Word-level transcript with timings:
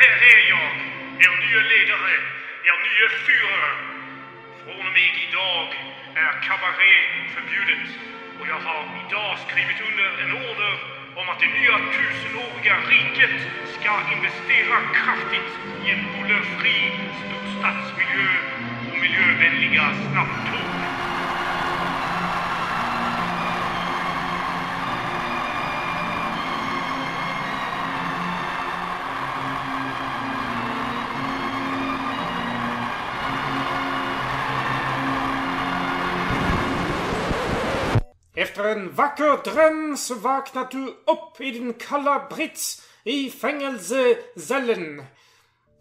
Här 0.00 0.18
är 0.34 0.42
jag, 0.54 0.72
er 1.24 1.34
nya 1.44 1.62
ledare, 1.72 2.14
er 2.68 2.76
nya 2.86 3.08
Führer. 3.24 3.74
Från 4.64 4.86
och 4.86 4.92
med 4.98 5.12
idag 5.26 5.68
är 6.24 6.32
kabaré 6.48 6.94
förbjudet 7.34 7.88
och 8.38 8.46
jag 8.52 8.60
har 8.68 8.82
idag 9.02 9.38
skrivit 9.38 9.80
under 9.88 10.08
en 10.22 10.32
order 10.32 10.74
om 11.20 11.28
att 11.28 11.40
det 11.40 11.50
nya 11.58 11.76
tusenåriga 11.96 12.76
riket 12.92 13.36
ska 13.76 13.92
investera 14.16 14.76
kraftigt 14.98 15.52
i 15.84 15.90
en 15.94 16.04
bullerfri 16.12 16.78
storstadsmiljö 17.22 18.30
och 18.90 18.98
miljövänliga 19.04 19.86
snabbtåg. 20.10 20.85
Efter 38.66 38.80
en 38.80 38.94
vacker 38.94 39.52
dröm 39.52 39.96
så 39.96 40.14
vaknar 40.14 40.68
du 40.70 40.86
upp 40.86 41.40
i 41.40 41.50
din 41.50 41.72
kalla 41.72 42.28
brits 42.30 42.82
i 43.04 43.30
fängelsecellen. 43.30 45.02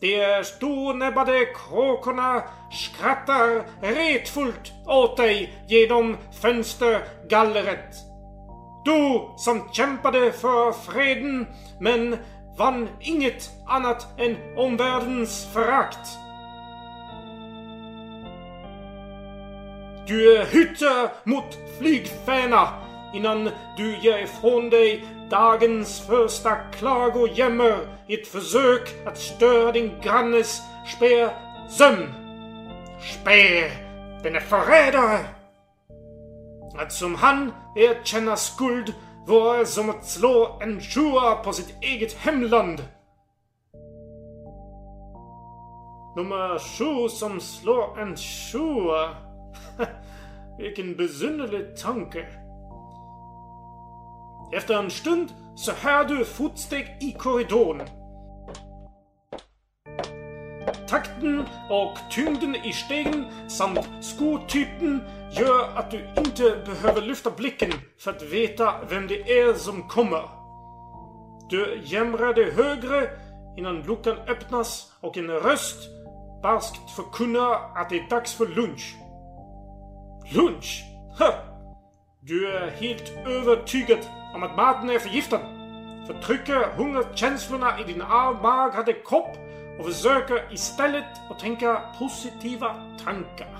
De 0.01 0.43
stornäbbade 0.43 1.45
kråkorna 1.45 2.43
skrattar 2.71 3.65
retfullt 3.81 4.71
åt 4.87 5.17
dig 5.17 5.65
genom 5.69 6.17
fönstergallret. 6.41 7.95
Du 8.85 9.21
som 9.37 9.69
kämpade 9.73 10.31
för 10.31 10.71
freden 10.71 11.47
men 11.79 12.17
vann 12.57 12.89
inget 13.01 13.49
annat 13.67 14.19
än 14.19 14.37
omvärldens 14.57 15.53
förakt. 15.53 16.07
Du 20.07 20.45
hytter 20.51 21.09
mot 21.23 21.57
flygfäna 21.79 22.84
innan 23.15 23.49
du 23.77 23.97
ger 23.97 24.17
ifrån 24.17 24.69
dig 24.69 25.05
dagens 25.29 26.01
första 26.07 26.55
klagojämmer 26.55 27.77
i 28.07 28.13
ett 28.13 28.27
försök 28.27 29.07
att 29.07 29.17
störa 29.17 29.71
din 29.71 29.91
grannes 30.01 30.61
spersömn. 30.95 32.13
Speer, 32.99 33.71
den 34.23 34.35
är 34.35 34.39
förrädare! 34.39 35.19
Att 36.77 36.93
som 36.93 37.15
han 37.15 37.53
erkänna 37.75 38.35
skuld 38.35 38.93
vore 39.27 39.65
som 39.65 39.89
att 39.89 40.05
slå 40.05 40.59
en 40.61 40.81
sjua 40.81 41.35
på 41.35 41.53
sitt 41.53 41.75
eget 41.81 42.13
hemland. 42.13 42.83
Nummer 46.15 46.59
sju 46.59 47.09
som 47.09 47.39
slår 47.39 47.99
en 47.99 48.15
sjua. 48.17 49.09
Vilken 50.59 50.95
besynnerlig 50.95 51.77
tanke. 51.77 52.44
Efter 54.51 54.79
en 54.79 54.91
stund 54.91 55.29
så 55.55 55.71
hör 55.71 56.05
du 56.05 56.25
fotsteg 56.25 56.97
i 57.01 57.11
korridoren. 57.11 57.87
Takten 60.87 61.45
och 61.69 61.97
tyngden 62.11 62.55
i 62.55 62.73
stegen 62.73 63.25
samt 63.49 63.79
skotypen 64.01 65.03
gör 65.31 65.69
att 65.75 65.91
du 65.91 66.09
inte 66.17 66.63
behöver 66.65 67.01
lyfta 67.01 67.31
blicken 67.31 67.71
för 67.99 68.11
att 68.11 68.21
veta 68.21 68.73
vem 68.89 69.07
det 69.07 69.39
är 69.39 69.53
som 69.53 69.87
kommer. 69.87 70.21
Du 71.49 71.81
jämrar 71.83 72.33
dig 72.33 72.51
högre 72.51 73.09
innan 73.57 73.81
luckan 73.81 74.17
öppnas 74.27 74.91
och 75.01 75.17
en 75.17 75.29
röst 75.29 75.77
barskt 76.43 76.91
förkunnar 76.95 77.71
att 77.75 77.89
det 77.89 77.99
är 77.99 78.09
dags 78.09 78.33
för 78.33 78.47
lunch. 78.47 78.95
Lunch? 80.33 80.83
Ha! 81.19 81.33
Du 82.21 82.47
är 82.51 82.71
helt 82.71 83.13
övertygad 83.27 83.99
om 84.35 84.43
att 84.43 84.55
maten 84.55 84.89
är 84.89 84.99
förgiftad. 84.99 85.39
Förtrycker 86.07 86.77
hungerkänslorna 86.77 87.79
i 87.79 87.83
din 87.83 88.01
avmagrade 88.01 88.93
kropp 88.93 89.37
och 89.79 89.85
försöker 89.85 90.53
istället 90.53 91.05
att 91.29 91.39
tänka 91.39 91.81
positiva 91.99 92.75
tankar. 93.03 93.59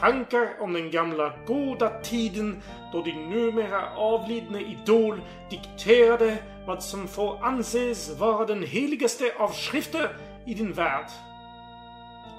Tankar 0.00 0.48
om 0.60 0.72
den 0.72 0.90
gamla 0.90 1.32
goda 1.46 2.00
tiden 2.02 2.62
då 2.92 3.02
din 3.02 3.30
numera 3.30 3.96
avlidne 3.96 4.60
idol 4.60 5.20
dikterade 5.50 6.38
vad 6.66 6.82
som 6.82 7.08
får 7.08 7.44
anses 7.44 8.18
vara 8.18 8.46
den 8.46 8.62
heligaste 8.62 9.32
av 9.38 9.48
skrifter 9.48 10.16
i 10.46 10.54
din 10.54 10.72
värld. 10.72 11.06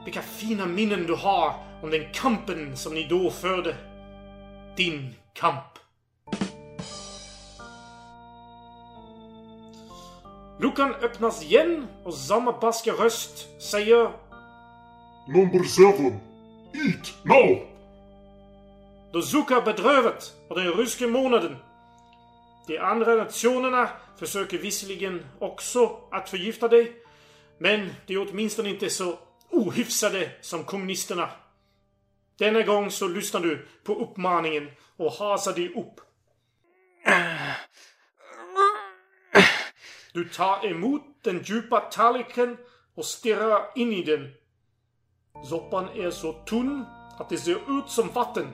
Vilka 0.06 0.22
fina 0.22 0.66
minnen 0.66 1.08
du 1.08 1.14
har 1.14 1.54
om 1.82 1.90
den 1.90 2.06
kampen 2.14 2.78
som 2.78 2.94
ni 2.94 3.08
då 3.10 3.30
förde. 3.30 3.76
Din 4.76 5.16
kamp. 5.34 5.71
Luckan 10.62 10.96
öppnas 10.96 11.44
igen 11.44 11.88
och 12.04 12.14
samma 12.14 12.60
barska 12.60 12.92
röst 12.92 13.62
säger 13.62 14.12
Number 15.28 15.64
seven. 15.64 16.20
Eat 16.74 17.14
now! 17.24 17.68
Du 19.14 19.22
suckar 19.22 19.62
bedrövat 19.62 20.34
på 20.48 20.56
den 20.56 20.74
ryska 20.74 21.08
månaden. 21.08 21.58
De 22.68 22.78
andra 22.78 23.16
nationerna 23.16 23.90
försöker 24.20 24.58
visserligen 24.58 25.26
också 25.40 26.00
att 26.12 26.30
förgifta 26.30 26.68
dig, 26.68 26.92
men 27.58 27.90
de 28.06 28.14
är 28.14 28.30
åtminstone 28.30 28.70
inte 28.70 28.90
så 28.90 29.20
ohyfsade 29.50 30.32
som 30.42 30.64
kommunisterna. 30.64 31.30
Denna 32.38 32.62
gång 32.62 32.92
så 32.92 33.08
lyssnar 33.08 33.42
du 33.42 33.68
på 33.84 33.94
uppmaningen 33.94 34.72
och 34.98 35.12
hasar 35.12 35.54
dig 35.54 35.70
upp. 35.70 36.02
Du 40.14 40.30
tar 40.30 40.66
emot 40.66 41.02
den 41.24 41.44
djupa 41.44 41.80
tallriken 41.80 42.58
och 42.96 43.06
stirrar 43.06 43.62
in 43.76 43.94
i 43.94 44.04
den. 44.04 44.34
Soppan 45.50 45.90
är 45.96 46.12
så 46.12 46.34
tunn 46.34 46.86
att 47.18 47.30
det 47.30 47.38
ser 47.38 47.80
ut 47.80 47.90
som 47.90 48.08
vatten. 48.08 48.48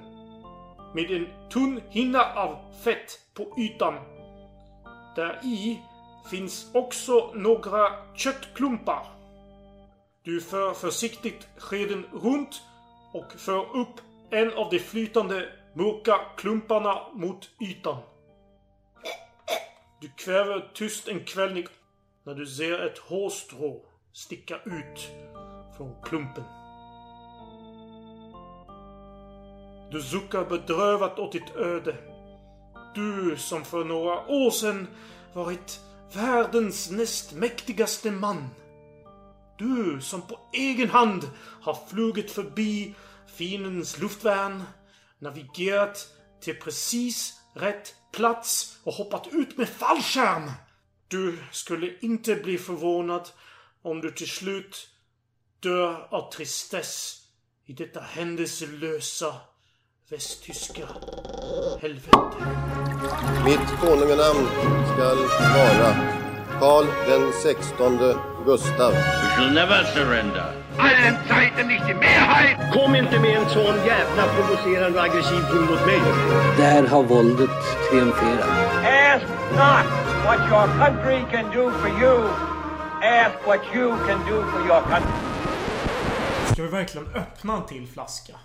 Med 0.95 1.11
en 1.11 1.27
tunn 1.49 1.81
hinna 1.89 2.33
av 2.33 2.73
fett 2.83 3.19
på 3.33 3.55
ytan. 3.57 3.93
Där 5.15 5.39
i 5.43 5.81
finns 6.31 6.71
också 6.73 7.31
några 7.33 8.15
köttklumpar. 8.15 9.05
Du 10.23 10.41
för 10.41 10.73
försiktigt 10.73 11.47
skeden 11.57 12.05
runt 12.13 12.61
och 13.13 13.31
för 13.31 13.77
upp 13.77 14.01
en 14.29 14.53
av 14.53 14.69
de 14.69 14.79
flytande 14.79 15.49
mörka 15.73 16.19
klumparna 16.37 17.01
mot 17.13 17.49
ytan. 17.61 17.97
Du 19.99 20.09
kväver 20.17 20.71
tyst 20.73 21.07
en 21.07 21.25
kvällning 21.25 21.67
när 22.23 22.33
du 22.33 22.45
ser 22.45 22.79
ett 22.79 22.97
hårstrå 22.97 23.85
sticka 24.13 24.55
ut 24.65 25.09
från 25.77 26.01
klumpen. 26.03 26.43
Du 29.91 30.01
suckar 30.01 30.45
bedrövat 30.45 31.19
åt 31.19 31.31
ditt 31.31 31.55
öde. 31.55 31.95
Du 32.95 33.37
som 33.37 33.65
för 33.65 33.83
några 33.83 34.27
år 34.27 34.51
sedan 34.51 34.87
varit 35.33 35.79
världens 36.13 36.91
näst 36.91 37.33
mäktigaste 37.33 38.11
man. 38.11 38.49
Du 39.57 40.01
som 40.01 40.21
på 40.21 40.39
egen 40.53 40.89
hand 40.89 41.29
har 41.61 41.77
flugit 41.87 42.31
förbi 42.31 42.95
fiendens 43.27 43.99
luftvärn, 43.99 44.63
navigerat 45.19 46.07
till 46.41 46.55
precis 46.55 47.33
rätt 47.53 47.95
plats 48.11 48.77
och 48.83 48.93
hoppat 48.93 49.27
ut 49.27 49.57
med 49.57 49.69
fallskärm. 49.69 50.51
Du 51.07 51.37
skulle 51.51 51.97
inte 51.99 52.35
bli 52.35 52.57
förvånad 52.57 53.29
om 53.81 54.01
du 54.01 54.11
till 54.11 54.29
slut 54.29 54.89
dör 55.59 56.07
av 56.11 56.31
tristess 56.31 57.21
i 57.65 57.73
detta 57.73 57.99
händelselösa 57.99 59.35
västtyska 60.09 60.87
helvete. 61.81 62.17
Mitt 63.45 63.79
konunganamn 63.81 64.47
skall 64.93 65.17
vara 65.53 66.16
Karl 66.59 66.85
den 67.07 67.33
sextonde 67.33 68.15
Gustav. 68.45 68.91
We 68.91 69.29
shall 69.35 69.53
never 69.53 69.83
surrender. 69.93 70.53
Allen 70.77 71.17
Zeiten 71.27 71.67
nicht 71.67 71.87
die 71.87 71.93
Mehrheit! 71.93 72.57
Kom 72.73 72.95
inte 72.95 73.19
med 73.19 73.37
en 73.37 73.49
sån 73.49 73.75
jävla 73.85 74.23
provocerande 74.35 74.99
och 74.99 75.05
aggressiv 75.05 75.41
ton 75.51 75.65
mot 75.65 75.85
mig. 75.85 76.01
Där 76.57 76.87
har 76.87 77.03
våldet 77.03 77.49
triumferat. 77.89 78.49
Ask 78.83 79.25
not 79.51 79.85
what 80.25 80.39
your 80.51 80.67
country 80.79 81.25
can 81.31 81.45
do 81.51 81.71
for 81.71 81.89
you. 82.01 82.29
Ask 83.01 83.47
what 83.47 83.59
you 83.75 83.95
can 84.07 84.19
do 84.29 84.43
for 84.51 84.61
your 84.67 84.81
country. 84.81 85.11
Ska 86.51 86.61
vi 86.61 86.67
verkligen 86.67 87.07
öppna 87.15 87.55
en 87.55 87.65
till 87.65 87.87
flaska? 87.87 88.33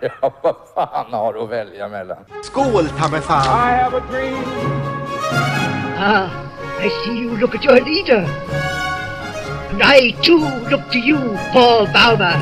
Ja, 0.00 0.32
vad 0.42 0.56
fan 0.74 1.12
har 1.12 1.32
du 1.32 1.40
att 1.40 1.50
välja 1.50 1.88
mellan? 1.88 2.24
Skål 2.44 2.88
ta! 2.88 3.06
I 3.06 3.82
have 3.82 3.96
a 3.96 4.02
dream. 4.10 4.90
Ah, 6.02 6.30
I 6.80 6.88
see 7.04 7.18
you 7.20 7.36
look 7.36 7.54
at 7.54 7.62
your 7.62 7.78
leader. 7.78 8.24
And 9.70 9.82
I 9.82 10.12
too 10.22 10.38
look 10.70 10.90
to 10.92 10.98
you, 10.98 11.18
Paul 11.52 11.86
Bauma. 11.88 12.40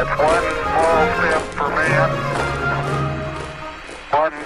It's 0.00 0.14
one 0.16 0.46
small 0.62 1.06
step 1.18 1.42
for 1.58 1.68
man, 1.68 2.10
one 4.12 4.36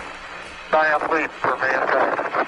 giant 0.73 1.13
leap 1.13 1.31
for 1.31 1.57
mankind. 1.57 2.47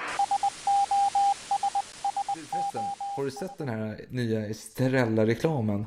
Du, 2.35 2.40
Förresten, 2.40 2.82
har 3.17 3.25
du 3.25 3.31
sett 3.31 3.58
den 3.58 3.69
här 3.69 4.00
nya 4.08 4.46
Estrella-reklamen? 4.46 5.87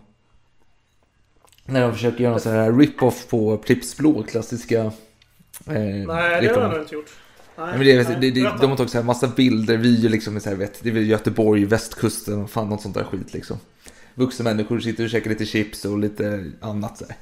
När 1.65 1.81
de 1.81 1.93
försöker 1.93 2.23
göra 2.23 2.33
en 2.33 2.39
sån 2.39 2.51
här 2.51 2.71
rip-off 2.71 3.27
på 3.27 3.57
Pripps 3.57 3.97
Blå, 3.97 4.23
klassiska 4.23 4.91
Nej, 5.65 6.41
det 6.41 6.55
har 6.55 6.69
nog 6.69 6.81
inte 6.81 6.95
gjort. 6.95 7.11
Nej, 7.57 7.67
Nej, 7.67 7.77
men 7.77 7.87
det, 7.87 8.09
nej, 8.09 8.17
det, 8.21 8.41
det, 8.41 8.57
de 8.61 8.69
har 8.69 8.77
tagit 8.77 8.91
så 8.91 8.97
här 8.97 9.05
massa 9.05 9.27
bilder, 9.27 9.77
videor 9.77 10.09
liksom, 10.09 10.33
med 10.33 10.43
så 10.43 10.49
här, 10.49 10.55
vet, 10.55 10.83
det 10.83 10.89
är 10.89 10.93
väl 10.93 11.09
Göteborg, 11.09 11.65
västkusten 11.65 12.43
och 12.43 12.49
fan 12.49 12.69
något 12.69 12.81
sånt 12.81 12.95
där 12.95 13.03
skit 13.03 13.33
liksom. 13.33 13.57
Vuxna 14.15 14.43
människor 14.43 14.79
sitter 14.79 15.03
och 15.03 15.09
käkar 15.09 15.29
lite 15.29 15.45
chips 15.45 15.85
och 15.85 15.99
lite 15.99 16.51
annat 16.61 16.97
så 16.97 17.05
här. 17.05 17.15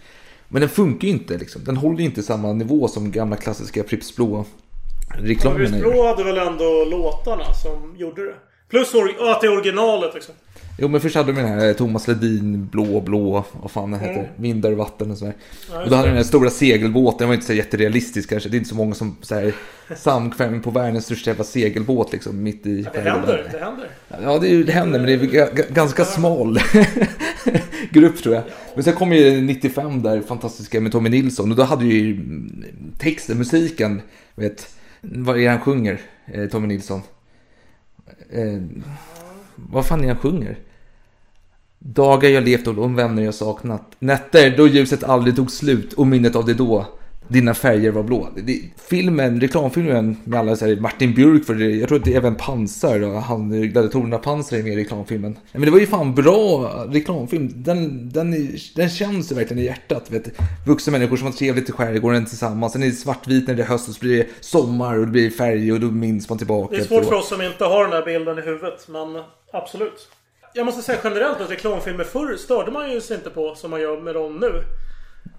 Men 0.48 0.60
den 0.60 0.70
funkar 0.70 1.08
ju 1.08 1.14
inte 1.14 1.38
liksom. 1.38 1.64
Den 1.64 1.78
håller 1.78 2.00
ju 2.00 2.06
inte 2.06 2.24
samma 2.24 2.54
nivå 2.54 2.88
som 2.88 3.12
gamla 3.12 3.36
klassiska 3.36 3.84
Pripps 3.84 4.16
Blå 4.16 4.46
Men 5.10 5.26
reklamerna 5.26 5.60
visst, 5.60 5.74
gör. 5.74 5.92
Blå 5.92 6.08
hade 6.08 6.24
väl 6.24 6.38
ändå 6.38 6.86
låtarna 6.92 7.54
som 7.54 7.96
gjorde 7.98 8.26
det? 8.26 8.36
Plus 8.74 8.94
att 9.20 9.42
det 9.42 9.48
är 9.48 9.54
originalet 9.54 10.14
liksom. 10.14 10.36
Jo 10.78 10.88
men 10.88 11.02
först 11.02 11.16
hade 11.16 11.32
de 11.34 11.42
den 11.42 11.48
här 11.60 11.74
Thomas 11.74 12.08
Ledin, 12.08 12.68
Blå 12.72 13.02
blå, 13.02 13.46
vad 13.62 13.72
fan 13.72 13.92
den 13.92 14.00
heter, 14.00 14.14
Mm. 14.14 14.26
Vindar 14.36 14.72
och 14.72 14.78
vatten 14.78 15.12
och 15.12 15.18
sådär. 15.18 15.34
Ja, 15.72 15.84
och 15.84 15.90
då 15.90 15.96
hade 15.96 16.08
det. 16.08 16.12
den 16.12 16.18
här 16.18 16.24
stora 16.24 16.50
segelbåten, 16.50 17.18
den 17.20 17.28
var 17.28 17.34
inte 17.36 17.46
så 17.46 17.54
jätterealistisk 17.54 18.30
kanske. 18.30 18.50
Det 18.50 18.56
är 18.56 18.58
inte 18.58 18.70
så 18.70 18.76
många 18.76 18.96
som 18.96 19.18
så 19.22 19.36
här, 19.36 19.54
på 20.60 20.72
världens 20.72 21.06
största 21.06 21.30
jävla 21.30 21.44
segelbåt 21.44 22.12
liksom 22.12 22.44
mitt 22.44 22.66
i 22.66 22.82
Det 22.82 22.90
skärgården. 22.90 23.14
händer, 23.14 23.50
det 23.52 23.60
händer. 23.60 23.90
Ja, 24.24 24.40
det, 24.40 24.64
det 24.64 24.72
händer, 24.72 25.00
men 25.00 25.08
det 25.08 25.14
är 25.38 25.74
ganska 25.74 26.06
smal 26.06 26.60
grupp 27.92 28.24
tror 28.24 28.36
jag. 28.36 28.44
Men 28.76 28.84
sen 28.84 28.94
kom 28.94 29.14
ju 29.14 29.42
95 29.42 30.02
där, 30.02 30.22
fantastiska 30.22 30.82
med 30.82 30.92
Tommy 30.92 31.10
Nilsson. 31.10 31.52
Och 31.52 31.58
då 31.58 31.64
hade 31.64 31.86
ju 31.86 32.12
mm, 32.12 32.64
texten, 33.00 33.38
musiken, 33.38 34.02
vet, 34.36 34.76
vad 35.02 35.38
är 35.38 35.42
det 35.42 35.48
han 35.48 35.62
sjunger, 35.62 36.02
eh, 36.34 36.46
Tommy 36.46 36.68
Nilsson? 36.68 37.02
Eh, 38.34 38.62
vad 39.56 39.86
fan 39.86 40.00
är 40.00 40.04
det 40.04 40.10
han 40.10 40.18
sjunger? 40.18 40.60
Dagar 41.80 42.30
jag 42.30 42.44
levt 42.44 42.68
och 42.68 42.76
de 42.76 42.96
vänner 42.96 43.24
jag 43.24 43.34
saknat. 43.34 43.96
Nätter 44.00 44.58
då 44.58 44.68
ljuset 44.68 45.04
aldrig 45.04 45.36
tog 45.36 45.52
slut 45.52 45.94
och 45.94 46.08
minnet 46.08 46.36
av 46.36 46.46
det 46.46 46.54
då. 46.54 46.86
Dina 47.28 47.54
färger 47.54 47.92
var 47.92 48.04
blå. 48.04 48.30
Det, 48.36 48.62
filmen, 48.90 49.42
reklamfilmen 49.42 50.18
med 50.24 50.40
alla 50.40 50.56
så 50.56 50.66
här, 50.66 50.76
Martin 50.76 51.14
Björk 51.14 51.46
för 51.46 51.54
det, 51.54 51.70
jag 51.70 51.88
tror 51.88 52.00
att 52.00 52.06
det 52.06 52.14
är 52.14 52.18
även 52.18 52.36
Pansar 52.36 53.02
och 53.02 53.22
han 53.22 53.62
gladiatorerna 53.62 54.18
Pansar 54.18 54.58
är 54.58 54.64
med 54.64 54.74
i 54.74 54.76
reklamfilmen. 54.76 55.38
Men 55.52 55.62
det 55.62 55.72
var 55.72 55.80
ju 55.80 55.88
fan 55.88 56.16
bra 56.16 56.72
reklamfilm. 56.90 57.50
Den, 57.56 58.10
den, 58.10 58.48
den 58.76 58.90
känns 58.90 59.32
ju 59.32 59.36
verkligen 59.36 59.64
i 59.64 59.66
hjärtat. 59.66 60.12
Vet. 60.12 60.40
Vuxna 60.68 60.92
människor 60.92 61.18
som 61.18 61.26
har 61.26 61.34
trevligt 61.34 61.70
i 61.70 61.72
skärgården 61.72 62.26
tillsammans. 62.26 62.74
Sen 62.74 62.84
är 62.84 62.88
det 62.88 62.92
svartvit 62.92 63.48
när 63.48 63.56
det 63.56 63.64
är 63.64 63.68
höst 63.68 63.90
och 63.90 63.96
så 63.96 64.00
blir 64.00 64.18
det 64.18 64.28
sommar 64.40 64.98
och 65.00 65.06
det 65.06 65.12
blir 65.12 65.30
färg 65.30 65.74
och 65.74 65.80
då 65.80 65.88
minns 65.88 66.30
man 66.30 66.38
tillbaka. 66.38 66.76
Det 66.76 66.82
är 66.82 66.86
svårt 66.86 67.06
för 67.06 67.14
oss 67.14 67.30
som 67.30 67.42
inte 67.42 67.66
har 67.66 67.84
den 67.84 67.94
här 67.94 68.06
bilden 68.06 68.40
i 68.40 68.42
huvudet, 68.42 68.88
men 68.88 69.24
absolut. 69.54 70.10
Jag 70.54 70.66
måste 70.66 70.82
säga 70.82 71.00
generellt 71.04 71.42
att 71.42 71.52
reklamfilmer 71.52 72.04
förr 72.04 72.38
störde 72.38 72.72
man 72.72 72.92
ju 72.92 73.02
sig 73.02 73.18
inte 73.18 73.30
på 73.30 73.56
som 73.56 73.72
man 73.72 73.82
gör 73.82 74.02
med 74.02 74.16
dem 74.16 74.38
nu. 74.38 74.64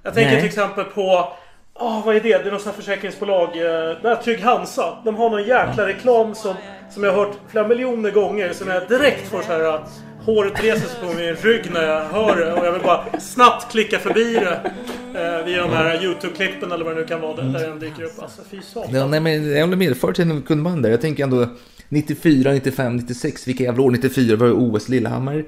Jag 0.02 0.14
tänker 0.14 0.30
Nej. 0.30 0.40
till 0.40 0.48
exempel 0.48 0.84
på... 0.84 1.32
Ah, 1.76 2.03
vad 2.06 2.17
är 2.17 2.21
det? 2.21 2.29
Det 2.38 2.49
är 2.49 2.53
något 2.53 2.62
sånt 2.62 2.75
här 2.76 2.82
försäkringsbolag. 2.82 3.49
Eh, 3.56 3.97
här 4.03 4.17
Trygg 4.23 4.41
Hansa. 4.41 4.99
De 5.05 5.15
har 5.17 5.31
någon 5.31 5.43
jäkla 5.43 5.87
reklam 5.87 6.35
som, 6.35 6.55
som 6.91 7.05
jag 7.05 7.12
har 7.12 7.25
hört 7.26 7.37
flera 7.49 7.69
miljoner 7.69 8.11
gånger. 8.11 8.53
Som 8.53 8.69
jag 8.69 8.88
direkt 8.88 9.29
får 9.29 9.43
så 9.43 9.49
här... 9.53 9.61
ah, 9.65 9.87
Håret 10.25 10.65
reser 10.65 10.88
sig 10.88 11.00
på 11.00 11.06
min 11.17 11.35
rygg 11.35 11.71
när 11.73 11.82
jag 11.88 12.05
hör 12.05 12.37
det. 12.37 12.53
Och 12.53 12.67
jag 12.67 12.73
vill 12.73 12.82
bara 12.82 13.21
snabbt 13.21 13.73
klicka 13.73 13.99
förbi 13.99 14.35
det. 14.35 14.73
Eh, 15.21 15.44
via 15.47 15.62
de 15.62 15.71
här 15.71 16.03
YouTube-klippen 16.05 16.73
eller 16.73 16.85
vad 16.85 16.94
det 16.97 17.00
nu 17.00 17.06
kan 17.06 17.21
vara. 17.21 17.37
Där 17.43 17.69
den 17.69 17.79
dyker 17.79 18.03
upp. 18.03 18.23
Alltså 18.23 18.43
fy 18.50 18.61
satan. 18.62 18.94
Ja, 18.94 19.06
nej, 19.06 19.21
men 19.21 19.50
jag 19.53 19.61
håller 19.61 19.76
med. 19.76 19.97
Förr 19.97 20.11
i 20.11 20.15
tiden 20.15 20.43
kunde 20.43 20.62
man 20.62 20.82
det. 20.82 20.88
Jag 20.91 21.00
tänker 21.00 21.25
ändå 21.25 21.47
94, 21.88 22.53
95, 22.53 22.97
96. 22.97 23.49
Vilka 23.49 23.65
jävla 23.65 23.82
år? 23.82 23.91
94 23.91 24.37
var 24.37 24.47
det 24.47 24.53
OS 24.53 24.88
Lillehammer. 24.88 25.44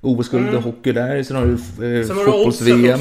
OS-guld 0.00 0.48
Mm. 0.48 0.62
hockey 0.62 0.92
där. 0.92 1.22
Sen 1.22 1.36
har 1.36 1.44
du 1.46 1.52
eh, 2.00 2.06
fotbolls-VM. 2.06 3.00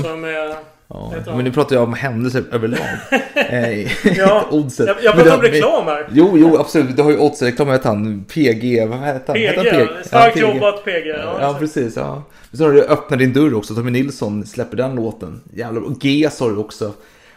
Ja, 0.94 1.36
men 1.36 1.44
nu 1.46 1.52
pratar 1.52 1.76
jag 1.76 1.84
om 1.84 1.94
händelser 1.94 2.44
överlag. 2.52 2.80
eh, 3.50 4.18
Ja, 4.18 4.48
Oddset. 4.52 4.88
jag- 4.88 5.04
jag 5.04 5.16
pratar 5.16 5.36
om 5.36 5.42
reklam 5.42 5.86
här. 5.86 6.08
Jo, 6.14 6.38
jo, 6.38 6.58
absolut. 6.58 6.96
Du 6.98 7.02
har 7.04 7.12
ju 7.12 7.18
Oddset-reklam. 7.18 7.68
Vad 7.68 7.76
heter 7.78 7.90
han? 7.90 8.24
PG. 8.24 8.86
Vad 8.90 9.00
heter 9.00 9.24
han? 9.28 9.36
PG, 9.36 9.42
Heter 9.48 9.72
han 9.72 9.80
ja. 9.98 10.04
Starkt 10.04 10.34
PG? 10.34 10.42
jobbat, 10.42 10.86
PG. 10.86 11.08
Ja, 11.08 11.38
Ja, 11.42 11.56
precis. 11.60 11.96
Ja. 11.96 12.24
Sen 12.54 12.66
har 12.66 12.74
du 12.74 12.82
Öppna 12.84 13.18
din 13.18 13.34
dörr 13.34 13.54
också. 13.54 13.76
Tommy 13.76 13.92
Nilsson 13.92 14.46
släpper 14.46 14.78
den 14.78 14.96
låten. 14.96 15.42
Jävlar. 15.54 15.82
Och 15.82 16.06
GES 16.06 16.40
har 16.40 16.50
du 16.50 16.58
också. 16.58 16.94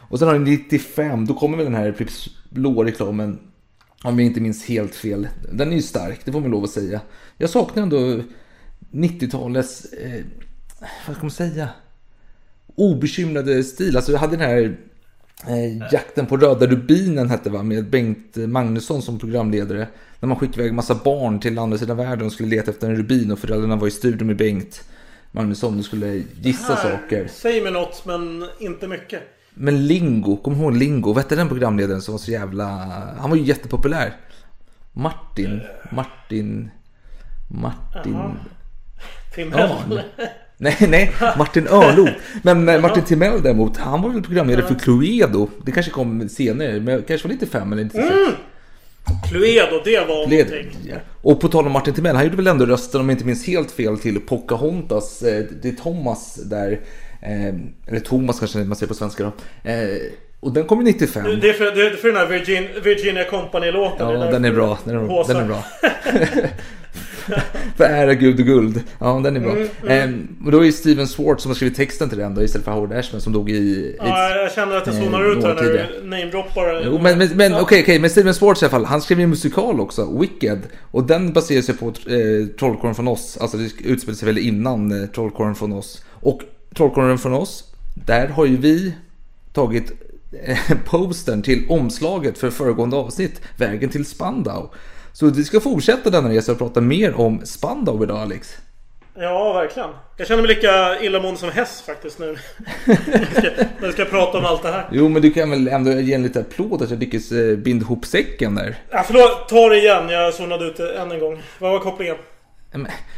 Och 0.09 0.19
sen 0.19 0.29
har 0.29 0.35
du 0.35 0.41
95. 0.41 1.27
Då 1.27 1.35
kommer 1.35 1.57
väl 1.57 1.67
den 1.67 1.75
här 1.75 1.93
Pripps 1.93 2.29
blå-reklamen. 2.51 3.39
Om 4.03 4.19
jag 4.19 4.27
inte 4.27 4.41
minns 4.41 4.65
helt 4.65 4.95
fel. 4.95 5.29
Den 5.53 5.73
är 5.73 5.77
ju 5.77 5.83
stark, 5.83 6.21
det 6.25 6.33
får 6.33 6.41
man 6.41 6.51
lov 6.51 6.65
att 6.65 6.71
säga. 6.71 7.01
Jag 7.39 7.51
saknar 7.51 7.83
ändå 7.83 8.21
90-talets, 8.93 9.85
eh, 9.93 10.25
vad 11.07 11.17
ska 11.17 11.25
man 11.25 11.31
säga? 11.31 11.69
Obekymrade 12.77 13.65
stil. 13.65 13.97
Alltså 13.97 14.13
jag 14.13 14.19
hade 14.19 14.37
den 14.37 14.49
här 14.49 14.77
eh, 15.47 15.93
Jakten 15.93 16.27
på 16.27 16.37
röda 16.37 16.67
rubinen 16.67 17.31
hette 17.31 17.51
va? 17.51 17.63
Med 17.63 17.91
Bengt 17.91 18.37
Magnusson 18.37 19.03
som 19.03 19.19
programledare. 19.19 19.89
När 20.21 20.27
man 20.29 20.39
skickade 20.39 20.63
iväg 20.63 20.75
massa 20.75 20.95
barn 20.95 21.41
till 21.41 21.59
andra 21.59 21.79
sidan 21.79 21.97
världen 21.97 22.27
och 22.27 22.33
skulle 22.33 22.49
leta 22.49 22.71
efter 22.71 22.91
en 22.91 22.97
rubin 22.97 23.33
och 23.33 23.39
föräldrarna 23.39 23.77
var 23.77 23.89
i 23.89 23.91
studion 23.91 24.27
med 24.27 24.37
Bengt 24.37 24.85
Magnusson 25.33 25.79
och 25.79 25.85
skulle 25.85 26.23
gissa 26.43 26.75
Här, 26.75 26.91
saker. 26.91 27.29
Säg 27.33 27.61
mig 27.61 27.73
något, 27.73 28.07
men 28.07 28.45
inte 28.59 28.89
mycket. 28.89 29.23
Men 29.55 29.87
Lingo, 29.87 30.37
kom 30.37 30.55
ihåg 30.55 30.77
Lingo? 30.77 31.13
Vad 31.13 31.23
hette 31.23 31.37
den 31.37 31.49
programledaren 31.49 32.03
som 32.03 32.13
var 32.13 32.19
så 32.19 32.31
jävla... 32.31 32.67
Han 33.19 33.31
var 33.31 33.37
ju 33.37 33.43
jättepopulär. 33.43 34.17
Martin, 34.93 35.61
Martin, 35.93 36.71
Martin... 37.49 38.13
Jaha. 38.13 38.35
Timell. 39.35 40.03
Ja, 40.17 40.25
nej, 40.65 40.77
nej, 40.89 41.13
Martin 41.39 41.69
Örlo. 41.69 42.09
Men 42.43 42.69
eh, 42.69 42.81
Martin 42.81 43.03
Timell 43.05 43.43
däremot, 43.43 43.77
han 43.77 44.03
var 44.03 44.11
väl 44.11 44.23
programledare 44.23 44.67
för 44.67 44.75
Cluedo. 44.75 45.49
Det 45.65 45.73
kanske 45.73 45.93
kom 45.93 46.29
senare, 46.29 46.81
men 46.81 47.03
kanske 47.03 47.29
var 47.29 47.33
95 47.35 47.73
eller 47.73 47.85
96. 47.85 48.11
Mm. 48.11 48.33
Cluedo, 49.29 49.81
det 49.85 49.99
var 49.99 50.27
Cluedo, 50.27 50.51
någonting. 50.51 50.95
Och 51.23 51.41
på 51.41 51.49
tal 51.49 51.67
om 51.67 51.73
Martin 51.73 51.95
Timell, 51.95 52.17
han 52.17 52.25
gjorde 52.25 52.37
väl 52.37 52.47
ändå 52.47 52.67
rösten, 52.67 53.01
om 53.01 53.09
jag 53.09 53.15
inte 53.15 53.27
minns 53.27 53.47
helt 53.47 53.71
fel, 53.71 53.99
till 53.99 54.21
Pocahontas. 54.21 55.23
Eh, 55.23 55.45
Det 55.63 55.69
är 55.69 55.73
Thomas 55.73 56.35
där, 56.35 56.81
eh, 57.23 57.55
eller 57.87 58.01
Thomas 58.01 58.39
kanske 58.39 58.59
man 58.59 58.77
säger 58.77 58.89
på 58.89 58.95
svenska 58.95 59.23
då. 59.25 59.33
Och 60.41 60.53
den 60.53 60.65
kom 60.65 60.79
ju 60.79 60.85
95. 60.85 61.41
Det 61.41 61.49
är 61.49 61.53
för, 61.53 61.65
det 61.65 61.87
är 61.87 61.91
för 61.91 62.09
den 62.09 62.17
här 62.17 62.27
Virgin, 62.27 62.69
Virginia 62.85 63.25
Company-låten. 63.25 64.09
Ja, 64.21 64.31
den 64.31 64.45
är 64.45 64.53
bra. 64.53 64.79
Den 64.85 64.97
är, 64.97 65.29
den 65.29 65.37
är 65.37 65.47
bra. 65.47 65.65
för 67.77 67.85
ära, 67.85 68.15
gud 68.15 68.41
och 68.41 68.47
guld. 68.47 68.83
Ja, 68.99 69.21
den 69.25 69.37
är 69.37 69.41
bra. 69.41 69.53
Mm, 69.53 69.69
mm. 69.83 70.09
Ehm, 70.09 70.37
och 70.45 70.53
då 70.53 70.59
är 70.59 70.65
det 70.65 70.73
Steven 70.73 71.09
Swartz 71.09 71.43
som 71.43 71.51
har 71.51 71.55
skrivit 71.57 71.77
texten 71.77 72.09
till 72.09 72.19
den 72.19 72.35
då, 72.35 72.43
istället 72.43 72.65
för 72.65 72.73
Howard 72.73 72.93
Ashman 72.93 73.21
som 73.21 73.33
dog 73.33 73.51
i... 73.51 73.97
Ja, 73.99 74.31
jag 74.31 74.53
känner 74.53 74.77
att 74.77 74.87
jag 74.87 74.97
eh, 74.97 75.03
zonar 75.03 75.33
ut 75.33 75.45
här 75.45 75.55
när 75.55 75.63
du 75.63 76.09
namedroppar. 76.09 76.83
Jo, 76.85 76.99
men, 77.03 77.19
men, 77.19 77.29
men 77.37 77.55
okej, 77.55 77.83
okej, 77.83 77.99
men 77.99 78.11
Steven 78.11 78.35
Swartz 78.35 78.63
i 78.63 78.65
alla 78.65 78.71
fall, 78.71 78.85
han 78.85 79.01
skrev 79.03 79.19
ju 79.19 79.25
en 79.25 79.31
musikal 79.31 79.81
också, 79.81 80.19
Wicked. 80.21 80.63
Och 80.81 81.05
den 81.05 81.33
baserar 81.33 81.63
sig 81.63 81.77
på 81.77 81.89
eh, 81.89 82.47
Trollkarlen 82.59 82.95
från 82.95 83.09
oss, 83.09 83.39
alltså 83.41 83.57
det 83.57 83.71
utspelar 83.85 84.17
sig 84.17 84.27
väl 84.27 84.39
innan 84.39 85.03
eh, 85.03 85.09
Trollkarlen 85.09 85.55
från 85.55 85.73
oss. 85.73 86.05
Och 86.11 86.41
Trollkarlen 86.77 87.19
från 87.19 87.33
oss, 87.33 87.65
där 88.07 88.29
har 88.29 88.47
ju 88.47 88.57
vi 88.57 88.95
tagit 89.53 89.93
eh, 90.45 90.59
postern 90.85 91.43
till 91.43 91.67
omslaget 91.69 92.39
för 92.39 92.51
föregående 92.51 92.97
avsnitt, 92.97 93.41
Vägen 93.57 93.91
till 93.91 94.07
Spandau. 94.07 94.71
Så 95.17 95.27
vi 95.31 95.45
ska 95.45 95.61
fortsätta 95.61 96.11
denna 96.11 96.29
resa 96.29 96.53
och 96.53 96.59
prata 96.59 96.81
mer 96.81 97.21
om 97.21 97.41
Spandau 97.47 98.03
idag 98.03 98.19
Alex. 98.19 98.57
Ja, 99.17 99.53
verkligen. 99.53 99.89
Jag 100.17 100.27
känner 100.27 100.43
mig 100.43 100.55
lika 100.55 101.01
illamående 101.01 101.41
som 101.41 101.51
häst 101.51 101.87
faktiskt 101.87 102.19
nu. 102.19 102.27
När 103.81 103.87
vi 103.87 103.93
ska 103.93 104.05
prata 104.05 104.39
om 104.39 104.45
allt 104.45 104.63
det 104.63 104.69
här. 104.73 104.89
Jo 104.93 105.09
men 105.09 105.23
du 105.23 105.31
kan 105.31 105.51
väl 105.51 105.69
ändå 105.69 105.91
ge 105.93 106.15
en 106.15 106.23
liten 106.23 106.43
applåd 106.43 106.83
att 106.83 106.91
jag 106.91 106.99
lyckades 107.01 107.33
eh, 107.33 107.57
binda 107.57 107.85
ihop 107.85 108.07
säcken 108.07 108.55
där. 108.55 108.77
Ja, 108.91 109.03
förlåt, 109.07 109.49
ta 109.49 109.69
det 109.69 109.79
igen. 109.79 110.09
Jag 110.09 110.35
zonade 110.35 110.65
ut 110.65 110.77
det 110.77 110.99
än 110.99 111.13
en 111.13 111.21
gång. 111.21 111.43
Vad 111.59 111.73
var 111.73 111.79
kopplingen? 111.79 112.17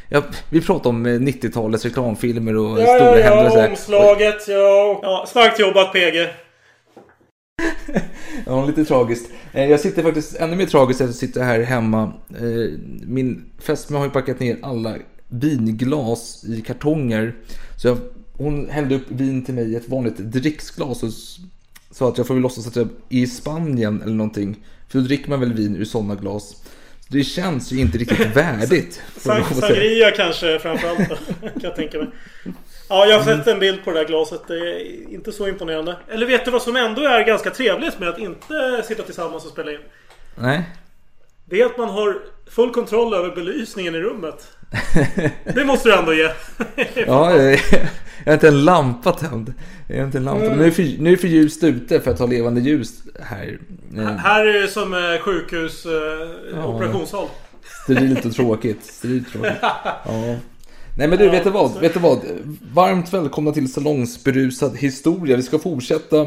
Ja, 0.09 0.23
vi 0.51 0.61
pratar 0.61 0.91
om 0.91 1.07
eh, 1.07 1.11
90-talets 1.11 1.85
reklamfilmer 1.85 2.57
och 2.57 2.81
Ja, 2.81 2.87
stora 2.87 2.99
ja, 2.99 3.19
ja, 3.19 3.35
händelser. 3.35 3.69
omslaget. 3.71 4.49
Ja, 4.49 5.01
ja, 5.03 5.25
starkt 5.29 5.59
jobbat 5.61 5.93
PG. 5.93 6.29
Ja, 8.47 8.67
lite 8.67 8.85
tragiskt. 8.85 9.31
Eh, 9.53 9.65
Jag 9.71 9.81
sitter 9.81 10.03
faktiskt 10.03 10.37
ännu 10.37 10.57
mer 10.57 10.67
tragiskt 10.67 11.01
att 11.01 11.07
jag 11.07 11.15
sitter 11.15 11.43
här 11.43 11.61
hemma. 11.63 12.13
Eh, 12.31 12.79
Min 13.07 13.45
fästmö 13.59 13.99
har 13.99 14.05
ju 14.05 14.11
packat 14.11 14.41
ner 14.41 14.59
alla 14.63 14.97
vinglas 15.29 16.45
i 16.45 16.61
kartonger. 16.61 17.35
Så 17.79 17.89
jag, 17.89 17.99
hon 18.33 18.69
hällde 18.71 18.95
upp 18.95 19.11
vin 19.11 19.45
till 19.45 19.55
mig 19.55 19.73
i 19.73 19.77
ett 19.77 19.89
vanligt 19.89 20.17
dricksglas 20.19 21.03
och 21.03 21.11
sa 21.91 22.09
att 22.09 22.19
jag 22.19 22.27
får 22.27 22.35
väl 22.35 22.43
låtsas 22.43 22.67
att 22.67 22.77
jag 22.77 22.85
är 23.11 23.19
i 23.19 23.27
Spanien 23.27 24.03
eller 24.03 24.15
någonting. 24.15 24.57
För 24.89 24.99
då 24.99 25.05
dricker 25.05 25.31
man 25.31 25.41
väl 25.41 25.53
vin 25.53 25.77
ur 25.77 25.85
sådana 25.85 26.15
glas. 26.15 26.63
Det 27.09 27.25
känns 27.25 27.73
ju 27.73 27.81
inte 27.81 27.99
riktigt 27.99 28.27
värdigt. 28.37 29.01
Sangria 29.61 30.11
kanske 30.11 30.59
framförallt 30.59 30.99
kan 31.41 31.51
jag 31.63 31.77
tänka 31.77 31.99
mig. 31.99 32.09
Ja, 32.89 33.07
jag 33.07 33.19
har 33.19 33.25
sett 33.37 33.47
en 33.47 33.59
bild 33.59 33.85
på 33.85 33.91
det 33.93 33.99
där 33.99 34.07
glaset. 34.07 34.41
Det 34.49 34.55
är 34.55 35.13
inte 35.13 35.33
så 35.33 35.49
imponerande. 35.49 35.97
Eller 36.09 36.27
vet 36.27 36.45
du 36.45 36.51
vad 36.51 36.63
som 36.63 36.77
ändå 36.77 37.03
är 37.03 37.25
ganska 37.25 37.51
trevligt 37.51 37.99
med 37.99 38.09
att 38.09 38.19
inte 38.19 38.83
sitta 38.89 39.03
tillsammans 39.03 39.45
och 39.45 39.51
spela 39.51 39.73
in? 39.73 39.79
Nej. 40.39 40.63
Det 41.45 41.61
är 41.61 41.67
att 41.67 41.79
man 41.79 41.89
har 41.89 42.19
full 42.51 42.71
kontroll 42.71 43.15
över 43.15 43.35
belysningen 43.35 43.95
i 43.95 43.99
rummet. 43.99 44.49
Det 45.55 45.65
måste 45.65 45.89
du 45.89 45.95
ändå 45.95 46.15
ge. 46.15 46.31
Ja, 47.07 47.37
jag, 47.37 47.53
jag 48.25 48.27
har 48.27 48.33
inte 48.33 48.49
en 48.49 48.65
lampa 48.65 49.13
tänd. 49.13 49.55
Jag 49.89 49.97
har 49.97 50.05
inte 50.05 50.19
en 50.19 50.25
lampa. 50.25 50.45
Mm. 50.47 50.59
Nu 50.59 50.63
är, 50.65 50.67
det 50.67 50.73
för, 50.73 50.83
nu 51.03 51.11
är 51.11 51.17
det 51.17 51.21
för 51.21 51.29
ljust 51.29 51.65
ute 51.65 52.01
för 52.01 52.11
att 52.11 52.19
ha 52.19 52.27
levande 52.27 52.61
ljus 52.61 52.91
här. 53.21 53.59
Eh, 53.97 54.05
Här 54.05 54.47
är 54.47 54.61
det 54.63 54.69
som 54.69 54.95
eh, 54.95 55.21
sjukhus, 55.21 55.87
eh, 55.87 55.93
Ja. 56.55 56.67
operationssal. 56.67 57.29
Sterilt 57.85 58.25
och 58.25 58.33
tråkigt. 58.35 58.85
Sterilt 58.85 59.33
tråkigt. 59.33 59.53
Ja. 60.05 60.37
Nej 60.99 61.09
men 61.09 61.19
du, 61.19 61.29
vet 61.29 61.45
du 61.45 61.51
vad? 61.51 61.81
Vet 61.81 61.95
du 61.95 62.01
vad? 62.01 62.19
Varmt 62.73 63.13
välkomna 63.13 63.53
till 63.53 63.73
Salongsberusad 63.73 64.77
historia. 64.77 65.37
Vi 65.37 65.43
ska 65.43 65.59
fortsätta 65.59 66.27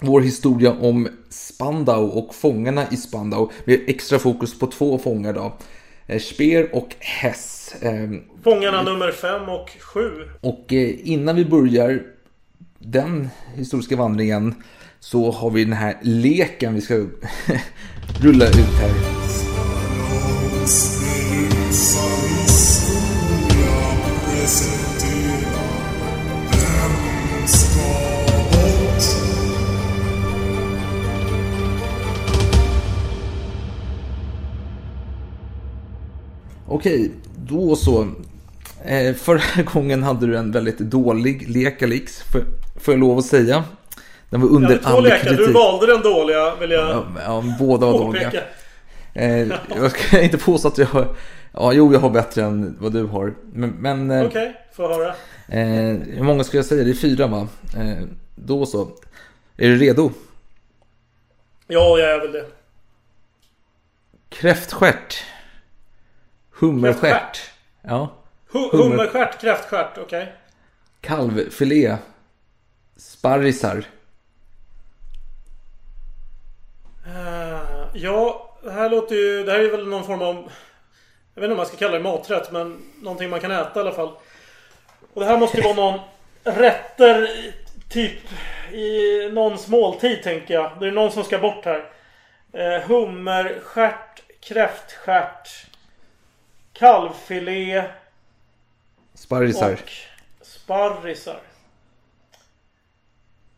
vår 0.00 0.20
historia 0.20 0.72
om 0.72 1.08
Spandau 1.28 2.02
och 2.02 2.34
fångarna 2.34 2.84
i 2.90 2.96
Spandau. 2.96 3.50
Vi 3.64 3.76
har 3.76 3.82
extra 3.86 4.18
fokus 4.18 4.58
på 4.58 4.66
två 4.66 4.98
fångar 4.98 5.32
då. 5.32 5.56
Eh, 6.06 6.20
Speer 6.20 6.74
och 6.74 6.88
Hess. 6.98 7.74
Eh, 7.80 8.10
Fångarna 8.44 8.82
nummer 8.82 9.12
5 9.12 9.48
och 9.48 9.70
7. 9.80 10.00
Och 10.40 10.72
eh, 10.72 10.94
innan 11.08 11.36
vi 11.36 11.44
börjar 11.44 12.02
den 12.78 13.28
historiska 13.54 13.96
vandringen 13.96 14.54
så 15.00 15.30
har 15.30 15.50
vi 15.50 15.64
den 15.64 15.72
här 15.72 15.96
leken 16.02 16.74
vi 16.74 16.80
ska 16.80 16.94
rulla 18.22 18.46
ut 18.46 18.74
här. 18.80 18.90
Okej, 36.68 37.10
då 37.36 37.76
så. 37.76 38.08
Eh, 38.84 39.14
förra 39.14 39.62
gången 39.72 40.02
hade 40.02 40.26
du 40.26 40.36
en 40.36 40.52
väldigt 40.52 40.78
dålig 40.78 41.48
lek 41.48 41.82
Alix, 41.82 42.22
får, 42.22 42.40
får 42.80 42.94
jag 42.94 43.00
lov 43.00 43.18
att 43.18 43.24
säga. 43.24 43.64
Den 44.30 44.40
var 44.40 44.48
under 44.48 44.78
två 44.78 44.88
all 44.88 45.02
lekar. 45.02 45.30
Du 45.30 45.36
kritik. 45.36 45.54
valde 45.54 45.86
den 45.86 46.02
dåliga 46.02 46.54
vill 46.56 46.70
jag 46.70 46.90
Ja, 46.90 47.04
ja, 47.24 47.44
båda 47.58 47.86
var 47.86 47.98
dåliga. 47.98 48.32
Eh, 49.14 49.48
jag 49.76 49.90
ska 49.90 50.20
inte 50.22 50.38
påstå 50.38 50.68
att 50.68 50.78
jag 50.78 50.86
har... 50.86 51.08
Ja, 51.52 51.72
jo, 51.72 51.92
jag 51.92 52.00
har 52.00 52.10
bättre 52.10 52.42
än 52.42 52.76
vad 52.80 52.92
du 52.92 53.04
har. 53.04 53.34
Men... 53.52 53.70
men 53.70 54.10
eh, 54.10 54.26
Okej, 54.26 54.54
får 54.72 54.88
höra. 54.88 55.08
eh, 55.48 55.96
hur 56.16 56.22
många 56.22 56.44
ska 56.44 56.56
jag 56.56 56.66
säga? 56.66 56.84
Det 56.84 56.90
är 56.90 56.94
fyra 56.94 57.26
va? 57.26 57.48
Eh, 57.76 58.04
då 58.34 58.66
så. 58.66 58.88
Är 59.56 59.68
du 59.68 59.76
redo? 59.76 60.10
Ja, 61.66 61.98
jag 61.98 62.10
är 62.10 62.20
väl 62.20 62.32
det. 62.32 62.44
Kräftstjärt. 64.28 65.24
Hummerstjärt. 66.58 67.50
Ja. 67.82 68.08
Hu- 68.50 68.70
Hummer- 68.70 68.82
Hummerstjärt, 68.82 69.40
kräftstjärt, 69.40 69.98
okej. 69.98 70.32
Kalvfilé. 71.00 71.96
Sparrisar. 72.96 73.84
Eh, 77.06 77.86
ja, 77.94 78.50
det 78.62 78.70
här 78.70 78.90
låter 78.90 79.14
ju... 79.14 79.44
Det 79.44 79.52
här 79.52 79.58
är 79.60 79.70
väl 79.70 79.86
någon 79.88 80.04
form 80.04 80.22
av... 80.22 80.34
Jag 81.34 81.40
vet 81.40 81.44
inte 81.44 81.52
om 81.52 81.56
man 81.56 81.66
ska 81.66 81.76
kalla 81.76 81.92
det 81.92 82.02
maträtt, 82.02 82.52
men 82.52 82.82
någonting 83.02 83.30
man 83.30 83.40
kan 83.40 83.50
äta 83.50 83.80
i 83.80 83.82
alla 83.82 83.92
fall. 83.92 84.12
Och 85.14 85.20
det 85.20 85.26
här 85.26 85.38
måste 85.38 85.56
ju 85.56 85.62
vara 85.62 85.74
någon 85.74 86.00
rätter 86.44 87.28
typ 87.88 88.18
i 88.72 89.28
någons 89.32 89.68
måltid 89.68 90.22
tänker 90.22 90.54
jag. 90.54 90.70
Det 90.80 90.86
är 90.86 90.92
någon 90.92 91.12
som 91.12 91.24
ska 91.24 91.38
bort 91.38 91.64
här. 91.64 91.90
Eh, 92.52 92.88
hummerstjärt, 92.88 94.22
kräftstjärt, 94.40 95.65
kalvfilé 96.78 97.84
Sparrisar. 99.14 99.72
och 99.72 100.46
sparrisar. 100.46 101.40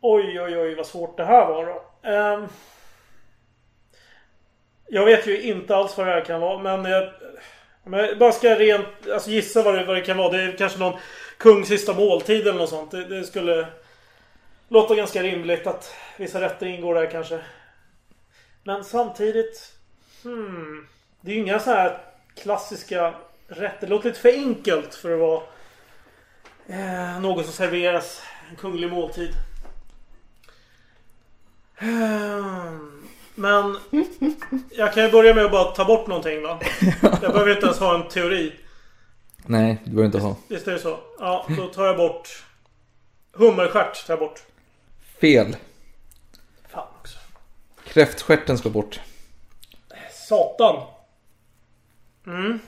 Oj, 0.00 0.40
oj, 0.40 0.58
oj 0.58 0.74
vad 0.74 0.86
svårt 0.86 1.16
det 1.16 1.24
här 1.24 1.46
var 1.46 1.66
då. 1.66 2.08
Ehm, 2.08 2.48
jag 4.88 5.04
vet 5.04 5.26
ju 5.26 5.42
inte 5.42 5.76
alls 5.76 5.96
vad 5.96 6.06
det 6.06 6.12
här 6.12 6.24
kan 6.24 6.40
vara, 6.40 6.58
men 6.58 6.92
jag, 6.92 7.12
jag 7.84 8.18
bara 8.18 8.32
ska 8.32 8.54
rent, 8.54 9.08
alltså 9.12 9.30
gissa 9.30 9.62
vad 9.62 9.74
det, 9.74 9.84
vad 9.84 9.96
det 9.96 10.02
kan 10.02 10.16
vara. 10.16 10.32
Det 10.32 10.42
är 10.42 10.56
kanske 10.56 10.78
någon 10.78 10.98
kungs 11.38 11.68
sista 11.68 11.94
måltid 11.94 12.40
eller 12.40 12.58
något 12.58 12.70
sånt. 12.70 12.90
Det, 12.90 13.04
det 13.04 13.24
skulle 13.24 13.66
låta 14.68 14.94
ganska 14.94 15.22
rimligt 15.22 15.66
att 15.66 15.94
vissa 16.16 16.40
rätter 16.40 16.66
ingår 16.66 16.94
där 16.94 17.10
kanske. 17.10 17.40
Men 18.64 18.84
samtidigt... 18.84 19.74
Hmm, 20.22 20.88
det 21.20 21.30
är 21.30 21.34
ju 21.34 21.40
inga 21.40 21.58
så 21.58 21.70
här 21.70 22.07
klassiska 22.42 23.14
rätter. 23.48 23.80
Det 23.80 23.86
låter 23.86 24.08
lite 24.08 24.20
för 24.20 24.32
enkelt 24.32 24.94
för 24.94 25.12
att 25.12 25.20
vara 25.20 25.42
eh, 26.66 27.20
något 27.20 27.44
som 27.44 27.54
serveras 27.54 28.22
en 28.50 28.56
kunglig 28.56 28.90
måltid. 28.90 29.30
Ehm, 31.78 33.08
Men 33.34 33.78
jag 34.70 34.94
kan 34.94 35.04
ju 35.04 35.10
börja 35.10 35.34
med 35.34 35.44
att 35.44 35.50
bara 35.50 35.70
ta 35.70 35.84
bort 35.84 36.06
någonting 36.06 36.42
va? 36.42 36.60
Jag 37.02 37.32
behöver 37.32 37.50
inte 37.50 37.66
ens 37.66 37.78
ha 37.78 37.94
en 37.94 38.08
teori. 38.08 38.52
Nej, 39.46 39.80
det 39.84 39.90
behöver 39.90 40.06
inte 40.06 40.18
ha. 40.18 40.36
Visst 40.48 40.68
är 40.68 40.72
det 40.72 40.78
så? 40.78 40.98
Ja, 41.18 41.46
då 41.56 41.66
tar 41.66 41.86
jag 41.86 41.96
bort 41.96 42.44
Hummerstjärt 43.32 44.06
tar 44.06 44.12
jag 44.12 44.18
bort. 44.18 44.42
Fel. 45.20 45.56
Fan 46.68 46.86
också. 47.00 47.18
Kräftstjärten 47.84 48.58
ska 48.58 48.70
bort. 48.70 49.00
Satan. 50.12 50.86
Mm. 52.28 52.58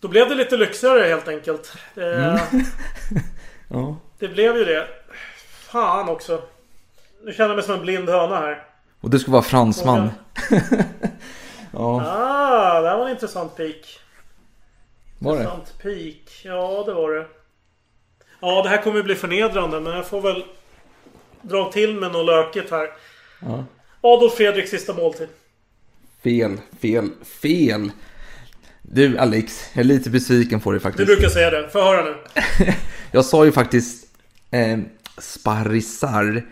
Då 0.00 0.08
blev 0.08 0.28
det 0.28 0.34
lite 0.34 0.56
lyxigare 0.56 1.08
helt 1.08 1.28
enkelt. 1.28 1.72
Det, 1.94 2.14
Mm. 2.14 2.38
Ja. 3.70 3.96
det 4.18 4.28
blev 4.28 4.56
ju 4.56 4.64
det. 4.64 4.88
Fan 5.48 6.08
också. 6.08 6.42
Nu 7.24 7.32
känner 7.32 7.48
jag 7.50 7.56
mig 7.56 7.64
som 7.64 7.74
en 7.74 7.80
blind 7.80 8.08
höna 8.08 8.36
här. 8.36 8.64
Och 9.00 9.10
du 9.10 9.18
ska 9.18 9.30
vara 9.30 9.42
fransman. 9.42 10.10
ja, 11.72 12.02
Ah, 12.06 12.80
det 12.80 12.88
här 12.88 12.96
var 12.98 13.04
en 13.04 13.10
intressant 13.10 13.56
pik. 13.56 14.00
var 15.18 15.32
det? 15.32 15.38
Intressant 15.42 15.78
pik. 15.82 16.40
Ja, 16.44 16.82
det 16.86 16.92
var 16.94 17.10
det. 17.10 17.26
Ja, 18.40 18.62
det 18.62 18.68
här 18.68 18.82
kommer 18.82 18.96
ju 18.96 19.02
bli 19.02 19.14
förnedrande, 19.14 19.80
men 19.80 19.92
jag 19.92 20.06
får 20.06 20.20
väl 20.20 20.44
dra 21.42 21.72
till 21.72 21.94
med 22.00 22.12
något 22.12 22.26
lökigt 22.26 22.70
här. 22.70 22.88
Ja. 23.40 23.64
Adolf 24.00 24.34
Fredriks 24.34 24.70
sista 24.70 24.94
måltid. 24.94 25.28
Fel, 26.26 26.60
fel, 26.80 27.10
fel. 27.24 27.90
Du 28.82 29.18
Alex, 29.18 29.70
jag 29.72 29.80
är 29.80 29.84
lite 29.84 30.10
besviken 30.10 30.60
på 30.60 30.70
dig 30.70 30.78
Du 30.78 30.82
faktiskt. 30.82 31.06
brukar 31.06 31.28
säga 31.28 31.50
det. 31.50 31.68
Få 31.68 31.80
höra 31.80 32.04
nu. 32.04 32.14
Jag 33.10 33.24
sa 33.24 33.44
ju 33.44 33.52
faktiskt 33.52 34.06
eh, 34.50 34.78
sparrisar 35.18 36.46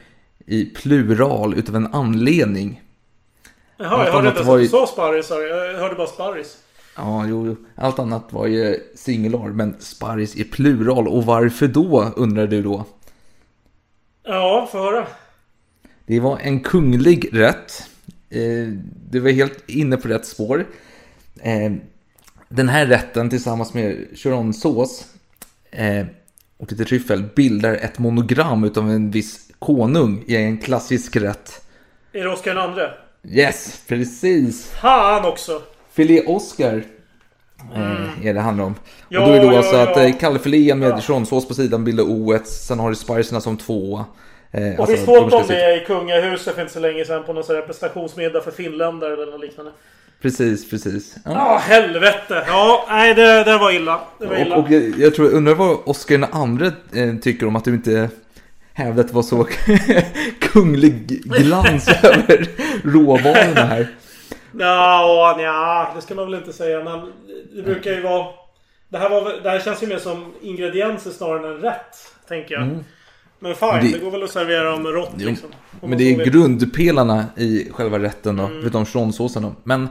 i 0.46 0.64
plural 0.64 1.54
utav 1.54 1.76
en 1.76 1.86
anledning. 1.94 2.82
Jaha, 3.76 3.88
Allt 3.96 4.06
jag 4.06 4.12
hörde 4.12 4.28
inte 4.28 4.42
var 4.42 4.54
att 4.54 4.58
du 4.58 4.62
ju- 4.62 4.68
sa 4.68 4.86
sparrisar. 4.86 5.40
Jag 5.40 5.78
hörde 5.78 5.94
bara 5.94 6.06
sparris. 6.06 6.56
Ja, 6.96 7.26
jo, 7.28 7.46
jo. 7.46 7.56
allt 7.76 7.98
annat 7.98 8.24
var 8.32 8.46
ju 8.46 8.80
singular, 8.94 9.48
men 9.48 9.76
sparris 9.80 10.36
i 10.36 10.44
plural. 10.44 11.08
Och 11.08 11.24
varför 11.26 11.66
då, 11.68 12.12
undrar 12.16 12.46
du 12.46 12.62
då? 12.62 12.84
Ja, 14.24 14.68
få 14.72 14.78
höra. 14.78 15.06
Det 16.06 16.20
var 16.20 16.38
en 16.38 16.60
kunglig 16.60 17.28
rätt. 17.32 17.90
Eh, 18.34 18.68
Du 19.10 19.20
var 19.20 19.30
helt 19.30 19.70
inne 19.70 19.96
på 19.96 20.08
rätt 20.08 20.26
spår. 20.26 20.66
Eh, 21.42 21.72
Den 22.48 22.68
här 22.68 22.86
rätten 22.86 23.30
tillsammans 23.30 23.74
med 23.74 24.06
churonsås 24.14 25.04
eh, 25.70 26.06
och 26.58 26.72
lite 26.72 26.84
tryffel 26.84 27.24
bildar 27.36 27.74
ett 27.74 27.98
monogram 27.98 28.64
utav 28.64 28.90
en 28.90 29.10
viss 29.10 29.40
konung 29.58 30.24
i 30.26 30.36
en 30.36 30.58
klassisk 30.58 31.16
rätt. 31.16 31.60
Är 32.12 32.20
det 32.24 32.28
Oscar 32.28 32.56
andre? 32.56 32.90
Yes, 33.28 33.80
precis. 33.88 34.66
Fan 34.70 35.24
också! 35.24 35.62
Filé 35.92 36.22
Oscar 36.26 36.84
eh, 37.74 38.26
är 38.26 38.34
det 38.34 38.40
handlar 38.40 38.64
om. 38.64 38.74
Ja, 39.08 39.20
och 39.20 39.28
då 39.28 39.32
är 39.34 39.40
det 39.40 39.46
då 39.46 39.52
ja, 39.52 39.58
alltså 39.58 39.76
ja. 39.76 39.90
att 39.90 39.96
eh, 39.96 40.18
kalvfilén 40.18 40.78
med 40.78 41.04
churonsås 41.04 41.48
på 41.48 41.54
sidan 41.54 41.84
bildar 41.84 42.04
O1. 42.04 42.44
Sen 42.44 42.78
har 42.78 42.90
du 42.90 42.96
spicerna 42.96 43.40
som 43.40 43.56
tvåa. 43.56 44.04
Eh, 44.54 44.80
Och 44.80 44.88
vi 44.90 44.94
de 44.96 45.04
såg 45.04 45.28
ska 45.28 45.36
om 45.36 45.46
det 45.48 45.82
i 45.82 45.84
kungahuset 45.86 46.54
för 46.54 46.62
inte 46.62 46.74
så 46.74 46.80
länge 46.80 47.04
sedan 47.04 47.24
på 47.24 47.32
någon 47.32 47.44
sån 47.44 47.56
här 47.56 47.62
prestationsmiddag 47.62 48.40
för 48.40 48.50
finländare 48.50 49.12
eller 49.12 49.26
något 49.26 49.40
liknande. 49.40 49.72
Precis, 50.22 50.70
precis. 50.70 51.16
Ja. 51.24 51.30
Ja, 51.32 51.58
helvete! 51.58 52.44
Ja, 52.46 52.86
nej 52.88 53.14
det, 53.14 53.44
det 53.44 53.58
var 53.58 53.72
illa. 53.72 54.00
Det 54.18 54.26
var 54.26 54.36
illa. 54.36 54.56
Och, 54.56 54.64
och 54.64 54.70
jag, 54.70 54.82
jag 54.98 55.14
tror, 55.14 55.30
undrar 55.34 55.54
vad 55.54 55.78
Oscar 55.84 56.18
den 56.18 56.24
andre 56.32 56.66
eh, 56.94 57.14
tycker 57.22 57.46
om 57.46 57.56
att 57.56 57.64
du 57.64 57.70
inte 57.70 58.08
hävda 58.72 59.00
att 59.00 59.08
det 59.08 59.14
var 59.14 59.22
så 59.22 59.46
kunglig 60.40 61.22
glans 61.24 61.88
över 62.02 62.48
råvarorna 62.84 63.64
här. 63.64 63.86
Ja, 64.58 65.36
ja, 65.40 65.92
det 65.96 66.02
ska 66.02 66.14
man 66.14 66.24
väl 66.30 66.34
inte 66.34 66.52
säga. 66.52 66.84
Men 66.84 67.12
det 67.56 67.62
brukar 67.62 67.90
ju 67.90 68.00
vara... 68.00 68.26
Det 68.88 68.98
här, 68.98 69.08
var, 69.10 69.32
det 69.42 69.50
här 69.50 69.58
känns 69.60 69.82
ju 69.82 69.86
mer 69.86 69.98
som 69.98 70.34
ingredienser 70.42 71.10
snarare 71.10 71.48
än 71.54 71.60
rätt. 71.60 71.96
Tänker 72.28 72.54
jag. 72.54 72.62
Mm. 72.62 72.84
Men 73.44 73.54
fine, 73.54 73.68
Det- 73.92 73.98
det, 73.98 74.04
går 74.04 74.10
väl 74.10 74.22
att 74.22 74.30
servera 74.30 74.70
dem 74.70 74.86
rått 74.86 75.10
liksom. 75.16 75.48
Om 75.80 75.88
Men 75.90 75.98
det 75.98 76.04
är 76.14 76.24
grundpelarna 76.24 77.24
i 77.36 77.68
själva 77.70 77.98
rätten 77.98 78.36
då, 78.36 78.46
förutom 78.60 78.84
chardonnay-såsen 78.86 79.42
då. 79.42 79.52
Men 79.64 79.88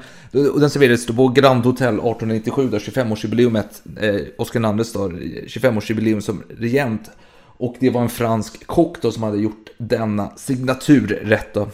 och 0.54 0.60
den 0.60 0.70
serverades 0.70 1.08
på 1.08 1.28
Grand 1.28 1.66
Hotel 1.66 1.94
1897, 1.94 2.68
där 2.70 2.80
25-årsjubileumet, 2.80 3.82
eh, 4.02 4.22
Oscar 4.38 4.78
IIs 4.80 4.94
då, 4.94 5.00
25-årsjubileum 5.48 6.20
som 6.22 6.44
regent. 6.60 7.12
Och 7.58 7.76
det 7.80 7.90
var 7.90 8.02
en 8.02 8.10
fransk 8.10 8.68
kock 8.68 9.02
då 9.02 9.12
som 9.12 9.24
hade 9.24 9.38
gjort 9.38 9.70
denna 9.78 10.30
signaturrätt 10.36 11.54
då. 11.54 11.68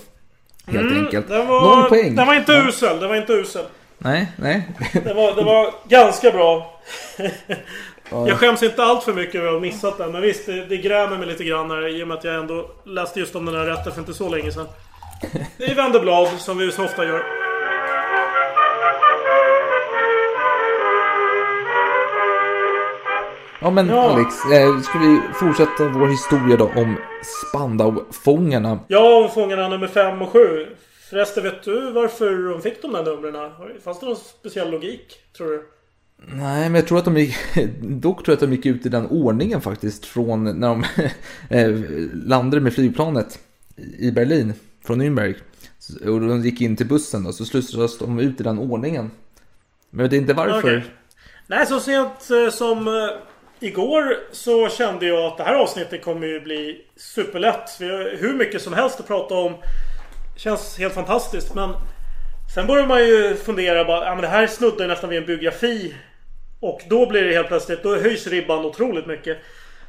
Helt 0.65 0.97
enkelt. 0.97 1.29
Mm, 1.29 1.47
var, 1.47 1.89
poäng. 1.89 2.15
den 2.15 2.27
var 2.27 2.33
inte 2.35 2.51
Ja. 2.51 2.67
usel. 2.67 2.99
Den 2.99 3.09
var 3.09 3.15
inte 3.15 3.33
usel. 3.33 3.65
Nej, 3.97 4.31
nej. 4.37 4.67
Det 5.03 5.13
var, 5.13 5.35
det 5.35 5.43
var 5.43 5.73
ganska 5.89 6.31
bra. 6.31 6.79
Ja. 8.11 8.27
Jag 8.27 8.37
skäms 8.37 8.63
inte 8.63 8.83
allt 8.83 9.03
för 9.03 9.13
mycket 9.13 9.35
över 9.35 9.47
att 9.47 9.53
ha 9.53 9.59
missat 9.59 9.97
den. 9.97 10.11
Men 10.11 10.21
visst, 10.21 10.45
det, 10.45 10.65
det 10.65 10.77
grämer 10.77 11.17
mig 11.17 11.27
lite 11.27 11.43
grann 11.43 11.71
här, 11.71 11.87
i 11.87 12.03
och 12.03 12.07
med 12.07 12.17
att 12.17 12.23
jag 12.23 12.35
ändå 12.35 12.69
läste 12.85 13.19
just 13.19 13.35
om 13.35 13.45
den 13.45 13.55
här 13.55 13.65
rätten 13.65 13.93
för 13.93 13.99
inte 13.99 14.13
så 14.13 14.29
länge 14.29 14.51
sedan. 14.51 14.67
Vi 15.57 15.73
vänder 15.73 15.99
blad, 15.99 16.27
som 16.37 16.57
vi 16.57 16.71
så 16.71 16.85
ofta 16.85 17.05
gör. 17.05 17.23
Ja 23.61 23.69
men 23.69 23.89
Ja. 23.89 24.11
Alex, 24.11 24.35
eh, 24.53 24.79
ska 24.79 24.99
vi 24.99 25.21
fortsätta 25.33 25.87
vår 25.87 26.07
historia 26.07 26.57
då 26.57 26.65
om 26.65 26.97
Spandau-fångarna? 27.23 28.79
Ja, 28.87 29.23
om 29.23 29.29
fångarna 29.29 29.67
nummer 29.67 29.87
5 29.87 30.21
och 30.21 30.29
7. 30.29 30.67
Förresten, 31.09 31.43
vet 31.43 31.63
du 31.63 31.91
varför 31.91 32.49
de 32.51 32.61
fick 32.61 32.81
de 32.81 32.93
där 32.93 33.03
numren? 33.03 33.51
Fanns 33.83 33.99
det 33.99 34.05
någon 34.05 34.15
speciell 34.15 34.71
logik, 34.71 35.15
tror 35.37 35.47
du? 35.47 35.63
Nej, 36.27 36.69
men 36.69 36.75
jag 36.75 36.87
tror 36.87 36.97
att 36.97 37.05
de 37.05 37.17
gick, 37.17 37.35
dock 37.81 38.25
tror 38.25 38.27
jag 38.27 38.33
att 38.33 38.49
de 38.49 38.53
gick 38.53 38.65
ut 38.65 38.85
i 38.85 38.89
den 38.89 39.07
ordningen 39.07 39.61
faktiskt 39.61 40.05
från 40.05 40.43
när 40.43 40.67
de 40.67 40.83
eh, 41.49 41.71
landade 42.13 42.61
med 42.61 42.73
flygplanet 42.73 43.39
i 43.97 44.11
Berlin 44.11 44.53
från 44.85 45.01
Nürnberg. 45.01 45.35
Och 46.01 46.21
de 46.21 46.41
gick 46.41 46.61
in 46.61 46.75
till 46.75 46.87
bussen 46.87 47.25
och 47.25 47.35
så 47.35 47.45
slussades 47.45 47.97
de 47.97 48.19
ut 48.19 48.39
i 48.39 48.43
den 48.43 48.59
ordningen. 48.59 49.11
Men 49.89 50.03
jag 50.03 50.11
vet 50.11 50.21
inte 50.21 50.33
varför. 50.33 50.57
Okay. 50.57 50.81
Nej, 51.47 51.65
så 51.65 51.79
sent 51.79 52.29
eh, 52.29 52.51
som 52.51 52.87
eh, 52.87 52.93
igår 53.59 54.17
så 54.31 54.69
kände 54.69 55.05
jag 55.05 55.25
att 55.25 55.37
det 55.37 55.43
här 55.43 55.55
avsnittet 55.55 56.03
kommer 56.03 56.27
ju 56.27 56.41
bli 56.41 56.81
superlätt. 56.95 57.77
Vi 57.79 57.89
har 57.89 58.17
hur 58.19 58.33
mycket 58.33 58.61
som 58.61 58.73
helst 58.73 58.99
att 58.99 59.07
prata 59.07 59.35
om. 59.35 59.53
Känns 60.37 60.77
helt 60.77 60.93
fantastiskt. 60.93 61.55
Men 61.55 61.73
sen 62.55 62.67
börjar 62.67 62.87
man 62.87 63.07
ju 63.07 63.35
fundera 63.35 63.85
bara, 63.85 64.05
ja 64.05 64.15
men 64.15 64.21
det 64.21 64.27
här 64.27 64.47
snuddar 64.47 64.81
ju 64.81 64.87
nästan 64.87 65.09
vid 65.09 65.19
en 65.19 65.25
biografi. 65.25 65.93
Och 66.59 66.81
då 66.89 67.05
blir 67.09 67.23
det 67.23 67.33
helt 67.33 67.47
plötsligt, 67.47 67.83
då 67.83 67.95
höjs 67.95 68.27
ribban 68.27 68.65
otroligt 68.65 69.07
mycket. 69.07 69.37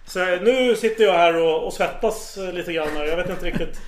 Så 0.07 0.19
nu 0.43 0.77
sitter 0.77 1.05
jag 1.05 1.13
här 1.13 1.37
och, 1.43 1.67
och 1.67 1.73
svettas 1.73 2.39
eh, 2.39 2.53
lite 2.53 2.73
grann. 2.73 2.89
här. 2.97 3.05
Jag 3.05 3.17
vet 3.17 3.31
inte 3.31 3.45
riktigt 3.47 3.81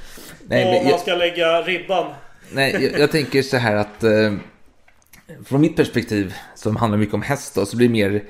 Nej, 0.46 0.64
var 0.64 0.82
man 0.82 0.90
jag- 0.90 1.00
ska 1.00 1.14
lägga 1.14 1.62
ribban. 1.62 2.06
Nej, 2.52 2.72
jag, 2.92 3.00
jag 3.00 3.10
tänker 3.10 3.42
så 3.42 3.56
här 3.56 3.76
att 3.76 4.04
eh, 4.04 4.32
från 5.44 5.60
mitt 5.60 5.76
perspektiv 5.76 6.34
som 6.54 6.76
handlar 6.76 6.98
mycket 6.98 7.14
om 7.14 7.22
häst 7.22 7.54
då, 7.54 7.66
så 7.66 7.76
blir 7.76 7.88
det 7.88 7.92
mer 7.92 8.22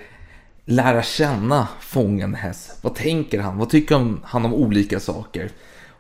lära 0.65 1.03
känna 1.03 1.69
fången 1.81 2.35
häst. 2.35 2.79
Vad 2.83 2.95
tänker 2.95 3.39
han? 3.41 3.59
Vad 3.59 3.71
tycker 3.71 3.95
han- 4.25 4.45
om 4.45 4.55
olika 4.55 5.01
saker? 5.01 5.51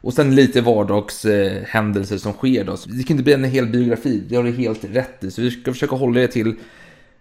Och 0.01 0.15
sen 0.15 0.35
lite 0.35 0.61
vardagshändelser 0.61 2.15
eh, 2.15 2.19
som 2.19 2.33
sker 2.33 2.65
då. 2.65 2.77
Så 2.77 2.88
det 2.88 3.03
kan 3.05 3.15
inte 3.15 3.25
bli 3.25 3.33
en 3.33 3.45
hel 3.45 3.67
biografi, 3.67 4.23
det 4.29 4.37
har 4.37 4.43
du 4.43 4.53
helt 4.53 4.85
rätt 4.85 5.25
i. 5.25 5.31
Så 5.31 5.43
vi 5.43 5.51
ska 5.51 5.73
försöka 5.73 5.97
hålla 5.97 6.21
det 6.21 6.29
till 6.29 6.55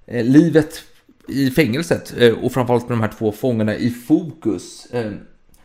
eh, 0.07 0.23
livet 0.25 0.83
i 1.31 1.51
fängelset 1.51 2.13
eh, 2.17 2.33
och 2.43 2.51
framförallt 2.51 2.89
med 2.89 2.97
de 2.97 3.01
här 3.01 3.11
två 3.17 3.31
fångarna 3.31 3.75
i 3.75 3.89
fokus. 3.89 4.85
Eh, 4.93 5.11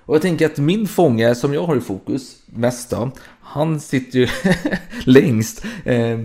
och 0.04 0.14
jag 0.14 0.22
tänker 0.22 0.46
att 0.46 0.58
min 0.58 0.88
fånge 0.88 1.34
som 1.34 1.54
jag 1.54 1.62
har 1.62 1.76
i 1.76 1.80
fokus 1.80 2.36
mest 2.46 2.90
då, 2.90 3.10
han 3.40 3.80
sitter 3.80 4.18
ju 4.18 4.28
längst. 5.04 5.64
Eh, 5.84 6.18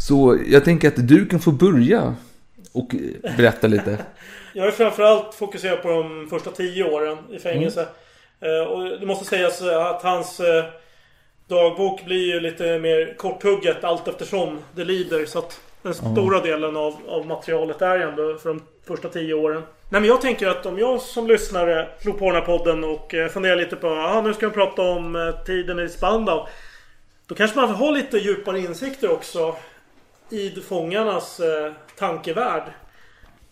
så 0.00 0.38
jag 0.46 0.64
tänker 0.64 0.88
att 0.88 1.08
du 1.08 1.26
kan 1.26 1.40
få 1.40 1.52
börja 1.52 2.14
och 2.72 2.94
berätta 3.36 3.66
lite. 3.66 3.98
Jag 4.54 4.66
är 4.66 4.70
framförallt 4.70 5.34
fokuserad 5.34 5.82
på 5.82 5.88
de 5.88 6.26
första 6.30 6.50
tio 6.50 6.84
åren 6.84 7.18
i 7.30 7.38
fängelse. 7.38 7.86
Eh, 8.40 8.68
Och 8.72 9.00
det 9.00 9.06
måste 9.06 9.24
sägas 9.24 9.62
att 9.62 10.02
hans 10.02 10.40
dagbok 11.48 12.04
blir 12.04 12.34
ju 12.34 12.40
lite 12.40 12.78
mer 12.78 13.14
korthugget 13.18 13.84
allt 13.84 14.08
eftersom 14.08 14.58
det 14.74 14.84
lider. 14.84 15.26
Så 15.26 15.38
att 15.38 15.60
den 15.82 15.94
stora 15.94 16.40
delen 16.40 16.76
av, 16.76 16.94
av 17.08 17.26
materialet 17.26 17.82
är 17.82 17.98
ändå 17.98 18.38
för 18.38 18.48
de 18.48 18.62
första 18.88 19.08
tio 19.08 19.34
åren. 19.34 19.62
Nej 19.90 20.00
men 20.00 20.04
jag 20.04 20.20
tänker 20.20 20.48
att 20.48 20.66
om 20.66 20.78
jag 20.78 21.00
som 21.00 21.26
lyssnare 21.26 21.88
slår 22.00 22.12
på 22.12 22.24
den 22.24 22.34
här 22.34 22.58
podden 22.58 22.84
och 22.84 23.14
eh, 23.14 23.28
funderar 23.28 23.56
lite 23.56 23.76
på 23.76 23.88
ah, 23.88 24.22
nu 24.22 24.34
ska 24.34 24.46
de 24.46 24.52
prata 24.52 24.82
om 24.82 25.16
eh, 25.16 25.44
tiden 25.44 25.78
i 25.78 25.88
Spandau. 25.88 26.46
Då 27.26 27.34
kanske 27.34 27.56
man 27.56 27.68
får 27.68 27.74
ha 27.74 27.90
lite 27.90 28.18
djupare 28.18 28.58
insikter 28.58 29.12
också 29.12 29.56
i 30.30 30.50
fångarnas 30.50 31.40
eh, 31.40 31.72
tankevärld. 31.98 32.62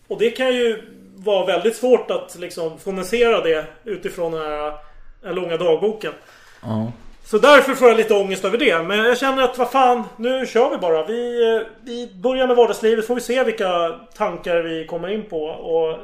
Och 0.07 0.19
det 0.19 0.31
kan 0.31 0.53
ju 0.53 0.81
vara 1.15 1.45
väldigt 1.45 1.75
svårt 1.75 2.11
att 2.11 2.35
liksom 2.39 2.79
fonisera 2.79 3.41
det 3.41 3.65
utifrån 3.83 4.31
den 4.31 4.41
här, 4.41 4.61
den 4.61 4.79
här 5.23 5.33
långa 5.33 5.57
dagboken. 5.57 6.13
Ja. 6.61 6.91
Så 7.29 7.37
därför 7.37 7.73
får 7.73 7.87
jag 7.87 7.97
lite 7.97 8.13
ångest 8.13 8.45
över 8.45 8.57
det. 8.57 8.83
Men 8.87 8.97
jag 8.97 9.17
känner 9.17 9.43
att 9.43 9.57
vad 9.57 9.71
fan, 9.71 10.03
nu 10.17 10.45
kör 10.45 10.69
vi 10.69 10.77
bara. 10.77 11.05
Vi, 11.07 11.53
eh, 11.55 11.67
vi 11.85 12.11
börjar 12.23 12.47
med 12.47 12.55
vardagslivet. 12.55 13.07
Får 13.07 13.15
vi 13.15 13.21
se 13.21 13.43
vilka 13.43 13.95
tankar 14.17 14.63
vi 14.63 14.85
kommer 14.85 15.07
in 15.07 15.23
på. 15.29 15.43
Och 15.45 15.97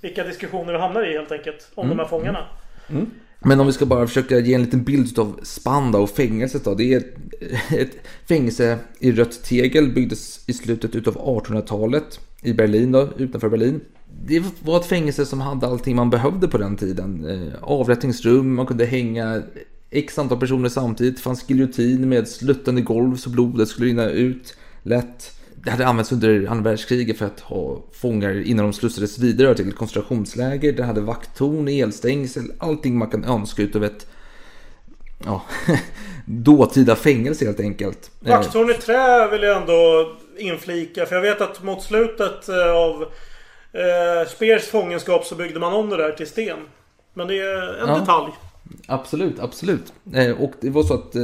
vilka 0.00 0.24
diskussioner 0.24 0.72
vi 0.72 0.78
hamnar 0.78 1.10
i 1.10 1.12
helt 1.12 1.32
enkelt. 1.32 1.68
Om 1.74 1.84
Mm. 1.84 1.96
de 1.96 2.02
här 2.02 2.08
fångarna. 2.08 2.38
Men 3.38 3.60
om 3.60 3.66
vi 3.66 3.72
ska 3.72 3.86
bara 3.86 4.06
försöka 4.06 4.38
ge 4.38 4.54
en 4.54 4.62
liten 4.62 4.84
bild 4.84 5.18
av 5.18 5.40
Spandau 5.42 6.02
och 6.02 6.10
fängelset 6.10 6.64
då. 6.64 6.74
Det 6.74 6.94
är 6.94 6.98
ett, 6.98 7.14
ett 7.78 7.96
fängelse 8.28 8.78
i 9.00 9.12
rött 9.12 9.44
tegel, 9.44 9.88
byggdes 9.88 10.48
i 10.48 10.52
slutet 10.52 10.94
utav 10.94 11.14
1800-talet 11.16 12.20
i 12.42 12.52
Berlin 12.52 12.92
då, 12.92 13.08
utanför 13.16 13.48
Berlin. 13.48 13.80
Det 14.26 14.42
var 14.62 14.76
ett 14.80 14.86
fängelse 14.86 15.26
som 15.26 15.40
hade 15.40 15.66
allting 15.66 15.96
man 15.96 16.10
behövde 16.10 16.48
på 16.48 16.58
den 16.58 16.76
tiden. 16.76 17.24
Eh, 17.30 17.54
avrättningsrum, 17.62 18.54
man 18.54 18.66
kunde 18.66 18.84
hänga 18.84 19.42
x 19.94 20.18
antal 20.18 20.38
personer 20.40 20.68
samtidigt. 20.68 21.16
Det 21.16 21.22
fanns 21.22 21.44
giljotin 21.50 22.08
med 22.08 22.28
sluttande 22.28 22.80
golv 22.80 23.16
så 23.16 23.30
blodet 23.30 23.68
skulle 23.68 23.88
rinna 23.88 24.10
ut 24.10 24.56
lätt. 24.82 25.30
Det 25.64 25.70
hade 25.70 25.86
använts 25.86 26.12
under 26.12 26.46
andra 26.46 26.70
världskriget 26.70 27.18
för 27.18 27.26
att 27.26 27.40
ha 27.40 27.82
fångar 27.92 28.46
innan 28.46 28.64
de 28.64 28.72
slussades 28.72 29.18
vidare 29.18 29.54
till 29.54 29.72
koncentrationsläger. 29.72 30.72
Det 30.72 30.84
hade 30.84 31.00
vakttorn, 31.00 31.68
elstängsel, 31.68 32.52
allting 32.58 32.98
man 32.98 33.10
kan 33.10 33.24
önska 33.24 33.62
utav 33.62 33.84
ett 33.84 34.06
ja, 35.24 35.42
dåtida 36.26 36.96
fängelse 36.96 37.44
helt 37.44 37.60
enkelt. 37.60 38.10
Eh, 38.24 38.30
Vakttorn 38.30 38.70
i 38.70 38.74
trä 38.74 39.28
vill 39.30 39.42
jag 39.42 39.60
ändå 39.60 40.12
inflika. 40.38 41.06
För 41.06 41.14
jag 41.14 41.22
vet 41.22 41.40
att 41.40 41.62
mot 41.62 41.82
slutet 41.82 42.48
eh, 42.48 42.72
av 42.76 43.02
eh, 43.72 44.28
Speers 44.28 44.62
fångenskap 44.64 45.24
så 45.24 45.34
byggde 45.34 45.60
man 45.60 45.72
om 45.72 45.90
det 45.90 45.96
där 45.96 46.12
till 46.12 46.26
sten. 46.26 46.58
Men 47.14 47.28
det 47.28 47.38
är 47.38 47.82
en 47.82 47.88
Ja. 47.88 47.98
detalj. 47.98 48.32
Absolut, 48.86 49.38
absolut. 49.38 49.92
Eh, 50.12 50.30
och 50.42 50.52
det 50.60 50.70
var 50.70 50.82
så 50.82 50.94
att 50.94 51.16
eh, 51.16 51.22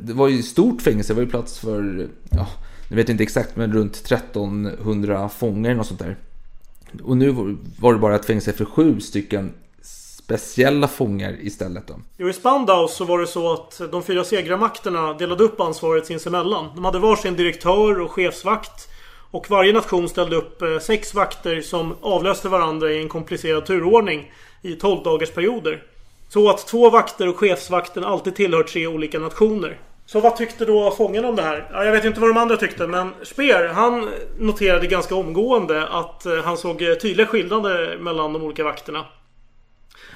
det 0.00 0.12
var 0.12 0.28
ju 0.28 0.42
stort 0.42 0.82
fängelse, 0.82 1.12
det 1.12 1.16
var 1.16 1.22
ju 1.24 1.30
plats 1.30 1.58
för, 1.58 2.08
ja, 2.30 2.46
jag 2.88 2.96
vet 2.96 3.08
inte 3.08 3.22
exakt, 3.22 3.56
men 3.56 3.72
runt 3.72 3.96
1300 3.96 5.28
fångar 5.28 5.78
och 5.78 5.86
sånt 5.86 6.00
där. 6.00 6.16
Och 7.02 7.16
nu 7.16 7.30
var- 7.78 7.92
det 7.92 7.98
bara 7.98 8.14
ett 8.14 8.24
fängelse 8.24 8.52
för 8.52 8.64
sju 8.64 9.00
stycken 9.00 9.52
speciella 9.82 10.88
fångar 10.88 11.36
istället 11.40 11.86
då. 11.86 11.94
Jo, 12.18 12.28
i 12.28 12.32
Spandau 12.32 12.88
så 12.88 13.04
var 13.04 13.18
det 13.18 13.26
så 13.26 13.52
att 13.52 13.80
de 13.92 14.02
fyra 14.02 14.24
segrarmakterna 14.24 15.12
delade 15.14 15.44
upp 15.44 15.60
ansvaret 15.60 16.06
sinsemellan. 16.06 16.66
De 16.74 16.84
hade 16.84 16.98
varsin 16.98 17.36
direktör 17.36 18.00
och 18.00 18.10
chefsvakt. 18.10 18.88
Och 19.32 19.50
varje 19.50 19.72
nation 19.72 20.08
ställde 20.08 20.36
upp 20.36 20.62
eh, 20.62 20.78
sex 20.78 21.14
vakter 21.14 21.60
som 21.60 21.94
avlöste 22.00 22.48
varandra 22.48 22.92
i 22.92 23.02
en 23.02 23.08
komplicerad 23.08 23.66
turordning 23.66 24.32
i 24.62 24.72
12 24.74 25.02
dagars 25.04 25.30
perioder. 25.30 25.82
Så 26.32 26.50
att 26.50 26.66
två 26.66 26.90
vakter 26.90 27.28
och 27.28 27.36
chefsvakten 27.36 28.04
alltid 28.04 28.36
tillhör 28.36 28.62
tre 28.62 28.86
olika 28.86 29.18
nationer. 29.18 29.78
Så 30.06 30.20
vad 30.20 30.36
tyckte 30.36 30.64
då 30.64 30.90
fångarna 30.90 31.28
om 31.28 31.36
det 31.36 31.42
här? 31.42 31.68
Ja, 31.72 31.84
jag 31.84 31.92
vet 31.92 32.04
inte 32.04 32.20
vad 32.20 32.30
de 32.30 32.36
andra 32.36 32.56
tyckte 32.56 32.86
men 32.86 33.10
Speer 33.22 33.68
han 33.68 34.10
noterade 34.38 34.86
ganska 34.86 35.14
omgående 35.14 35.88
att 35.88 36.26
eh, 36.26 36.36
han 36.36 36.56
såg 36.56 36.82
eh, 36.82 36.94
tydliga 36.94 37.26
skillnader 37.26 37.98
mellan 38.00 38.32
de 38.32 38.42
olika 38.42 38.64
vakterna. 38.64 39.04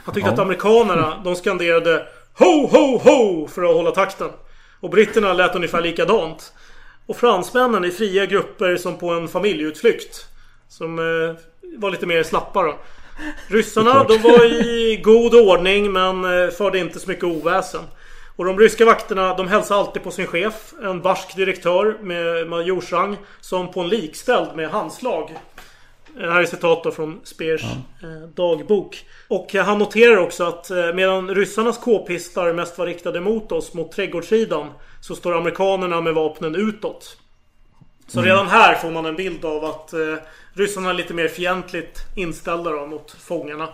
Han 0.04 0.14
tyckte 0.14 0.28
Ja. 0.28 0.32
att 0.34 0.38
amerikanerna, 0.38 1.20
de 1.24 1.36
skanderade 1.36 2.06
Ho, 2.38 2.66
ho, 2.66 2.98
ho! 2.98 3.48
För 3.48 3.62
att 3.62 3.74
hålla 3.76 3.90
takten. 3.90 4.30
Och 4.80 4.90
britterna 4.90 5.32
lät 5.32 5.56
ungefär 5.56 5.80
likadant. 5.80 6.52
Och 7.06 7.16
fransmännen 7.16 7.84
i 7.84 7.90
fria 7.90 8.26
grupper 8.26 8.76
som 8.76 8.98
på 8.98 9.10
en 9.10 9.28
familjeutflykt. 9.28 10.26
Som 10.68 10.98
eh, 10.98 11.34
var 11.78 11.90
lite 11.90 12.06
mer 12.06 12.22
slappa 12.22 12.62
då. 12.62 12.74
Ryssarna 13.48 14.04
de 14.04 14.18
var 14.18 14.44
i 14.44 14.96
god 15.04 15.34
ordning 15.34 15.92
men 15.92 16.24
eh, 16.24 16.50
förde 16.50 16.78
inte 16.78 17.00
så 17.00 17.08
mycket 17.10 17.24
oväsen. 17.24 17.82
Och 18.36 18.44
de 18.44 18.58
ryska 18.58 18.84
vakterna 18.84 19.34
de 19.34 19.48
hälsade 19.48 19.80
alltid 19.80 20.02
på 20.02 20.10
sin 20.10 20.26
chef. 20.26 20.72
En 20.82 21.00
barsk 21.00 21.36
direktör 21.36 21.96
med 22.00 22.46
majorsrang. 22.46 23.16
Som 23.40 23.72
på 23.72 23.80
en 23.80 23.88
likställd 23.88 24.48
med 24.56 24.70
handslag. 24.70 25.34
Det 26.16 26.30
här 26.32 26.40
är 26.40 26.46
citat 26.46 26.84
då 26.84 26.90
från 26.90 27.20
Speers 27.24 27.62
eh, 28.02 28.28
dagbok. 28.34 29.04
Och 29.28 29.54
eh, 29.54 29.64
han 29.64 29.78
noterar 29.78 30.16
också 30.16 30.44
att 30.44 30.70
medan 30.94 31.34
ryssarnas 31.34 31.78
k-pistar 31.78 32.52
mest 32.52 32.78
var 32.78 32.86
riktade 32.86 33.20
mot 33.20 33.52
oss, 33.52 33.74
mot 33.74 33.92
trädgårdssidan. 33.92 34.66
Så 35.00 35.14
står 35.14 35.36
amerikanerna 35.36 36.00
med 36.00 36.14
vapnen 36.14 36.54
utåt. 36.54 37.16
Så 38.06 38.18
Mm. 38.18 38.30
redan 38.30 38.48
här 38.48 38.74
får 38.74 38.90
man 38.90 39.06
en 39.06 39.16
bild 39.16 39.44
av 39.44 39.64
att 39.64 39.94
ryssarna 40.54 40.92
lite 40.92 41.14
mer 41.14 41.28
fientligt 41.28 41.98
inställda 42.16 42.70
då, 42.70 42.86
mot 42.86 43.10
fångarna. 43.12 43.68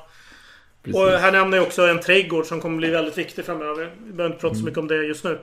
Precis. 0.83 1.01
Och 1.01 1.09
här 1.11 1.33
nämner 1.33 1.57
jag 1.57 1.67
också 1.67 1.83
en 1.87 2.01
trädgård 2.01 2.47
som 2.47 2.61
kommer 2.61 2.77
bli 2.77 2.91
väldigt 2.91 3.19
viktig 3.19 3.45
framöver. 3.45 3.91
Vi 4.07 4.13
behöver 4.13 4.35
inte 4.35 4.41
prata 4.41 4.53
Mm. 4.55 4.59
så 4.61 4.65
mycket 4.65 4.79
om 4.79 4.89
det 4.89 4.97
just 4.97 5.25
nu. 5.25 5.39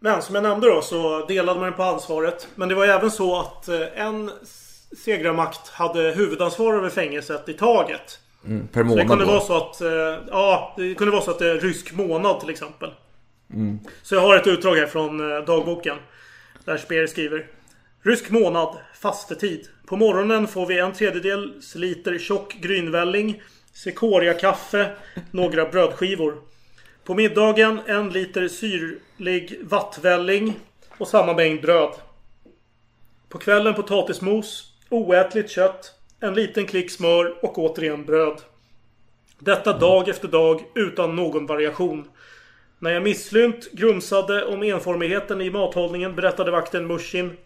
Men 0.00 0.22
som 0.22 0.34
jag 0.34 0.42
nämnde 0.42 0.68
då 0.68 0.82
så 0.82 1.26
delade 1.26 1.60
man 1.60 1.72
på 1.72 1.82
ansvaret. 1.82 2.48
Men 2.54 2.68
det 2.68 2.74
var 2.74 2.84
även 2.86 3.10
så 3.10 3.40
att 3.40 3.68
eh, 3.68 4.00
en 4.06 4.30
segrarmakt 5.04 5.68
hade 5.68 6.00
huvudansvar 6.00 6.74
över 6.74 6.88
fängelset 6.90 7.48
i 7.48 7.52
taget. 7.52 8.18
Mm, 8.46 8.68
per 8.68 8.80
Så 8.80 8.84
det 8.84 8.90
månad 8.90 9.08
kunde 9.08 9.24
då. 9.24 9.30
vara 9.30 9.40
så 9.40 9.56
att, 9.56 9.80
eh, 9.80 10.18
ja, 10.30 10.74
det 10.76 10.94
kunde 10.94 11.12
vara 11.12 11.22
så 11.22 11.30
att 11.30 11.38
det 11.38 11.50
är 11.50 11.60
rysk 11.60 11.92
månad 11.92 12.40
till 12.40 12.50
exempel. 12.50 12.90
Mm. 13.54 13.78
Så 14.02 14.14
jag 14.14 14.20
har 14.22 14.36
ett 14.36 14.46
utdrag 14.46 14.76
här 14.76 14.86
från 14.86 15.32
eh, 15.32 15.38
dagboken. 15.44 15.96
Där 16.64 16.76
Speer 16.76 17.06
skriver. 17.06 17.46
Rysk 18.02 18.30
månad, 18.30 18.76
fastetid. 18.94 19.68
På 19.88 19.96
morgonen 19.96 20.46
får 20.46 20.66
vi 20.66 20.78
en 20.78 20.92
tredjedels 20.92 21.74
liter 21.74 22.18
tjock 22.18 22.54
grynvälling, 22.60 23.42
kaffe, 24.40 24.90
några 25.30 25.64
brödskivor. 25.64 26.34
På 27.04 27.14
middagen 27.14 27.80
en 27.86 28.10
liter 28.10 28.48
syrlig 28.48 29.58
vattvälling 29.62 30.54
och 30.98 31.08
samma 31.08 31.34
mängd 31.34 31.62
bröd. 31.62 31.90
På 33.28 33.38
kvällen 33.38 33.74
potatismos, 33.74 34.72
oätligt 34.88 35.50
kött, 35.50 35.94
en 36.20 36.34
liten 36.34 36.66
klick 36.66 36.90
smör 36.90 37.44
och 37.44 37.58
återigen 37.58 38.04
bröd. 38.04 38.40
Detta 39.38 39.78
dag 39.78 40.08
efter 40.08 40.28
dag 40.28 40.64
utan 40.74 41.16
någon 41.16 41.46
variation. 41.46 42.08
När 42.78 42.90
jag 42.90 43.02
misslynt 43.02 43.72
grumsade 43.72 44.44
om 44.44 44.62
enformigheten 44.62 45.40
i 45.40 45.50
mathållningen 45.50 46.14
berättade 46.14 46.50
vakten 46.50 46.86
Mushin. 46.86 47.36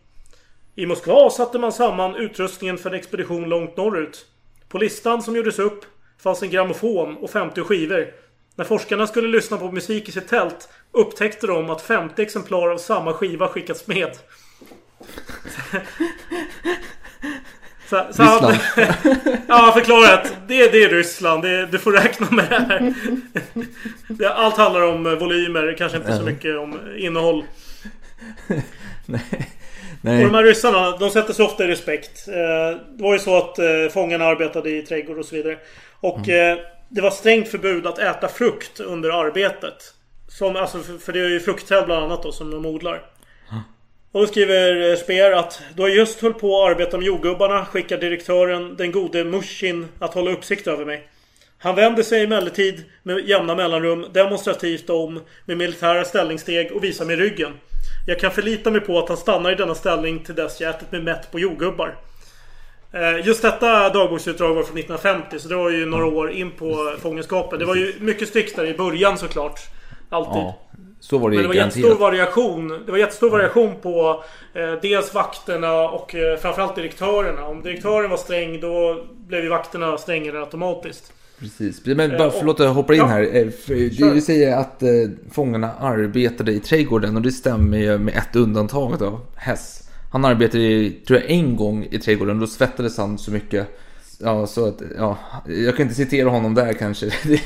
I 0.74 0.86
Moskva 0.86 1.30
satte 1.30 1.58
man 1.58 1.72
samman 1.72 2.16
utrustningen 2.16 2.78
för 2.78 2.90
en 2.90 2.96
expedition 2.96 3.48
långt 3.48 3.76
norrut. 3.76 4.26
På 4.68 4.78
listan 4.78 5.22
som 5.22 5.36
gjordes 5.36 5.58
upp 5.58 5.84
fanns 6.22 6.42
en 6.42 6.50
grammofon 6.50 7.16
och 7.16 7.30
50 7.30 7.62
skivor. 7.62 8.06
När 8.54 8.64
forskarna 8.64 9.06
skulle 9.06 9.28
lyssna 9.28 9.56
på 9.56 9.72
musik 9.72 10.08
i 10.08 10.12
sitt 10.12 10.28
tält 10.28 10.68
upptäckte 10.92 11.46
de 11.46 11.70
att 11.70 11.82
50 11.82 12.22
exemplar 12.22 12.68
av 12.68 12.78
samma 12.78 13.12
skiva 13.12 13.48
skickats 13.48 13.86
med. 13.86 14.10
Så, 17.88 18.06
så 18.10 18.22
Ryssland. 18.22 18.58
ja, 19.48 19.72
förklarat. 19.74 20.36
Det, 20.48 20.72
det 20.72 20.84
är 20.84 20.88
Ryssland. 20.88 21.42
Det, 21.42 21.66
du 21.66 21.78
får 21.78 21.92
räkna 21.92 22.30
med 22.30 22.50
det 22.50 22.56
här. 22.56 22.94
Det, 24.08 24.34
allt 24.34 24.56
handlar 24.56 24.80
om 24.80 25.06
eh, 25.06 25.12
volymer, 25.12 25.74
kanske 25.78 25.98
inte 25.98 26.16
så 26.16 26.22
mycket 26.22 26.58
om 26.58 26.96
innehåll. 26.96 27.44
Nej. 29.06 29.50
Och 30.10 30.24
de 30.24 30.34
här 30.34 30.42
ryssarna, 30.42 30.96
de 30.96 31.10
sätter 31.10 31.32
sig 31.32 31.44
ofta 31.44 31.64
i 31.64 31.66
respekt. 31.68 32.28
Eh, 32.28 32.34
Det 32.96 33.02
var 33.02 33.12
ju 33.12 33.18
så 33.18 33.36
att 33.36 33.58
eh, 33.58 33.64
fångarna 33.92 34.24
arbetade 34.24 34.70
i 34.70 34.82
trädgård 34.82 35.18
och 35.18 35.24
så 35.24 35.34
vidare. 35.36 35.58
Och 36.00 36.28
Mm. 36.28 36.58
eh, 36.58 36.64
det 36.88 37.00
var 37.00 37.10
strängt 37.10 37.48
förbud 37.48 37.86
att 37.86 37.98
äta 37.98 38.28
frukt 38.28 38.80
under 38.80 39.10
arbetet. 39.10 39.94
Som, 40.28 40.56
alltså, 40.56 40.78
för, 40.78 41.12
det 41.12 41.20
är 41.20 41.28
ju 41.28 41.40
fruktträd 41.40 41.84
bland 41.86 42.04
annat 42.04 42.22
då 42.22 42.32
som 42.32 42.50
de 42.50 42.66
odlar. 42.66 43.02
Och 44.12 44.20
då 44.20 44.26
skriver 44.26 44.96
Speer 44.96 45.32
att 45.32 45.62
då 45.76 45.88
jag 45.88 45.96
just 45.96 46.20
höll 46.22 46.34
på 46.34 46.62
att 46.62 46.70
arbeta 46.70 46.96
med 46.98 47.06
jordgubbarna 47.06 47.64
skickar 47.64 47.98
direktören 47.98 48.76
den 48.76 48.92
gode 48.92 49.24
Mushin 49.24 49.88
att 49.98 50.14
hålla 50.14 50.30
uppsikt 50.30 50.66
över 50.66 50.84
mig. 50.84 51.08
Han 51.58 51.74
vänder 51.74 52.02
sig 52.02 52.24
emellertid 52.24 52.84
med 53.02 53.28
jämna 53.28 53.54
mellanrum 53.54 54.06
demonstrativt 54.12 54.90
om 54.90 55.20
med 55.44 55.56
militära 55.56 56.04
ställningssteg 56.04 56.72
och 56.72 56.84
visar 56.84 57.04
mig 57.04 57.16
ryggen. 57.16 57.52
Jag 58.06 58.20
kan 58.20 58.30
förlita 58.30 58.70
mig 58.70 58.80
på 58.80 58.98
att 58.98 59.08
han 59.08 59.16
stannar 59.16 59.52
i 59.52 59.54
denna 59.54 59.74
ställning 59.74 60.24
till 60.24 60.34
dess 60.34 60.60
jag 60.60 60.70
ätit 60.70 60.92
mig 60.92 61.02
mätt 61.02 61.32
på 61.32 61.38
jordgubbar. 61.40 61.96
Eh, 62.92 63.26
Just 63.26 63.42
detta 63.42 63.88
dagboksutdrag 63.88 64.54
var 64.54 64.62
från 64.62 64.78
1950 64.78 65.38
så 65.38 65.48
det 65.48 65.56
var 65.56 65.70
ju 65.70 65.86
några 65.86 66.06
år 66.06 66.30
in 66.30 66.50
på 66.50 66.94
fångenskapen. 67.00 67.58
Det 67.58 67.64
var 67.64 67.76
ju 67.76 67.94
mycket 68.00 68.28
striktare 68.28 68.68
i 68.68 68.74
början 68.74 69.18
såklart. 69.18 69.60
Alltid. 70.10 70.42
Ja, 70.42 70.58
så 71.00 71.18
var 71.18 71.30
det 71.30 71.36
Men 71.36 71.42
det 71.42 71.48
var 71.48 71.54
jättestor 71.54 71.94
variation. 71.94 72.68
Det 72.86 72.90
var 72.92 72.98
jättestor 72.98 73.30
variation 73.30 73.74
på 73.82 74.24
eh, 74.54 74.72
dels 74.82 75.14
vakterna 75.14 75.88
och 75.88 76.14
eh, 76.14 76.38
framförallt 76.38 76.76
direktörerna. 76.76 77.46
Om 77.46 77.62
direktören 77.62 78.10
var 78.10 78.16
sträng 78.16 78.60
då 78.60 79.04
blev 79.14 79.42
ju 79.42 79.48
vakterna 79.48 79.98
strängare 79.98 80.40
automatiskt. 80.40 81.12
Precis. 81.42 81.82
Men 81.86 82.00
Eh, 82.10 82.18
bara 82.18 82.28
och- 82.28 82.34
förlåt 82.34 82.60
att 82.60 82.66
jag 82.66 82.74
hoppar 82.74 82.94
in 82.94 83.00
Ja. 83.00 83.06
här. 83.06 83.22
Eh, 83.36 84.12
vill 84.12 84.24
säga 84.24 84.58
att 84.58 84.82
eh, 84.82 84.88
fångarna 85.30 85.70
arbetade 85.80 86.52
i 86.52 86.58
trädgården 86.60 87.16
och 87.16 87.22
det 87.22 87.32
stämmer 87.32 87.78
ju 87.78 87.98
med 87.98 88.14
ett 88.16 88.36
undantag 88.36 88.96
då. 88.98 89.20
Hess. 89.36 89.88
Han 90.12 90.24
arbetade 90.24 90.62
i, 90.64 90.90
tror 91.06 91.20
jag, 91.20 91.30
en 91.30 91.56
gång 91.56 91.86
i 91.90 91.98
trädgården. 91.98 92.40
Då 92.40 92.46
svettades 92.46 92.98
han 92.98 93.18
så 93.18 93.30
mycket. 93.30 93.68
Ja, 94.18 94.46
så 94.46 94.66
att, 94.68 94.82
ja, 94.98 95.18
jag 95.46 95.76
kan 95.76 95.82
inte 95.82 95.94
citera 95.94 96.28
honom 96.28 96.54
där 96.54 96.72
kanske. 96.72 97.10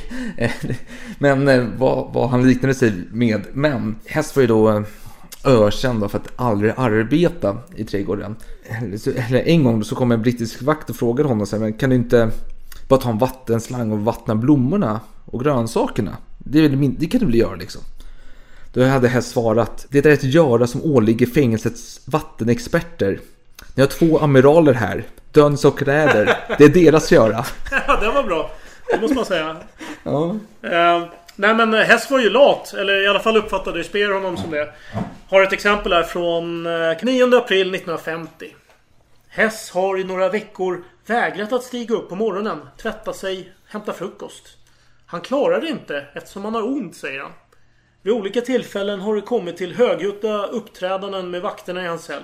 Men 1.19 1.49
eh, 1.49 1.65
vad, 1.79 2.13
vad 2.15 2.29
han 2.31 2.49
liknade 2.49 2.75
sig 2.75 2.93
med. 3.13 3.41
Men 3.53 3.97
Hess 4.07 4.37
var 4.37 4.41
ju 4.41 4.47
då 4.47 4.69
eh, 4.71 4.83
ökänd 5.45 6.11
för 6.11 6.19
att 6.19 6.33
aldrig 6.37 6.73
arbeta 6.77 7.59
i 7.77 7.85
trädgården. 7.85 8.37
Eller 9.29 9.49
en 9.49 9.65
gång 9.65 9.85
så 9.85 9.95
kom 9.97 10.13
en 10.13 10.23
brittisk 10.23 10.63
vakt 10.63 10.91
och 10.91 10.97
frågade 10.97 11.29
honom 11.29 11.47
så 11.47 11.57
här, 11.57 11.61
men 11.63 11.73
kan 11.73 11.91
du 11.91 11.97
inte 11.97 12.31
bara 12.89 13.01
ta 13.01 13.11
en 13.11 13.19
vattenslang 13.19 13.93
och 13.93 13.99
vattna 13.99 14.35
blommorna 14.35 15.01
och 15.25 15.45
grönsakerna? 15.45 16.17
Det, 16.39 16.59
är 16.59 16.63
väl 16.63 16.77
min, 16.77 16.97
det 16.99 17.07
kan 17.07 17.21
du 17.21 17.27
väl 17.27 17.35
göra 17.35 17.55
liksom? 17.55 17.83
Då 18.73 18.85
hade 18.85 19.09
Hess 19.09 19.31
svarat, 19.31 19.87
det 19.91 20.07
är 20.07 20.11
ett 20.11 20.25
göra 20.25 20.67
som 20.67 20.85
åligger 20.85 21.27
fängelsets 21.27 22.01
vattenexperter. 22.07 23.21
Ni 23.75 23.83
har 23.83 23.89
två 23.89 24.19
amiraler 24.19 24.73
här, 24.73 25.05
Döns 25.33 25.65
och 25.65 25.83
Räder. 25.83 26.39
Det 26.59 26.65
är 26.65 26.69
deras 26.69 27.13
göra. 27.13 27.45
Ja, 27.87 27.99
det 28.01 28.09
var 28.09 28.23
bra. 28.23 28.51
Det 28.91 29.01
måste 29.01 29.17
man 29.17 29.25
säga. 29.25 29.57
Ja. 30.03 30.37
Eh, 30.63 31.05
nej 31.37 31.55
men 31.55 31.75
eh, 31.75 31.81
Hess 31.81 32.11
var 32.11 32.19
ju 32.19 32.31
lat. 32.31 32.75
Eller 32.75 33.05
i 33.05 33.09
alla 33.09 33.21
fall 33.21 33.37
uppfattade 33.37 33.85
Speer 33.85 34.13
honom 34.13 34.37
som 34.37 34.51
det. 34.51 34.73
Har 35.29 35.43
ett 35.43 35.53
exempel 35.53 35.93
här 35.93 36.03
från 36.03 36.67
eh, 36.67 36.97
9 37.03 37.37
april 37.37 37.75
1950. 37.75 38.55
Hess 39.29 39.71
har 39.71 39.99
i 39.99 40.05
några 40.05 40.29
veckor 40.29 40.85
vägrat 41.07 41.53
att 41.53 41.63
stiga 41.63 41.95
upp 41.95 42.09
på 42.09 42.15
morgonen, 42.15 42.69
tvätta 42.77 43.13
sig, 43.13 43.53
hämta 43.67 43.93
frukost. 43.93 44.57
Han 45.07 45.21
klarar 45.21 45.61
det 45.61 45.69
inte 45.69 46.07
eftersom 46.15 46.45
han 46.45 46.55
har 46.55 46.63
ont, 46.63 46.97
säger 46.97 47.21
han. 47.21 47.33
Vid 48.03 48.13
olika 48.13 48.41
tillfällen 48.41 49.01
har 49.01 49.17
det 49.17 49.23
kommit 49.23 49.57
till 49.57 49.75
högljudda 49.75 50.47
uppträdanden 50.47 51.31
med 51.31 51.43
vakterna 51.43 51.85
i 51.85 51.87
hans 51.87 52.05
cell. 52.05 52.23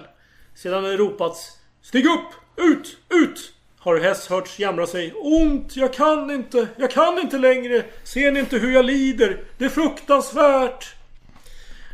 Sedan 0.54 0.84
har 0.84 0.90
det 0.90 0.96
ropats 0.96 1.58
Stig 1.82 2.06
upp! 2.06 2.28
Ut! 2.56 2.98
Ut! 3.08 3.52
Har 3.78 4.00
Hess 4.00 4.28
hörts 4.28 4.58
jamra 4.58 4.86
sig 4.86 5.12
Ont! 5.12 5.76
Jag 5.76 5.92
kan 5.92 6.30
inte! 6.30 6.68
Jag 6.76 6.90
kan 6.90 7.18
inte 7.18 7.38
längre! 7.38 7.84
Ser 8.04 8.32
ni 8.32 8.40
inte 8.40 8.58
hur 8.58 8.72
jag 8.72 8.84
lider? 8.84 9.44
Det 9.58 9.64
är 9.64 9.68
fruktansvärt! 9.68 10.94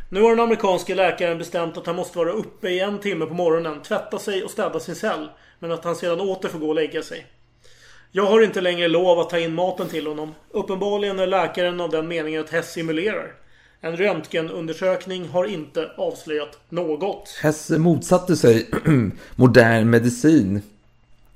Nu 0.09 0.21
har 0.21 0.29
den 0.29 0.39
amerikanske 0.39 0.95
läkaren 0.95 1.37
bestämt 1.37 1.77
att 1.77 1.85
han 1.85 1.95
måste 1.95 2.17
vara 2.17 2.31
uppe 2.31 2.69
i 2.69 2.79
en 2.79 2.99
timme 2.99 3.25
på 3.25 3.33
morgonen, 3.33 3.81
tvätta 3.81 4.19
sig 4.19 4.43
och 4.43 4.51
städa 4.51 4.79
sin 4.79 4.95
cell. 4.95 5.29
Men 5.59 5.71
att 5.71 5.83
han 5.83 5.95
sedan 5.95 6.19
åter 6.21 6.49
får 6.49 6.59
gå 6.59 6.67
och 6.69 6.75
lägga 6.75 7.01
sig. 7.03 7.25
Jag 8.11 8.25
har 8.25 8.41
inte 8.41 8.61
längre 8.61 8.87
lov 8.87 9.19
att 9.19 9.29
ta 9.29 9.39
in 9.39 9.53
maten 9.53 9.87
till 9.87 10.07
honom. 10.07 10.35
Uppenbarligen 10.51 11.19
är 11.19 11.27
läkaren 11.27 11.81
av 11.81 11.89
den 11.89 12.07
meningen 12.07 12.41
att 12.41 12.49
Hess 12.49 12.71
simulerar. 12.73 13.33
En 13.81 13.97
röntgenundersökning 13.97 15.27
har 15.29 15.45
inte 15.45 15.91
avslöjat 15.97 16.57
något. 16.69 17.29
Hess 17.41 17.69
motsatte 17.69 18.35
sig 18.35 18.69
modern 19.35 19.89
medicin. 19.89 20.61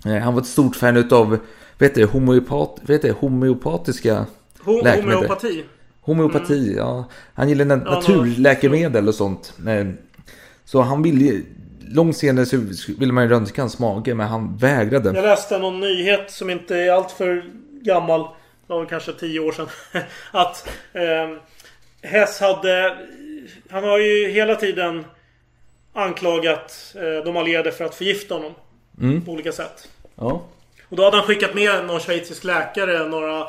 Eh, 0.05 0.15
Han 0.15 0.33
var 0.33 0.41
ett 0.41 0.47
stort 0.47 0.75
fan 0.75 0.97
utav 0.97 1.37
heter 1.79 2.01
det, 2.01 2.07
homeopat, 2.07 2.79
heter 2.87 3.07
det, 3.07 3.13
homeopatiska 3.19 4.25
Ho- 4.63 4.83
läkemedel. 4.83 5.15
homeopati. 5.15 5.63
Homeopati, 6.01 6.73
ja. 6.77 7.05
Han 7.33 7.49
gillade 7.49 7.75
na- 7.75 7.81
Ja, 7.85 7.91
naturläkemedel 7.95 9.07
och 9.07 9.15
sånt. 9.15 9.53
Eh, 9.67 9.87
Så 10.65 10.81
han 10.81 11.03
ville. 11.03 11.41
Långt 11.87 12.17
senare 12.17 12.45
så 12.45 12.57
ville 12.97 13.13
man 13.13 13.23
ju 13.23 13.29
röntga 13.29 13.61
hans 13.61 13.79
mage, 13.79 14.13
men 14.15 14.27
han 14.27 14.57
vägrade. 14.57 15.11
Jag 15.15 15.23
läste 15.23 15.59
någon 15.59 15.79
nyhet 15.79 16.31
som 16.31 16.49
inte 16.49 16.77
är 16.77 16.91
alltför 16.91 17.43
gammal. 17.81 18.27
Det 18.67 18.73
var 18.73 18.85
kanske 18.85 19.13
tio 19.13 19.39
år 19.39 19.51
sedan. 19.51 19.67
Att 20.31 20.69
eh, 20.93 21.37
Hess 22.09 22.39
hade... 22.39 22.97
Han 23.69 23.83
har 23.83 23.97
ju 23.99 24.31
hela 24.31 24.55
tiden 24.55 25.05
anklagat 25.93 26.95
eh, 26.95 27.25
de 27.25 27.37
allierade 27.37 27.71
för 27.71 27.85
att 27.85 27.95
förgifta 27.95 28.35
honom. 28.35 28.53
Mm. 29.01 29.25
På 29.25 29.31
olika 29.31 29.51
sätt. 29.51 29.89
Ja. 30.15 30.41
Och 30.89 30.97
då 30.97 31.03
hade 31.03 31.17
han 31.17 31.25
skickat 31.25 31.53
med 31.53 31.85
någon 31.85 31.99
schweizisk 31.99 32.43
läkare 32.43 33.07
några 33.07 33.47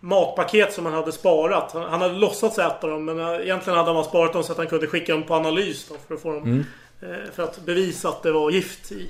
matpaket 0.00 0.72
som 0.72 0.86
han 0.86 0.94
hade 0.94 1.12
sparat. 1.12 1.72
Han 1.72 1.82
han 1.82 2.00
hade 2.00 2.14
låtsats 2.14 2.58
äta 2.58 2.86
dem 2.86 3.04
men 3.04 3.20
eh, 3.20 3.40
egentligen 3.40 3.78
hade 3.78 3.92
han 3.92 4.04
sparat 4.04 4.32
dem 4.32 4.42
så 4.42 4.52
att 4.52 4.58
han 4.58 4.66
kunde 4.66 4.86
skicka 4.86 5.12
dem 5.12 5.22
på 5.22 5.34
analys 5.34 5.88
då, 5.88 5.94
för 6.08 6.14
att 6.14 6.20
få 6.20 6.32
dem 6.32 6.42
Mm. 6.42 6.64
Eh, 7.02 7.08
För 7.34 7.42
att 7.42 7.66
bevisa 7.66 8.08
att 8.08 8.22
det 8.22 8.32
var 8.32 8.50
gift 8.50 8.92
i. 8.92 9.08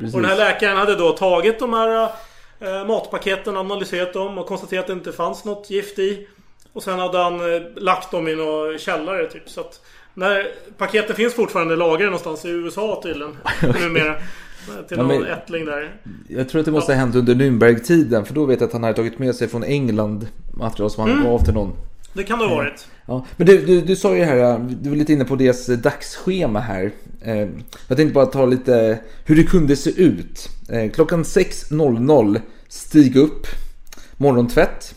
Precis. 0.00 0.14
Och 0.14 0.20
den 0.20 0.30
här 0.30 0.36
läkaren 0.38 0.76
hade 0.76 0.96
då 0.96 1.12
tagit 1.12 1.58
de 1.58 1.72
här 1.72 2.10
eh, 2.60 2.86
matpaketen, 2.86 3.56
analyserat 3.56 4.12
dem 4.12 4.38
och 4.38 4.46
konstaterat 4.46 4.80
att 4.82 4.86
det 4.86 4.92
inte 4.92 5.12
fanns 5.12 5.44
något 5.44 5.70
gift 5.70 5.98
i. 5.98 6.28
Och 6.72 6.82
sen 6.82 6.98
hade 6.98 7.18
han 7.18 7.54
eh, 7.54 7.62
lagt 7.76 8.10
dem 8.10 8.28
i 8.28 8.34
någon 8.36 8.78
källare 8.78 9.26
typ. 9.26 9.48
Så 9.50 9.60
att 9.60 9.80
när 10.14 10.46
paketen 10.78 11.16
finns 11.16 11.34
fortfarande 11.34 11.76
lagrade 11.76 12.04
någonstans 12.04 12.44
i 12.44 12.48
USA 12.48 13.00
tydligen. 13.02 13.36
numera. 13.80 14.14
Till 14.88 14.96
Ja, 14.98 15.02
någon 15.02 15.06
men- 15.22 15.26
ättling 15.32 15.64
där. 15.64 15.96
Jag 16.28 16.48
tror 16.48 16.58
att 16.60 16.64
det 16.64 16.72
måste 16.72 16.92
ha 16.92 16.98
hänt 16.98 17.14
under 17.14 17.34
Nürnberg-tiden 17.34 18.24
för 18.24 18.34
då 18.34 18.44
vet 18.44 18.60
jag 18.60 18.66
att 18.66 18.72
han 18.72 18.82
hade 18.82 18.94
tagit 18.96 19.18
med 19.18 19.34
sig 19.34 19.48
från 19.48 19.64
England 19.64 20.26
material 20.54 20.90
som 20.90 21.02
han 21.02 21.12
Mm. 21.12 21.24
gav 21.24 21.44
till 21.44 21.54
någon. 21.54 21.72
Det 22.12 22.22
kan 22.24 22.38
det 22.38 22.44
ha 22.46 22.54
varit. 22.54 22.86
Ja, 23.06 23.26
men 23.36 23.46
du, 23.46 23.66
du, 23.66 23.80
du 23.80 23.96
sa 23.96 24.16
ju 24.16 24.24
här, 24.24 24.58
du 24.80 24.88
var 24.90 24.96
lite 24.96 25.12
inne 25.12 25.24
på 25.24 25.36
deras 25.36 25.66
dagsschema 25.66 26.60
här. 26.60 26.92
Eh, 27.22 27.48
Jag 27.88 27.96
tänkte 27.96 28.14
bara 28.14 28.26
ta 28.26 28.46
lite 28.46 28.98
hur 29.24 29.36
det 29.36 29.42
kunde 29.42 29.76
se 29.76 29.90
ut. 30.02 30.48
Eh, 30.68 30.90
Klockan 30.90 31.22
6.00 31.22 32.40
stig 32.68 33.16
upp, 33.16 33.46
morgontvätt, 34.16 34.94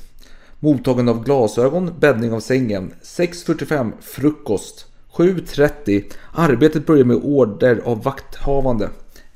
mottagande 0.60 1.12
av 1.12 1.24
glasögon, 1.24 1.92
bäddning 2.00 2.34
av 2.34 2.40
sängen. 2.40 2.94
6.45 3.04 3.92
frukost. 4.02 4.86
7.30 5.14 6.04
arbetet 6.34 6.86
börjar 6.86 7.06
med 7.06 7.18
order 7.24 7.82
av 7.86 8.04
vakthavande. 8.04 8.90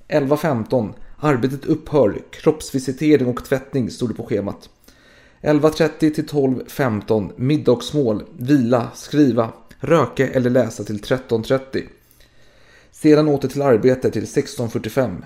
11.15 0.09 0.93
arbetet 1.17 1.65
upphör, 1.65 2.21
kroppsvisitering 2.31 3.27
och 3.27 3.45
tvättning 3.45 3.89
stod 3.91 4.09
det 4.09 4.13
på 4.13 4.23
schemat. 4.25 4.69
11.30 5.41 6.09
till 6.09 6.25
12.15 6.25 7.31
middagsmål, 7.35 8.23
vila, 8.37 8.91
skriva, 8.95 9.53
röka 9.79 10.27
eller 10.27 10.49
läsa 10.49 10.83
till 10.83 10.99
13.30. 11.01 11.83
Sedan 12.91 13.27
åter 13.27 13.47
till 13.47 13.61
arbete 13.61 14.11
till 14.11 14.25
16.45. 14.25 15.23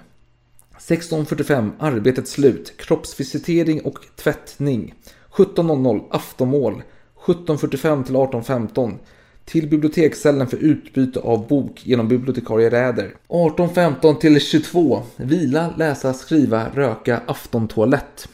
16.45 0.79 1.71
arbetet 1.79 2.27
slut, 2.27 2.73
kroppsvisitering 2.77 3.81
och 3.81 3.99
tvättning. 4.15 4.93
17.00 5.31 6.03
aftonmål. 6.09 6.83
17.45 7.25 8.03
till 8.03 8.15
18.15 8.15 8.97
till 9.45 9.69
bibliotekscellen 9.69 10.47
för 10.47 10.57
utbyte 10.57 11.19
av 11.19 11.47
bok 11.47 11.81
genom 11.85 12.07
bibliotekarie 12.07 12.69
Räder. 12.69 13.15
18.15 13.27 14.15
till 14.15 14.41
22 14.41 15.01
vila, 15.15 15.73
läsa, 15.77 16.13
skriva, 16.13 16.69
röka, 16.73 17.21
aftontoalett. 17.27 18.27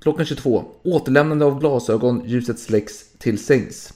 Klockan 0.00 0.26
22. 0.26 0.64
Återlämnande 0.82 1.44
av 1.44 1.60
glasögon, 1.60 2.22
ljuset 2.26 2.58
släcks 2.58 3.12
till 3.18 3.38
sängs. 3.38 3.94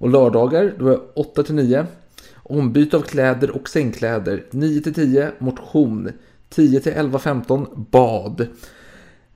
Och 0.00 0.08
lördagar, 0.08 0.74
då 0.78 0.88
är 0.88 0.98
8 1.14 1.42
till 1.42 1.54
9. 1.54 1.86
Ombyte 2.34 2.96
av 2.96 3.00
kläder 3.00 3.50
och 3.50 3.68
sängkläder. 3.68 4.44
9 4.50 4.80
till 4.80 4.94
10. 4.94 5.32
Motion. 5.38 6.12
10 6.48 6.80
till 6.80 6.92
11.15. 6.92 7.86
Bad. 7.90 8.46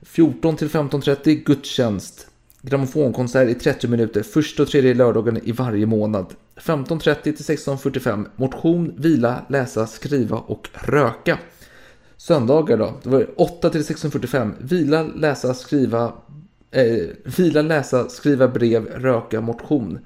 14 0.01 0.55
till 0.55 0.69
15.30. 0.69 1.43
Gudstjänst. 1.45 2.27
Grammofonkonsert 2.61 3.49
i 3.49 3.53
30 3.53 3.87
minuter 3.87 4.23
första 4.23 4.63
och 4.63 4.69
tredje 4.69 4.93
lördagen 4.93 5.39
i 5.43 5.51
varje 5.51 5.85
månad. 5.85 6.33
15.30 6.55 7.21
till 7.21 7.33
16.45. 7.33 8.25
Motion, 8.35 8.93
vila, 8.97 9.45
läsa, 9.49 9.87
skriva 9.87 10.37
och 10.37 10.69
röka. 10.73 11.39
Söndagar 12.17 12.77
då, 12.77 12.93
det 13.03 13.09
var 13.09 13.27
8 13.35 13.69
till 13.69 13.81
16.45. 13.81 14.53
Vila, 14.59 15.03
läsa, 15.03 15.53
skriva, 15.53 16.13
eh, 16.71 17.07
vila, 17.37 17.61
läsa, 17.61 18.09
skriva 18.09 18.47
brev, 18.47 18.85
röka, 18.85 19.41
motion. 19.41 19.99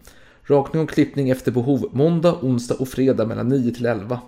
Rakning 0.43 0.83
och 0.83 0.89
klippning 0.89 1.29
efter 1.29 1.51
behov 1.51 1.89
måndag, 1.91 2.35
onsdag 2.41 2.75
och 2.75 2.87
fredag 2.87 3.25
mellan 3.25 3.47
9 3.47 3.71
till 3.71 3.85
11. 3.85 4.19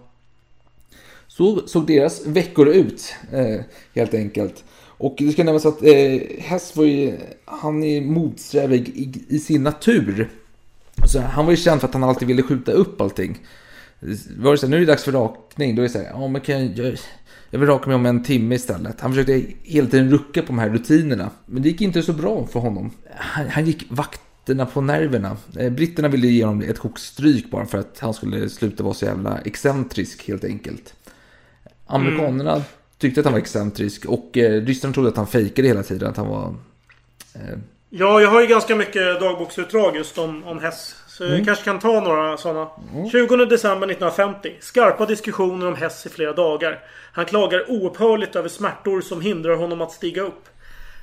Så 1.28 1.68
såg 1.68 1.88
deras 1.88 2.26
veckor 2.26 2.68
ut 2.68 3.16
eh, 3.32 3.62
helt 3.96 4.14
enkelt. 4.14 4.64
Och 5.02 5.16
det 5.18 5.32
ska 5.32 5.44
nämnas 5.44 5.66
att 5.66 5.84
eh, 5.84 6.22
Hess 6.40 6.76
var 6.76 6.86
ju, 6.86 7.18
han 7.46 7.84
är 7.84 8.02
motsträvig 8.02 8.90
i, 8.90 9.36
i 9.36 9.40
sin 9.40 9.64
natur. 9.64 10.30
Så 11.08 11.20
han 11.20 11.46
var 11.46 11.52
ju 11.52 11.58
känd 11.58 11.82
för 11.82 11.88
att 11.88 11.94
han 11.94 12.04
alltid 12.04 12.28
ville 12.28 12.44
skjuta 12.44 12.72
upp 12.72 13.02
allting. 13.02 13.38
Var 14.38 14.52
det 14.52 14.58
så 14.58 14.66
här, 14.66 14.72
nu 14.72 14.76
är 14.76 14.80
det 14.80 14.86
dags 14.86 15.04
för 15.04 15.12
rakning, 15.12 15.76
då 15.76 15.82
är 15.82 15.84
det 15.84 15.90
så 15.90 15.98
här, 15.98 16.10
ja 16.14 16.28
men 16.28 16.42
kan 16.42 16.76
jag, 16.76 16.98
jag 17.52 17.60
vill 17.60 17.70
raka 17.70 17.88
mig 17.88 17.96
om 17.96 18.06
en 18.06 18.24
timme 18.24 18.56
istället. 18.56 19.02
Han 19.02 19.12
försökte 19.12 19.44
hela 19.64 19.88
tiden 19.88 20.12
rucka 20.12 20.42
på 20.42 20.48
de 20.48 20.60
här 20.60 20.70
rutinerna. 20.70 21.30
Men 21.46 21.64
det 21.64 21.70
gick 21.70 21.82
inte 21.82 22.04
så 22.04 22.14
bra 22.14 22.48
för 22.48 22.60
honom. 22.60 22.92
Han, 23.16 23.50
han 23.50 23.66
gick 23.66 23.86
vakterna 23.90 24.66
på 24.66 24.82
nerverna. 24.82 25.38
Eh, 25.60 25.70
Britterna 25.70 26.08
ville 26.08 26.28
ge 26.28 26.46
honom 26.46 26.62
ett 26.62 26.80
kokstryk 26.80 27.52
bara 27.52 27.66
för 27.66 27.78
att 27.78 28.00
han 28.00 28.14
skulle 28.14 28.50
sluta 28.50 28.84
vara 28.84 28.94
så 28.94 29.06
jävla 29.06 29.40
excentrisk 29.46 30.28
helt 30.28 30.44
enkelt. 30.44 30.94
Amerikanerna 31.86 32.62
tyckte 32.98 33.20
att 33.20 33.26
han 33.26 33.34
var 33.34 33.40
excentrisk 33.40 34.06
och 34.06 34.38
eh, 34.38 34.62
ryssarna 34.62 34.94
trodde 34.94 35.10
att 35.10 35.18
han 35.18 35.28
fejkade 35.28 35.68
hela 35.68 35.84
tiden. 35.84 36.10
Att 36.10 36.18
han 36.18 36.28
var... 36.28 36.56
Eh, 37.34 37.58
Ja, 37.94 38.22
jag 38.22 38.30
har 38.30 38.42
ju 38.42 38.48
ganska 38.48 38.76
mycket 38.76 39.20
dagboksutdrag 39.20 39.96
just 39.96 40.18
om, 40.18 40.44
om 40.44 40.60
Hess. 40.60 40.96
Så 41.18 41.26
Mm. 41.26 41.46
kanske 41.46 41.64
kan 41.64 41.80
ta 41.80 42.00
några 42.00 42.38
sådana. 42.38 42.68
20 43.12 43.46
december 43.46 43.88
1950. 43.88 44.56
Skarpa 44.60 45.06
diskussioner 45.06 45.68
om 45.68 45.76
Hess 45.76 46.06
i 46.06 46.10
flera 46.10 46.34
dagar. 46.34 46.80
Han 47.14 47.26
klagar 47.26 47.72
oupphörligt 47.72 48.36
över 48.36 48.50
smärtor 48.50 49.02
som 49.02 49.22
hindrar 49.22 49.56
honom 49.56 49.82
att 49.82 49.92
stiga 49.92 50.22
upp. 50.22 50.44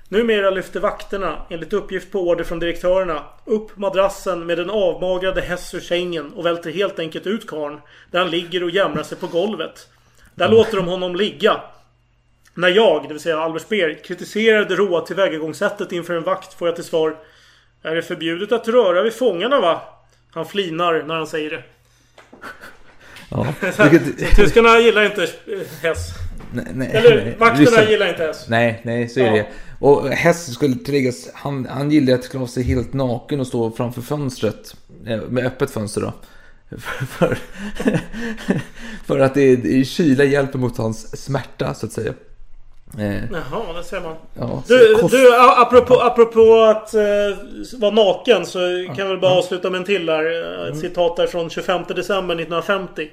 Numera 0.09 0.51
lyfter 0.51 0.81
vakterna, 0.81 1.37
enligt 1.51 1.73
uppgift 1.73 2.13
på 2.13 2.21
order 2.21 2.45
från 2.45 2.59
direktörerna, 2.59 3.25
upp 3.45 3.77
madrassen 3.77 4.47
med 4.47 4.59
den 4.59 4.71
avmagrade 4.71 5.41
Hess 5.41 5.75
ur 5.75 5.81
sängen 5.81 6.33
och 6.33 6.47
välter 6.47 6.71
helt 6.71 6.99
enkelt 6.99 7.27
ut 7.27 7.47
karln 7.47 7.81
Där 8.11 8.19
han 8.19 8.31
ligger 8.31 8.63
och 8.63 8.71
jämrar 8.71 9.03
sig 9.03 9.19
på 9.19 9.27
golvet. 9.27 9.89
Där 10.35 10.49
låter 10.49 10.77
de 10.77 10.87
honom 10.87 11.17
ligga. 11.17 11.61
När 12.55 12.69
jag, 12.69 13.03
det 13.03 13.09
vill 13.09 13.21
säga 13.21 13.41
Albert 13.41 13.63
Speer, 13.63 14.05
kritiserar 14.05 14.65
det 14.65 14.75
råa 14.75 15.01
tillvägagångssättet 15.01 15.93
inför 15.93 16.15
en 16.15 16.23
vakt 16.23 16.55
får 16.55 16.69
jag 16.69 16.75
till 16.75 16.85
svar 16.85 17.17
Är 17.83 17.95
det 17.95 18.03
förbjudet 18.03 18.53
att 18.53 18.69
röra 18.69 19.03
vid 19.03 19.13
fångarna 19.15 19.61
va? 19.61 19.81
Han 20.39 20.47
flinar 20.49 21.03
när 21.07 21.15
han 21.15 21.27
säger 21.27 21.51
det. 21.51 21.63
ja. 23.31 23.47
Tyskarna 24.37 24.79
gillar 24.79 25.05
inte 25.05 25.23
eh, 25.23 25.29
Hess. 25.83 26.09
Nej, 26.53 26.65
nej, 26.75 26.91
Eller 26.93 27.37
vakterna 27.39 27.91
gillar 27.91 28.09
inte 28.09 28.23
Hess. 28.23 28.49
Nej, 28.49 28.81
nej, 28.85 29.09
så 29.09 29.21
är 29.21 29.25
Ja. 29.27 29.33
det. 29.33 29.47
Och 29.81 30.09
Hess 30.09 30.55
skulle 30.55 30.75
tilläggas, 30.77 31.29
han, 31.35 31.67
han 31.71 31.91
gillade 31.91 32.15
att 32.15 32.29
klä 32.31 32.41
av 32.41 32.47
sig 32.47 32.63
helt 32.63 32.93
naken 32.93 33.41
och 33.41 33.47
stå 33.47 33.71
framför 33.71 34.03
fönstret. 34.03 34.77
eh, 35.07 35.21
Med 35.29 35.47
öppet 35.47 35.71
fönster 35.71 36.01
då. 36.01 36.13
För, 36.79 37.05
för, 37.07 37.39
för 39.07 39.19
att 39.21 39.35
det, 39.35 39.57
det 39.57 39.85
kyla 39.85 40.25
hjälper 40.25 40.59
mot 40.59 40.77
hans 40.79 41.25
smärta 41.25 41.75
så 41.75 41.87
att 41.87 41.93
säga. 41.93 42.13
Eh, 42.99 43.25
Jaha, 43.33 43.73
det 43.77 43.85
ser 43.85 44.01
man. 44.01 44.15
ja, 44.35 44.63
Du, 44.69 44.95
kost- 44.95 45.11
du 45.15 45.35
apropå, 45.37 46.01
apropå 46.01 46.63
att 46.63 46.95
eh, 46.95 47.01
vara 47.79 47.91
naken 47.91 48.47
så 48.47 48.59
kan 48.87 48.99
jag 48.99 49.07
väl 49.09 49.19
bara 49.19 49.33
avsluta 49.39 49.71
med 49.71 49.79
en 49.79 49.85
till 49.85 50.07
där. 50.07 50.63
Eh, 50.63 50.69
Ett 50.69 50.79
citat 50.81 51.17
där 51.17 51.27
från 51.27 51.51
25 51.51 51.83
december 51.89 52.35
1950. 52.35 53.09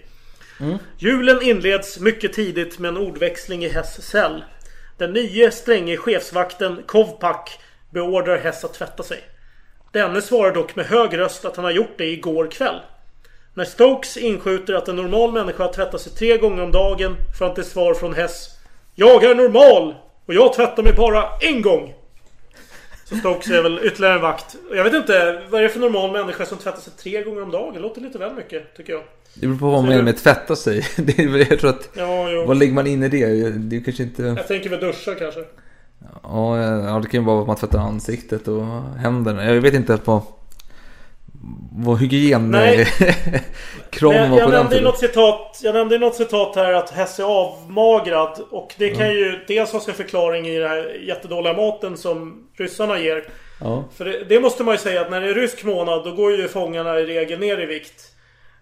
Julen 0.97 1.41
inleds 1.41 1.99
mycket 1.99 2.33
tidigt 2.33 2.79
med 2.79 2.89
en 2.89 2.97
ordväxling 2.97 3.65
i 3.65 3.69
Hess 3.69 4.01
cell. 4.09 4.43
Den 4.97 5.13
nye 5.13 5.51
stränge 5.51 5.97
chefsvakten 5.97 6.83
Kovpak 6.85 7.59
beordrar 7.89 8.37
Hess 8.37 8.63
att 8.65 8.73
tvätta 8.73 9.03
sig. 9.03 9.19
Denne 9.91 10.21
svarar 10.21 10.53
dock 10.53 10.75
med 10.75 10.85
hög 10.85 11.17
röst 11.17 11.45
att 11.45 11.55
han 11.55 11.65
har 11.65 11.71
gjort 11.71 11.97
det 11.97 12.05
igår 12.05 12.47
kväll. 12.51 12.75
När 13.53 13.65
Stokes 13.65 14.17
inskjuter 14.17 14.73
att 14.73 14.87
en 14.87 14.95
normal 14.95 15.31
människa 15.31 15.67
tvättar 15.67 15.97
sig 15.97 16.11
tre 16.11 16.37
gånger 16.37 16.63
om 16.63 16.71
dagen 16.71 17.15
får 17.39 17.45
han 17.45 17.55
till 17.55 17.63
svar 17.63 17.93
från 17.93 18.13
Hess 18.13 18.49
Jag 18.95 19.23
är 19.23 19.35
normal! 19.35 19.95
Och 20.25 20.33
jag 20.33 20.53
tvättar 20.53 20.83
mig 20.83 20.93
bara 20.93 21.23
en 21.41 21.61
gång! 21.61 21.93
Så 23.05 23.15
Stokes 23.15 23.49
är 23.49 23.63
väl 23.63 23.79
ytterligare 23.83 24.15
en 24.15 24.21
vakt. 24.21 24.55
Jag 24.75 24.83
vet 24.83 24.93
inte, 24.93 25.41
vad 25.49 25.59
är 25.59 25.63
det 25.63 25.69
för 25.69 25.79
normal 25.79 26.11
människa 26.11 26.45
som 26.45 26.57
tvättar 26.57 26.79
sig 26.81 26.93
tre 26.97 27.23
gånger 27.23 27.41
om 27.43 27.51
dagen? 27.51 27.73
Det 27.73 27.79
låter 27.79 28.01
lite 28.01 28.17
väl 28.17 28.33
mycket, 28.33 28.77
tycker 28.77 28.93
jag. 28.93 29.01
Det 29.33 29.47
beror 29.47 29.59
på 29.59 29.65
vad 29.65 29.73
man 29.81 29.89
menar 29.89 30.03
med 30.03 30.17
tvätta 30.17 30.55
sig. 30.55 30.85
Det 30.97 31.19
är, 31.19 31.27
väl- 31.27 31.45
jag 31.49 31.59
tror 31.59 31.69
att... 31.69 31.89
Ja, 31.93 32.29
jo. 32.29 32.45
Vad 32.47 32.57
lägger 32.57 32.73
man 32.73 32.87
in 32.87 33.03
i 33.03 33.09
det? 33.09 33.49
Det 33.49 33.75
är 33.75 33.83
kanske 33.83 34.03
inte... 34.03 34.23
Jag 34.23 34.47
tänker 34.47 34.69
väl 34.69 34.79
duscha 34.79 35.15
kanske. 35.15 35.39
Ja, 36.23 36.57
ja, 36.63 36.99
det 37.03 37.09
kan 37.09 37.19
ju 37.21 37.25
vara 37.25 37.41
att 37.41 37.47
man 37.47 37.55
tvättar 37.55 37.79
ansiktet 37.79 38.47
och 38.47 38.63
händerna. 38.97 39.45
Jag 39.45 39.61
vet 39.61 39.73
inte 39.73 39.97
på 39.97 40.23
vad 41.71 41.99
hygien 41.99 42.51
Nej. 42.51 42.87
kraven 43.89 44.21
Men 44.21 44.31
var 44.31 44.39
på 44.41 44.51
den 44.51 44.67
tiden. 44.67 44.83
något 44.83 44.99
citat, 44.99 45.59
jag 45.63 45.73
nämnde 45.75 45.97
något 45.97 46.15
citat 46.15 46.55
här 46.55 46.73
att 46.73 46.89
Hess 46.89 47.19
är 47.19 47.23
avmagrad. 47.23 48.39
Och 48.51 48.73
det 48.77 48.89
kan 48.89 49.05
Mm. 49.05 49.17
ju 49.17 49.39
dels 49.47 49.71
ha 49.71 49.79
sin 49.79 49.93
förklaring 49.93 50.47
i 50.47 50.59
den 50.59 50.69
här 50.69 50.97
jättedåliga 51.07 51.53
maten 51.53 51.97
som 51.97 52.47
ryssarna 52.57 52.99
ger. 52.99 53.23
Ja. 53.61 53.83
För 53.97 54.05
det, 54.05 54.23
det 54.29 54.39
måste 54.39 54.63
man 54.63 54.73
ju 54.73 54.77
säga 54.77 55.01
att 55.01 55.11
när 55.11 55.21
det 55.21 55.29
är 55.29 55.33
rysk 55.33 55.63
månad 55.63 56.03
då 56.05 56.11
går 56.11 56.31
ju 56.31 56.47
fångarna 56.47 56.99
i 56.99 57.05
regel 57.05 57.39
ner 57.39 57.59
i 57.61 57.65
vikt. 57.65 58.11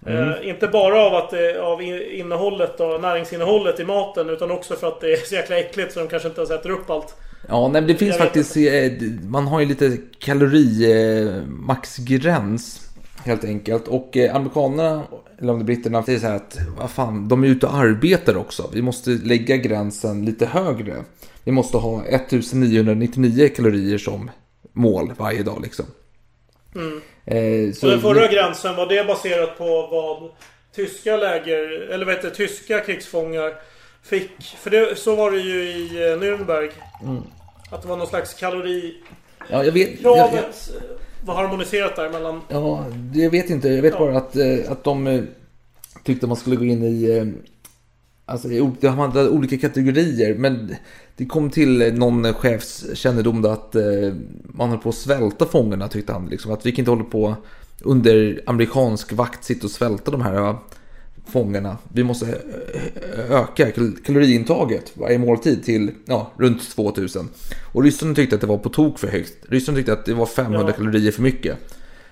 Mm. 0.07 0.29
Eh, 0.29 0.49
inte 0.49 0.67
bara 0.67 1.01
av, 1.01 1.15
att 1.15 1.29
det, 1.29 1.61
av 1.61 1.81
innehållet 1.81 2.79
och 2.79 3.01
näringsinnehållet 3.01 3.79
i 3.79 3.83
maten 3.85 4.29
utan 4.29 4.51
också 4.51 4.75
för 4.75 4.87
att 4.87 5.01
det 5.01 5.13
är 5.13 5.17
så 5.17 5.35
jäkla 5.35 5.57
äckligt 5.57 5.93
så 5.93 5.99
de 5.99 6.07
kanske 6.07 6.27
inte 6.27 6.41
ens 6.41 6.51
äter 6.51 6.69
upp 6.69 6.89
allt. 6.89 7.15
Ja, 7.47 7.67
nej, 7.67 7.81
det 7.81 7.95
finns 7.95 8.17
faktiskt, 8.17 8.57
eh, 8.57 8.91
man 9.27 9.47
har 9.47 9.59
ju 9.59 9.65
lite 9.65 9.97
kalorimaxgräns 10.19 12.81
helt 13.25 13.43
enkelt. 13.43 13.87
Och 13.87 14.17
eh, 14.17 14.35
amerikanerna, 14.35 15.03
eller 15.39 15.53
om 15.53 15.59
det 15.59 15.63
är 15.63 15.65
britterna, 15.65 16.03
säger 16.03 16.19
så 16.19 16.27
här 16.27 16.35
att 16.35 16.57
vad 16.77 16.91
fan, 16.91 17.27
de 17.27 17.43
är 17.43 17.47
ute 17.47 17.65
och 17.65 17.75
arbetar 17.75 18.37
också. 18.37 18.69
Vi 18.73 18.81
måste 18.81 19.09
lägga 19.09 19.57
gränsen 19.57 20.25
lite 20.25 20.45
högre. 20.45 20.95
Vi 21.43 21.51
måste 21.51 21.77
ha 21.77 22.05
1999 22.05 23.49
kalorier 23.55 23.97
som 23.97 24.31
mål 24.73 25.13
varje 25.17 25.43
dag 25.43 25.59
liksom. 25.63 25.85
Mm. 26.75 27.01
Eh, 27.25 27.73
Så 27.73 27.87
den 27.87 28.01
förra 28.01 28.27
gränsen, 28.27 28.75
var 28.75 28.87
det 28.87 29.07
baserat 29.07 29.57
på 29.57 29.87
vad 29.91 30.31
tyska 30.75 31.17
läger, 31.17 31.89
eller 31.91 32.05
vad 32.05 32.15
heter 32.15 32.29
tyska 32.29 32.79
krigsfångar 32.79 33.53
fick? 34.03 34.43
För 34.43 34.69
det, 34.69 34.97
så 34.99 35.15
var 35.15 35.31
det 35.31 35.39
ju 35.39 35.61
i 35.63 36.11
eh, 36.11 36.17
Nürnberg. 36.19 36.69
Mm. 37.03 37.21
Att 37.69 37.81
det 37.81 37.87
var 37.87 37.97
någon 37.97 38.07
slags 38.07 38.33
kalori... 38.33 38.95
Ja, 39.49 39.63
jag 39.63 39.71
vet. 39.71 40.01
Jag, 40.01 40.17
jag, 40.17 40.29
Kravet 40.29 40.71
var 41.25 41.35
harmoniserat 41.35 41.95
där 41.95 42.09
mellan... 42.09 42.41
ja, 42.49 42.85
jag 43.13 43.29
vet 43.31 43.49
inte. 43.49 43.69
Jag 43.69 43.81
vet 43.81 43.93
Ja. 43.93 43.99
bara 43.99 44.17
att, 44.17 44.35
eh, 44.35 44.71
att 44.71 44.83
de 44.83 45.07
eh, 45.07 45.21
tyckte 46.03 46.27
man 46.27 46.37
skulle 46.37 46.55
gå 46.55 46.65
in 46.65 46.83
i... 46.83 47.17
eh, 47.17 47.25
Alltså, 48.25 48.47
de 48.79 48.87
hade 48.87 49.29
olika 49.29 49.57
kategorier, 49.57 50.35
men 50.35 50.75
det 51.17 51.25
kom 51.25 51.49
till 51.49 51.93
någon 51.93 52.33
chefskännedom 52.33 53.41
då 53.41 53.49
att 53.49 53.75
eh, 53.75 53.83
man 54.43 54.69
höll 54.69 54.77
på 54.79 54.89
att 54.89 54.95
svälta 54.95 55.45
fångarna 55.45 55.87
tyckte 55.87 56.13
han. 56.13 56.25
Liksom, 56.25 56.51
att 56.51 56.65
vi 56.65 56.71
kan 56.71 56.79
inte 56.79 56.91
hålla 56.91 57.03
på 57.03 57.35
under 57.81 58.43
amerikansk 58.45 59.11
vakt 59.13 59.43
sitta 59.43 59.67
och 59.67 59.71
svälta 59.71 60.11
de 60.11 60.21
här 60.21 60.35
eh, 60.35 60.55
fångarna. 61.31 61.77
Vi 61.93 62.03
måste 62.03 62.25
eh, 62.25 63.31
öka 63.31 63.71
kal- 63.71 64.03
kaloriintaget 64.05 64.91
varje 64.97 65.17
måltid 65.17 65.63
till 65.65 65.91
ja, 66.05 66.31
runt 66.39 66.75
2000. 66.75 67.29
Och 67.73 67.83
ryssarna 67.83 68.15
tyckte 68.15 68.35
att 68.35 68.41
det 68.41 68.47
var 68.47 68.57
på 68.57 68.69
tok 68.69 68.99
för 68.99 69.07
högt. 69.07 69.33
Ryssarna 69.49 69.77
tyckte 69.77 69.93
att 69.93 70.05
det 70.05 70.13
var 70.13 70.25
500 70.25 70.63
Ja. 70.67 70.73
kalorier 70.73 71.11
för 71.11 71.21
mycket. 71.21 71.57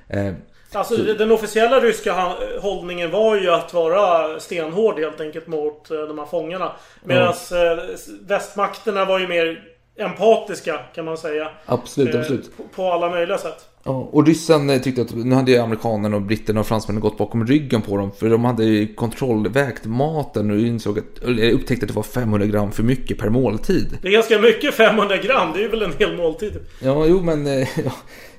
Eh, 0.08 0.34
Alltså 0.74 0.96
den 0.98 1.32
officiella 1.32 1.80
ryska 1.80 2.34
hållningen 2.62 3.12
var 3.12 3.36
ju 3.36 3.50
att 3.50 3.74
vara 3.74 4.40
stenhård 4.40 5.00
helt 5.00 5.22
enkelt 5.22 5.48
mot 5.48 5.92
eh, 5.92 5.98
de 6.02 6.20
här 6.20 6.26
fångarna. 6.26 6.72
Medan 7.04 7.28
eh, 7.28 7.84
västmakterna 8.28 9.06
var 9.06 9.20
ju 9.20 9.28
mer 9.28 9.64
empatiska 9.98 10.80
kan 10.96 11.06
man 11.06 11.18
säga. 11.18 11.50
absolut, 11.66 12.16
Eh, 12.16 12.22
absolut. 12.22 12.52
På 12.76 12.92
alla 12.92 13.10
möjliga 13.10 13.38
sätt. 13.38 13.66
Och 13.84 14.28
ryssen 14.28 14.70
eh, 14.70 14.82
tyckte 14.82 15.02
att 15.02 15.16
nu 15.16 15.36
hade 15.36 15.52
ju 15.52 15.58
amerikanerna 15.58 16.16
och 16.16 16.22
britterna 16.22 16.60
och 16.60 16.68
fransmännen 16.68 17.02
gått 17.02 17.18
bakom 17.18 17.48
ryggen 17.48 17.82
på 17.82 17.98
dem. 17.98 18.12
För 18.20 18.30
de 18.30 18.46
hade 18.46 18.64
ju 18.66 18.94
kontrollvägt 18.94 19.86
maten 19.86 20.52
och 20.52 20.58
insåg 20.60 21.00
att, 21.00 21.24
upptäckte 21.54 21.84
att 21.86 21.88
det 21.90 21.96
var 21.96 22.04
500 22.04 22.46
gram 22.48 22.72
för 22.72 22.84
mycket 22.84 23.18
per 23.18 23.30
måltid. 23.30 23.98
Det 24.02 24.08
är 24.08 24.12
ganska 24.12 24.40
mycket 24.40 24.74
500 24.74 25.18
gram. 25.18 25.50
Det 25.54 25.60
är 25.60 25.64
ju 25.64 25.68
väl 25.70 25.82
en 25.82 25.94
hel 26.00 26.18
måltid. 26.18 26.54
Ja, 26.80 27.06
jo 27.06 27.22
men 27.22 27.48
eh, 27.48 27.54
ja, 27.86 27.92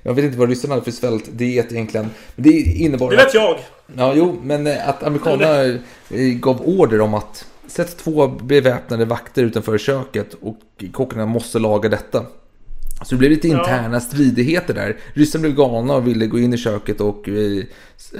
jag 0.02 0.14
vet 0.14 0.24
inte 0.24 0.38
vad 0.38 0.48
ryssarna 0.48 0.74
hade 0.74 0.84
för 0.84 0.90
svältdiet 0.90 1.72
egentligen. 1.72 2.06
Men 2.36 2.42
det 2.44 2.50
innebar 2.60 3.10
Det 3.10 3.16
att- 3.18 3.26
vet 3.26 3.34
jag. 3.34 3.56
Ja, 3.96 4.12
jo, 4.16 4.36
men 4.42 4.66
eh, 4.66 4.88
att 4.88 5.02
amerikanerna 5.02 5.64
eh, 5.64 5.78
gav 6.40 6.60
order 6.64 7.00
om 7.00 7.14
att 7.14 7.46
sätt 7.66 7.96
två 7.98 8.28
beväpnade 8.28 9.04
vakter 9.04 9.42
utanför 9.42 9.78
köket 9.78 10.34
och 10.40 10.58
kockarna 10.92 11.26
måste 11.26 11.58
laga 11.58 11.88
detta. 11.88 12.24
Så 13.04 13.14
det 13.14 13.18
blev 13.18 13.30
lite 13.30 13.48
Ja. 13.48 13.58
interna 13.58 14.00
stridigheter 14.00 14.74
där. 14.74 14.96
Ryssen 15.14 15.40
blev 15.40 15.54
galna 15.54 15.94
och 15.94 16.06
ville 16.06 16.26
gå 16.26 16.38
in 16.38 16.54
i 16.54 16.56
köket 16.56 17.00
och 17.00 17.28
eh, 17.28 17.64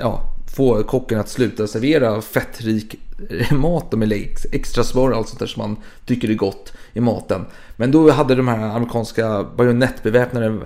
ja, 0.01 0.21
få 0.57 0.83
kocken 0.83 1.21
att 1.21 1.29
sluta 1.29 1.67
servera 1.67 2.21
fettrik 2.23 2.95
eh, 3.31 3.53
mat 3.53 3.93
med 3.93 4.13
ex- 4.13 4.47
extra 4.53 4.85
smör 4.85 5.11
och 5.11 5.17
allt 5.17 5.29
sånt 5.29 5.39
där 5.39 5.47
som 5.47 5.63
man 5.63 5.77
tycker 6.07 6.31
är 6.31 6.35
gott 6.35 6.73
i 6.93 7.01
maten. 7.01 7.45
Men 7.77 7.91
då 7.91 8.11
hade 8.11 8.35
de 8.35 8.49
här 8.49 8.77
amerikanska 8.77 9.45
bajonettbeväpnade 9.57 10.59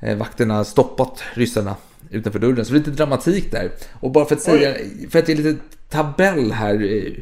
eh, 0.00 0.16
vakterna 0.16 0.64
stoppat 0.64 1.22
ryssarna 1.34 1.76
utanför 2.10 2.38
dörren. 2.38 2.64
Så 2.64 2.72
det 2.72 2.76
är 2.76 2.78
lite 2.78 2.90
dramatik 2.90 3.52
där. 3.52 3.70
Och 4.00 4.10
bara 4.10 4.24
för 4.24 4.34
att 4.34 4.42
säga, 4.42 4.74
för 5.10 5.18
att 5.18 5.28
ge 5.28 5.34
lite 5.34 5.56
tabell 5.88 6.52
här, 6.52 7.12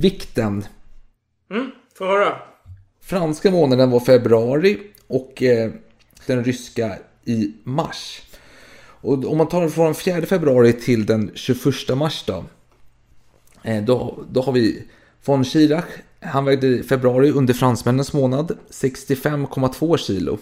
vikten. 0.00 0.64
Mm, 1.50 1.70
får 1.98 2.06
höra. 2.06 2.36
Franska 3.02 3.50
månaden 3.50 3.90
var 3.90 4.00
februari 4.00 4.78
och 5.06 5.42
eh, 5.42 5.70
den 6.26 6.44
ryska 6.44 6.98
i 7.24 7.52
mars. 7.64 8.22
Och 9.00 9.24
om 9.24 9.38
man 9.38 9.48
tar 9.48 9.62
det 9.62 9.70
från 9.70 9.94
4 9.94 10.26
februari 10.26 10.72
till 10.72 11.06
den 11.06 11.30
21 11.34 11.64
mars 11.96 12.24
då. 12.26 12.44
Eh, 13.62 13.84
då, 13.84 14.24
då 14.30 14.42
har 14.42 14.52
vi 14.52 14.82
von 15.24 15.44
Schirach. 15.44 15.84
Han 16.20 16.44
vägde 16.44 16.66
i 16.66 16.82
februari 16.82 17.30
under 17.30 17.54
fransmännens 17.54 18.12
månad 18.12 18.58
65,2 18.70 19.96
kilo. 19.96 20.38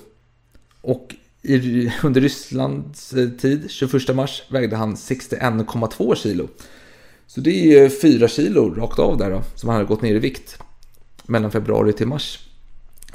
Och 0.81 1.15
i, 1.43 1.93
under 2.03 2.21
Rysslands 2.21 3.13
eh, 3.13 3.29
tid, 3.29 3.71
21 3.71 4.15
mars, 4.15 4.43
vägde 4.49 4.77
han 4.77 4.95
61,2 4.95 6.15
kilo. 6.15 6.49
Så 7.27 7.41
det 7.41 7.51
är 7.51 7.83
ju 7.83 7.91
4 7.91 8.29
kilo 8.29 8.75
rakt 8.75 8.99
av 8.99 9.19
där 9.19 9.31
då, 9.31 9.43
som 9.55 9.69
han 9.69 9.77
hade 9.77 9.89
gått 9.89 10.03
ner 10.03 10.15
i 10.15 10.19
vikt. 10.19 10.59
Mellan 11.27 11.51
februari 11.51 11.93
till 11.93 12.07
mars. 12.07 12.49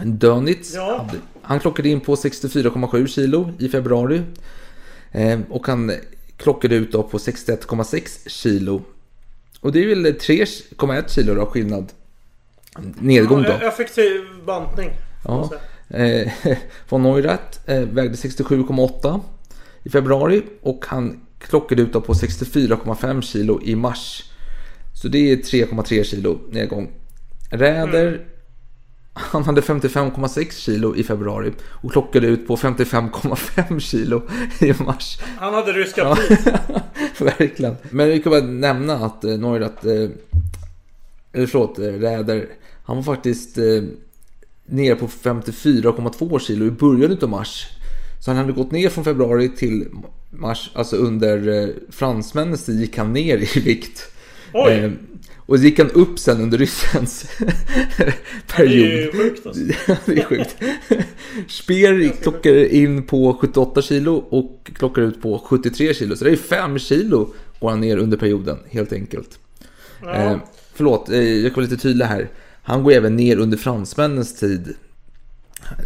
Dönitz, 0.05 0.73
Ja. 0.75 1.09
han 1.41 1.59
klockade 1.59 1.89
in 1.89 1.99
på 1.99 2.15
64,7 2.15 3.07
kilo 3.07 3.51
i 3.59 3.69
februari. 3.69 4.21
Och 5.49 5.67
han 5.67 5.91
klockade 6.37 6.75
ut 6.75 6.91
då 6.91 7.03
på 7.03 7.17
61,6 7.17 8.29
kilo. 8.29 8.81
Och 9.61 9.71
det 9.71 9.83
är 9.83 9.87
väl 9.87 10.05
3,1 10.05 11.09
kilo 11.09 11.35
då 11.35 11.45
skillnad. 11.45 11.91
Nedgång 12.99 13.43
då. 13.43 13.49
Ja, 13.49 13.67
effektiv 13.67 14.21
bantning. 14.45 14.89
Ja. 15.25 15.51
Eh, 15.89 16.31
von 16.89 17.03
Neurath 17.03 17.59
vägde 17.67 18.15
67,8 18.15 19.19
i 19.83 19.89
februari 19.89 20.43
och 20.61 20.85
han 20.87 21.21
klockade 21.39 21.81
ut 21.81 21.93
då 21.93 22.01
på 22.01 22.13
64,5 22.13 23.21
kilo 23.21 23.61
i 23.63 23.75
mars. 23.75 24.23
Så 25.01 25.07
det 25.07 25.31
är 25.31 25.35
3,3 25.35 26.03
kilo 26.03 26.39
nedgång. 26.51 26.89
Räder 27.51 28.25
han 29.19 29.43
hade 29.43 29.61
55,6 29.61 30.51
kilo 30.51 30.95
i 30.95 31.03
februari 31.03 31.53
och 31.67 31.91
klockade 31.91 32.27
ut 32.27 32.47
på 32.47 32.55
55,5 32.55 33.79
kilo 33.79 34.21
i 34.59 34.73
mars. 34.83 35.19
Han 35.37 35.53
hade 35.53 35.71
ryska 35.71 36.01
Ja, 36.01 36.17
verkligen. 37.25 37.75
Men 37.89 38.07
vi 38.07 38.19
kan 38.19 38.31
bara 38.31 38.41
nämna 38.41 38.93
att 38.93 39.23
eh, 39.23 39.37
Neurath, 39.37 39.87
eh, 39.87 40.09
eller 41.33 41.47
förlåt, 41.47 41.79
eh, 41.79 41.83
Räder, 41.83 42.47
han 42.83 42.95
var 42.95 43.03
faktiskt 43.03 43.57
eh, 43.57 43.83
ner 44.65 44.95
på 44.95 45.07
54,2 45.07 46.39
kilo 46.39 46.65
i 46.65 46.71
början 46.71 47.17
av 47.21 47.29
mars. 47.29 47.67
Så 48.19 48.31
han 48.31 48.37
hade 48.37 48.51
gått 48.51 48.71
ner 48.71 48.89
från 48.89 49.03
februari 49.03 49.49
till 49.49 49.87
mars, 50.29 50.71
alltså 50.73 50.95
under 50.95 51.63
eh, 51.63 51.69
fransmännens 51.89 52.65
tid 52.65 52.79
gick 52.79 52.97
han 52.97 53.13
ner 53.13 53.37
i 53.37 53.59
vikt. 53.59 54.11
Oj. 54.53 54.91
Och 55.49 55.57
så 55.57 55.63
gick 55.63 55.79
han 55.79 55.91
upp 55.91 56.19
sen 56.19 56.41
under 56.41 56.57
ryssens 56.57 57.25
period. 58.47 58.87
Det 58.87 58.93
är 58.93 59.05
ju 59.05 59.11
sjukt 59.11 59.47
alltså. 59.47 59.61
det 60.05 60.19
är 60.19 60.23
sjukt. 60.23 60.55
Speer 61.47 62.21
klockar 62.21 62.73
in 62.73 63.03
på 63.03 63.33
78 63.41 63.81
kilo 63.81 64.15
och 64.15 64.71
klockar 64.73 65.01
ut 65.01 65.21
på 65.21 65.39
73 65.39 65.93
kilo. 65.93 66.15
Så 66.15 66.25
det 66.25 66.31
är 66.31 66.35
5 66.35 66.79
kilo 66.79 67.33
går 67.59 67.69
han 67.69 67.81
ner 67.81 67.97
under 67.97 68.17
perioden 68.17 68.57
helt 68.69 68.93
enkelt. 68.93 69.39
Ja. 70.01 70.13
Eh, 70.13 70.37
förlåt, 70.73 71.09
eh, 71.09 71.19
jag 71.19 71.53
kan 71.53 71.63
vara 71.63 71.71
lite 71.71 71.81
tydlig 71.81 72.05
här. 72.05 72.29
Han 72.63 72.83
går 72.83 72.91
även 72.91 73.15
ner 73.15 73.37
under 73.37 73.57
fransmännens 73.57 74.39
tid. 74.39 74.75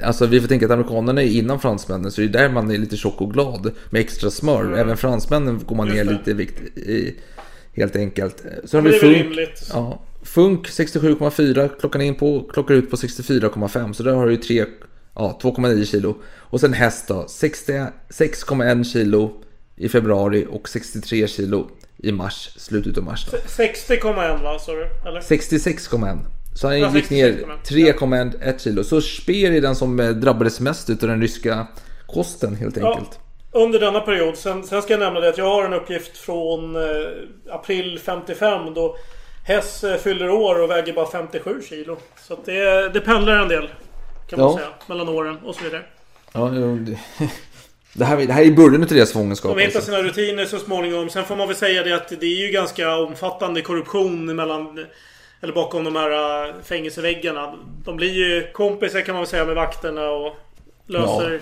Alltså 0.04 0.26
vi 0.26 0.42
får 0.42 0.48
tänka 0.48 0.66
att 0.66 0.72
amerikanerna 0.72 1.22
är 1.22 1.28
innan 1.28 1.60
fransmännen 1.60 2.12
så 2.12 2.22
det 2.22 2.28
är 2.28 2.30
där 2.30 2.50
man 2.50 2.72
är 2.72 2.78
lite 2.78 2.98
tjock 2.98 3.22
och 3.22 3.34
glad 3.34 3.72
med 3.90 4.02
extra 4.02 4.32
smör. 4.32 4.74
Även 4.78 4.98
fransmännen 4.98 5.62
går 5.66 5.76
man 5.76 5.88
ner 5.88 5.96
Just 5.96 6.10
det. 6.10 6.14
lite 6.18 6.32
i 6.32 6.34
vikt 6.34 6.78
i, 6.78 7.16
helt 7.74 7.96
enkelt. 7.96 8.44
Så 8.66 8.78
har 8.78 8.82
Men 8.82 8.92
vi 8.92 9.00
Funk. 9.00 9.40
Ja, 9.70 10.02
Funk 10.24 10.68
67,4 10.68 11.70
klockan 11.80 12.02
in 12.02 12.16
på, 12.16 12.50
klockar 12.54 12.74
ut 12.74 12.90
på 12.90 12.96
64,5 12.96 13.94
så 13.94 14.04
där 14.04 14.14
har 14.14 14.26
du 14.26 14.32
ju 14.32 14.38
3, 14.38 14.66
ja 15.16 15.40
2,9 15.42 15.86
kilo. 15.86 16.16
Och 16.38 16.60
sen 16.60 16.74
häst 16.74 17.08
då, 17.08 17.26
66,1 17.30 18.84
kilo 18.84 19.44
i 19.76 19.90
februari 19.90 20.48
och 20.50 20.70
63 20.70 21.28
kilo 21.28 21.70
i 21.98 22.12
mars, 22.12 22.50
slutet 22.58 22.98
av 22.98 23.04
mars. 23.04 23.28
Då. 23.32 23.38
60,1 23.38 24.44
va, 24.44 24.60
sa 24.60 24.72
du? 24.72 25.10
Eller? 25.10 25.22
66,1. 25.22 26.20
Så 26.56 26.68
han 26.68 26.96
gick 26.96 27.10
ner 27.10 27.32
66,1. 27.32 28.00
3,1 28.00 28.58
kilo. 28.58 28.84
Så 28.84 29.02
Speer 29.02 29.52
är 29.52 29.62
den 29.62 29.76
som 29.76 30.00
eh, 30.00 30.10
drabbades 30.10 30.60
mest 30.60 30.90
av 30.90 30.96
den 30.96 31.22
ryska 31.22 31.68
kosten 32.08 32.56
helt 32.56 32.78
enkelt. 32.78 33.20
Under 33.54 33.80
denna 33.80 34.00
period. 34.00 34.38
Sen, 34.38 34.64
sen 34.64 34.82
ska 34.82 34.94
jag 34.94 35.00
nämna 35.00 35.20
det 35.20 35.30
att 35.30 35.38
jag 35.38 35.46
har 35.46 35.64
en 35.64 35.74
uppgift 35.74 36.18
från 36.18 36.76
eh, 36.76 36.82
april 37.50 38.00
55 38.00 38.74
då 38.74 38.96
Hess 39.46 39.84
eh, 39.84 39.98
fyller 39.98 40.30
år 40.30 40.62
och 40.62 40.70
väger 40.70 40.94
bara 40.94 41.06
57 41.12 41.62
kilo. 41.70 41.98
Så 42.22 42.38
det, 42.46 42.90
det 42.90 43.02
pendlar 43.02 43.38
en 43.42 43.48
del. 43.48 43.70
Kan 44.30 44.40
man 44.40 44.50
Ja. 44.52 44.58
säga. 44.58 44.68
Mellan 44.88 45.10
åren 45.10 45.38
och 45.46 45.56
så 45.56 45.64
vidare. 45.64 45.82
Ja, 46.34 46.40
det, 46.40 46.98
det, 47.94 48.06
här, 48.06 48.18
det 48.18 48.34
här 48.34 48.44
är 48.44 48.52
början 48.52 48.88
till 48.88 48.98
deras 48.98 49.14
fångenskap. 49.14 49.56
De 49.58 49.62
hittar 49.64 49.80
alltså. 49.80 49.92
sina 49.92 50.04
rutiner 50.04 50.46
så 50.46 50.60
småningom. 50.60 51.10
Sen 51.10 51.24
får 51.26 51.36
man 51.36 51.48
väl 51.48 51.58
säga 51.58 51.84
det 51.84 51.92
att 51.96 52.08
det 52.10 52.26
är 52.26 52.46
ju 52.46 52.52
ganska 52.52 52.96
omfattande 52.98 53.62
korruption 53.62 54.36
mellan 54.36 54.86
Eller 55.42 55.54
bakom 55.54 55.84
de 55.84 55.96
här 55.96 56.46
äh, 56.48 56.54
fängelseväggarna. 56.64 57.54
De 57.86 57.96
blir 57.96 58.14
ju 58.14 58.52
kompisar 58.52 59.02
kan 59.02 59.16
man 59.16 59.22
väl 59.22 59.30
säga 59.30 59.46
med 59.46 59.56
vakterna 59.56 60.10
och 60.10 60.36
löser 60.88 61.40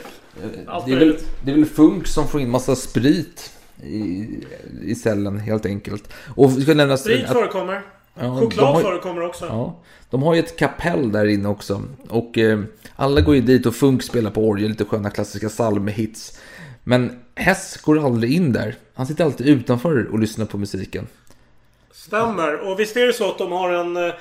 allt 0.68 0.86
Det 0.86 0.92
är, 0.92 0.96
väl, 1.00 1.18
det 1.46 1.52
är 1.52 1.56
väl 1.56 1.66
Funk 1.66 2.08
som 2.08 2.28
får 2.28 2.42
in 2.42 2.50
massa 2.50 2.76
sprit 2.76 3.52
i, 3.84 4.28
i 4.84 4.96
cellen 4.96 5.40
helt 5.40 5.66
enkelt. 5.66 6.14
Och 6.36 6.52
ska 6.52 6.74
nämna 6.74 6.98
Sprit 6.98 7.26
att- 7.26 7.32
förekommer. 7.32 7.82
Ja, 8.20 8.40
Choklad 8.40 8.68
har- 8.76 8.82
förekommer 8.82 9.22
också. 9.22 9.46
Ja, 9.46 9.80
de 10.10 10.24
har 10.24 10.34
ju 10.34 10.40
ett 10.40 10.58
kapell 10.58 11.12
där 11.12 11.26
inne 11.26 11.50
också. 11.50 11.82
Och 12.10 12.38
eh, 12.38 12.60
alla 12.96 13.22
går 13.22 13.36
ju 13.36 13.42
dit 13.42 13.66
och 13.66 13.76
Funk 13.76 14.04
spelar 14.04 14.32
på 14.32 14.48
orgel, 14.48 14.70
lite 14.70 14.86
sköna 14.86 15.10
klassiska 15.10 15.50
psalmhits. 15.50 16.40
Men 16.84 17.20
Hess 17.36 17.78
går 17.78 18.06
aldrig 18.06 18.34
in 18.34 18.54
där. 18.54 18.76
Han 18.94 19.08
sitter 19.08 19.26
alltid 19.26 19.48
utanför 19.48 20.08
och 20.12 20.20
lyssnar 20.20 20.46
på 20.46 20.58
musiken. 20.58 21.08
Stämmer. 21.92 22.56
Och 22.72 22.80
visst 22.80 22.98
är 22.98 23.08
det 23.08 23.14
så 23.14 23.30
att 23.32 23.38
de 23.38 23.52
har 23.52 23.70
en... 23.74 23.98
Eh, 23.98 24.14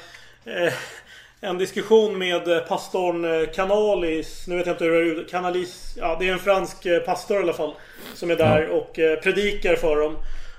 en 1.41 1.59
diskussion 1.59 2.19
med 2.19 2.49
eh, 2.49 2.59
pastorn 2.59 3.25
eh, 3.43 3.51
Canalis. 3.51 4.47
Nu 4.47 4.57
vet 4.57 4.67
jag 4.67 4.75
inte 4.75 4.85
hur 4.85 5.15
det 5.15 5.21
är. 5.21 5.29
Canalis. 5.29 5.95
Ja, 5.99 6.17
det 6.21 6.29
är 6.29 6.33
en 6.33 6.39
fransk 6.39 6.87
eh, 6.87 6.99
pastor 6.99 7.37
i 7.37 7.43
alla 7.43 7.53
fall. 7.53 7.75
Som 8.15 8.31
är 8.31 8.37
där 8.37 8.69
och 8.69 8.99
eh, 8.99 9.19
predikar 9.21 9.77
för 9.77 9.97
dem. 9.97 10.17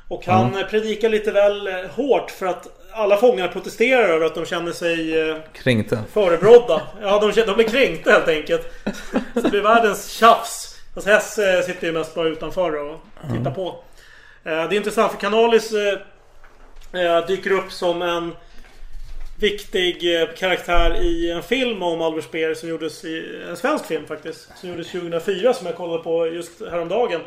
Och 0.08 0.26
han 0.26 0.58
eh, 0.58 0.66
predikar 0.68 1.10
lite 1.10 1.32
väl 1.32 1.68
eh, 1.68 1.74
hårt 1.96 2.32
för 2.32 2.46
att 2.46 2.68
alla 2.94 3.18
fångar 3.18 3.48
protesterar 3.48 4.04
över 4.10 4.26
att 4.26 4.36
de 4.36 4.46
känner 4.46 4.72
sig 4.72 5.30
eh, 5.30 5.38
Kränkta. 5.54 5.98
förebrådda. 6.14 6.82
Ja, 7.02 7.20
de, 7.20 7.42
de 7.46 7.54
blir 7.56 7.68
kränkta 7.68 8.12
helt 8.12 8.28
enkelt. 8.28 8.74
Så 9.34 9.40
det 9.42 9.50
blir 9.50 9.62
världens 9.62 10.10
tjafs. 10.12 10.68
Fast 10.94 11.08
Hess 11.08 11.38
eh, 11.38 11.62
sitter 11.62 11.88
ju 11.88 11.94
mest 11.94 12.16
bara 12.16 12.28
utanför 12.28 12.76
och 12.90 13.00
tittar 13.38 13.52
på. 13.52 13.68
Eh, 14.44 14.52
Det 14.52 14.52
är 14.52 14.74
intressant 14.74 15.12
för 15.12 15.20
Canalis 15.20 15.74
eh, 15.74 17.02
eh, 17.02 17.26
dyker 17.28 17.52
upp 17.52 17.72
som 17.72 18.02
en 18.02 18.32
viktig 19.42 20.22
eh, 20.22 20.28
karaktär 20.38 21.02
i 21.02 21.32
en 21.32 21.44
film 21.44 21.84
om 21.84 22.02
Albert 22.02 22.24
Speer 22.24 22.54
som 22.54 22.70
gjordes 22.70 23.06
i 23.06 23.42
en 23.50 23.58
svensk 23.58 23.86
film 23.86 24.06
faktiskt. 24.08 24.50
Som 24.58 24.70
gjordes 24.70 24.92
2004 24.92 25.54
som 25.54 25.68
jag 25.68 25.76
kollade 25.76 26.04
på 26.04 26.28
just 26.28 26.62
häromdagen. 26.72 27.22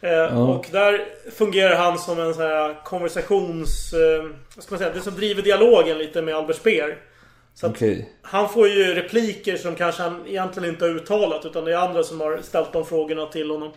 Eh, 0.00 0.48
Och 0.50 0.66
där 0.72 1.04
fungerar 1.36 1.76
han 1.76 1.98
som 1.98 2.20
en 2.20 2.34
sån 2.34 2.42
här 2.42 2.84
konversations... 2.84 3.92
Eh, 3.92 4.24
vad 4.54 4.64
ska 4.64 4.74
man 4.74 4.78
säga? 4.78 4.92
Det 4.94 5.00
som 5.00 5.14
driver 5.14 5.42
dialogen 5.42 5.98
lite 5.98 6.22
med 6.22 6.34
Albert 6.34 6.56
Speer. 6.56 6.96
Så 7.54 7.66
Okej. 7.66 8.10
han 8.22 8.48
får 8.48 8.68
ju 8.68 8.94
repliker 8.94 9.56
som 9.56 9.74
kanske 9.74 10.02
han 10.02 10.26
egentligen 10.26 10.68
inte 10.68 10.84
har 10.84 10.90
uttalat 10.92 11.44
utan 11.44 11.64
det 11.64 11.72
är 11.72 11.76
andra 11.76 12.02
som 12.02 12.20
har 12.20 12.38
ställt 12.42 12.72
de 12.72 12.86
frågorna 12.86 13.26
till 13.26 13.50
honom. 13.50 13.72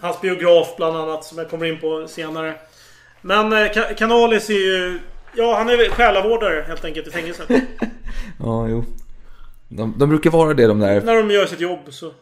Hans 0.00 0.20
biograf 0.20 0.76
bland 0.76 0.96
annat 0.96 1.24
som 1.24 1.38
jag 1.38 1.50
kommer 1.50 1.66
in 1.66 1.80
på 1.80 2.08
senare. 2.08 2.54
Men 3.20 3.68
Canalis 3.96 4.50
är 4.50 4.54
ju... 4.54 4.98
Ja, 5.36 5.56
han 5.56 5.68
är 5.68 5.88
själavårdare 5.90 6.64
helt 6.68 6.84
enkelt 6.84 7.06
i 7.06 7.10
fängelset. 7.10 7.48
Ja, 8.38 8.68
jo. 8.68 8.84
De, 9.68 9.94
de 9.98 10.08
brukar 10.08 10.30
vara 10.30 10.54
det 10.54 10.66
de 10.66 10.78
där. 10.80 11.00
när 11.00 11.14
de 11.16 11.30
gör 11.30 11.46
sitt 11.46 11.60
jobb 11.60 11.80
så. 11.90 12.12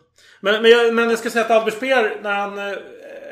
Men, 0.41 0.63
men, 0.63 0.71
jag, 0.71 0.95
men 0.95 1.11
jag 1.11 1.19
ska 1.19 1.31
säga 1.31 1.45
att 1.45 1.51
Albert 1.51 1.75
Speer, 1.75 2.17
när 2.23 2.33
han... 2.35 2.59
eh, 2.59 2.75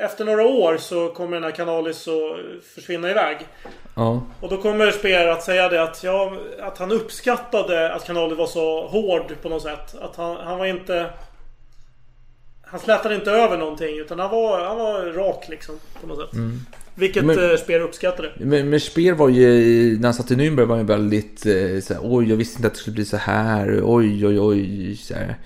Efter 0.01 0.25
några 0.25 0.43
år 0.47 0.77
så 0.77 1.09
kommer 1.09 1.37
den 1.37 1.45
här 1.45 1.51
Canalis 1.51 2.09
att 2.09 2.65
försvinna 2.75 3.11
iväg. 3.11 3.37
Ja. 3.95 4.23
Och 4.41 4.49
då 4.49 4.57
kommer 4.57 4.91
Speer 4.91 5.27
att 5.29 5.43
säga 5.43 5.69
det 5.69 5.83
att, 5.83 6.05
ja, 6.05 6.33
att 6.61 6.79
han 6.79 6.93
uppskattade 6.93 7.93
att 7.95 8.07
Canalis 8.07 8.39
var 8.39 8.47
så 8.47 8.87
hård 8.87 9.35
på 9.43 9.49
något 9.49 9.63
sätt. 9.63 9.95
Att 10.01 10.17
han, 10.17 10.37
han 10.37 10.59
var 10.59 10.67
inte... 10.67 11.07
Han 12.67 12.81
slätade 12.81 13.15
inte 13.15 13.31
över 13.31 13.57
någonting 13.59 13.99
utan 13.99 14.19
han 14.19 14.31
var, 14.31 14.65
han 14.65 14.79
var 14.79 15.01
rak 15.03 15.45
liksom. 15.49 15.79
På 16.01 16.07
något 16.07 16.19
sätt. 16.31 16.39
Vilket 16.99 17.25
Men- 17.25 17.51
eh, 17.51 17.57
Speer 17.57 17.81
uppskattade. 17.81 18.33
Men, 18.41 18.71
men 18.71 18.81
Speer 18.81 19.13
var 19.15 19.29
ju, 19.29 19.97
när 19.99 20.05
han 20.05 20.15
satt 20.15 20.31
i 20.31 20.35
Nürnberg 20.35 20.65
var 20.65 20.77
han 20.77 20.85
ju 20.87 20.93
väldigt 20.93 21.47
eh, 21.47 21.81
så 21.83 21.95
här, 21.95 22.01
oj 22.05 22.31
jag 22.31 22.37
visste 22.37 22.59
inte 22.59 22.67
att 22.67 22.75
det 22.75 22.81
skulle 22.81 22.95
bli 22.95 23.05
så 23.05 23.17
här, 23.17 23.81
oj 23.85 24.27
oj 24.27 24.41
oj, 24.41 24.97
så 24.97 25.15
här, 25.15 25.37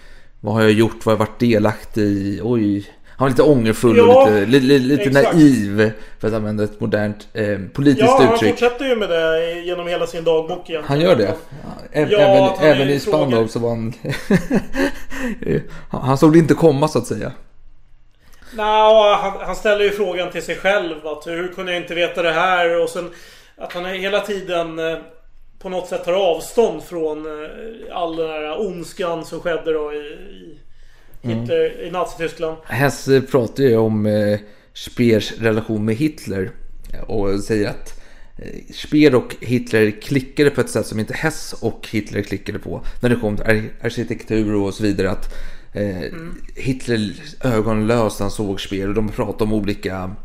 vad 0.40 0.54
har 0.54 0.62
jag 0.62 0.72
gjort, 0.72 1.06
vad 1.06 1.18
har 1.18 1.24
jag 1.24 1.28
varit 1.30 1.40
delaktig 1.40 2.02
i, 2.02 2.40
oj. 2.42 2.84
Han 3.06 3.24
var 3.26 3.30
lite 3.30 3.42
ångerfull 3.42 3.96
Ja, 3.96 4.22
och 4.22 4.30
lite, 4.32 4.46
li, 4.50 4.60
li, 4.60 4.78
lite 4.78 5.02
exakt. 5.02 5.34
naiv, 5.34 5.90
för 6.18 6.28
att 6.28 6.34
använda 6.34 6.64
ett 6.64 6.80
modernt 6.80 7.28
eh, 7.32 7.58
politiskt 7.72 8.06
Ja, 8.06 8.22
han 8.24 8.34
uttryck. 8.34 8.50
fortsätter 8.50 8.84
ju 8.84 8.96
med 8.96 9.08
det 9.08 9.60
genom 9.64 9.86
hela 9.88 10.06
sin 10.06 10.24
dagbok 10.24 10.70
egentligen. 10.70 10.84
Han 10.84 11.00
gör 11.00 11.16
det? 11.16 11.34
Ja, 11.62 11.70
Ja, 11.92 12.00
även 12.18 12.42
han 12.42 12.54
även 12.60 12.90
i 12.90 12.98
Spandau 13.00 13.48
så 13.48 13.58
var 13.58 13.68
han... 13.70 13.92
han 15.90 16.00
han 16.02 16.18
såg 16.18 16.32
det 16.32 16.38
inte 16.38 16.54
komma 16.54 16.88
så 16.88 16.98
att 16.98 17.06
säga. 17.06 17.32
Nå, 18.52 19.14
han, 19.20 19.40
han 19.40 19.56
ställer 19.56 19.84
ju 19.84 19.90
frågan 19.90 20.30
till 20.30 20.42
sig 20.42 20.56
själv. 20.56 21.06
Att 21.06 21.26
hur 21.26 21.48
kunde 21.48 21.72
jag 21.72 21.82
inte 21.82 21.94
veta 21.94 22.22
det 22.22 22.32
här? 22.32 22.82
Och 22.82 22.88
sen 22.88 23.10
att 23.56 23.72
han 23.72 23.84
hela 23.84 24.20
tiden 24.20 24.78
eh, 24.78 24.98
på 25.58 25.68
något 25.68 25.88
sätt 25.88 26.04
tar 26.04 26.12
avstånd 26.12 26.82
från 26.82 27.26
eh, 27.26 27.50
all 27.96 28.16
den 28.16 28.28
här 28.28 28.60
ondskan 28.60 29.24
som 29.24 29.40
skedde 29.40 29.72
då 29.72 29.92
i, 29.92 29.96
i 29.96 30.58
Hitler, 31.22 31.80
i 31.80 31.90
Nazityskland. 31.90 32.56
Hess 32.64 33.08
eh, 33.08 33.22
pratar 33.22 33.62
ju 33.62 33.76
om 33.76 34.06
eh, 34.06 34.38
Speers 34.74 35.32
relation 35.32 35.84
med 35.84 35.94
Hitler 35.94 36.50
och 37.06 37.40
säger 37.40 37.68
att 37.68 38.02
eh, 38.38 38.72
Speer 38.74 39.14
och 39.14 39.36
Hitler 39.40 39.90
klickade 39.90 40.50
på 40.50 40.60
ett 40.60 40.70
sätt 40.70 40.86
som 40.86 40.98
inte 41.00 41.14
Hess 41.14 41.52
och 41.60 41.88
Hitler 41.90 42.22
klickade 42.22 42.58
på 42.58 42.80
när 43.02 43.08
det 43.08 43.16
kom 43.16 43.36
till 43.36 43.46
ar- 43.46 43.86
arkitektur 43.86 44.54
och 44.54 44.74
så 44.74 44.82
vidare. 44.82 45.10
Att 45.10 45.34
eh, 45.72 46.12
Hitler 46.56 47.12
ögon 47.44 47.86
löst 47.86 48.18
när 48.18 48.24
han 48.24 48.30
såg 48.30 48.60
Speer 48.60 48.88
och 48.88 48.94
de 48.94 49.08
pratade 49.08 49.44
om 49.44 49.52
olika 49.52 50.16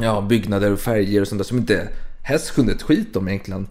ja, 0.00 0.20
byggnader 0.20 0.72
och 0.72 0.80
färger 0.80 1.20
och 1.20 1.28
sånt 1.28 1.38
där 1.38 1.44
som 1.44 1.58
inte 1.58 1.88
Hess 2.22 2.50
kunde 2.50 2.72
ett 2.72 2.82
skit 2.82 3.16
om 3.16 3.28
egentligen. 3.28 3.68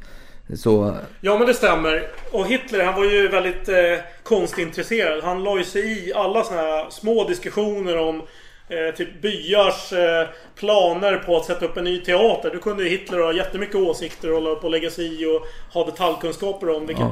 Så 0.56 0.98
Ja 1.22 1.38
men 1.38 1.48
det 1.48 1.54
stämmer. 1.54 2.08
Och 2.32 2.48
Hitler 2.48 2.84
han 2.84 2.96
var 2.96 3.06
ju 3.06 3.28
väldigt 3.28 3.70
eh, 3.70 4.06
konstintresserad. 4.24 5.24
Han 5.24 5.44
la 5.44 5.58
ju 5.58 5.64
sig 5.64 6.10
i 6.10 6.14
alla 6.14 6.44
såna 6.44 6.62
här 6.62 6.90
små 6.90 7.28
diskussioner 7.28 7.98
om 7.98 8.22
eh, 8.70 8.96
typ 8.96 9.22
byars 9.22 9.94
eh, 9.94 10.28
planer 10.56 11.18
på 11.18 11.38
att 11.38 11.46
sätta 11.46 11.66
upp 11.66 11.78
en 11.78 11.84
ny 11.84 12.00
teater. 12.00 12.52
Då 12.54 12.60
kunde 12.60 12.84
Hitler 12.84 13.20
ha 13.20 13.34
jättemycket 13.34 13.76
åsikter 13.76 14.30
och 14.30 14.42
hålla 14.42 14.56
på 14.56 14.64
och 14.64 14.72
lägga 14.72 14.90
sig 14.90 15.22
i 15.22 15.26
och 15.26 15.46
ha 15.74 15.86
detaljkunskaper 15.86 16.70
om. 16.70 16.88
Vilket 16.88 17.06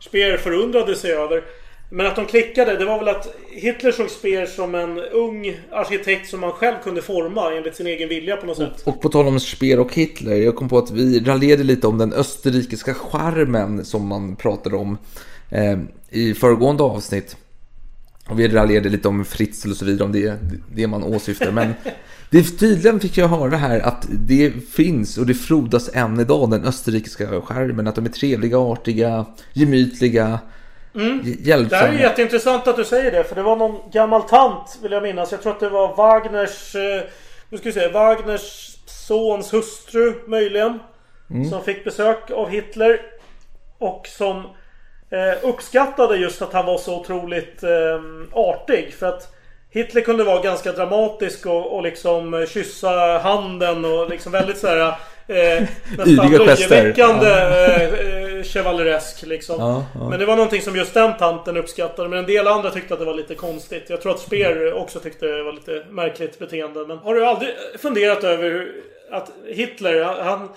Speer 0.00 0.36
förundrade 0.36 0.96
sig 0.96 1.12
över. 1.12 1.42
Men 1.90 2.06
att 2.06 2.16
de 2.16 2.26
klickade, 2.26 2.76
det 2.76 2.84
var 2.84 2.98
väl 2.98 3.08
att 3.08 3.34
Hitler 3.50 3.92
såg 3.92 4.10
Speer 4.10 4.46
som 4.46 4.74
en 4.74 4.98
ung 4.98 5.60
arkitekt 5.72 6.28
som 6.28 6.40
man 6.40 6.52
själv 6.52 6.74
kunde 6.84 7.02
forma 7.02 7.52
enligt 7.52 7.76
sin 7.76 7.86
egen 7.86 8.08
vilja 8.08 8.36
på 8.36 8.46
något 8.46 8.56
sätt. 8.56 8.82
Och 8.84 9.00
på 9.00 9.08
tal 9.08 9.26
om 9.26 9.40
Speer 9.40 9.80
och 9.80 9.94
Hitler, 9.94 10.36
jag 10.36 10.56
kom 10.56 10.68
på 10.68 10.78
att 10.78 10.90
vi 10.90 11.20
raljerade 11.20 11.64
lite 11.64 11.86
om 11.86 11.98
den 11.98 12.12
österrikiska 12.12 12.94
charmen 12.94 13.84
som 13.84 14.06
man 14.06 14.36
pratade 14.36 14.76
om 14.76 14.98
eh, 15.50 15.78
i 16.10 16.34
föregående 16.34 16.82
avsnitt. 16.82 17.36
Och 18.28 18.40
vi 18.40 18.48
raljerade 18.48 18.88
lite 18.88 19.08
om 19.08 19.24
Fritzl 19.24 19.70
och 19.70 19.76
så 19.76 19.84
vidare, 19.84 20.04
om 20.04 20.12
det 20.12 20.38
det 20.74 20.86
man 20.86 21.04
åsyftar. 21.04 21.52
Men 21.52 21.74
det 22.30 22.58
tydligen 22.58 23.00
fick 23.00 23.16
jag 23.16 23.28
höra 23.28 23.56
här 23.56 23.80
att 23.80 24.06
det 24.10 24.52
finns 24.72 25.18
och 25.18 25.26
det 25.26 25.34
frodas 25.34 25.90
än 25.92 26.20
idag, 26.20 26.50
den 26.50 26.64
österrikiska 26.64 27.40
charmen. 27.40 27.86
Att 27.86 27.94
de 27.94 28.04
är 28.04 28.08
trevliga, 28.08 28.58
artiga, 28.58 29.26
gemytliga, 29.52 30.38
Det 31.70 31.76
här 31.76 31.88
är 31.88 31.98
jätteintressant 31.98 32.68
att 32.68 32.76
du 32.76 32.84
säger 32.84 33.10
det. 33.10 33.24
För 33.24 33.34
det 33.34 33.42
var 33.42 33.56
någon 33.56 33.90
gammal 33.92 34.22
tant, 34.22 34.78
vill 34.82 34.92
jag 34.92 35.02
minnas. 35.02 35.32
Jag 35.32 35.42
tror 35.42 35.52
att 35.52 35.60
det 35.60 35.68
var 35.68 35.96
Wagners... 35.96 36.74
Eh, 36.74 37.02
nu 37.48 37.58
ska 37.58 37.68
vi 37.68 37.72
se. 37.72 37.88
Wagners 37.88 38.76
sons 38.86 39.52
hustru, 39.52 40.14
möjligen. 40.26 40.78
Som 41.50 41.64
fick 41.64 41.84
besök 41.84 42.30
av 42.30 42.48
Hitler. 42.48 43.00
Och 43.78 44.06
som 44.06 44.36
eh, 45.10 45.48
uppskattade 45.48 46.16
just 46.16 46.42
att 46.42 46.52
han 46.52 46.66
var 46.66 46.78
så 46.78 47.00
otroligt 47.00 47.62
eh, 47.62 48.00
artig. 48.32 48.94
För 48.94 49.06
att 49.06 49.34
Hitler 49.70 50.00
kunde 50.00 50.24
vara 50.24 50.42
ganska 50.42 50.72
dramatisk 50.72 51.46
och, 51.46 51.76
och 51.76 51.82
liksom 51.82 52.46
kyssa 52.48 53.18
handen 53.18 53.84
och 53.84 54.10
liksom 54.10 54.32
väldigt 54.32 54.58
såhär... 54.58 54.94
Eh, 55.26 55.62
nästan 55.98 56.30
löjeväckande 56.30 57.30
eh, 57.30 57.82
eh, 57.82 58.23
chevaleresk 58.42 59.26
liksom. 59.26 59.56
Ja, 59.60 59.84
ja. 59.94 60.08
Men 60.08 60.18
det 60.18 60.26
var 60.26 60.36
någonting 60.36 60.62
som 60.62 60.76
just 60.76 60.94
den 60.94 61.16
tanten 61.16 61.56
uppskattade. 61.56 62.08
Men 62.08 62.18
en 62.18 62.26
del 62.26 62.46
andra 62.46 62.70
tyckte 62.70 62.94
att 62.94 63.00
det 63.00 63.06
var 63.06 63.14
lite 63.14 63.34
konstigt. 63.34 63.90
Jag 63.90 64.00
tror 64.00 64.12
att 64.12 64.20
Speer 64.20 64.74
också 64.74 65.00
tyckte 65.00 65.26
det 65.26 65.42
var 65.42 65.52
lite 65.52 65.86
märkligt 65.90 66.38
beteende. 66.38 66.86
Men 66.86 66.98
har 66.98 67.14
du 67.14 67.26
aldrig 67.26 67.54
funderat 67.78 68.24
över 68.24 68.50
hur, 68.50 68.82
att 69.10 69.30
Hitler, 69.46 70.04
han, 70.04 70.48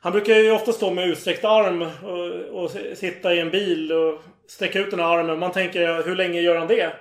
han 0.00 0.12
brukar 0.12 0.34
ju 0.34 0.52
ofta 0.52 0.72
stå 0.72 0.90
med 0.90 1.08
utsträckt 1.08 1.44
arm 1.44 1.82
och, 1.82 2.62
och 2.62 2.70
sitta 2.94 3.34
i 3.34 3.40
en 3.40 3.50
bil 3.50 3.92
och 3.92 4.20
sträcka 4.46 4.78
ut 4.78 4.90
den 4.90 5.00
här 5.00 5.18
armen. 5.18 5.38
Man 5.38 5.52
tänker, 5.52 6.02
hur 6.02 6.16
länge 6.16 6.40
gör 6.40 6.56
han 6.56 6.68
det? 6.68 6.92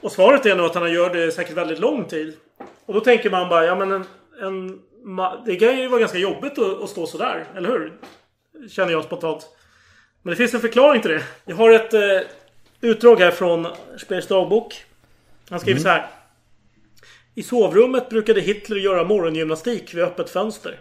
Och 0.00 0.12
svaret 0.12 0.46
är 0.46 0.56
nog 0.56 0.66
att 0.66 0.74
han 0.74 0.92
gör 0.92 1.10
det 1.10 1.32
säkert 1.32 1.56
väldigt 1.56 1.78
lång 1.78 2.04
tid. 2.04 2.36
Och 2.86 2.94
då 2.94 3.00
tänker 3.00 3.30
man 3.30 3.48
bara, 3.48 3.64
ja 3.64 3.74
men 3.74 3.92
en... 3.92 4.04
en 4.42 4.80
det 5.46 5.56
kan 5.56 5.78
ju 5.78 5.88
vara 5.88 6.00
ganska 6.00 6.18
jobbigt 6.18 6.58
att, 6.58 6.82
att 6.82 6.90
stå 6.90 7.06
sådär, 7.06 7.44
eller 7.56 7.68
hur? 7.68 7.92
Känner 8.70 8.92
jag 8.92 9.04
spontant. 9.04 9.48
Men 10.22 10.30
det 10.30 10.36
finns 10.36 10.54
en 10.54 10.60
förklaring 10.60 11.02
till 11.02 11.10
det. 11.10 11.24
Jag 11.44 11.56
har 11.56 11.70
ett 11.70 11.94
eh, 11.94 12.20
utdrag 12.80 13.16
här 13.16 13.30
från 13.30 13.66
Speers 13.98 14.26
dagbok. 14.26 14.84
Han 15.48 15.60
skriver 15.60 15.80
så 15.80 15.88
här. 15.88 16.06
I 17.34 17.42
sovrummet 17.42 18.08
brukade 18.08 18.40
Hitler 18.40 18.76
göra 18.76 19.04
morgongymnastik 19.04 19.94
vid 19.94 20.04
öppet 20.04 20.30
fönster. 20.30 20.80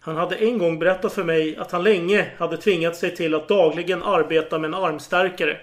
Han 0.00 0.16
hade 0.16 0.36
en 0.36 0.58
gång 0.58 0.78
berättat 0.78 1.12
för 1.12 1.24
mig 1.24 1.56
att 1.56 1.72
han 1.72 1.82
länge 1.82 2.30
hade 2.38 2.56
tvingat 2.56 2.96
sig 2.96 3.16
till 3.16 3.34
att 3.34 3.48
dagligen 3.48 4.02
arbeta 4.02 4.58
med 4.58 4.68
en 4.68 4.74
armstärkare. 4.74 5.56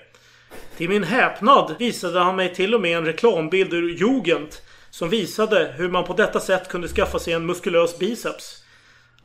Till 0.77 0.89
min 0.89 1.03
häpnad 1.03 1.75
visade 1.79 2.19
han 2.19 2.35
mig 2.35 2.55
till 2.55 2.75
och 2.75 2.81
med 2.81 2.97
en 2.97 3.05
reklambild 3.05 3.73
ur 3.73 3.89
Jugend 3.89 4.49
som 4.89 5.09
visade 5.09 5.73
hur 5.77 5.89
man 5.89 6.03
på 6.03 6.13
detta 6.13 6.39
sätt 6.39 6.67
kunde 6.67 6.87
skaffa 6.87 7.19
sig 7.19 7.33
en 7.33 7.45
muskulös 7.45 7.99
biceps. 7.99 8.63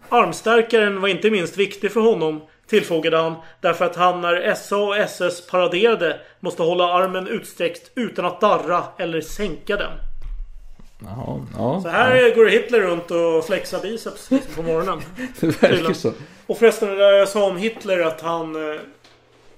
Armstärkaren 0.08 1.00
var 1.00 1.08
inte 1.08 1.30
minst 1.30 1.56
viktig 1.56 1.92
för 1.92 2.00
honom, 2.00 2.40
tillfogade 2.66 3.16
han, 3.16 3.34
därför 3.60 3.84
att 3.84 3.96
han 3.96 4.20
när 4.20 4.54
SA 4.54 4.76
och 4.76 4.96
SS 4.96 5.46
paraderade 5.46 6.20
måste 6.40 6.62
hålla 6.62 6.92
armen 6.92 7.26
utsträckt 7.26 7.90
utan 7.94 8.24
att 8.24 8.40
darra 8.40 8.84
eller 8.98 9.20
sänka 9.20 9.76
den. 9.76 9.92
Jaha, 11.04 11.46
ja. 11.58 11.80
Så 11.82 11.88
här 11.88 12.34
går 12.34 12.46
Hitler 12.46 12.80
runt 12.80 13.10
och 13.10 13.44
flexar 13.46 13.80
biceps 13.80 14.30
liksom, 14.30 14.54
på 14.54 14.62
morgonen. 14.62 15.00
Det 15.40 15.62
verkar 15.62 15.92
så. 15.92 16.12
Och 16.46 16.58
förresten, 16.58 16.88
det 16.88 16.96
där 16.96 17.12
jag 17.12 17.28
sa 17.28 17.44
om 17.44 17.56
Hitler 17.56 18.00
att 18.00 18.20
han 18.20 18.70
eh, 18.72 18.80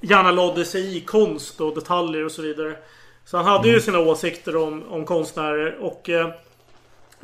gärna 0.00 0.30
lade 0.30 0.64
sig 0.64 0.96
i 0.96 1.00
konst 1.00 1.60
och 1.60 1.74
detaljer 1.74 2.24
och 2.24 2.32
så 2.32 2.42
vidare. 2.42 2.76
Så 3.24 3.36
han 3.36 3.46
hade 3.46 3.68
ju 3.68 3.80
sina 3.80 3.98
åsikter 3.98 4.56
om, 4.56 4.82
om 4.88 5.04
konstnärer 5.04 5.78
och 5.80 6.10
eh, 6.10 6.28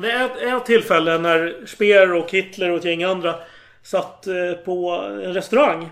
vid 0.00 0.10
ett, 0.10 0.42
ett 0.42 0.66
tillfälle 0.66 1.18
när 1.18 1.66
Speer 1.66 2.12
och 2.12 2.30
Hitler 2.30 2.70
och 2.70 2.76
ett 2.76 2.84
gäng 2.84 3.02
andra 3.02 3.34
satt 3.82 4.26
eh, 4.26 4.52
på 4.64 4.90
en 5.24 5.34
restaurang. 5.34 5.88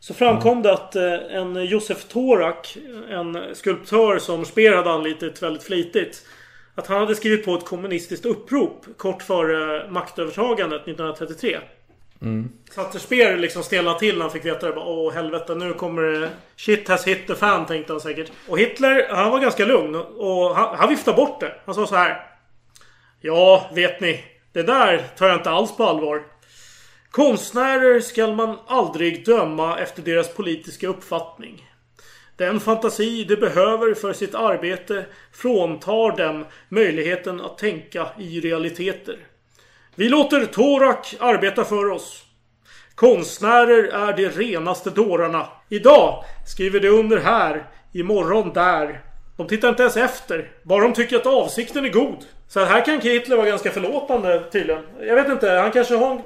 Så 0.00 0.14
framkom 0.14 0.62
det 0.62 0.72
att 0.72 0.96
eh, 0.96 1.12
en 1.12 1.64
Josef 1.64 2.04
Torak, 2.04 2.76
en 3.10 3.38
skulptör 3.52 4.18
som 4.18 4.44
Speer 4.44 4.76
hade 4.76 4.90
anlitat 4.90 5.42
väldigt 5.42 5.62
flitigt. 5.62 6.26
Att 6.74 6.86
han 6.86 6.98
hade 6.98 7.14
skrivit 7.14 7.44
på 7.44 7.54
ett 7.54 7.64
kommunistiskt 7.64 8.26
upprop 8.26 8.86
kort 8.96 9.22
före 9.22 9.90
maktövertagandet 9.90 10.82
1933. 10.82 11.58
Mm. 12.22 12.48
Så 12.70 12.80
att 12.80 13.00
Speer 13.00 13.36
liksom 13.36 13.62
stelnade 13.62 13.98
till 13.98 14.14
när 14.14 14.22
han 14.22 14.30
fick 14.30 14.44
veta 14.44 14.66
det. 14.66 14.72
Bara, 14.72 14.84
Åh 14.84 15.12
helvete 15.12 15.54
nu 15.54 15.72
kommer 15.72 16.02
det... 16.02 16.30
Shit 16.56 16.88
has 16.88 17.06
hit 17.06 17.26
the 17.26 17.34
fan 17.34 17.66
tänkte 17.66 17.92
han 17.92 18.00
säkert. 18.00 18.32
Och 18.48 18.58
Hitler 18.58 19.06
han 19.10 19.30
var 19.30 19.40
ganska 19.40 19.64
lugn. 19.64 19.94
Och 19.94 20.56
han, 20.56 20.78
han 20.78 20.88
viftade 20.88 21.16
bort 21.16 21.40
det. 21.40 21.52
Han 21.64 21.74
sa 21.74 21.86
så 21.86 21.96
här. 21.96 22.35
Ja, 23.26 23.70
vet 23.74 24.00
ni. 24.00 24.24
Det 24.52 24.62
där 24.62 25.02
tar 25.16 25.28
jag 25.28 25.36
inte 25.36 25.50
alls 25.50 25.76
på 25.76 25.84
allvar. 25.84 26.22
Konstnärer 27.10 28.00
skall 28.00 28.34
man 28.34 28.58
aldrig 28.66 29.24
döma 29.24 29.78
efter 29.78 30.02
deras 30.02 30.34
politiska 30.34 30.88
uppfattning. 30.88 31.70
Den 32.36 32.60
fantasi 32.60 33.24
de 33.24 33.36
behöver 33.36 33.94
för 33.94 34.12
sitt 34.12 34.34
arbete 34.34 35.06
fråntar 35.32 36.16
dem 36.16 36.44
möjligheten 36.68 37.40
att 37.40 37.58
tänka 37.58 38.06
i 38.18 38.40
realiteter. 38.40 39.18
Vi 39.94 40.08
låter 40.08 40.46
Torak 40.46 41.14
arbeta 41.20 41.64
för 41.64 41.90
oss. 41.90 42.24
Konstnärer 42.94 43.84
är 43.84 44.16
de 44.16 44.28
renaste 44.28 44.90
dårarna. 44.90 45.46
Idag 45.68 46.24
skriver 46.46 46.80
de 46.80 46.88
under 46.88 47.18
här, 47.18 47.66
imorgon 47.92 48.52
där. 48.52 49.05
De 49.36 49.46
tittar 49.46 49.68
inte 49.68 49.82
ens 49.82 49.96
efter. 49.96 50.50
Bara 50.62 50.82
de 50.82 50.92
tycker 50.92 51.16
att 51.16 51.26
avsikten 51.26 51.84
är 51.84 51.88
god. 51.88 52.24
Så 52.48 52.64
här 52.64 52.84
kan 52.84 53.00
Hitler 53.00 53.36
vara 53.36 53.46
ganska 53.46 53.70
förlåtande 53.70 54.44
tydligen. 54.52 54.82
Jag 55.00 55.14
vet 55.14 55.28
inte, 55.28 55.50
han 55.50 55.72
kanske 55.72 55.96
har 55.96 56.10
en... 56.10 56.20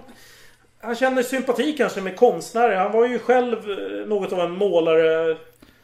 Han 0.83 0.95
känner 0.95 1.23
sympati 1.23 1.73
kanske 1.73 2.01
med 2.01 2.17
konstnärer. 2.17 2.77
Han 2.77 2.93
var 2.93 3.07
ju 3.07 3.19
själv 3.19 3.71
eh, 3.71 4.09
något 4.09 4.33
av 4.33 4.41
en 4.41 4.51
målare 4.51 5.37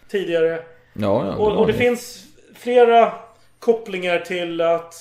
tidigare. 0.09 0.59
Ja, 0.93 1.27
ja, 1.27 1.37
och, 1.37 1.57
och 1.57 1.67
det 1.67 1.73
finns 1.73 2.25
flera 2.55 3.13
kopplingar 3.59 4.19
till 4.19 4.61
att 4.61 4.95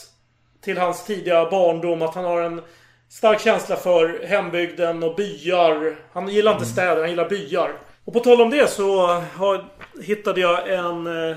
till 0.61 0.77
hans 0.77 1.05
tidiga 1.05 1.49
barndom. 1.49 2.01
Att 2.01 2.15
han 2.15 2.25
har 2.25 2.41
en 2.41 2.61
stark 3.09 3.39
känsla 3.39 3.75
för 3.75 4.25
hembygden 4.25 5.03
och 5.03 5.15
byar. 5.15 5.95
Han 6.13 6.27
gillar 6.29 6.53
inte 6.53 6.65
städer, 6.65 7.01
han 7.01 7.09
gillar 7.09 7.29
byar. 7.29 7.71
Och 8.05 8.13
på 8.13 8.19
tal 8.19 8.41
om 8.41 8.49
det 8.49 8.69
så 8.69 9.07
har, 9.35 9.65
hittade 10.01 10.41
jag 10.41 10.73
en 10.73 11.29
eh, 11.29 11.35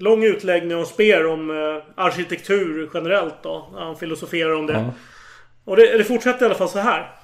lång 0.00 0.24
utläggning 0.24 0.76
om 0.76 0.86
Speer 0.86 1.26
om 1.26 1.50
eh, 1.50 2.04
arkitektur 2.04 2.90
generellt 2.94 3.42
då. 3.42 3.70
Han 3.74 3.96
filosoferar 3.96 4.54
om 4.54 4.66
det. 4.66 4.72
Ja. 4.72 4.94
Och 5.64 5.76
det, 5.76 5.98
det 5.98 6.04
fortsätter 6.04 6.42
i 6.42 6.46
alla 6.46 6.54
fall 6.54 6.68
så 6.68 6.78
här. 6.78 7.20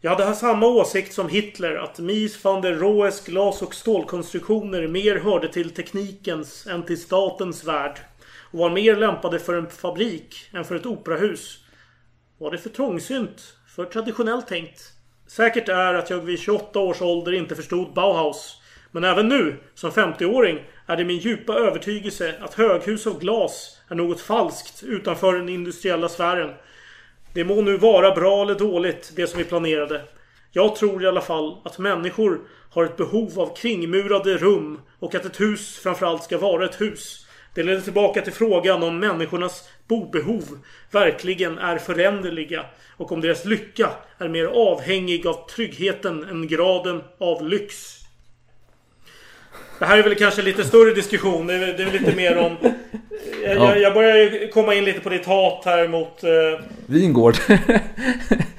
Jag 0.00 0.10
hade 0.10 0.34
samma 0.34 0.66
åsikt 0.66 1.12
som 1.12 1.28
Hitler 1.28 1.74
att 1.74 1.98
Mies 1.98 2.44
van 2.44 2.62
der 2.62 2.74
Rohes 2.74 3.24
glas 3.24 3.62
och 3.62 3.74
stålkonstruktioner 3.74 4.88
mer 4.88 5.16
hörde 5.16 5.48
till 5.48 5.70
teknikens 5.70 6.66
än 6.66 6.82
till 6.82 7.00
statens 7.00 7.64
värld. 7.64 7.98
Och 8.52 8.58
var 8.58 8.70
mer 8.70 8.96
lämpade 8.96 9.38
för 9.38 9.54
en 9.54 9.70
fabrik 9.70 10.34
än 10.52 10.64
för 10.64 10.74
ett 10.74 10.86
operahus. 10.86 11.58
Var 12.38 12.50
det 12.50 12.58
för 12.58 12.70
trångsynt? 12.70 13.54
För 13.76 13.84
traditionellt 13.84 14.48
tänkt? 14.48 14.80
Säkert 15.26 15.68
är 15.68 15.94
att 15.94 16.10
jag 16.10 16.18
vid 16.18 16.38
28 16.38 16.78
års 16.78 17.02
ålder 17.02 17.32
inte 17.32 17.56
förstod 17.56 17.94
Bauhaus. 17.94 18.56
Men 18.90 19.04
även 19.04 19.28
nu, 19.28 19.56
som 19.74 19.90
50-åring, 19.90 20.58
är 20.90 20.96
det 20.96 21.04
min 21.04 21.18
djupa 21.18 21.54
övertygelse 21.54 22.34
att 22.40 22.54
höghus 22.54 23.06
av 23.06 23.20
glas 23.20 23.80
är 23.88 23.94
något 23.94 24.20
falskt 24.20 24.82
utanför 24.82 25.34
den 25.34 25.48
industriella 25.48 26.08
sfären. 26.08 26.50
Det 27.34 27.44
må 27.44 27.62
nu 27.62 27.76
vara 27.76 28.14
bra 28.14 28.42
eller 28.42 28.54
dåligt, 28.54 29.12
det 29.16 29.26
som 29.26 29.38
vi 29.38 29.44
planerade. 29.44 30.02
Jag 30.52 30.76
tror 30.76 31.02
i 31.02 31.06
alla 31.06 31.20
fall 31.20 31.56
att 31.64 31.78
människor 31.78 32.40
har 32.70 32.84
ett 32.84 32.96
behov 32.96 33.40
av 33.40 33.56
kringmurade 33.56 34.36
rum 34.36 34.80
och 34.98 35.14
att 35.14 35.24
ett 35.24 35.40
hus 35.40 35.78
framförallt 35.82 36.22
ska 36.22 36.38
vara 36.38 36.64
ett 36.64 36.80
hus. 36.80 37.26
Det 37.54 37.62
leder 37.62 37.80
tillbaka 37.80 38.22
till 38.22 38.32
frågan 38.32 38.82
om 38.82 38.98
människornas 38.98 39.68
bobehov 39.88 40.58
verkligen 40.90 41.58
är 41.58 41.78
föränderliga 41.78 42.64
och 42.96 43.12
om 43.12 43.20
deras 43.20 43.44
lycka 43.44 43.90
är 44.18 44.28
mer 44.28 44.44
avhängig 44.44 45.26
av 45.26 45.48
tryggheten 45.48 46.24
än 46.24 46.48
graden 46.48 47.02
av 47.18 47.48
lyx. 47.48 47.99
Det 49.80 49.86
här 49.86 49.98
är 49.98 50.02
väl 50.02 50.14
kanske 50.14 50.42
lite 50.42 50.64
större 50.64 50.94
diskussion. 50.94 51.46
Det 51.46 51.54
är, 51.54 51.58
det 51.58 51.82
är 51.82 51.92
lite 51.92 52.16
mer 52.16 52.38
om... 52.38 52.56
Jag, 53.44 53.56
Ja. 53.56 53.76
jag, 53.76 53.94
börjar 53.94 54.16
ju 54.16 54.48
komma 54.48 54.74
in 54.74 54.84
lite 54.84 55.00
på 55.00 55.08
ditt 55.08 55.26
hat 55.26 55.62
här 55.64 55.88
mot... 55.88 56.24
Eh, 56.24 56.64
Vingård. 56.86 57.34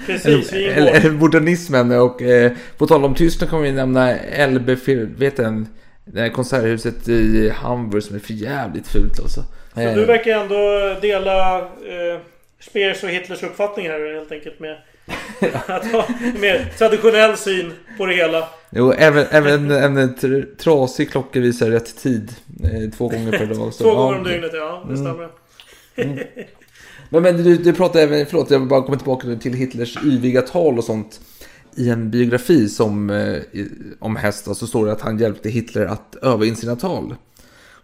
Precis, 0.05 0.53
Vingård. 0.53 0.77
eller, 0.77 0.91
eller 0.91 1.11
modernismen 1.11 1.91
och 1.91 2.21
eh, 2.21 2.51
på 2.77 2.87
tal 2.87 3.05
om 3.05 3.15
Tyskland 3.15 3.49
kommer 3.49 3.63
vi 3.63 3.71
nämna 3.71 4.13
LB, 4.47 4.69
vet 5.17 5.37
du, 5.37 5.65
det 6.05 6.21
här 6.21 6.29
konserthuset 6.29 7.07
i 7.07 7.49
Hamburg 7.49 8.03
som 8.03 8.15
är 8.15 8.19
för 8.19 8.33
jävligt 8.33 8.87
fult 8.87 9.19
alltså. 9.19 9.43
så 9.73 9.81
Eh, 9.81 9.95
du 9.95 10.05
verkar 10.05 10.31
ändå 10.31 10.95
dela 11.01 11.57
eh, 11.59 12.19
Speers 12.59 13.03
och 13.03 13.09
Hitlers 13.09 13.43
uppfattning 13.43 13.89
här 13.89 14.13
helt 14.13 14.31
enkelt 14.31 14.59
med... 14.59 14.77
att 15.67 15.91
ha 15.91 16.05
en 16.33 16.41
mer 16.41 16.73
traditionell 16.77 17.37
syn 17.37 17.73
på 17.97 18.05
det 18.05 18.13
hela. 18.15 18.47
Jo, 18.69 18.91
även, 18.97 19.25
även 19.31 19.71
en, 19.71 19.97
en 19.97 20.15
tr- 20.15 20.55
trasig 20.55 21.11
klocka 21.11 21.39
visar 21.39 21.69
rätt 21.69 21.97
tid. 21.97 22.33
Eh, 22.63 22.89
två 22.97 23.07
gånger 23.07 23.31
per 23.37 23.45
dag. 23.45 23.73
så- 23.73 23.83
Två 23.83 23.95
gånger 23.95 24.17
om 24.17 24.23
dygnet, 24.23 24.51
ja. 24.53 24.83
Det 24.87 24.93
Mm. 24.93 25.05
stämmer. 25.05 25.29
Men, 27.09 27.23
men 27.23 27.37
du, 27.43 27.57
du 27.57 27.73
pratade 27.73 28.03
även, 28.03 28.25
förlåt 28.25 28.51
jag 28.51 28.59
vill 28.59 28.67
bara 28.69 28.81
komma 28.83 28.97
tillbaka 28.97 29.35
till 29.35 29.53
Hitlers 29.53 29.97
yviga 30.03 30.41
tal 30.41 30.77
och 30.77 30.83
sånt. 30.83 31.21
I 31.75 31.89
en 31.89 32.11
biografi 32.11 32.69
som, 32.69 33.09
eh, 33.09 33.35
om 33.99 34.15
hästar 34.15 34.53
så 34.53 34.67
står 34.67 34.85
det 34.85 34.91
att 34.91 35.01
han 35.01 35.17
hjälpte 35.19 35.49
Hitler 35.49 35.85
att 35.85 36.15
öva 36.21 36.45
in 36.45 36.55
sina 36.55 36.75
tal. 36.75 37.15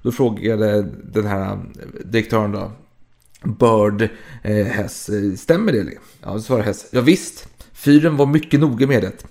Då 0.01 0.11
frågade 0.11 0.82
den 1.13 1.26
här 1.26 1.51
eh, 1.51 1.57
direktören 2.05 2.51
då, 2.51 2.72
Bird 3.43 4.09
eh, 4.43 4.65
Hess, 4.65 5.09
eh, 5.09 5.33
stämmer 5.33 5.71
det? 5.71 5.97
Ja, 6.23 6.39
svarar 6.39 6.63
Hess, 6.63 6.85
ja, 6.91 7.01
visst. 7.01 7.47
Fyren 7.73 8.17
var 8.17 8.25
mycket 8.25 8.59
noga 8.59 8.88
med 8.88 9.01
det. 9.01 9.25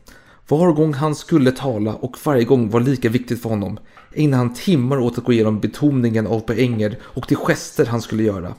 Var 0.49 0.73
gång 0.73 0.95
han 0.95 1.15
skulle 1.15 1.53
tala 1.53 1.95
och 1.95 2.17
varje 2.25 2.45
gång 2.45 2.71
var 2.71 2.81
lika 2.81 3.09
viktigt 3.09 3.43
för 3.43 3.49
honom 3.49 3.79
ägnade 4.17 4.43
han 4.43 4.55
timmar 4.55 4.99
åt 4.99 5.19
att 5.19 5.25
gå 5.25 5.33
igenom 5.33 5.61
betoningen 5.61 6.27
av 6.27 6.41
poänger 6.41 6.99
och 7.03 7.27
de 7.29 7.35
gester 7.35 7.87
han 7.87 8.03
skulle 8.03 8.23
göra. 8.23 8.55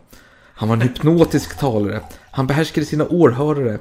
Han 0.53 0.69
var 0.69 0.75
en 0.75 0.81
hypnotisk 0.81 1.59
talare. 1.59 2.01
Han 2.31 2.47
behärskade 2.47 2.85
sina 2.85 3.07
åhörare. 3.07 3.79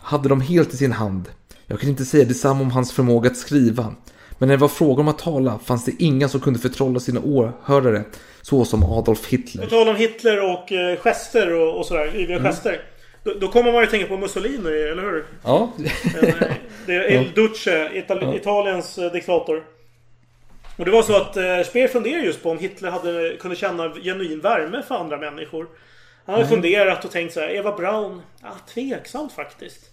Hade 0.00 0.28
dem 0.28 0.40
helt 0.40 0.74
i 0.74 0.76
sin 0.76 0.92
hand. 0.92 1.28
Jag 1.66 1.80
kan 1.80 1.90
inte 1.90 2.04
säga 2.04 2.24
detsamma 2.24 2.60
om 2.60 2.70
hans 2.70 2.92
förmåga 2.92 3.30
att 3.30 3.36
skriva. 3.36 3.94
Men 4.38 4.48
när 4.48 4.56
det 4.56 4.60
var 4.60 4.68
fråga 4.68 5.00
om 5.00 5.08
att 5.08 5.18
tala 5.18 5.58
fanns 5.64 5.84
det 5.84 5.92
inga 5.98 6.28
som 6.28 6.40
kunde 6.40 6.58
förtrolla 6.58 7.00
sina 7.00 7.20
åhörare 7.24 8.02
så 8.42 8.64
som 8.64 8.82
Adolf 8.84 9.22
På 9.22 9.28
Hitler. 9.28 9.66
tal 9.66 9.88
om 9.88 9.96
Hitler 9.96 10.52
och 10.52 10.72
eh, 10.72 10.96
gester 10.98 11.54
och, 11.54 11.78
och 11.78 11.86
sådär, 11.86 12.06
yviga 12.16 12.36
Mm. 12.38 12.42
gester. 12.52 12.80
Då, 13.24 13.32
då 13.40 13.48
kommer 13.48 13.72
man 13.72 13.80
ju 13.80 13.86
tänka 13.86 14.06
på 14.06 14.16
Mussolini, 14.16 14.68
eller 14.82 15.02
hur? 15.02 15.24
Ja. 15.44 15.72
Eh, 16.22 16.34
Det 16.86 16.94
är 16.94 17.00
El. 17.10 17.32
Duce, 17.34 17.88
Itali- 17.88 18.22
Ja. 18.24 18.34
Italiens 18.34 18.98
eh, 18.98 19.12
diktator. 19.12 19.64
Och 20.76 20.84
det 20.84 20.90
var 20.90 21.02
så 21.02 21.16
att 21.16 21.36
eh, 21.36 21.62
Speer 21.66 21.88
funderade 21.88 22.26
just 22.26 22.42
på 22.42 22.50
om 22.50 22.58
Hitler 22.58 22.90
hade, 22.90 23.36
kunde 23.40 23.56
känna 23.56 23.94
genuin 23.94 24.40
värme 24.40 24.82
för 24.88 24.94
andra 24.94 25.16
människor. 25.16 25.66
Han 26.26 26.34
hade 26.34 26.46
Mm. 26.46 26.62
funderat 26.62 27.04
och 27.04 27.10
tänkt 27.10 27.34
så 27.34 27.40
här, 27.40 27.48
Eva 27.50 27.76
Braun? 27.76 28.22
Ja, 28.42 28.48
tveksamt 28.74 29.32
faktiskt. 29.32 29.90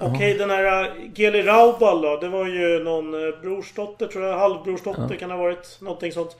Okej, 0.00 0.34
den 0.34 0.50
här 0.50 0.84
uh, 0.84 1.10
Geli 1.14 1.42
Raubal 1.42 2.02
då? 2.02 2.16
Det 2.16 2.28
var 2.28 2.46
ju 2.46 2.84
någon 2.84 3.14
uh, 3.14 3.40
brorsdotter 3.42 4.06
tror 4.06 4.24
jag. 4.26 4.38
Halvbrorsdotter 4.38 5.08
Ja. 5.10 5.16
kan 5.18 5.28
det 5.28 5.34
ha 5.34 5.42
varit. 5.42 5.78
Någonting 5.80 6.12
sånt. 6.12 6.36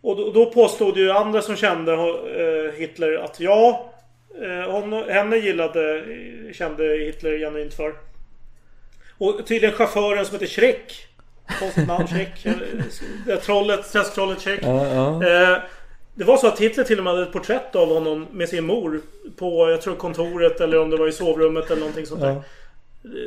Och 0.00 0.16
då, 0.16 0.30
då 0.32 0.46
påstod 0.46 0.96
ju 0.96 1.10
andra 1.10 1.42
som 1.42 1.56
kände 1.56 1.92
eh, 1.92 2.78
Hitler 2.78 3.14
att 3.14 3.40
ja, 3.40 3.92
hon, 4.66 4.92
henne 4.92 5.36
gillade, 5.36 6.04
kände 6.52 6.84
Hitler 6.84 7.38
genuint 7.38 7.74
för. 7.74 7.94
Och 9.18 9.46
tydligen 9.46 9.76
chauffören 9.76 10.26
som 10.26 10.34
heter 10.34 10.46
Schreck. 10.46 11.06
Namn, 11.86 12.06
Schreck. 12.06 12.46
Trollet, 13.42 13.92
träsktrollet 13.92 14.40
Schreck. 14.40 14.60
Ja, 14.62 14.86
ja. 14.86 15.26
Eh, 15.28 15.58
Det 16.18 16.24
var 16.24 16.36
så 16.36 16.46
att 16.46 16.60
Hitler 16.60 16.84
till 16.84 16.98
och 16.98 17.04
med 17.04 17.12
hade 17.12 17.26
ett 17.26 17.32
porträtt 17.32 17.76
av 17.76 17.88
honom 17.88 18.26
med 18.32 18.48
sin 18.48 18.64
mor 18.66 19.00
på, 19.36 19.70
jag 19.70 19.82
tror 19.82 19.94
kontoret 19.94 20.60
eller 20.60 20.80
om 20.80 20.90
det 20.90 20.96
var 20.96 21.08
i 21.08 21.12
sovrummet 21.12 21.70
eller 21.70 21.80
någonting 21.80 22.06
sånt 22.06 22.20
där. 22.20 22.28
Ja. 22.28 22.42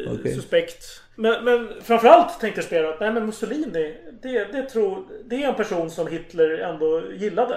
Eh, 0.05 0.13
Okej. 0.13 0.35
Suspekt. 0.35 1.01
Men, 1.15 1.45
men 1.45 1.69
framförallt 1.83 2.39
tänkte 2.39 2.61
Speer 2.61 2.83
att 2.83 2.99
nej 2.99 3.11
men 3.13 3.25
Mussolini, 3.25 3.93
det, 4.21 4.47
det, 4.51 4.69
tror, 4.69 5.03
det 5.25 5.43
är 5.43 5.47
en 5.47 5.55
person 5.55 5.89
som 5.91 6.07
Hitler 6.07 6.49
ändå 6.57 7.03
gillade. 7.17 7.55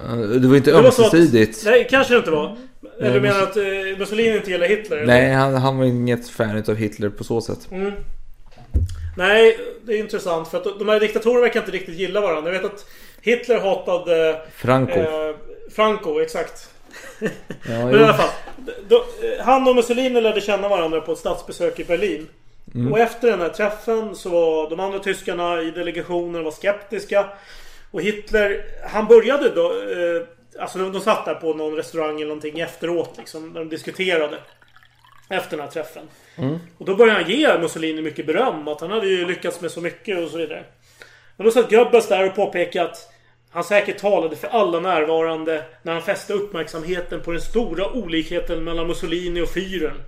Eh, 0.00 0.16
Det 0.16 0.48
var 0.48 0.56
inte 0.56 0.72
ömsesidigt. 0.72 1.62
Nej, 1.64 1.86
kanske 1.90 2.14
det 2.14 2.18
inte 2.18 2.30
var. 2.30 2.56
Eller 3.00 3.14
du 3.14 3.20
menar 3.20 3.42
att 3.42 3.56
eh, 3.56 3.98
Mussolini 3.98 4.36
inte 4.36 4.50
gillar 4.50 4.66
Hitler? 4.66 4.96
eller? 4.96 5.06
Nej, 5.06 5.32
han, 5.32 5.54
han 5.54 5.78
var 5.78 5.84
inget 5.84 6.28
fan 6.28 6.64
av 6.68 6.74
Hitler 6.74 7.08
på 7.08 7.24
så 7.24 7.40
sätt. 7.40 7.68
Mm. 7.70 7.92
Nej, 9.16 9.58
det 9.84 9.92
är 9.92 9.98
intressant 9.98 10.48
för 10.48 10.58
att 10.58 10.78
de 10.78 10.88
här 10.88 11.00
diktatorerna 11.00 11.40
verkar 11.40 11.60
inte 11.60 11.72
riktigt 11.72 11.94
gilla 11.98 12.20
varandra. 12.20 12.52
Jag 12.52 12.62
vet 12.62 12.72
att 12.72 12.86
Hitler 13.22 13.60
hatade... 13.60 14.40
Franco. 14.54 14.92
Eh, 14.92 15.34
Franco, 15.70 16.20
exakt. 16.20 16.70
Ja, 17.20 17.28
Men 17.66 17.94
i 17.94 18.04
alla 18.04 18.14
fall. 18.14 18.30
Då, 18.88 18.96
eh, 18.96 19.44
han 19.44 19.68
och 19.68 19.74
Mussolini 19.74 20.20
lärde 20.20 20.40
känna 20.40 20.68
varandra 20.68 21.00
på 21.00 21.12
ett 21.12 21.18
statsbesök 21.18 21.80
i 21.80 21.84
Berlin. 21.84 22.28
Mm. 22.74 22.92
Och 22.92 22.98
efter 22.98 23.30
den 23.30 23.40
här 23.40 23.48
träffen 23.48 24.16
så 24.16 24.30
var 24.30 24.70
de 24.70 24.80
andra 24.80 24.98
tyskarna 24.98 25.62
i 25.62 25.70
delegationen 25.70 26.44
var 26.44 26.50
skeptiska. 26.50 27.26
Och 27.90 28.02
Hitler, 28.02 28.64
han 28.88 29.06
började 29.06 29.50
då... 29.50 29.72
Eh, 29.72 30.22
alltså 30.62 30.78
de, 30.78 30.92
de 30.92 31.00
satt 31.00 31.24
där 31.24 31.34
på 31.34 31.54
någon 31.54 31.76
restaurang 31.76 32.16
eller 32.16 32.26
någonting 32.26 32.60
efteråt 32.60 33.14
liksom. 33.18 33.52
När 33.52 33.60
de 33.60 33.68
diskuterade. 33.68 34.38
Efter 35.30 35.56
den 35.56 35.66
här 35.66 35.72
träffen. 35.72 36.02
Mm. 36.36 36.58
Och 36.78 36.86
då 36.86 36.94
började 36.94 37.22
han 37.22 37.30
ge 37.30 37.58
Mussolini 37.58 38.02
mycket 38.02 38.26
beröm. 38.26 38.68
Att 38.68 38.80
han 38.80 38.90
hade 38.90 39.06
ju 39.06 39.26
lyckats 39.26 39.60
med 39.60 39.70
så 39.70 39.80
mycket 39.80 40.24
och 40.24 40.30
så 40.30 40.38
vidare. 40.38 40.64
Men 41.38 41.44
då 41.44 41.50
satt 41.50 41.70
Goebbels 41.70 42.08
där 42.08 42.26
och 42.26 42.34
påpekade 42.34 42.84
att 42.90 43.08
han 43.50 43.64
säkert 43.64 43.98
talade 43.98 44.36
för 44.36 44.48
alla 44.48 44.80
närvarande 44.80 45.62
när 45.82 45.92
han 45.92 46.02
fäste 46.02 46.32
uppmärksamheten 46.32 47.20
på 47.20 47.32
den 47.32 47.40
stora 47.40 47.86
olikheten 47.86 48.64
mellan 48.64 48.86
Mussolini 48.86 49.40
och 49.40 49.48
Führern. 49.48 50.00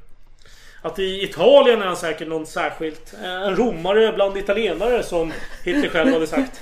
Att 0.83 0.99
i 0.99 1.23
Italien 1.25 1.83
är 1.83 1.87
han 1.87 1.97
säkert 1.97 2.29
någon 2.29 2.47
särskilt. 2.47 3.15
eh, 3.23 3.43
En 3.43 3.57
romare 3.57 4.13
bland 4.13 4.37
italienare 4.37 5.03
som 5.03 5.33
Hitler 5.65 5.89
själv 5.89 6.13
hade 6.13 6.27
sagt. 6.27 6.61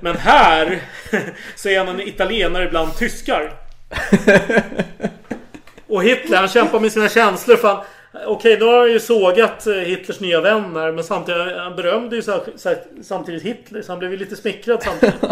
Men 0.00 0.16
här 0.16 0.80
så 1.56 1.68
är 1.68 1.78
han 1.78 1.88
en 1.88 2.08
italienare 2.08 2.68
bland 2.68 2.96
tyskar. 2.96 3.52
Och 5.88 6.02
Hitler 6.04 6.36
han 6.38 6.48
kämpar 6.48 6.80
med 6.80 6.92
sina 6.92 7.08
känslor 7.08 7.56
för 7.56 7.68
han, 7.68 7.84
Okej, 8.26 8.56
då 8.56 8.70
har 8.70 8.78
han 8.78 8.92
ju 8.92 9.00
sågat 9.00 9.66
eh, 9.66 9.74
Hitlers 9.74 10.20
nya 10.20 10.40
vän 10.40 10.76
här, 10.76 10.92
men 10.92 11.04
samtidigt 11.04 11.56
han 11.56 11.76
berömde 11.76 12.16
ju 12.16 12.22
samtidigt 13.02 13.42
Hitler 13.42 13.82
så 13.82 13.92
han 13.92 13.98
blev 13.98 14.10
ju 14.10 14.16
lite 14.16 14.36
smickrad 14.36 14.82
samtidigt. 14.82 15.14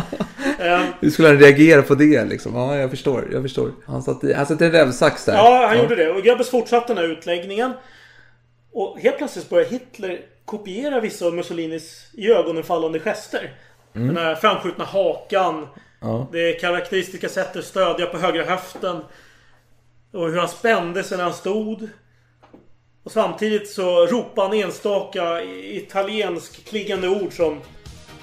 Eh, 0.58 0.82
Hur 1.00 1.10
skulle 1.10 1.28
han 1.28 1.38
reagera 1.38 1.82
på 1.82 1.94
det 1.94 2.24
liksom? 2.24 2.54
Ja, 2.54 2.76
jag 2.76 2.90
förstår. 2.90 3.28
Jag 3.32 3.42
förstår. 3.42 3.72
Han 3.86 4.02
satt 4.02 4.24
i, 4.24 4.32
han 4.32 4.46
satt 4.46 4.60
i 4.60 4.64
en 4.64 4.72
rävsax 4.72 5.24
där. 5.24 5.34
Ja, 5.34 5.66
han 5.68 5.78
gjorde 5.78 5.94
det. 5.96 6.10
Och 6.10 6.22
Goebbels 6.24 6.50
fortsatte 6.50 6.94
den 6.94 6.96
här 6.96 7.12
utläggningen. 7.12 7.72
Och 8.72 8.98
helt 9.00 9.18
plötsligt 9.18 9.50
börjar 9.50 9.66
Hitler 9.66 10.20
kopiera 10.44 11.00
vissa 11.00 11.26
av 11.26 11.34
Mussolinis 11.34 12.10
i 12.12 12.32
ögonen 12.32 12.62
fallande 12.62 13.00
gester. 13.00 13.52
Mm. 13.94 14.08
Den 14.08 14.16
här 14.16 14.34
framskjutna 14.34 14.84
hakan. 14.84 15.68
Ja. 16.00 16.28
Det 16.32 16.52
karaktäristiska 16.52 17.28
sättet 17.28 17.56
att 17.56 17.64
stödja 17.64 18.06
på 18.06 18.18
högra 18.18 18.44
höften. 18.44 18.96
Och 20.12 20.30
hur 20.30 20.38
han 20.38 20.48
spände 20.48 21.02
sig 21.02 21.16
när 21.16 21.24
han 21.24 21.34
stod. 21.34 21.88
Och 23.04 23.12
samtidigt 23.12 23.68
så 23.70 24.06
ropar 24.06 24.42
han 24.42 24.54
enstaka 24.54 25.42
italiensk 25.62 26.64
klingande 26.64 27.08
ord 27.08 27.32
som 27.32 27.60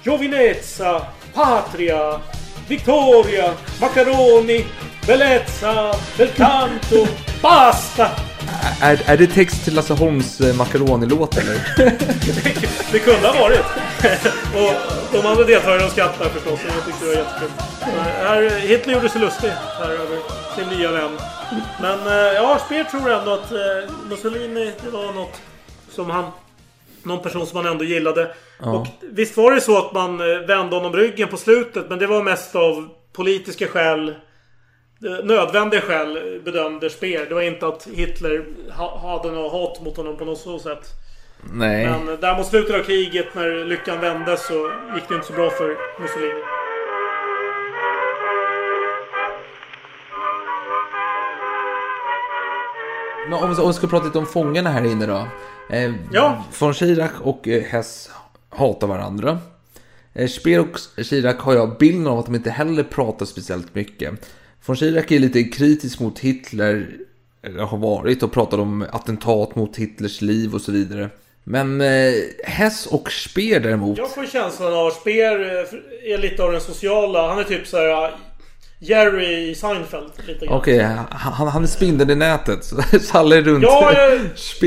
Giovinezza, 0.04 1.06
Patria, 1.34 2.20
Victoria, 2.68 3.54
Macaroni, 3.80 4.64
Bellezza, 5.06 5.94
Belcanto, 6.18 7.06
Basta! 7.42 8.10
Är, 8.80 9.02
är 9.06 9.16
det 9.16 9.26
text 9.26 9.64
till 9.64 9.74
Lasse 9.74 9.94
Holms 9.94 10.40
eh, 10.40 10.54
Macaroni-låt 10.54 11.36
eller? 11.36 11.54
Det 12.92 12.98
kunde 12.98 13.28
ha 13.28 13.40
varit. 13.40 13.64
och 14.54 14.74
de 15.12 15.26
andra 15.26 15.44
deltagarna 15.44 15.88
skrattade 15.90 16.30
förstås. 16.30 16.60
Jag 16.76 16.84
tyckte 16.86 17.04
det 17.04 17.10
var 17.10 17.22
jättekul. 17.22 17.50
Eh, 17.80 18.26
Här, 18.26 18.50
Hitler 18.60 18.94
gjorde 18.94 19.08
sig 19.08 19.20
lustig 19.20 19.48
här 19.78 19.90
över 19.90 20.18
sin 20.56 20.78
nya 20.78 20.90
vän. 20.92 21.10
Men 21.80 22.06
eh, 22.06 22.32
ja, 22.34 22.58
Speer 22.66 22.84
tror 22.84 23.12
ändå 23.12 23.34
att 23.34 23.52
Mussolini, 24.08 24.72
det 24.84 24.90
var 24.90 25.12
något 25.12 25.40
som 25.94 26.10
han... 26.10 26.24
Någon 27.04 27.22
person 27.22 27.46
som 27.46 27.56
han 27.56 27.66
ändå 27.72 27.84
gillade. 27.84 28.34
Ja. 28.60 28.72
Och 28.72 28.86
visst 29.00 29.36
var 29.36 29.52
det 29.52 29.60
så 29.60 29.78
att 29.78 29.92
man 29.92 30.20
eh, 30.20 30.38
vände 30.38 30.76
honom 30.76 30.92
ryggen 30.92 31.28
på 31.28 31.36
slutet. 31.36 31.86
Men 31.88 31.98
det 31.98 32.06
var 32.06 32.22
mest 32.22 32.56
av 32.56 32.88
politiska 33.12 33.66
skäl. 33.66 34.08
eh, 34.08 35.24
Nödvändiga 35.24 35.80
skäl 35.80 36.16
eh, 36.16 36.42
bedömde 36.42 36.90
Speer. 36.90 37.26
Det 37.26 37.34
var 37.34 37.42
inte 37.42 37.66
att 37.66 37.88
Hitler 37.92 38.44
ha, 38.70 38.98
hade 38.98 39.30
något 39.34 39.52
hat 39.52 39.84
mot 39.84 39.96
honom 39.96 40.16
på 40.16 40.24
något 40.24 40.38
så 40.38 40.58
sätt. 40.58 40.88
Nej. 41.52 41.86
Men 41.86 42.20
där 42.20 42.36
mot 42.36 42.46
slutet 42.46 42.74
av 42.76 42.82
kriget 42.82 43.26
när 43.34 43.64
lyckan 43.64 44.00
vände 44.00 44.36
så 44.36 44.70
gick 44.94 45.08
det 45.08 45.14
inte 45.14 45.26
så 45.26 45.32
bra 45.32 45.50
för 45.50 45.76
Mussolini. 46.00 46.40
Men 53.24 53.32
om, 53.32 53.50
om 53.58 53.66
vi 53.68 53.72
ska 53.72 53.86
prata 53.86 54.06
lite 54.06 54.18
om 54.18 54.26
fångarna 54.26 54.70
här 54.70 54.84
inne 54.84 55.06
då. 55.06 55.26
Eh, 55.70 55.92
Ja. 56.12 56.44
Von 56.58 56.74
Schirach 56.74 57.20
och 57.22 57.48
eh, 57.48 57.62
Hess 57.62 58.10
hatar 58.50 58.86
varandra. 58.86 59.38
Eh, 60.14 60.28
Speer 60.28 60.60
och 60.60 60.78
Schirach 60.96 61.40
har 61.40 61.54
jag 61.54 61.78
bilden 61.78 62.06
av 62.06 62.18
att 62.18 62.26
de 62.26 62.34
inte 62.34 62.50
heller 62.50 62.82
pratar 62.82 63.26
speciellt 63.26 63.74
mycket. 63.74 64.12
Von 64.66 64.76
Schirach 64.76 65.12
är 65.12 65.18
lite 65.18 65.44
kritisk 65.44 66.00
mot 66.00 66.18
Hitler, 66.18 66.88
eller 67.42 67.62
har 67.62 67.78
varit, 67.78 68.22
och 68.22 68.32
pratar 68.32 68.58
om 68.58 68.86
attentat 68.92 69.54
mot 69.56 69.76
Hitlers 69.76 70.20
liv 70.20 70.54
och 70.54 70.60
så 70.60 70.72
vidare. 70.72 71.10
Men 71.44 71.80
eh, 71.80 72.12
Hess 72.44 72.86
och 72.86 73.12
Speer 73.12 73.60
däremot. 73.60 73.98
Jag 73.98 74.14
får 74.14 74.26
känslan 74.26 74.74
av 74.74 74.86
att 74.86 74.94
Speer 75.00 75.40
eh, 75.40 76.12
är 76.14 76.18
lite 76.18 76.42
av 76.42 76.52
den 76.52 76.60
sociala. 76.60 77.28
Han 77.28 77.38
är 77.38 77.44
typ 77.44 77.66
så 77.66 77.76
här 77.76 78.14
Jerry 78.82 79.50
i 79.50 79.54
Seinfeld. 79.54 80.12
Lite 80.26 80.46
grann. 80.46 80.56
Okej, 80.58 80.78
han, 81.10 81.48
han 81.48 81.62
är 81.62 81.66
spindeln 81.66 82.10
i 82.10 82.14
nätet. 82.14 82.64
Så, 82.64 82.76
alla 83.18 83.36
är 83.36 83.42
runt 83.42 83.62
Ja, 83.64 83.92
jag, 83.94 84.20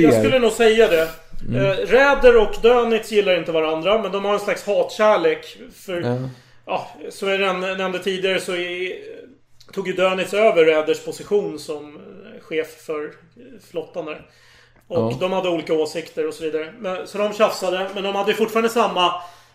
jag 0.04 0.14
skulle 0.14 0.40
nog 0.40 0.52
säga 0.52 0.88
det. 0.88 1.10
Mm. 1.50 1.66
Eh, 1.66 1.72
Räder 1.72 2.38
och 2.38 2.56
Dönitz 2.62 3.12
gillar 3.12 3.38
inte 3.38 3.52
varandra, 3.52 4.02
men 4.02 4.12
de 4.12 4.26
har 4.26 4.34
en 4.34 4.40
slags 4.40 4.66
hatkärlek. 4.66 5.58
För, 5.86 6.02
Ja. 6.02 6.18
ja, 6.66 6.88
som 7.12 7.30
jag 7.30 7.40
nämnde 7.78 8.00
tidigare 8.00 8.40
så 8.40 8.56
är, 8.56 8.92
tog 9.74 9.88
ju 9.88 9.94
Dönitz 9.94 10.34
över 10.34 10.66
Räders 10.66 11.00
position 11.06 11.60
som 11.60 11.96
eh, 11.96 12.42
chef 12.44 12.68
för 12.86 13.04
eh, 13.06 13.12
flottan 13.72 14.06
där. 14.06 14.22
Och 14.88 14.98
Ja. 15.12 15.18
de 15.20 15.32
hade 15.32 15.50
olika 15.50 15.74
åsikter 15.74 16.28
och 16.28 16.34
så 16.34 16.44
vidare. 16.44 16.74
Men, 16.80 17.08
så 17.08 17.18
de 17.18 17.34
tjafsade, 17.34 17.90
men 17.94 18.04
de 18.04 18.16
hade 18.16 18.34
fortfarande 18.34 18.70
samma, 18.70 19.14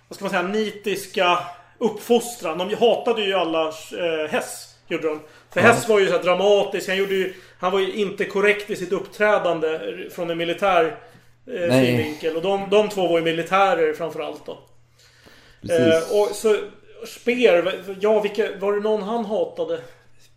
vad 0.08 0.16
ska 0.16 0.24
man 0.24 0.30
säga, 0.30 0.42
nitiska 0.42 1.38
uppfostran. 1.80 2.58
De 2.58 2.74
hatade 2.74 3.22
ju 3.22 3.34
alla 3.34 3.66
eh, 3.68 4.30
Hess. 4.30 4.66
Gjorde 4.88 5.08
de. 5.08 5.20
För 5.50 5.60
Ja. 5.60 5.66
Hess 5.66 5.88
var 5.88 6.00
ju 6.00 6.08
så 6.08 6.18
dramatisk. 6.18 6.88
Han, 6.88 6.96
gjorde 6.96 7.14
ju, 7.14 7.34
han 7.58 7.72
var 7.72 7.80
ju 7.80 7.92
inte 7.92 8.24
korrekt 8.24 8.70
i 8.70 8.76
sitt 8.76 8.92
uppträdande 8.92 9.80
från 10.10 10.30
en 10.30 10.38
militär 10.38 10.96
eh, 11.46 11.70
synvinkel. 11.70 12.36
Och 12.36 12.42
de, 12.42 12.70
de 12.70 12.88
två 12.88 13.08
var 13.08 13.18
ju 13.18 13.24
militärer 13.24 13.94
framförallt 13.94 14.46
då. 14.46 14.58
Precis. 15.62 16.10
Eh, 16.10 16.20
och 16.20 16.28
så 16.28 16.56
Speer, 17.06 17.84
ja 18.00 18.20
vilka, 18.20 18.48
var 18.58 18.72
det 18.72 18.80
någon 18.80 19.02
han 19.02 19.24
hatade? 19.24 19.80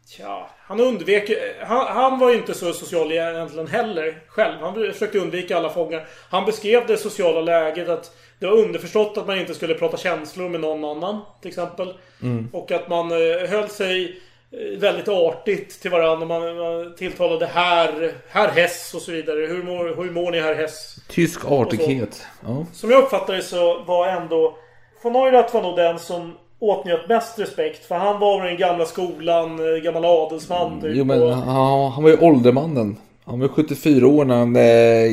Tja, 0.09 0.49
han 0.59 0.79
undvek 0.79 1.31
han, 1.61 1.87
han 1.87 2.19
var 2.19 2.29
ju 2.29 2.35
inte 2.35 2.53
så 2.53 2.73
social 2.73 3.11
egentligen 3.11 3.67
heller 3.67 4.21
själv. 4.27 4.59
Han 4.59 4.73
försökte 4.73 5.19
undvika 5.19 5.57
alla 5.57 5.69
fångar. 5.69 6.07
Han 6.29 6.45
beskrev 6.45 6.87
det 6.87 6.97
sociala 6.97 7.41
läget 7.41 7.89
att 7.89 8.15
det 8.43 8.49
var 8.49 8.63
underförstått 8.63 9.17
att 9.17 9.27
man 9.27 9.39
inte 9.39 9.53
skulle 9.53 9.73
prata 9.73 9.97
känslor 9.97 10.49
med 10.49 10.61
någon 10.61 10.85
annan. 10.85 11.21
Till 11.41 11.49
exempel. 11.49 11.93
Mm. 12.21 12.49
Och 12.53 12.71
att 12.71 12.89
man 12.89 13.11
eh, 13.11 13.49
höll 13.49 13.69
sig 13.69 14.21
eh, 14.51 14.79
väldigt 14.79 15.07
artigt 15.07 15.81
till 15.81 15.91
varandra. 15.91 16.25
Man, 16.25 16.57
man 16.57 16.95
tilltalade 16.95 17.45
herr, 17.45 18.13
herr 18.29 18.47
Hess 18.47 18.93
och 18.93 19.01
så 19.01 19.11
vidare. 19.11 19.45
Hur 19.45 19.63
mår, 19.63 20.03
hur 20.03 20.11
mår 20.11 20.31
ni 20.31 20.39
herr 20.39 20.55
Hess? 20.55 20.95
Tysk 21.09 21.45
artighet. 21.45 22.25
Ja. 22.47 22.65
Som 22.73 22.91
jag 22.91 23.03
uppfattade 23.03 23.41
så 23.41 23.83
var 23.83 24.07
ändå 24.07 24.57
von 25.03 25.13
Neurath 25.13 25.53
var 25.53 25.61
nog 25.61 25.75
den 25.75 25.99
som 25.99 26.33
åtnjöt 26.59 27.09
mest 27.09 27.39
respekt. 27.39 27.85
För 27.85 27.95
han 27.95 28.19
var 28.19 28.43
den 28.43 28.57
gamla 28.57 28.85
skolan, 28.85 29.75
eh, 29.75 29.81
gammal 29.81 30.05
adelsman 30.05 30.81
typ. 30.81 30.91
Jo 30.95 31.05
men 31.05 31.21
och, 31.21 31.29
ja, 31.29 31.91
han 31.95 32.03
var 32.03 32.09
ju 32.09 32.17
åldermannen. 32.17 32.97
Han 33.25 33.39
var 33.39 33.47
74 33.47 34.07
år 34.07 34.25
när 34.25 34.35
han 34.35 34.55
eh, 34.55 35.11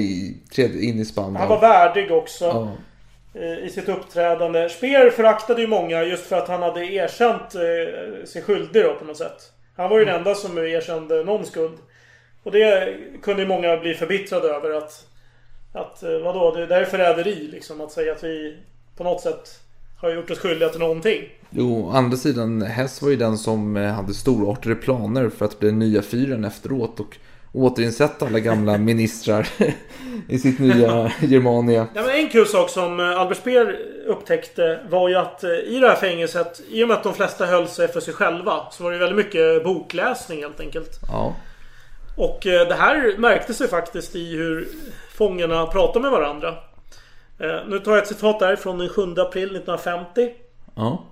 trädde 0.55 0.85
in 0.85 0.99
i 0.99 1.05
Spanien. 1.05 1.37
han 1.37 1.49
var 1.49 1.61
värdig 1.61 2.13
också. 2.13 2.45
Ja. 2.45 2.69
Eh, 3.35 3.59
I 3.59 3.71
sitt 3.71 3.89
uppträdande. 3.89 4.69
Speer 4.69 5.11
föraktade 5.11 5.61
ju 5.61 5.67
många 5.67 6.03
just 6.03 6.27
för 6.27 6.37
att 6.37 6.49
han 6.49 6.63
hade 6.63 6.85
erkänt 6.93 7.55
eh, 7.55 8.25
sig 8.25 8.43
skyldig 8.43 8.85
då 8.85 8.95
på 8.95 9.05
något 9.05 9.17
sätt. 9.17 9.53
Han 9.77 9.91
var 9.91 9.99
ju 9.99 10.05
den 10.05 10.17
enda 10.17 10.35
som 10.35 10.59
erkände 10.59 11.25
någon 11.25 11.47
skuld. 11.47 11.79
Och 12.43 12.53
det 12.53 12.95
kunde 13.23 13.43
ju 13.43 13.49
många 13.49 13.77
bli 13.77 13.95
förbittrade 13.95 14.49
över 14.49 14.71
att 14.71 15.07
Att 15.73 16.03
eh, 16.03 16.19
vadå, 16.19 16.55
det 16.55 16.67
där 16.67 16.81
är 16.81 16.85
förräderi 16.85 17.49
liksom. 17.53 17.81
Att 17.81 17.93
säga 17.93 18.13
att 18.13 18.25
vi 18.25 18.57
på 18.97 19.05
något 19.05 19.21
sätt 19.21 19.61
har 19.97 20.11
gjort 20.11 20.31
oss 20.31 20.39
skyldiga 20.39 20.69
till 20.69 20.81
någonting. 20.81 21.23
Jo, 21.51 21.87
å 21.87 21.91
andra 21.91 22.17
sidan, 22.17 22.63
Hess 22.63 23.03
var 23.03 23.11
ju 23.11 23.17
den 23.17 23.39
som 23.39 23.77
hade 23.77 24.15
storartade 24.15 24.75
planer 24.75 25.29
för 25.29 25.45
att 25.45 25.59
bli 25.59 25.69
den 25.69 25.79
nya 25.79 26.03
fyren 26.03 26.45
efteråt 26.45 27.01
och 27.01 27.17
återinsätta 27.53 28.27
alla 28.27 28.41
gamla 28.41 28.79
ministrar 28.79 29.49
i 30.29 30.39
sitt 30.39 30.59
nya 30.59 31.13
Germania. 31.21 31.87
Ja, 31.95 32.03
men 32.03 32.11
en 32.11 32.29
kul 32.29 32.47
sak 32.47 32.71
som 32.71 33.01
eh, 33.01 33.21
Albert 33.21 33.39
Speer 33.39 33.79
upptäckte 34.07 34.81
var 34.91 35.09
ju 35.09 35.15
att 35.15 35.45
eh, 35.45 35.51
i 35.51 35.79
det 35.81 35.89
här 35.89 35.97
fängelset, 35.97 36.61
i 36.69 36.85
och 36.85 36.89
med 36.89 36.97
att 36.97 37.03
de 37.03 37.15
flesta 37.15 37.47
höll 37.47 37.69
sig 37.69 37.89
för 37.89 38.01
sig 38.01 38.15
själva, 38.15 38.67
så 38.71 38.85
var 38.85 38.93
det 38.93 38.99
väldigt 38.99 39.27
mycket 39.27 39.65
bokläsning 39.65 40.43
helt 40.43 40.61
enkelt. 40.61 40.99
Ja. 41.09 41.35
Och 42.17 42.47
eh, 42.47 42.69
det 42.69 42.75
här 42.75 43.19
märkte 43.19 43.55
sig 43.55 43.69
faktiskt 43.69 44.17
i 44.17 44.37
hur 44.37 44.69
fångarna 45.15 45.67
pratade 45.67 46.03
med 46.03 46.11
varandra. 46.11 46.55
Nu 47.69 47.79
tar 47.79 47.93
jag 47.93 48.03
ett 48.03 48.09
citat 48.09 48.39
där 48.39 48.57
från 48.57 48.79
den 48.79 48.89
7 48.89 49.03
april 49.03 49.45
1950. 49.45 50.31
Ja. 50.75 51.05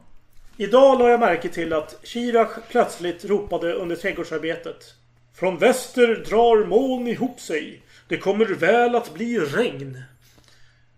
Idag 0.57 0.99
la 0.99 1.09
jag 1.09 1.21
märke 1.21 1.49
till 1.49 1.73
att 1.73 1.97
Chirac 2.03 2.49
plötsligt 2.71 3.25
ropade 3.25 3.73
under 3.73 3.97
trädgårdsarbetet. 3.97 4.95
Från 5.39 5.59
väster 5.59 6.07
drar 6.07 6.67
moln 6.67 7.07
ihop 7.07 7.41
sig. 7.41 7.83
Det 8.09 8.17
kommer 8.17 8.45
väl 8.45 8.95
att 8.95 9.15
bli 9.15 9.39
regn. 9.39 10.03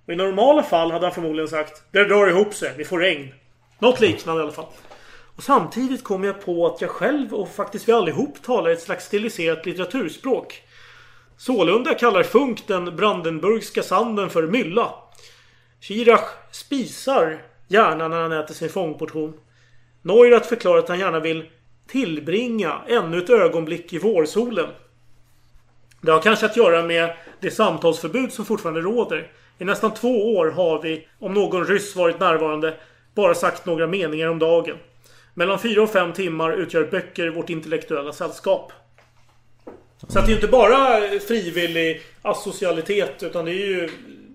Och 0.06 0.12
I 0.12 0.16
normala 0.16 0.62
fall 0.62 0.90
hade 0.90 1.06
han 1.06 1.14
förmodligen 1.14 1.48
sagt 1.48 1.82
Det 1.90 2.04
drar 2.04 2.28
ihop 2.28 2.54
sig, 2.54 2.74
vi 2.76 2.84
får 2.84 2.98
regn. 2.98 3.34
Något 3.78 4.00
liknande 4.00 4.40
i 4.40 4.42
alla 4.42 4.52
fall. 4.52 4.66
Och 5.36 5.42
samtidigt 5.42 6.04
kom 6.04 6.24
jag 6.24 6.44
på 6.44 6.66
att 6.66 6.80
jag 6.80 6.90
själv 6.90 7.34
och 7.34 7.48
faktiskt 7.48 7.88
vi 7.88 7.92
allihop 7.92 8.42
talar 8.42 8.70
ett 8.70 8.82
slags 8.82 9.06
stiliserat 9.06 9.66
litteraturspråk. 9.66 10.62
Sålunda 11.36 11.94
kallar 11.94 12.22
Funk 12.22 12.66
den 12.66 12.96
brandenburgska 12.96 13.82
sanden 13.82 14.30
för 14.30 14.46
mylla. 14.46 14.94
Chirac 15.80 16.24
spisar 16.50 17.42
gärna 17.68 18.08
när 18.08 18.22
han 18.22 18.32
äter 18.32 18.54
sin 18.54 18.68
fångportion. 18.68 19.40
Neurath 20.02 20.48
förklarar 20.48 20.78
att 20.78 20.88
han 20.88 20.98
gärna 20.98 21.20
vill 21.20 21.46
tillbringa 21.90 22.80
ännu 22.88 23.18
ett 23.18 23.30
ögonblick 23.30 23.92
i 23.92 23.98
vårsolen. 23.98 24.68
Det 26.00 26.12
har 26.12 26.22
kanske 26.22 26.46
att 26.46 26.56
göra 26.56 26.82
med 26.82 27.12
det 27.40 27.50
samtalsförbud 27.50 28.32
som 28.32 28.44
fortfarande 28.44 28.80
råder. 28.80 29.32
I 29.58 29.64
nästan 29.64 29.94
två 29.94 30.36
år 30.36 30.50
har 30.50 30.82
vi, 30.82 31.08
om 31.18 31.34
någon 31.34 31.66
ryss 31.66 31.96
varit 31.96 32.20
närvarande, 32.20 32.74
bara 33.14 33.34
sagt 33.34 33.66
några 33.66 33.86
meningar 33.86 34.26
om 34.26 34.38
dagen. 34.38 34.76
Mellan 35.34 35.58
fyra 35.58 35.82
och 35.82 35.90
fem 35.90 36.12
timmar 36.12 36.52
utgör 36.52 36.84
böcker 36.84 37.28
vårt 37.28 37.50
intellektuella 37.50 38.12
sällskap. 38.12 38.72
Så 40.08 40.18
att 40.18 40.26
det 40.26 40.32
är 40.32 40.34
inte 40.34 40.48
bara 40.48 41.00
frivillig 41.28 42.02
asocialitet 42.22 43.22
utan 43.22 43.44
det 43.44 43.50
är 43.50 43.66
ju 43.66 43.90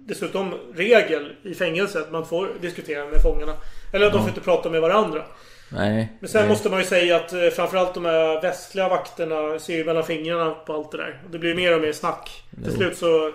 dessutom 0.07 0.53
regel 0.75 1.35
i 1.43 1.53
fängelset. 1.53 2.11
Man 2.11 2.25
får 2.25 2.49
diskutera 2.61 3.05
med 3.05 3.21
fångarna. 3.21 3.53
Eller 3.93 4.11
de 4.11 4.19
får 4.19 4.29
inte 4.29 4.41
prata 4.41 4.69
med 4.69 4.81
varandra. 4.81 5.25
Nej. 5.75 6.11
Men 6.19 6.29
sen 6.29 6.41
nej. 6.41 6.49
måste 6.49 6.69
man 6.69 6.79
ju 6.79 6.85
säga 6.85 7.15
att 7.15 7.33
eh, 7.33 7.49
framförallt 7.55 7.93
de 7.93 8.05
här 8.05 8.41
västliga 8.41 8.89
vakterna 8.89 9.59
ser 9.59 9.75
ju 9.77 9.85
mellan 9.85 10.03
fingrarna 10.03 10.51
på 10.51 10.73
allt 10.73 10.91
det 10.91 10.97
där. 10.97 11.19
Det 11.31 11.39
blir 11.39 11.55
mer 11.55 11.75
och 11.75 11.81
mer 11.81 11.91
snack. 11.91 12.43
Till 12.55 12.63
Jo. 12.67 12.75
slut 12.77 12.97
så 12.97 13.25
är 13.27 13.31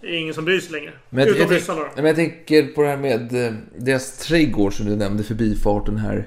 det 0.00 0.16
ingen 0.16 0.34
som 0.34 0.44
bryr 0.44 0.60
sig 0.60 0.72
längre. 0.72 0.92
Men 1.10 1.26
jag, 1.26 1.36
Utom 1.36 1.50
ryssarna 1.50 1.80
då. 1.80 1.88
men 1.96 2.04
jag 2.04 2.16
tänker 2.16 2.62
på 2.66 2.82
det 2.82 2.88
här 2.88 2.96
med 2.96 3.46
eh, 3.46 3.52
deras 3.76 4.18
trädgård 4.18 4.74
som 4.74 4.86
du 4.86 4.96
nämnde, 4.96 5.24
förbifarten 5.24 5.96
här. 5.96 6.26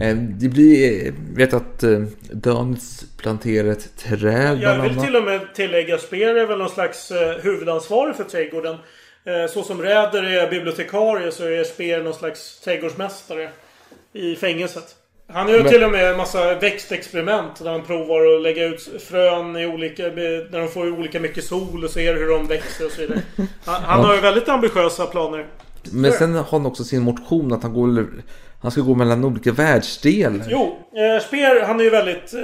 Eh, 0.00 0.16
Det 0.16 0.48
blir, 0.48 1.12
vet 1.34 1.54
att 1.54 1.84
Dönitz 2.30 3.04
planterar 3.18 3.68
ett 3.68 3.96
träd 3.96 4.58
Jag 4.60 4.82
vill 4.82 4.96
till 5.04 5.16
och 5.16 5.22
med 5.24 5.54
tillägga 5.54 5.98
Speer 5.98 6.34
är 6.34 6.46
väl 6.46 6.58
någon 6.58 6.68
slags 6.70 7.12
huvudansvarig 7.42 8.16
för 8.16 8.24
trädgården. 8.24 8.76
Så 9.50 9.62
som 9.62 9.82
Räder 9.82 10.22
är 10.22 10.50
bibliotekarie 10.50 11.32
så 11.32 11.44
är 11.44 11.64
Speer 11.64 12.02
någon 12.02 12.14
slags 12.14 12.60
trädgårdsmästare 12.60 13.50
i 14.16 14.36
fängelset. 14.36 14.84
Han 15.32 15.48
gör 15.48 15.62
Men- 15.62 15.72
till 15.72 15.84
och 15.84 15.90
med 15.90 16.10
en 16.10 16.16
massa 16.16 16.54
växtexperiment 16.54 17.64
där 17.64 17.70
han 17.70 17.82
provar 17.82 18.36
att 18.36 18.42
lägga 18.42 18.64
ut 18.64 19.02
frön 19.08 19.56
i 19.56 19.66
olika... 19.66 20.02
När 20.02 20.58
de 20.58 20.68
får 20.68 20.90
olika 20.90 21.20
mycket 21.20 21.44
sol 21.44 21.84
och 21.84 21.90
ser 21.90 22.14
hur 22.14 22.28
de 22.28 22.46
växer 22.46 22.86
och 22.86 22.92
så 22.92 23.00
vidare. 23.00 23.20
Han, 23.64 23.82
han 23.82 24.04
har 24.04 24.14
ju 24.14 24.20
väldigt 24.20 24.48
ambitiösa 24.48 25.06
planer. 25.06 25.46
Men 25.92 26.12
sen 26.12 26.34
har 26.34 26.44
han 26.50 26.66
också 26.66 26.84
sin 26.84 27.02
motion 27.02 27.52
att 27.52 27.62
han, 27.62 27.72
går, 27.74 28.06
han 28.62 28.70
ska 28.70 28.80
gå 28.80 28.94
mellan 28.94 29.24
olika 29.24 29.52
världsdelar. 29.52 30.46
Jo, 30.48 30.78
eh, 30.96 31.22
Speer 31.22 31.62
han 31.66 31.80
är 31.80 31.84
ju 31.84 31.90
väldigt... 31.90 32.34
Eh, 32.34 32.40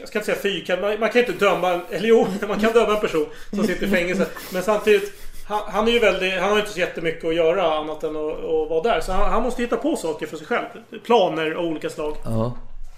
jag 0.00 0.08
ska 0.08 0.18
inte 0.18 0.26
säga 0.26 0.36
fyrkant. 0.36 0.80
Man, 0.80 1.00
man 1.00 1.08
kan 1.10 1.22
ju 1.22 1.26
inte 1.26 1.44
döma. 1.44 1.80
Eller 1.90 2.08
jo, 2.08 2.26
man 2.48 2.60
kan 2.60 2.72
döma 2.72 2.94
en 2.94 3.00
person 3.00 3.26
som 3.50 3.66
sitter 3.66 3.86
i 3.86 3.90
fängelse. 3.90 4.26
Men 4.52 4.62
samtidigt... 4.62 5.12
Han, 5.46 5.62
han 5.66 5.88
är 5.88 5.92
ju 5.92 5.98
väldigt... 5.98 6.40
Han 6.40 6.50
har 6.50 6.58
inte 6.58 6.70
så 6.70 6.80
jättemycket 6.80 7.24
att 7.24 7.34
göra 7.34 7.74
annat 7.74 8.04
än 8.04 8.16
att, 8.16 8.32
att 8.38 8.70
vara 8.70 8.82
där. 8.82 9.00
Så 9.00 9.12
han, 9.12 9.32
han 9.32 9.42
måste 9.42 9.62
hitta 9.62 9.76
på 9.76 9.96
saker 9.96 10.26
för 10.26 10.36
sig 10.36 10.46
själv. 10.46 10.66
Planer 11.04 11.50
av 11.50 11.64
olika 11.64 11.90
slag. 11.90 12.16
Ja. 12.24 12.56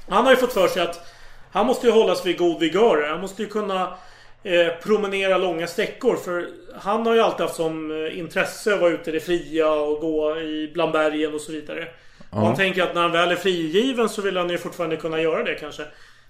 Han 0.08 0.24
har 0.24 0.32
ju 0.32 0.36
fått 0.36 0.52
för 0.52 0.68
sig 0.68 0.82
att 0.82 1.06
han 1.52 1.66
måste 1.66 1.86
ju 1.86 1.92
hållas 1.92 2.26
vid 2.26 2.38
god 2.38 2.60
vigör. 2.60 3.08
Han 3.10 3.20
måste 3.20 3.42
ju 3.42 3.48
kunna 3.48 3.96
eh, 4.42 4.68
promenera 4.82 5.38
långa 5.38 5.66
sträckor. 5.66 6.16
För 6.16 6.48
han 6.80 7.06
har 7.06 7.14
ju 7.14 7.20
alltid 7.20 7.40
haft 7.40 7.54
som 7.56 8.04
eh, 8.04 8.18
intresse 8.18 8.74
att 8.74 8.80
vara 8.80 8.90
ute 8.90 9.10
i 9.10 9.12
det 9.12 9.20
fria 9.20 9.72
och 9.72 10.00
gå 10.00 10.40
i 10.40 10.70
bland 10.74 10.92
bergen 10.92 11.34
och 11.34 11.40
så 11.40 11.52
vidare. 11.52 11.88
Ja. 12.30 12.38
Och 12.38 12.46
han 12.46 12.56
tänker 12.56 12.82
att 12.82 12.94
när 12.94 13.02
han 13.02 13.12
väl 13.12 13.30
är 13.30 13.36
frigiven 13.36 14.08
så 14.08 14.22
vill 14.22 14.36
han 14.36 14.50
ju 14.50 14.58
fortfarande 14.58 14.96
kunna 14.96 15.20
göra 15.20 15.44
det 15.44 15.54
kanske. 15.54 15.82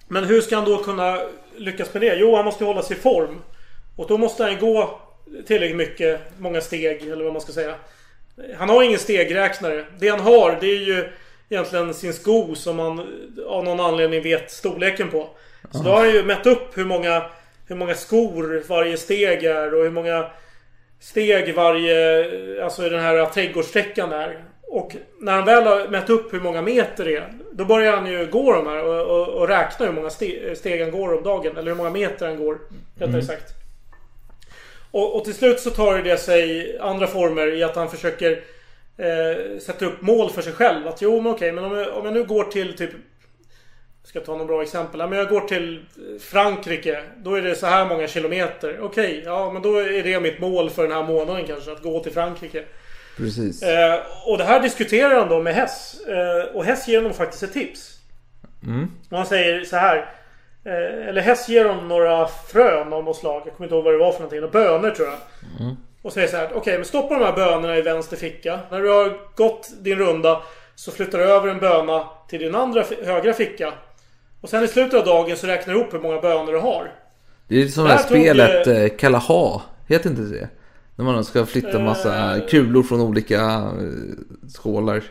Men 0.09 0.25
hur 0.25 0.41
ska 0.41 0.57
han 0.57 0.64
då 0.64 0.77
kunna 0.77 1.21
lyckas 1.57 1.95
med 1.95 2.03
det? 2.03 2.14
Jo, 2.14 2.37
han 2.37 2.45
måste 2.45 2.64
hålla 2.64 2.83
sig 2.83 2.97
i 2.97 3.01
form. 3.01 3.43
Och 3.97 4.09
då 4.09 4.19
måste 4.19 4.45
han 4.45 4.59
gå 4.59 5.01
tillräckligt 5.47 5.76
mycket, 5.76 6.20
många 6.39 6.61
steg 6.61 7.03
eller 7.03 7.24
vad 7.24 7.32
man 7.32 7.43
ska 7.43 7.53
säga. 7.53 7.74
Han 8.57 8.68
har 8.68 8.82
ingen 8.82 8.99
stegräknare. 8.99 9.84
Det 9.99 10.09
han 10.09 10.20
har 10.20 10.59
det 10.61 10.66
är 10.66 10.78
ju 10.80 11.09
egentligen 11.49 11.95
sin 11.95 12.12
sko 12.12 12.55
som 12.55 12.78
han 12.78 12.99
av 13.47 13.64
någon 13.64 13.80
anledning 13.80 14.22
vet 14.22 14.51
storleken 14.51 15.11
på. 15.11 15.28
Så 15.70 15.82
då 15.82 15.91
har 15.91 15.99
han 15.99 16.11
ju 16.11 16.24
mätt 16.24 16.47
upp 16.47 16.78
hur 16.78 16.84
många, 16.84 17.22
hur 17.68 17.76
många 17.76 17.95
skor 17.95 18.62
varje 18.68 18.97
steg 18.97 19.45
är 19.45 19.74
och 19.74 19.82
hur 19.82 19.91
många 19.91 20.26
steg 21.01 21.55
varje, 21.55 22.24
alltså 22.64 22.87
i 22.87 22.89
den 22.89 23.01
här 23.01 23.26
trädgårdssträckan 23.26 24.12
är. 24.12 24.45
Och 24.68 24.97
när 25.20 25.32
han 25.32 25.45
väl 25.45 25.66
har 25.66 25.89
mätt 25.89 26.11
upp 26.11 26.32
hur 26.32 26.41
många 26.41 26.62
meter 26.62 27.05
det 27.05 27.16
är. 27.16 27.32
Då 27.53 27.64
börjar 27.64 27.93
han 27.97 28.07
ju 28.07 28.26
gå 28.26 28.53
de 28.53 28.66
här 28.66 28.84
och, 28.84 29.20
och, 29.20 29.28
och 29.28 29.49
räkna 29.49 29.87
hur 29.87 29.93
många 29.93 30.11
ste, 30.11 30.57
steg 30.57 30.80
han 30.80 30.91
går 30.91 31.16
om 31.16 31.22
dagen. 31.22 31.57
Eller 31.57 31.70
hur 31.70 31.76
många 31.76 31.91
meter 31.91 32.26
han 32.26 32.37
går. 32.39 32.59
Rättare 32.95 33.09
Mm. 33.09 33.22
sagt. 33.22 33.53
Och, 34.97 35.16
och 35.16 35.24
till 35.24 35.34
slut 35.34 35.61
så 35.61 35.70
tar 35.70 35.99
det 35.99 36.18
sig 36.18 36.78
andra 36.78 37.07
former 37.07 37.55
i 37.55 37.62
att 37.62 37.76
han 37.76 37.90
försöker 37.90 38.32
eh, 38.97 39.59
sätta 39.61 39.86
upp 39.86 40.01
mål 40.01 40.30
för 40.30 40.42
sig 40.42 40.53
själv. 40.53 40.86
Att 40.86 41.03
jo 41.03 41.20
men 41.20 41.32
okej, 41.32 41.53
men 41.53 41.64
om 41.64 41.76
jag, 41.76 41.99
om 41.99 42.05
jag 42.05 42.14
nu 42.14 42.24
går 42.24 42.44
till 42.44 42.76
typ 42.76 42.90
jag 44.03 44.09
ska 44.09 44.20
ta 44.20 44.36
något 44.36 44.47
bra 44.47 44.62
exempel. 44.62 45.09
Men 45.09 45.18
jag 45.18 45.28
går 45.28 45.40
till 45.40 45.84
Frankrike. 46.20 47.03
Då 47.16 47.34
är 47.34 47.42
det 47.42 47.55
så 47.55 47.66
här 47.66 47.86
många 47.86 48.09
kilometer. 48.09 48.80
Okej, 48.80 49.22
ja 49.24 49.53
men 49.53 49.62
då 49.62 49.76
är 49.76 50.03
det 50.03 50.20
mitt 50.20 50.40
mål 50.40 50.70
för 50.70 50.82
den 50.82 50.92
här 50.92 51.03
månaden 51.03 51.47
kanske. 51.47 51.72
Att 51.72 51.82
gå 51.82 52.03
till 52.03 52.12
Frankrike. 52.12 52.64
Precis. 53.16 53.62
Eh, 53.62 54.01
och 54.26 54.38
det 54.38 54.44
här 54.44 54.61
diskuterar 54.61 55.14
han 55.14 55.28
då 55.28 55.42
med 55.42 55.55
Hess. 55.55 56.01
Eh, 56.01 56.57
och 56.57 56.64
Hess 56.64 56.88
ger 56.88 56.97
honom 56.97 57.14
faktiskt 57.14 57.42
ett 57.42 57.53
tips. 57.53 57.99
Mm. 58.62 58.90
Och 59.11 59.16
han 59.16 59.26
säger 59.26 59.64
så 59.64 59.76
här. 59.76 60.14
Eh, 60.67 61.09
eller 61.09 61.21
Hess 61.21 61.49
ger 61.49 61.64
honom 61.64 61.89
några 61.89 62.27
frön 62.27 62.93
av 62.93 63.05
något 63.05 63.17
slag. 63.17 63.43
Jag 63.47 63.55
kommer 63.57 63.67
inte 63.67 63.75
ihåg 63.75 63.85
vad 63.85 63.95
det 63.95 63.99
var 63.99 64.12
för 64.12 64.19
någonting. 64.21 64.41
Några 64.41 64.53
bönor 64.53 64.91
tror 64.91 65.09
jag. 65.09 65.19
Mm. 65.61 65.77
Och 66.03 66.12
säger 66.12 66.29
så 66.29 66.37
här. 66.37 66.51
Okej, 66.55 66.75
men 66.79 66.85
stoppa 66.85 67.14
de 67.19 67.25
här 67.25 67.33
bönorna 67.33 67.77
i 67.77 67.83
vänster 67.83 68.17
ficka. 68.17 68.61
När 68.71 68.81
du 68.81 68.89
har 68.91 69.17
gått 69.35 69.69
din 69.81 69.99
runda 69.99 70.43
så 70.75 70.91
flyttar 70.91 71.19
du 71.19 71.25
över 71.25 71.49
en 71.49 71.59
böna 71.59 72.05
till 72.29 72.41
din 72.41 72.55
andra 72.55 72.85
högra 73.05 73.33
ficka. 73.33 73.73
Och 74.41 74.49
sen 74.49 74.64
i 74.64 74.69
slutet 74.69 75.01
av 75.01 75.07
dagen 75.07 75.37
så 75.37 75.47
räknar 75.47 75.75
du 75.75 75.81
ihop 75.81 75.95
hur 75.95 75.99
många 76.01 76.21
bönor 76.21 76.53
du 76.53 76.59
har. 76.59 76.93
Det 77.49 77.62
är 77.62 77.67
som 77.69 77.85
det 77.85 77.91
här 77.91 77.99
tog, 77.99 78.07
spelet 78.07 78.67
eh, 78.67 78.77
eh, 78.83 78.89
Kalaha. 78.89 79.62
Heter 79.89 80.11
inte 80.11 80.23
det? 80.23 80.49
När 80.97 81.05
man 81.05 81.25
ska 81.25 81.47
flytta 81.47 81.79
massa 81.79 82.37
Eh. 82.37 82.47
kulor 82.49 82.83
från 82.83 83.01
olika 83.01 83.71
skålar. 84.55 85.03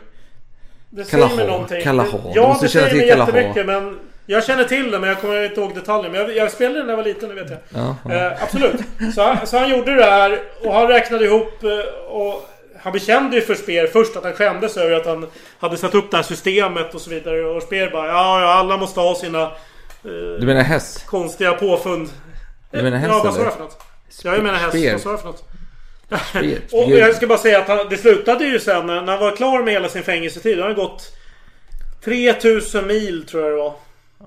Det 0.90 1.04
säger 1.04 1.22
Kalaha, 1.24 1.36
mig 1.36 1.46
någonting. 1.46 1.82
Kalaha. 1.82 2.18
Du 2.24 2.40
Ja, 2.40 2.48
måste 2.48 2.64
det 2.64 2.68
känna 2.70 2.88
säger 2.88 2.90
till 2.90 2.98
mig 3.00 3.10
Kalaha. 3.10 3.30
jättemycket 3.38 3.66
men 3.66 3.98
jag 4.26 4.44
känner 4.44 4.64
till 4.64 4.90
det 4.90 4.98
men 4.98 5.08
jag 5.08 5.20
kommer 5.20 5.44
inte 5.44 5.60
ihåg 5.60 5.74
detaljer. 5.74 6.10
Men 6.10 6.20
jag, 6.20 6.36
jag 6.36 6.50
spelade 6.52 6.78
den 6.78 6.86
när 6.86 6.92
jag 6.92 6.96
var 6.96 7.04
liten, 7.04 7.28
det 7.28 7.34
vet 7.34 7.50
jag. 7.50 7.58
Ja, 7.68 7.96
ja. 8.04 8.14
Eh, 8.14 8.42
absolut. 8.42 8.80
Så, 9.14 9.22
han- 9.22 9.46
så 9.46 9.58
han 9.58 9.70
gjorde 9.70 9.94
det 9.94 10.04
här 10.04 10.38
och 10.64 10.74
han 10.74 10.88
räknade 10.88 11.24
ihop 11.24 11.62
eh, 11.64 12.04
och 12.10 12.48
han 12.82 12.92
bekände 12.92 13.36
ju 13.36 13.42
för 13.42 13.54
Speer 13.54 13.86
först 13.86 14.16
att 14.16 14.24
han 14.24 14.32
skämdes 14.32 14.76
över 14.76 14.96
att 14.96 15.06
han 15.06 15.26
hade 15.58 15.76
satt 15.76 15.94
upp 15.94 16.10
det 16.10 16.16
här 16.16 16.24
systemet 16.24 16.94
och 16.94 17.00
så 17.00 17.10
vidare. 17.10 17.44
Och 17.44 17.62
Speer 17.62 17.90
bara 17.90 18.06
ja, 18.06 18.40
ja 18.40 18.46
alla 18.54 18.76
måste 18.76 19.00
ha 19.00 19.14
sina 19.14 19.42
eh, 19.42 19.50
Du 20.40 20.46
menar 20.46 20.62
häst? 20.62 21.06
konstiga 21.06 21.52
påfund. 21.52 22.08
Du 22.70 22.82
menar 22.82 22.96
häst 22.98 23.12
Ja, 23.14 23.22
vad 23.24 23.34
sa 23.34 23.42
jag 23.42 23.52
för 23.52 23.60
något? 23.60 23.78
Ja, 24.24 24.34
jag 24.34 24.42
menar 24.42 24.58
häst. 24.58 24.74
Vad 24.92 25.00
sa 25.00 25.10
jag 25.10 25.20
för 25.20 25.26
något? 25.28 25.44
Och 26.72 26.90
jag 26.90 27.14
ska 27.16 27.26
bara 27.26 27.38
säga 27.38 27.58
att 27.58 27.68
han, 27.68 27.86
det 27.90 27.96
slutade 27.96 28.44
ju 28.44 28.58
sen 28.58 28.86
när 28.86 29.02
när 29.02 29.12
han 29.12 29.20
var 29.20 29.36
klar 29.36 29.62
med 29.62 29.72
hela 29.74 29.88
sin 29.88 30.02
fängelsetid. 30.02 30.56
Då 30.58 30.62
har 30.62 30.68
han 30.68 30.76
gått 30.76 31.12
3000 32.04 32.86
mil 32.86 33.26
tror 33.26 33.42
jag 33.42 33.52
det 33.52 33.56
var. 33.56 33.74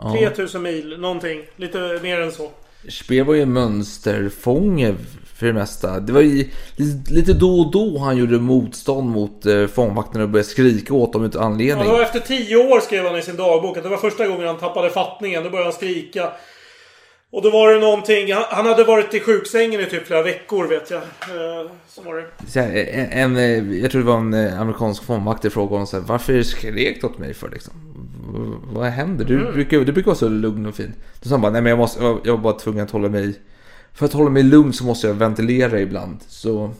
Ja. 0.02 0.12
3000 0.20 0.62
mil, 0.62 0.96
någonting. 1.00 1.42
Lite 1.56 2.00
mer 2.04 2.22
än 2.22 2.32
så. 2.32 2.52
Speer 2.90 3.24
var 3.24 3.34
ju 3.34 3.46
mönsterfånge 3.46 4.96
för 5.36 5.46
det 5.46 5.54
mesta. 5.54 6.00
Det 6.00 6.14
var 6.14 6.22
ju 6.22 6.50
lite 7.10 7.34
då 7.34 7.60
och 7.60 7.72
då 7.72 7.98
han 7.98 8.18
gjorde 8.18 8.38
motstånd 8.40 9.10
mot 9.10 9.46
eh, 9.46 9.68
fångvakterna 9.68 10.24
och 10.24 10.30
började 10.30 10.50
skrika 10.50 10.94
åt 10.94 11.14
dem 11.14 11.24
utan 11.24 11.42
Ja, 11.42 11.46
anledning. 11.48 11.86
det 11.88 11.92
var 11.94 12.02
efter 12.02 12.20
tio 12.20 12.58
år 12.58 12.80
skrev 12.80 13.06
han 13.06 13.18
i 13.18 13.22
sin 13.22 13.36
dagbok 13.36 13.78
att 13.78 13.84
det 13.84 13.90
var 13.90 13.98
första 13.98 14.28
gången 14.28 14.48
han 14.48 14.58
tappade 14.58 14.90
fattningen. 14.90 15.44
Då 15.44 15.50
började 15.50 15.66
han 15.66 15.74
skrika. 15.74 16.32
Och 17.32 17.42
då 17.42 17.50
var 17.50 17.74
det 17.74 17.80
någonting. 17.80 18.34
Han, 18.50 18.66
hade 18.66 18.84
varit 18.84 19.14
i 19.14 19.20
sjuksängen 19.20 19.82
i 19.82 19.86
typ 19.86 20.08
flera 20.08 20.24
veckor 20.24 20.68
vet 20.68 20.92
jag. 20.92 21.02
Eh, 21.02 21.72
så 21.88 22.02
var 22.02 22.16
det. 22.54 22.84
En, 22.84 23.38
en, 23.38 23.80
jag 23.82 23.92
tror 23.92 24.02
det 24.02 24.08
var 24.08 24.18
en 24.18 24.34
eh, 24.34 24.62
amerikansk 24.62 25.04
fångvakt 25.04 25.54
frågade 25.54 25.74
honom 25.76 25.88
så 25.88 25.98
här, 26.00 26.04
varför 26.08 26.44
skrek 26.44 27.02
du 27.02 27.08
åt 27.08 27.18
mig 27.18 27.34
för 27.34 27.50
liksom? 27.50 27.74
Vad 28.74 28.86
händer? 28.88 29.26
Du, 29.26 29.40
Mm. 29.42 29.54
brukar, 29.54 29.80
du 29.80 29.92
brukar 29.92 30.06
vara 30.12 30.18
så 30.18 30.30
lugn 30.30 30.66
och 30.66 30.76
fin. 30.76 30.94
Då 31.22 31.30
sa 31.30 31.34
han 31.36 31.42
bara, 31.42 31.52
nej 31.52 31.62
men 31.62 31.70
jag, 31.70 31.78
måste, 31.80 32.04
jag, 32.04 32.20
jag 32.24 32.34
var 32.34 32.44
bara 32.44 32.54
tvungen 32.60 32.84
att 32.84 32.92
hålla 32.92 33.10
mig... 33.10 33.34
För 33.94 34.06
att 34.06 34.14
hålla 34.14 34.30
mig 34.30 34.44
lugn 34.44 34.74
så 34.74 34.84
måste 34.84 35.08
jag 35.08 35.14
ventilera 35.14 35.80
ibland. 35.80 36.18
Så 36.28 36.72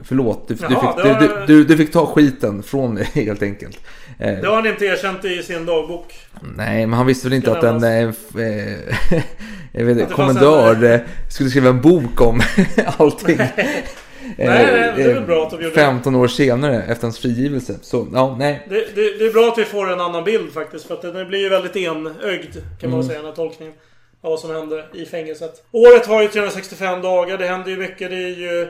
förlåt, 0.00 0.48
du, 0.48 0.54
du, 0.54 0.64
Jaha, 0.70 0.94
fick, 0.96 1.04
det 1.04 1.12
var- 1.12 1.20
du, 1.20 1.46
du, 1.46 1.56
du, 1.56 1.64
du 1.64 1.76
fick 1.76 1.92
ta 1.92 2.06
skiten 2.06 2.62
från 2.62 2.94
mig 2.94 3.04
helt 3.14 3.42
enkelt. 3.42 3.78
Eh, 4.22 4.40
Det 4.40 4.46
har 4.48 4.54
han 4.56 4.66
inte 4.66 4.84
erkänt 4.84 5.24
i 5.24 5.42
sin 5.42 5.66
dagbok. 5.66 6.14
Nej, 6.56 6.86
men 6.86 6.96
han 6.96 7.06
visste 7.06 7.28
väl 7.28 7.36
inte 7.36 7.52
att 7.58 7.64
en, 7.64 7.84
eh, 7.84 7.90
eh, 8.02 8.74
jag 9.72 9.84
vet, 9.84 9.98
inte, 9.98 10.14
kommendör 10.14 10.74
en- 10.74 10.84
eh, 10.92 11.00
skulle 11.30 11.50
skriva 11.50 11.68
en 11.68 11.80
bok 11.80 12.20
om 12.20 12.40
allting. 12.98 13.36
Nej, 13.36 13.86
nej, 14.38 14.92
det 14.96 15.02
är 15.02 15.14
väl 15.14 15.24
bra 15.24 15.42
att 15.44 15.50
de 15.50 15.56
gjorde 15.56 15.68
det. 15.68 15.80
15 15.80 16.14
år 16.14 16.28
senare 16.28 16.82
efter 16.82 17.02
hans 17.02 17.18
frigivelse. 17.18 17.74
Så, 17.82 18.06
ja, 18.12 18.36
nej. 18.38 18.66
Det, 18.70 18.74
det, 18.94 19.18
det 19.18 19.24
är 19.26 19.32
bra 19.32 19.48
att 19.48 19.58
vi 19.58 19.64
får 19.64 19.92
en 19.92 20.00
annan 20.00 20.24
bild 20.24 20.52
faktiskt. 20.52 20.84
För 20.86 20.94
att 20.94 21.02
den 21.02 21.28
blir 21.28 21.38
ju 21.40 21.48
väldigt 21.48 21.76
enögd 21.76 22.54
kan 22.80 22.90
man 22.90 23.00
Mm. 23.00 23.02
säga, 23.02 23.18
den 23.18 23.26
här 23.26 23.34
tolkningen. 23.34 23.74
Av 24.22 24.30
vad 24.30 24.40
som 24.40 24.50
hände 24.50 24.84
i 24.94 25.06
fängelset. 25.06 25.64
Året 25.72 26.06
har 26.06 26.22
ju 26.22 26.28
365 26.28 27.02
dagar. 27.02 27.38
Det 27.38 27.46
händer 27.46 27.70
ju 27.70 27.76
mycket. 27.76 28.10
Det 28.10 28.16
är 28.16 28.36
ju... 28.36 28.68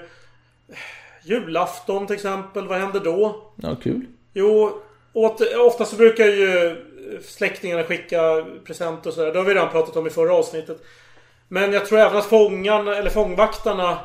Julafton 1.24 2.06
till 2.06 2.14
exempel. 2.16 2.68
Vad 2.68 2.78
händer 2.78 3.00
då? 3.00 3.36
Ja, 3.56 3.76
kul. 3.82 4.06
Jo, 4.34 4.72
ofta 5.66 5.84
så 5.84 5.96
brukar 5.96 6.24
ju 6.24 6.76
släktingarna 7.24 7.84
skicka 7.84 8.46
presenter 8.64 9.10
och 9.10 9.14
sådär. 9.14 9.32
Det 9.32 9.38
har 9.38 9.46
vi 9.46 9.54
redan 9.54 9.70
pratat 9.70 9.96
om 9.96 10.06
i 10.06 10.10
förra 10.10 10.34
avsnittet. 10.34 10.78
Men 11.48 11.72
jag 11.72 11.86
tror 11.86 11.98
även 11.98 12.16
att 12.16 12.24
fångarna, 12.24 12.96
eller 12.96 13.10
fångvaktarna 13.10 13.98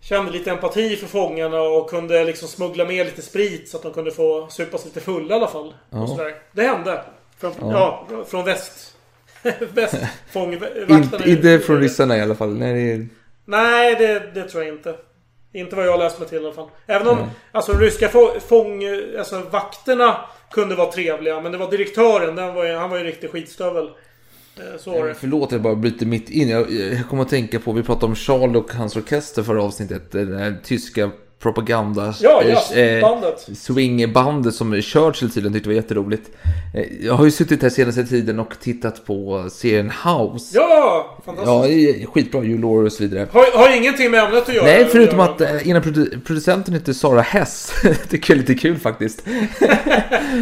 kände 0.00 0.32
lite 0.32 0.50
empati 0.50 0.96
för 0.96 1.06
fångarna 1.06 1.60
och 1.60 1.90
kunde 1.90 2.24
liksom 2.24 2.48
smuggla 2.48 2.84
med 2.84 3.06
lite 3.06 3.22
sprit 3.22 3.68
så 3.68 3.76
att 3.76 3.82
de 3.82 3.92
kunde 3.92 4.10
få 4.10 4.48
supa 4.50 4.78
sig 4.78 4.88
lite 4.88 5.00
fulla 5.00 5.34
i 5.34 5.36
alla 5.36 5.48
fall. 5.48 5.74
Ja. 5.90 6.02
Och 6.02 6.08
sådär. 6.08 6.34
Det 6.52 6.62
hände. 6.62 7.02
Från, 7.38 7.52
Ja. 7.60 8.06
ja. 8.10 8.24
från 8.24 8.44
väst. 8.44 8.96
väst. 9.74 9.96
Fångvaktarna. 10.32 10.96
Inte, 11.02 11.30
inte 11.30 11.58
från 11.58 11.80
ryssarna 11.80 12.16
i 12.16 12.20
alla 12.20 12.34
fall. 12.34 12.54
Nej, 12.54 12.98
det. 12.98 13.06
Nej, 13.44 13.94
det, 13.94 14.18
det 14.34 14.48
tror 14.48 14.64
jag 14.64 14.74
inte. 14.74 14.94
Inte 15.54 15.76
vad 15.76 15.86
jag 15.86 15.98
läst 15.98 16.18
mig 16.18 16.28
till 16.28 16.38
i 16.38 16.44
alla 16.44 16.54
fall. 16.54 16.68
Även 16.86 17.08
om 17.08 17.16
Nej. 17.16 17.26
alltså, 17.52 17.72
de 17.72 17.78
ryska 17.78 18.08
få- 18.08 18.34
fång... 18.48 18.82
Alltså 19.18 19.42
vakterna 19.50 20.16
kunde 20.50 20.74
vara 20.74 20.92
trevliga. 20.92 21.40
Men 21.40 21.52
det 21.52 21.58
var 21.58 21.70
direktören. 21.70 22.36
Den 22.36 22.54
var 22.54 22.64
ju, 22.64 22.74
han 22.74 22.90
var 22.90 22.96
ju 22.96 23.00
en 23.00 23.06
riktig 23.06 23.30
skitstövel. 23.30 23.84
Eh, 24.56 24.62
Så 24.78 24.90
var 24.90 25.06
det. 25.06 25.14
Förlåt, 25.14 25.52
jag 25.52 25.60
bara 25.62 25.74
bryter 25.74 26.06
mitt 26.06 26.30
in. 26.30 26.48
Jag, 26.48 26.70
jag 26.72 27.08
kommer 27.10 27.22
att 27.22 27.28
tänka 27.28 27.60
på, 27.60 27.72
vi 27.72 27.82
pratade 27.82 28.06
om 28.06 28.14
Charles 28.14 28.56
och 28.56 28.72
hans 28.72 28.96
orkester 28.96 29.42
förra 29.42 29.62
avsnittet. 29.62 30.12
Den 30.12 30.36
här 30.38 30.56
tyska 30.64 31.10
propaganda... 31.42 32.14
Ja, 32.20 32.42
eh, 32.42 32.48
jazzbandet. 32.48 33.48
swingbandet 33.56 34.54
som 34.54 34.82
Churchill 34.82 35.30
tydligen 35.30 35.52
tyckte 35.52 35.68
var 35.68 35.74
jätteroligt. 35.76 36.30
Eh, 36.74 36.82
Jag 37.06 37.14
har 37.14 37.24
ju 37.24 37.30
suttit 37.30 37.62
här 37.62 37.70
senaste 37.70 38.04
tiden 38.04 38.40
och 38.40 38.54
tittat 38.60 39.06
på 39.06 39.46
serien 39.50 39.90
House. 40.04 40.56
Ja! 40.58 41.18
Fantastiskt. 41.24 42.00
Ja, 42.00 42.06
skitbra. 42.12 42.40
Hugh 42.40 42.60
och 42.84 42.92
så 42.92 43.02
vidare. 43.02 43.28
Har, 43.32 43.58
har 43.58 43.76
ingenting 43.76 44.10
med 44.10 44.24
ämnet 44.24 44.48
att 44.48 44.54
göra. 44.54 44.64
Nej, 44.66 44.84
förutom 44.92 45.20
att 45.20 45.40
eh, 45.40 45.68
ena 45.68 45.80
produ- 45.80 46.20
producenten 46.24 46.74
heter 46.74 46.92
Sara 46.92 47.20
Hess. 47.22 47.72
det 47.82 47.94
tycker 47.94 48.34
jag 48.34 48.42
är 48.42 48.48
lite 48.48 48.54
kul 48.62 48.78
faktiskt. 48.78 49.22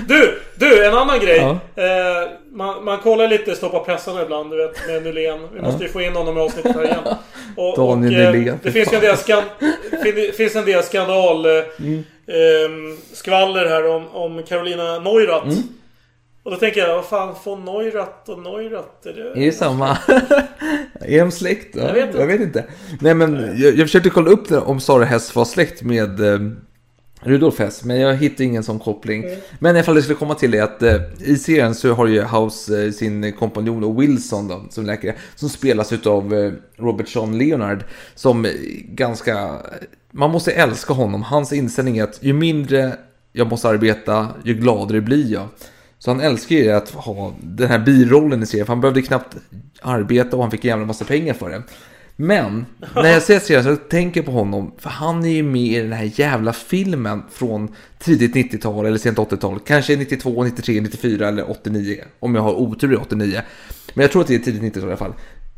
Du! 0.09 0.41
Du, 0.63 0.87
en 0.87 0.95
annan 0.95 1.21
grej. 1.21 1.37
Ja. 1.37 1.83
Eh, 1.83 2.29
man, 2.53 2.85
man 2.85 2.99
kollar 2.99 3.29
lite 3.29 3.55
Stoppa 3.55 3.79
pressarna 3.79 4.23
ibland, 4.23 4.51
du 4.51 4.57
vet, 4.57 4.87
med 4.89 5.03
Nylén. 5.03 5.39
Vi 5.55 5.61
måste 5.61 5.83
ju 5.85 5.89
få 5.89 6.01
in 6.01 6.13
honom 6.17 6.39
i 6.39 6.41
avsnittet 6.41 6.77
här 6.77 6.85
igen. 6.85 6.99
Och, 7.57 7.77
Daniel 7.77 8.15
och, 8.15 8.21
eh, 8.27 8.33
Nylén, 8.33 8.59
Det 8.63 8.73
finns 8.73 8.93
ju 8.93 8.97
en 8.97 9.03
del, 9.03 9.17
skan, 9.17 9.43
fin, 10.03 10.33
finns 10.37 10.57
en 10.57 10.65
del 10.65 10.83
skandal... 10.83 11.47
Eh, 11.47 11.63
Mm. 11.79 12.05
ehm, 12.27 12.97
skvaller 13.13 13.67
här 13.67 13.89
om, 13.89 14.09
om 14.09 14.43
Carolina 14.43 14.99
Neurath. 14.99 15.47
Mm. 15.47 15.59
Och 16.45 16.51
då 16.51 16.57
tänker 16.57 16.81
jag, 16.81 16.95
vad 16.97 17.05
fan, 17.05 17.35
von 17.45 17.65
Neurath 17.65 18.31
och 18.31 18.39
Neurath? 18.39 18.89
Är 19.09 19.13
det... 19.13 19.41
Är 19.41 19.47
det 19.47 19.53
samma? 19.53 19.89
är 21.01 21.19
de 21.19 21.31
släkt? 21.31 21.77
Ja, 21.77 21.83
Jag 21.87 21.95
vet 21.95 22.07
inte. 22.07 22.19
jag 22.19 22.27
vet 22.27 22.41
inte. 22.41 22.65
Nej 23.01 23.15
men 23.15 23.55
jag, 23.57 23.75
jag 23.75 23.87
försökte 23.87 24.11
kolla 24.11 24.31
upp 24.31 24.49
det, 24.49 24.59
om 24.59 24.81
Sara 24.81 25.05
Hess 25.05 25.35
var 25.35 25.45
släkt 25.45 25.83
med 25.83 26.21
eh, 26.21 26.39
Rudolf 27.25 27.59
Hess, 27.59 27.85
men 27.85 28.01
jag 28.01 28.17
hittade 28.17 28.45
ingen 28.45 28.63
sån 28.63 28.79
koppling. 28.79 29.25
Mm. 29.25 29.41
Men 29.59 29.77
i 29.77 29.79
alla 29.79 29.85
fall 29.85 29.95
det 29.95 30.03
skulle 30.03 30.19
komma 30.19 30.35
till 30.35 30.55
är 30.55 30.63
att 30.63 30.83
eh, 30.83 31.01
i 31.19 31.37
serien 31.37 31.75
så 31.75 31.93
har 31.93 32.07
ju 32.07 32.23
House 32.23 32.85
eh, 32.85 32.91
sin 32.91 33.33
kompanjon 33.33 33.97
Wilson 33.97 34.49
då, 34.49 34.65
som 34.71 34.87
läkare, 34.87 35.15
som 35.35 35.49
spelas 35.49 35.93
utav 35.93 36.35
eh, 36.35 36.53
Robert 36.77 37.09
Sean 37.09 37.39
Leonard, 37.39 37.85
som 38.15 38.45
eh, 38.45 38.51
ganska, 38.85 39.59
man 40.11 40.31
måste 40.31 40.53
älska 40.53 40.93
honom. 40.93 41.23
Hans 41.23 41.53
inställning 41.53 41.99
är 41.99 42.05
att 42.05 42.19
ju 42.23 42.33
mindre 42.33 42.97
jag 43.33 43.47
måste 43.51 43.69
arbeta, 43.69 44.29
ju 44.45 44.55
gladare 44.55 45.01
blir 45.01 45.33
jag. 45.33 45.49
Så 45.99 46.11
han 46.11 46.21
älskar 46.21 46.57
ju 46.57 46.71
att 46.71 46.91
ha 46.91 47.33
den 47.41 47.69
här 47.69 47.79
birollen 47.79 48.43
i 48.43 48.47
serien, 48.47 48.67
för 48.67 48.73
han 48.73 48.81
behövde 48.81 49.03
knappt 49.03 49.37
arbeta 49.83 50.37
och 50.37 50.43
han 50.43 50.51
fick 50.51 50.65
en 50.65 50.69
jävla 50.69 50.87
massa 50.87 51.05
pengar 51.05 51.35
för 51.35 51.51
det. 51.51 51.63
Men, 52.17 52.67
när 52.95 53.13
jag 53.13 53.23
ser 53.23 53.39
serien 53.39 53.65
så 53.65 53.77
tänker 53.77 54.21
jag 54.21 54.27
på 54.27 54.33
honom, 54.33 54.73
för 54.79 54.91
han 54.91 55.25
är 55.25 55.29
ju 55.29 55.43
med 55.43 55.63
i 55.63 55.79
den 55.79 55.93
här 55.93 56.11
jävla 56.15 56.53
filmen 56.53 57.23
från 57.31 57.69
tidigt 57.99 58.35
90-tal 58.35 58.87
eller 58.87 58.99
sent 58.99 59.19
80-tal. 59.19 59.59
Kanske 59.67 59.97
92, 59.97 60.45
93, 60.45 60.81
94 60.81 61.29
eller 61.29 61.51
89, 61.51 62.05
om 62.21 62.35
jag 62.35 62.43
har 62.43 62.53
otur 62.53 62.93
i 62.93 62.97
89. 62.97 63.41
Men 63.95 64.03
jag 64.03 64.13
tror 64.13 64.23
att 64.23 64.29
det 64.29 64.35
är 64.35 64.39
tidigt 64.39 64.63
90-tal 64.63 64.83
i 64.83 64.87
alla 64.87 64.97
fall. 64.97 65.15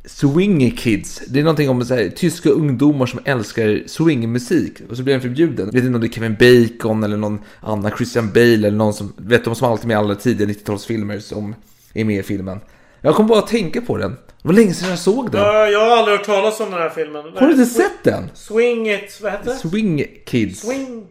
Swing 0.06 0.70
Kids, 0.70 1.22
det 1.28 1.40
är 1.40 1.44
någonting 1.44 1.68
om 1.68 1.84
så 1.84 1.94
här, 1.94 2.08
tyska 2.08 2.48
ungdomar 2.48 3.06
som 3.06 3.20
älskar 3.24 3.82
swingmusik 3.86 4.72
och 4.90 4.96
så 4.96 5.02
blir 5.02 5.14
den 5.14 5.22
förbjuden. 5.22 5.66
Jag 5.66 5.72
vet 5.72 5.84
inte 5.84 5.94
om 5.94 6.00
det 6.00 6.06
är 6.06 6.12
Kevin 6.12 6.36
Bacon 6.40 7.04
eller 7.04 7.16
någon 7.16 7.38
annan, 7.60 7.90
Christian 7.96 8.30
Bale 8.32 8.54
eller 8.54 8.70
någon 8.70 8.94
som, 8.94 9.12
vet 9.16 9.44
de 9.44 9.54
som 9.54 9.70
alltid 9.70 9.84
är 9.84 9.88
med 9.88 9.94
i 9.94 9.98
alla 9.98 10.14
tidiga 10.14 10.48
90-talsfilmer 10.48 11.18
som 11.18 11.54
är 11.94 12.04
med 12.04 12.18
i 12.18 12.22
filmen. 12.22 12.60
Jag 13.00 13.14
kommer 13.14 13.28
bara 13.28 13.38
att 13.38 13.46
tänka 13.46 13.80
på 13.80 13.96
den. 13.96 14.16
Det 14.44 14.48
var 14.48 14.54
länge 14.54 14.74
sedan 14.74 14.88
jag 14.90 14.98
såg 14.98 15.30
den. 15.30 15.40
Jag, 15.40 15.72
jag 15.72 15.80
har 15.80 15.96
aldrig 15.96 16.18
hört 16.18 16.26
talas 16.26 16.60
om 16.60 16.70
den 16.70 16.80
här 16.80 16.90
filmen. 16.90 17.24
Har 17.36 17.46
du 17.46 17.52
inte 17.52 17.66
sett 17.66 18.02
den? 18.04 18.30
Swing 18.34 18.90
it, 18.90 19.20
vad 19.22 19.32
heter 19.32 19.44
det? 19.44 19.56
Swing 19.56 20.06
Kids. 20.26 20.60
Swing... 20.60 21.06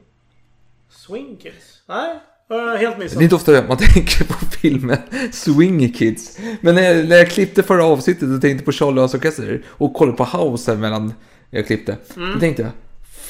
Swing 0.89 1.37
Kids? 1.37 1.81
Nej, 1.89 2.77
helt 2.77 2.97
missat. 2.97 3.17
Det 3.17 3.21
är 3.21 3.23
inte 3.23 3.35
ofta 3.35 3.63
man 3.67 3.77
tänker 3.93 4.23
på 4.23 4.45
filmen 4.61 4.97
Swing 5.31 5.93
Kids. 5.93 6.37
Men 6.61 6.75
när 6.75 6.81
jag, 6.81 7.09
när 7.09 7.15
jag 7.15 7.29
klippte 7.29 7.63
förra 7.63 7.85
avsnittet 7.85 8.29
och 8.29 8.41
tänkte 8.41 8.65
på 8.65 8.71
Charlie 8.71 8.97
och 8.97 9.01
hans 9.01 9.13
orkester 9.13 9.63
och 9.67 9.93
kollade 9.93 10.17
på 10.17 10.23
House 10.23 10.71
här 10.71 10.77
mellan 10.77 11.13
jag 11.49 11.67
klippte. 11.67 11.97
Mm. 12.15 12.33
Då 12.33 12.39
tänkte 12.39 12.61
jag, 12.61 12.71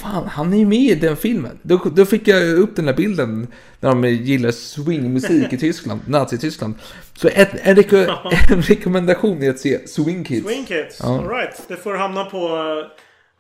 fan 0.04 0.28
han 0.28 0.54
är 0.54 0.58
ju 0.58 0.66
med 0.66 0.80
i 0.80 0.96
den 0.96 1.18
filmen. 1.18 1.60
Då, 1.62 1.78
då 1.96 2.06
fick 2.06 2.28
jag 2.28 2.44
upp 2.60 2.76
den 2.76 2.86
där 2.86 2.94
bilden 2.94 3.48
när 3.80 3.90
de 3.90 4.06
gillar 4.10 4.52
swingmusik 4.52 5.54
i 5.54 5.58
Tyskland, 5.58 6.02
Nazi-Tyskland. 6.08 6.74
Så 7.18 7.30
en, 7.34 7.46
en, 7.64 7.76
reko, 7.76 7.98
en 8.52 8.62
rekommendation 8.62 9.44
är 9.44 9.50
att 9.50 9.60
se 9.60 9.88
Swing 9.88 10.24
Kids. 10.24 10.48
Swing 10.48 10.66
Kids, 10.66 11.00
Ja. 11.04 11.18
alright. 11.20 11.62
Det 11.68 11.76
får 11.76 11.94
hamna 11.96 12.26
på 12.26 12.38
uh, 12.48 12.86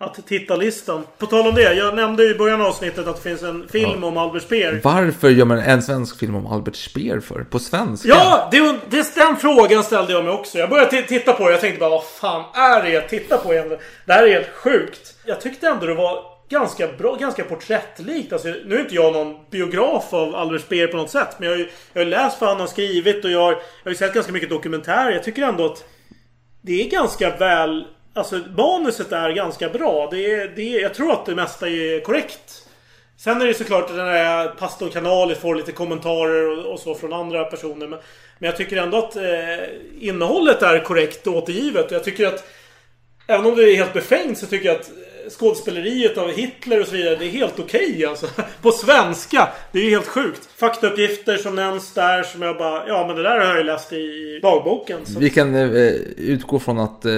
att 0.07 0.27
titta-listan. 0.27 1.03
På 1.17 1.25
tal 1.25 1.47
om 1.47 1.55
det, 1.55 1.73
jag 1.73 1.95
nämnde 1.95 2.23
i 2.23 2.35
början 2.35 2.61
av 2.61 2.67
avsnittet 2.67 3.07
att 3.07 3.15
det 3.23 3.29
finns 3.29 3.43
en 3.43 3.67
film 3.71 3.97
Ja. 4.01 4.07
om 4.07 4.17
Albert 4.17 4.43
Speer. 4.43 4.79
Varför 4.83 5.29
gör 5.29 5.45
man 5.45 5.59
en 5.59 5.81
svensk 5.83 6.19
film 6.19 6.35
om 6.35 6.47
Albert 6.47 6.75
Speer 6.75 7.19
för? 7.19 7.43
På 7.43 7.59
svenska? 7.59 8.07
Ja, 8.09 8.49
det, 8.51 8.59
det, 8.89 9.15
den 9.15 9.35
frågan 9.35 9.83
ställde 9.83 10.13
jag 10.13 10.23
mig 10.23 10.33
också. 10.33 10.57
Jag 10.57 10.69
började 10.69 10.91
ti- 10.91 11.07
titta 11.07 11.33
på 11.33 11.45
det. 11.45 11.51
Jag 11.51 11.61
tänkte 11.61 11.79
bara, 11.79 11.89
vad 11.89 12.03
fan 12.03 12.43
är 12.55 12.83
det 12.83 12.89
jag 12.89 13.09
tittar 13.09 13.37
på 13.37 13.53
egentligen? 13.53 13.83
Det 14.05 14.13
här 14.13 14.23
är 14.23 14.33
helt 14.33 14.49
sjukt. 14.55 15.13
Jag 15.25 15.41
tyckte 15.41 15.67
ändå 15.67 15.85
det 15.85 15.95
var 15.95 16.32
ganska 16.53 16.87
bra, 16.87 17.15
ganska 17.15 17.43
porträttlikt. 17.43 18.33
Alltså, 18.33 18.47
nu 18.65 18.75
är 18.75 18.79
inte 18.79 18.95
jag 18.95 19.13
någon 19.13 19.37
biograf 19.49 20.13
av 20.13 20.35
Albert 20.35 20.61
Speer 20.61 20.87
på 20.87 20.97
något 20.97 21.09
sätt. 21.09 21.39
Men 21.39 21.49
jag 21.49 21.55
har 21.55 21.59
ju 21.59 21.69
jag 21.93 22.01
har 22.01 22.05
läst 22.05 22.41
vad 22.41 22.49
han 22.49 22.59
har 22.59 22.67
skrivit 22.67 23.25
och 23.25 23.31
jag 23.31 23.39
har, 23.39 23.51
jag 23.51 23.59
har 23.83 23.91
ju 23.91 23.95
sett 23.95 24.13
ganska 24.13 24.31
mycket 24.31 24.49
dokumentärer. 24.49 25.11
Jag 25.11 25.23
tycker 25.23 25.41
ändå 25.41 25.65
att 25.65 25.85
det 26.61 26.81
är 26.81 26.89
ganska 26.89 27.35
väl... 27.37 27.87
Alltså 28.15 28.41
manuset 28.57 29.11
är 29.11 29.29
ganska 29.29 29.69
bra. 29.69 30.07
Det 30.11 30.33
är, 30.33 30.47
det 30.55 30.75
är, 30.75 30.81
jag 30.81 30.93
tror 30.93 31.11
att 31.11 31.25
det 31.25 31.35
mesta 31.35 31.69
är 31.69 31.99
korrekt. 31.99 32.67
Sen 33.17 33.41
är 33.41 33.47
det 33.47 33.53
såklart 33.53 33.89
att 33.89 33.95
den 33.95 34.07
här 34.07 34.47
pastorn 34.47 34.89
Kanalis 34.89 35.37
får 35.37 35.55
lite 35.55 35.71
kommentarer 35.71 36.59
och, 36.59 36.73
och 36.73 36.79
så 36.79 36.95
från 36.95 37.13
andra 37.13 37.43
personer. 37.43 37.87
Men, 37.87 37.99
men 38.39 38.47
jag 38.49 38.57
tycker 38.57 38.77
ändå 38.77 38.97
att 38.97 39.15
eh, 39.15 39.23
innehållet 39.99 40.61
är 40.61 40.79
korrekt 40.79 41.27
återgivet. 41.27 41.91
Jag 41.91 42.03
tycker 42.03 42.27
att 42.27 42.43
Även 43.27 43.45
om 43.45 43.55
det 43.55 43.63
är 43.63 43.75
helt 43.75 43.93
befängt 43.93 44.37
så 44.37 44.45
tycker 44.45 44.67
jag 44.67 44.79
att 44.79 44.91
skådespeleriet 45.29 46.17
av 46.17 46.31
Hitler 46.31 46.81
och 46.81 46.87
så 46.87 46.93
vidare. 46.95 47.15
Det 47.15 47.25
är 47.25 47.29
helt 47.29 47.59
okej 47.59 48.05
alltså. 48.05 48.27
På 48.61 48.71
svenska. 48.71 49.49
Det 49.71 49.79
är 49.79 49.83
ju 49.83 49.89
helt 49.89 50.07
sjukt. 50.07 50.49
Faktauppgifter 50.57 51.37
som 51.37 51.55
nämns 51.55 51.93
där 51.93 52.23
som 52.23 52.41
jag 52.41 52.57
bara... 52.57 52.87
Ja 52.87 53.07
men 53.07 53.15
det 53.15 53.23
där 53.23 53.39
har 53.39 53.45
jag 53.47 53.57
ju 53.57 53.63
läst 53.63 53.93
i 53.93 54.39
dagboken. 54.41 54.99
Så. 55.05 55.19
Vi 55.19 55.29
kan 55.29 55.55
eh, 55.55 55.87
utgå 56.17 56.59
från 56.59 56.79
att 56.79 57.05
eh, 57.05 57.11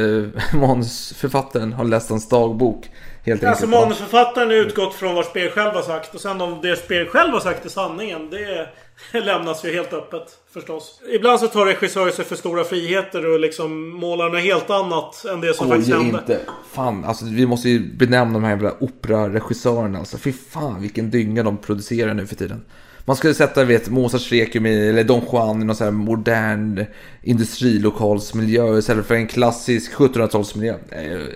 manusförfattaren 0.60 1.74
har 1.74 1.84
läst 1.86 2.10
hans 2.10 2.30
dagbok. 2.30 2.90
Helt 3.26 3.44
Alltså 3.44 3.66
enkelt. 3.66 3.82
manusförfattaren 3.82 4.48
har 4.48 4.56
utgått 4.56 4.94
från 4.96 5.16
vad 5.16 5.26
Speer 5.26 5.50
själv 5.50 5.72
har 5.76 5.82
sagt. 5.82 6.16
Och 6.16 6.22
sen 6.22 6.42
om 6.42 6.60
det 6.62 6.76
Speer 6.76 7.06
själv 7.06 7.34
har 7.34 7.40
sagt 7.40 7.66
är 7.66 7.70
sanningen. 7.70 8.30
Det 8.30 8.70
lämnas 9.12 9.66
ju 9.66 9.74
helt 9.74 9.94
öppet 9.94 10.38
förstås. 10.54 11.02
Ibland 11.14 11.40
så 11.40 11.48
tar 11.48 11.66
regissörer 11.66 12.12
sig 12.12 12.26
för 12.26 12.36
stora 12.36 12.64
friheter 12.64 13.34
och 13.34 13.40
liksom 13.40 13.90
målar 13.90 14.30
något 14.30 14.42
helt 14.42 14.70
annat 14.70 15.26
än 15.26 15.42
det 15.42 15.54
som 15.54 15.68
faktiskt 15.68 15.90
Skoja 15.90 16.04
hände. 16.04 16.20
inte. 16.20 16.40
Fan, 16.72 17.06
alltså 17.06 17.26
vi 17.26 17.46
måste 17.46 17.70
ju 17.70 17.96
benämna 17.96 18.34
de 18.34 18.44
här 18.44 18.52
jävla 18.52 18.74
operaregissörerna. 18.80 20.00
Alltså 20.00 20.18
fy 20.18 20.34
fan 20.34 20.82
vilken 20.82 21.12
dynga 21.12 21.44
de 21.44 21.58
producerar 21.58 22.14
nu 22.14 22.28
för 22.28 22.36
tiden. 22.36 22.62
Man 23.08 23.16
skulle 23.16 23.34
sätta 23.34 23.64
vet, 23.64 23.90
Mozarts 23.90 24.32
Requiem 24.32 24.66
eller 24.66 25.04
Don 25.04 25.22
Juan 25.32 25.62
i 25.62 25.66
någon 25.66 25.76
sån 25.76 25.86
här 25.86 25.92
modern 25.92 26.86
industrilokalsmiljö 27.24 28.78
istället 28.78 29.06
för 29.06 29.16
en 29.16 29.28
klassisk 29.28 29.94
1700-talsmiljö. 29.94 30.76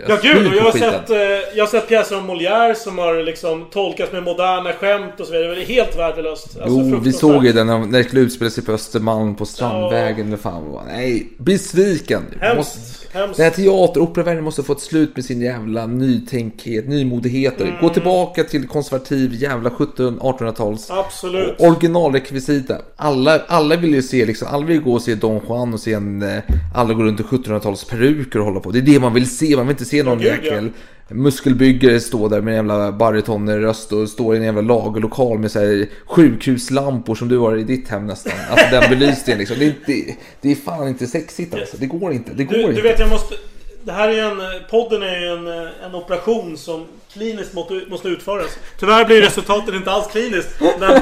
Ja 0.08 0.18
gud, 0.24 0.48
och 0.48 0.56
jag 0.56 0.64
har, 0.64 0.72
sett, 0.72 1.10
eh, 1.10 1.18
jag 1.56 1.64
har 1.64 1.68
sett 1.68 1.88
pjäser 1.88 2.18
om 2.18 2.30
Molière 2.30 2.74
som 2.74 2.98
har 2.98 3.24
liksom 3.24 3.66
tolkats 3.72 4.12
med 4.12 4.24
moderna 4.24 4.74
skämt 4.74 5.20
och 5.20 5.26
så 5.26 5.32
vidare. 5.32 5.56
Det 5.56 5.62
är 5.62 5.66
helt 5.66 5.98
värdelöst. 5.98 6.46
Alltså, 6.62 6.80
Jo, 6.80 7.00
vi 7.04 7.14
såg 7.14 7.46
ju 7.46 7.52
den 7.52 7.68
när 7.68 7.80
när 7.80 7.98
det 7.98 8.04
skulle 8.04 8.22
utspela 8.22 8.52
sig 8.52 8.64
på 8.64 8.72
Östermalm 8.72 9.36
på 9.36 9.46
Strandvägen. 9.46 10.28
Eller 10.28 10.38
fan 10.38 10.72
vad. 10.72 10.86
Nej, 10.88 11.30
besviken. 11.38 12.24
Hemskt, 12.40 12.58
Måste, 12.58 12.99
hemskt. 13.12 13.38
Den 13.38 13.44
här 13.44 13.52
teater 13.52 14.02
och 14.02 14.10
operavärlden 14.10 14.44
måste 14.44 14.64
få 14.64 14.74
ett 14.74 14.80
slut 14.80 15.16
med 15.16 15.26
sin 15.26 15.42
jävla 15.42 15.88
nytänkhet, 15.88 16.88
nymodigheter. 16.88 17.66
Mm. 17.66 17.82
Gå 17.82 17.90
tillbaka 17.90 18.44
till 18.44 18.68
konservativ 18.68 19.34
jävla 19.34 19.70
1700-1800-tals 19.70 20.92
Absolut. 20.92 21.56
originalrekvisita. 21.60 22.78
Alla, 22.96 23.40
alla 23.48 23.76
vill 23.76 23.94
ju 23.94 24.02
se 24.02 24.26
liksom, 24.26 24.48
alla 24.52 24.66
vill 24.66 24.82
gå 24.82 24.94
och 24.94 25.02
se 25.02 25.16
Don 25.16 25.42
Juan 25.50 25.74
och 25.74 25.80
se 25.80 25.94
en, 25.94 26.22
eh, 26.22 26.44
alla 26.76 26.94
går 26.94 27.04
runt 27.04 27.20
i 27.20 27.24
1700-tals 27.24 27.84
peruker 27.86 28.40
och 28.40 28.46
hålla 28.46 28.60
på. 28.60 28.72
Det 28.72 28.80
är 28.80 28.82
det 28.82 29.00
man 29.00 29.14
vill 29.14 29.38
se, 29.38 29.56
man 29.56 29.68
vill 29.68 29.74
inte 29.74 29.86
se 29.86 30.04
någon 30.04 30.20
gud, 30.20 30.40
ja. 30.44 30.62
Muskelbyggare 31.10 32.00
stå 32.00 32.28
där 32.28 32.42
med 32.42 32.52
en 32.52 32.56
jävla 32.56 32.92
baritonröst 32.92 33.92
och 33.92 34.10
står 34.10 34.34
i 34.36 34.38
en 34.38 34.44
jävla 34.44 34.62
lagerlokal 34.62 35.40
med 35.40 35.52
så 35.52 35.60
här 35.60 35.88
sjukhuslampor 36.06 37.16
som 37.16 37.28
du 37.28 37.38
har 37.38 37.58
i 37.58 37.64
ditt 37.64 37.88
hem 37.88 38.08
nästan. 38.08 38.34
Alltså 38.50 38.66
den 38.72 38.90
belysningen 38.90 39.40
liksom. 39.40 39.60
Det 39.60 39.66
är, 39.66 39.68
inte, 39.98 40.16
det 40.42 40.52
är 40.52 40.56
fan 40.56 40.88
inte 40.88 41.08
sexigt 41.08 41.54
alltså. 41.54 41.78
Det 41.78 41.86
går 41.86 42.12
inte. 42.14 42.32
Det 42.34 42.44
går 42.44 42.54
Du, 42.54 42.62
inte. 42.62 42.74
du 42.74 42.82
vet, 42.82 43.00
jag 43.00 43.10
måste... 43.10 43.36
Det 43.84 43.92
här 43.92 44.10
är 44.10 44.24
en... 44.32 44.42
Podden 44.70 45.04
är 45.04 45.20
ju 45.20 45.28
en, 45.28 45.48
en 45.86 45.96
operation 45.96 46.58
som 46.58 46.86
kliniskt 47.14 47.54
måste, 47.54 47.74
måste 47.88 48.08
utföras. 48.08 48.58
Tyvärr 48.80 49.06
blir 49.06 49.22
resultatet 49.22 49.76
inte 49.76 49.92
alls 49.92 50.08
kliniskt. 50.12 50.50
Men 50.80 51.02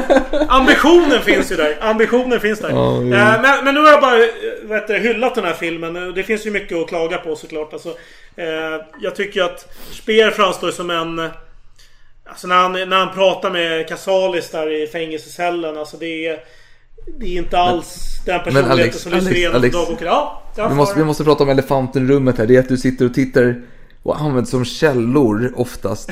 ambitionen 0.50 1.22
finns 1.22 1.52
ju 1.52 1.56
där. 1.56 1.78
Ambitionen 1.82 2.40
finns 2.40 2.60
där. 2.60 2.70
Jo. 2.72 3.02
Eh, 3.14 3.42
men, 3.42 3.64
men 3.64 3.74
nu 3.76 3.82
har 3.82 3.88
jag 3.92 4.02
bara 4.02 4.18
eh, 4.78 4.88
det, 4.88 5.00
hyllat 5.00 5.36
den 5.36 5.44
här 5.44 5.54
filmen. 5.54 5.96
Eh, 5.96 6.08
Det 6.14 6.24
finns 6.24 6.46
ju 6.46 6.52
mycket 6.52 6.78
att 6.78 6.88
klaga 6.88 7.18
på 7.18 7.36
såklart. 7.36 7.74
Alltså, 7.74 7.96
jag 9.02 9.16
tycker 9.16 9.44
att 9.44 9.76
Speer 9.92 10.32
framstår 10.32 10.72
som 10.72 10.90
en... 10.90 11.30
Alltså 12.30 12.48
när 12.48 12.56
han, 12.56 12.72
när 12.72 12.98
han 13.06 13.14
pratar 13.16 13.50
med 13.50 13.88
Casalis 13.88 14.50
där 14.50 14.84
i 14.84 14.88
fängelsecellen. 14.88 15.78
Alltså 15.78 15.98
det 15.98 16.28
är... 16.28 16.40
Det 17.20 17.26
är 17.26 17.38
inte 17.38 17.58
alls 17.58 18.22
den 18.26 18.40
personligheten 18.40 18.72
Alex, 18.72 18.98
som 19.02 19.12
lyser 19.12 19.26
Alex, 19.28 19.38
igenom 19.38 19.56
Alex. 19.56 19.76
dagboken. 19.76 20.08
Ja, 20.08 20.42
Vi 20.56 20.76
måste, 20.76 21.00
vi 21.00 21.06
måste 21.06 21.24
prata 21.24 21.44
om 21.44 21.50
elefanten 21.50 22.06
i 22.06 22.12
rummet 22.14 22.38
här. 22.38 22.46
Det 22.46 22.56
är 22.56 22.60
att 22.60 22.70
du 22.70 22.78
sitter 22.78 23.06
och 23.06 23.14
tittar 23.14 23.62
och 24.08 24.22
använder 24.22 24.50
som 24.50 24.66
källor 24.66 25.54
oftast 25.56 26.12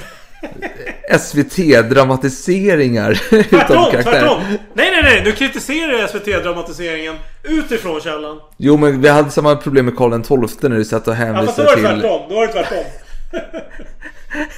SVT-dramatiseringar 1.20 3.14
Tvärtom, 3.50 3.92
tvärtom! 3.92 4.42
Nej, 4.74 4.92
nej, 4.92 5.04
nej! 5.04 5.22
Nu 5.26 5.32
kritiserar 5.32 5.92
jag 5.92 6.10
SVT-dramatiseringen 6.10 7.16
utifrån 7.44 8.02
källan. 8.02 8.40
Jo 8.58 8.78
men 8.78 9.02
vi 9.02 9.10
hade 9.10 9.32
samma 9.32 9.56
problem 9.56 9.86
med 9.86 9.98
Karl 9.98 10.48
XII 10.48 10.70
när 10.70 10.78
du 10.78 10.86
satt 10.86 11.08
och 11.08 11.14
Ja, 11.14 11.46
fast 11.46 11.58
då 11.58 11.64
hänvisade 11.64 11.68
var 11.68 11.76
det 11.76 11.82
till... 11.82 12.02
tvärtom. 12.02 12.22
Då 12.30 12.36
var 12.36 12.48
det 12.48 12.54
tvärtom. 12.54 12.84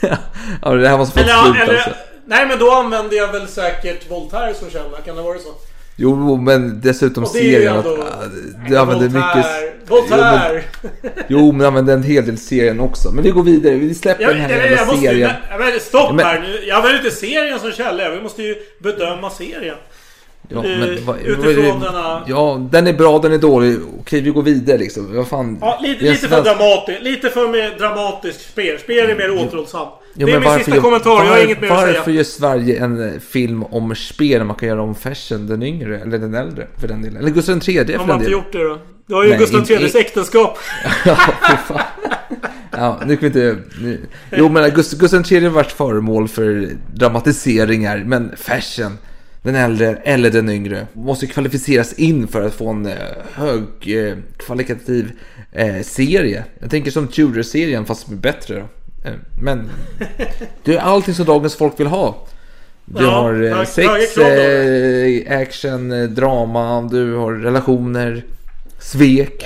Ja, 0.61 0.71
det 0.71 0.89
här 0.89 0.97
måste 0.97 1.19
få 1.19 1.25
ett 1.29 1.55
slut 1.55 1.69
alltså. 1.69 1.89
nej, 2.25 2.47
men 2.47 2.59
då 2.59 2.71
använde 2.71 3.15
jag 3.15 3.31
väl 3.31 3.47
säkert 3.47 4.11
Voltaire 4.11 4.53
som 4.53 4.69
källa. 4.69 4.97
Kan 5.05 5.15
det 5.15 5.21
vara 5.21 5.37
så? 5.39 5.49
Jo, 5.99 6.37
men 6.37 6.81
dessutom 6.81 7.23
Och 7.23 7.29
det 7.33 7.39
är 7.39 7.41
serien 7.51 7.75
ändå- 7.75 7.93
att... 8.01 8.69
Du 8.69 8.77
använder 8.77 9.05
mycket... 9.09 9.45
Voltaire! 9.87 9.87
Jo, 9.87 9.95
Voltaire! 9.95 10.63
men, 11.01 11.11
jo, 11.27 11.51
men 11.51 11.67
använder 11.67 11.93
en 11.93 12.03
hel 12.03 12.25
del 12.25 12.37
serien 12.37 12.79
också. 12.79 13.11
Men 13.11 13.23
vi 13.23 13.29
går 13.31 13.43
vidare. 13.43 13.73
Vi 13.75 13.95
släpper 13.95 14.23
Jag, 14.23 14.31
den 14.35 14.41
här 14.41 14.49
jag, 14.49 14.59
jävla 14.59 14.77
jag 14.77 14.87
måste 14.87 15.01
serien. 15.01 15.31
Nej, 15.49 15.59
men 15.71 15.79
stopp 15.79 16.15
Men- 16.15 16.25
här 16.25 16.39
nu. 16.41 16.65
Jag 16.67 16.75
använder 16.77 16.97
inte 17.03 17.15
serien 17.15 17.59
som 17.59 17.71
källa. 17.71 18.09
Vi 18.09 18.21
måste 18.21 18.43
ju 18.43 18.55
bedöma 18.79 19.29
serien. 19.29 19.75
Ja, 20.49 20.61
men 20.63 20.97
vad, 21.05 21.19
utifrån 21.19 21.79
vad, 21.79 21.93
denna- 21.93 22.23
Ja, 22.27 22.67
den 22.71 22.87
är 22.87 22.93
bra, 22.93 23.19
den 23.19 23.31
är 23.33 23.37
dålig. 23.37 23.77
Okej, 23.99 24.21
vi 24.21 24.29
går 24.29 24.41
vidare 24.43 24.77
liksom. 24.77 25.15
Vad 25.15 25.27
fan. 25.27 25.57
Ja, 25.61 25.79
lite, 25.83 26.03
lite 26.05 26.27
för 26.27 26.35
svensk- 26.35 26.43
dramatiskt. 26.43 27.01
Lite 27.03 27.29
för 27.29 27.47
mer 27.47 27.77
dramatisk 27.79 28.39
spel. 28.39 28.79
Spel 28.79 29.09
är 29.09 29.15
mer 29.15 29.31
återhållsam. 29.31 29.87
Jo, 30.15 30.27
det 30.27 30.33
är 30.33 30.39
min 30.39 30.49
sista 30.57 30.75
gör- 30.75 30.81
kommentar. 30.81 31.09
Jag 31.11 31.17
har 31.17 31.29
var- 31.29 31.43
inget 31.45 31.61
mer 31.61 31.71
att 31.71 31.79
säga. 31.81 31.93
Varför 31.97 32.11
gör 32.11 32.23
Sverige 32.23 32.83
en 32.83 33.09
eh, 33.13 33.19
film 33.19 33.63
om 33.63 33.95
spel 33.95 34.43
man 34.43 34.55
kan 34.55 34.69
göra 34.69 34.81
om 34.81 34.95
Fashion, 34.95 35.47
den 35.47 35.63
yngre, 35.63 35.99
eller 35.99 36.17
den 36.17 36.33
äldre 36.33 36.67
för 36.81 36.87
den 36.87 37.01
delen? 37.01 37.17
Eller 37.17 37.29
Gustav 37.29 37.55
III 37.55 37.61
för 37.61 37.79
Har 37.79 37.85
den 37.85 37.97
man 37.97 38.09
inte 38.09 38.17
delen? 38.17 38.31
gjort 38.31 38.51
det 38.51 38.63
då? 38.63 38.77
Du 39.07 39.13
har 39.15 39.23
ju 39.23 39.29
Nej, 39.29 39.37
Gustav 39.39 39.71
IIIs 39.71 39.95
äktenskap. 39.95 40.57
ja, 41.05 41.17
fy 41.49 41.57
fan. 41.73 41.81
Ja, 42.71 42.99
nu 43.05 43.15
kan 43.17 43.21
vi 43.31 43.39
inte... 43.47 43.61
Nu. 43.81 43.99
Jo, 44.31 44.49
men 44.49 44.71
Gust- 44.71 44.99
Gustav 44.99 45.23
III 45.31 45.43
har 45.43 45.49
varit 45.49 45.71
föremål 45.71 46.27
för 46.27 46.69
dramatiseringar, 46.93 48.03
men 48.05 48.31
Fashion, 48.37 48.97
den 49.47 49.55
äldre 49.55 49.95
eller 50.03 50.29
den 50.29 50.49
yngre, 50.49 50.87
måste 50.93 51.27
kvalificeras 51.27 51.93
in 51.93 52.27
för 52.27 52.41
att 52.41 52.53
få 52.53 52.69
en 52.69 52.85
eh, 52.85 52.93
hög 53.33 53.63
eh, 53.85 54.17
eh, 55.51 55.81
serie. 55.81 56.43
Jag 56.59 56.71
tänker 56.71 56.91
som 56.91 57.07
Tudor-serien, 57.07 57.85
fast 57.85 58.07
bättre 58.07 58.65
Men 59.41 59.69
det 60.63 60.75
är 60.75 60.79
allting 60.79 61.13
som 61.13 61.25
dagens 61.25 61.55
folk 61.55 61.79
vill 61.79 61.87
ha. 61.87 62.27
Du 62.85 63.03
Ja, 63.03 63.21
har 63.21 63.65
sex, 63.65 64.17
eh, 64.17 65.41
action, 65.41 66.15
drama, 66.15 66.81
du 66.91 67.13
har 67.15 67.33
relationer, 67.33 68.23
svek. 68.79 69.45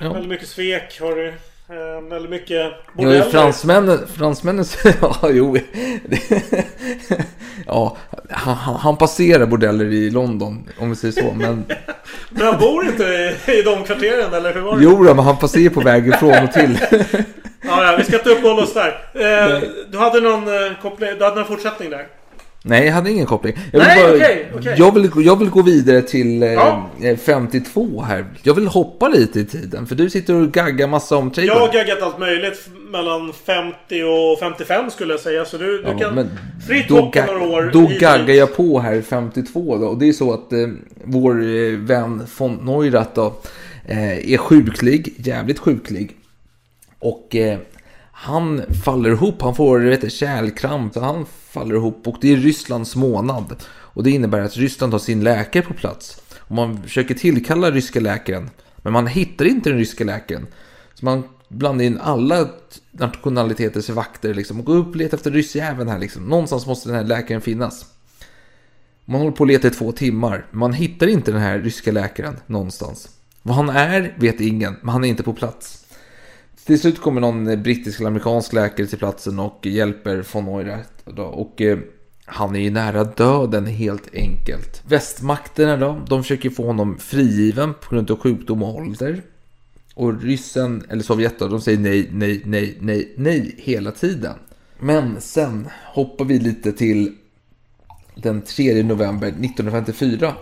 Ja. 0.00 0.12
Väldigt 0.12 0.28
mycket 0.30 0.48
svek 0.48 1.00
har 1.00 1.16
du. 1.16 1.32
Eh, 1.70 2.08
väldigt 2.10 2.30
mycket 2.30 2.50
Ja, 2.56 2.70
bordeller. 2.94 3.22
fransmännen, 3.22 3.98
fransmännen, 4.16 4.64
ja 5.00 5.16
jo. 5.30 5.56
ja, 7.66 7.96
han, 8.30 8.54
han 8.76 8.96
passerar 8.96 9.46
bordeller 9.46 9.84
i 9.84 10.10
London, 10.10 10.68
om 10.78 10.90
vi 10.90 10.96
säger 10.96 11.22
så. 11.22 11.32
Men 11.34 11.64
Men 12.30 12.46
han 12.46 12.58
bor 12.58 12.84
inte 12.86 13.04
i, 13.04 13.36
i 13.58 13.62
de 13.62 13.84
kvarteren, 13.84 14.34
eller 14.34 14.54
hur 14.54 14.60
var 14.60 14.76
det? 14.76 14.84
jo, 14.84 15.04
då, 15.04 15.14
men 15.14 15.24
han 15.24 15.36
passerar 15.36 15.70
på 15.70 15.80
väg 15.80 16.08
ifrån 16.08 16.44
och 16.44 16.52
till. 16.52 16.78
Ja, 17.62 17.84
ja, 17.84 17.94
vi 17.98 18.04
ska 18.04 18.16
inte 18.16 18.30
uppehålla 18.30 18.62
oss 18.62 18.74
där. 18.74 18.88
Eh, 19.14 19.62
du 19.90 19.98
hade 19.98 20.20
någon 20.20 20.48
eh, 20.48 20.72
koppling, 20.82 21.10
du 21.18 21.24
hade 21.24 21.36
någon 21.36 21.44
fortsättning 21.48 21.90
där. 21.90 22.06
Nej, 22.64 22.86
jag 22.86 22.92
hade 22.92 23.10
ingen 23.10 23.26
koppling. 23.26 23.56
Jag 23.72 23.78
vill, 23.80 23.88
Nej, 23.88 24.02
bara, 24.02 24.14
okej, 24.16 24.52
okej. 24.56 24.74
Jag, 24.78 24.94
vill, 24.94 25.10
jag 25.26 25.36
vill 25.38 25.50
gå 25.50 25.62
vidare 25.62 26.02
till 26.02 26.42
eh, 26.42 26.52
Ja. 26.52 26.90
eh, 27.02 27.16
52 27.16 28.02
här. 28.02 28.24
Jag 28.42 28.54
vill 28.54 28.66
hoppa 28.66 29.08
lite 29.08 29.40
i 29.40 29.44
tiden, 29.44 29.86
för 29.86 29.94
du 29.94 30.10
sitter 30.10 30.34
och 30.34 30.52
gaggar 30.52 30.86
massa 30.88 31.16
om 31.16 31.30
Taylor. 31.30 31.54
Jag 31.56 31.66
har 31.66 31.72
gaggat 31.72 32.02
allt 32.02 32.18
möjligt 32.18 32.68
mellan 32.90 33.32
50 33.32 34.02
och 34.02 34.38
55 34.40 34.90
skulle 34.90 35.12
jag 35.12 35.20
säga. 35.20 35.44
Så 35.44 35.56
du, 35.58 35.82
du 35.82 35.88
Ja, 35.88 35.98
kan 35.98 36.30
fritt 36.68 36.88
då, 36.88 37.00
hoppa 37.00 37.26
några 37.26 37.44
år. 37.44 37.70
då 37.72 37.90
gaggar 38.00 38.34
jag 38.34 38.56
på 38.56 38.80
här 38.80 39.02
52 39.02 39.76
då. 39.78 39.86
Och 39.86 39.98
det 39.98 40.08
är 40.08 40.12
så 40.12 40.32
att 40.34 40.52
eh, 40.52 40.58
vår 41.04 41.42
eh, 41.42 41.72
vän 41.78 42.22
von 42.38 42.54
Neurath 42.54 43.10
då 43.14 43.34
eh, 43.86 44.32
är 44.32 44.36
sjuklig, 44.38 45.14
jävligt 45.16 45.58
sjuklig. 45.58 46.16
Och 46.98 47.36
eh, 47.36 47.58
han 48.12 48.62
faller 48.84 49.10
ihop, 49.10 49.42
han 49.42 49.54
får 49.54 49.78
vet 49.78 50.12
kärlkramp, 50.12 50.94
så 50.94 51.00
han 51.00 51.26
faller 51.50 51.74
ihop. 51.74 52.08
Och 52.08 52.16
det 52.20 52.32
är 52.32 52.36
Rysslands 52.36 52.96
månad. 52.96 53.56
Och 53.70 54.02
det 54.02 54.10
innebär 54.10 54.40
att 54.40 54.56
Ryssland 54.56 54.92
har 54.92 55.00
sin 55.00 55.24
läkare 55.24 55.62
på 55.62 55.74
plats. 55.74 56.22
Och 56.38 56.54
man 56.54 56.82
försöker 56.82 57.14
tillkalla 57.14 57.70
ryska 57.70 58.00
läkaren. 58.00 58.50
Men 58.76 58.92
man 58.92 59.06
hittar 59.06 59.44
inte 59.44 59.70
den 59.70 59.78
ryska 59.78 60.04
läkaren. 60.04 60.46
Så 60.94 61.04
man 61.04 61.24
blandar 61.48 61.84
in 61.84 61.98
alla 61.98 62.48
nationaliteters 62.90 63.88
vakter 63.88 64.34
liksom. 64.34 64.60
Och 64.60 64.66
går 64.66 64.76
upp 64.76 64.88
och 64.88 64.96
letar 64.96 65.16
efter 65.16 65.30
ryssjäveln 65.30 65.88
här 65.88 65.98
liksom. 65.98 66.24
Någonstans 66.24 66.66
måste 66.66 66.88
den 66.88 66.96
här 66.96 67.04
läkaren 67.04 67.40
finnas. 67.40 67.86
Man 69.04 69.20
håller 69.20 69.32
på 69.32 69.44
att 69.44 69.48
leta 69.48 69.68
i 69.68 69.70
två 69.70 69.92
timmar. 69.92 70.46
Man 70.50 70.72
hittar 70.72 71.06
inte 71.06 71.32
den 71.32 71.40
här 71.40 71.58
ryska 71.58 71.92
läkaren 71.92 72.36
någonstans. 72.46 73.08
Vad 73.42 73.56
han 73.56 73.68
är 73.68 74.14
vet 74.18 74.40
ingen, 74.40 74.76
men 74.82 74.88
han 74.88 75.04
är 75.04 75.08
inte 75.08 75.22
på 75.22 75.32
plats. 75.32 75.79
Till 76.70 76.80
slut 76.80 77.00
kommer 77.00 77.20
någon 77.20 77.62
brittisk 77.62 78.00
eller 78.00 78.08
amerikansk 78.08 78.52
läkare 78.52 78.86
till 78.86 78.98
platsen 78.98 79.38
och 79.38 79.66
hjälper 79.66 80.24
von 80.32 80.44
Neurath. 80.44 81.20
Och 81.20 81.60
eh, 81.60 81.78
han 82.24 82.56
är 82.56 82.60
ju 82.60 82.70
nära 82.70 83.04
döden 83.04 83.66
helt 83.66 84.14
enkelt. 84.14 84.82
Västmakterna 84.88 85.76
då, 85.76 86.00
de 86.08 86.22
försöker 86.22 86.50
få 86.50 86.66
honom 86.66 86.98
frigiven 86.98 87.74
på 87.74 87.94
grund 87.94 88.10
av 88.10 88.18
sjukdom 88.20 88.62
och 88.62 88.74
ålder. 88.74 89.22
Och 89.94 90.22
ryssen, 90.22 90.84
eller 90.88 91.02
Sovjet 91.02 91.38
då, 91.38 91.48
de 91.48 91.60
säger 91.60 91.78
nej, 91.78 92.08
nej, 92.12 92.42
nej, 92.44 92.78
nej, 92.80 93.14
nej 93.16 93.54
hela 93.58 93.90
tiden. 93.90 94.34
Men 94.78 95.20
sen 95.20 95.68
hoppar 95.84 96.24
vi 96.24 96.38
lite 96.38 96.72
till 96.72 97.14
den 98.14 98.42
3 98.42 98.82
november 98.82 99.28
1954. 99.28 100.34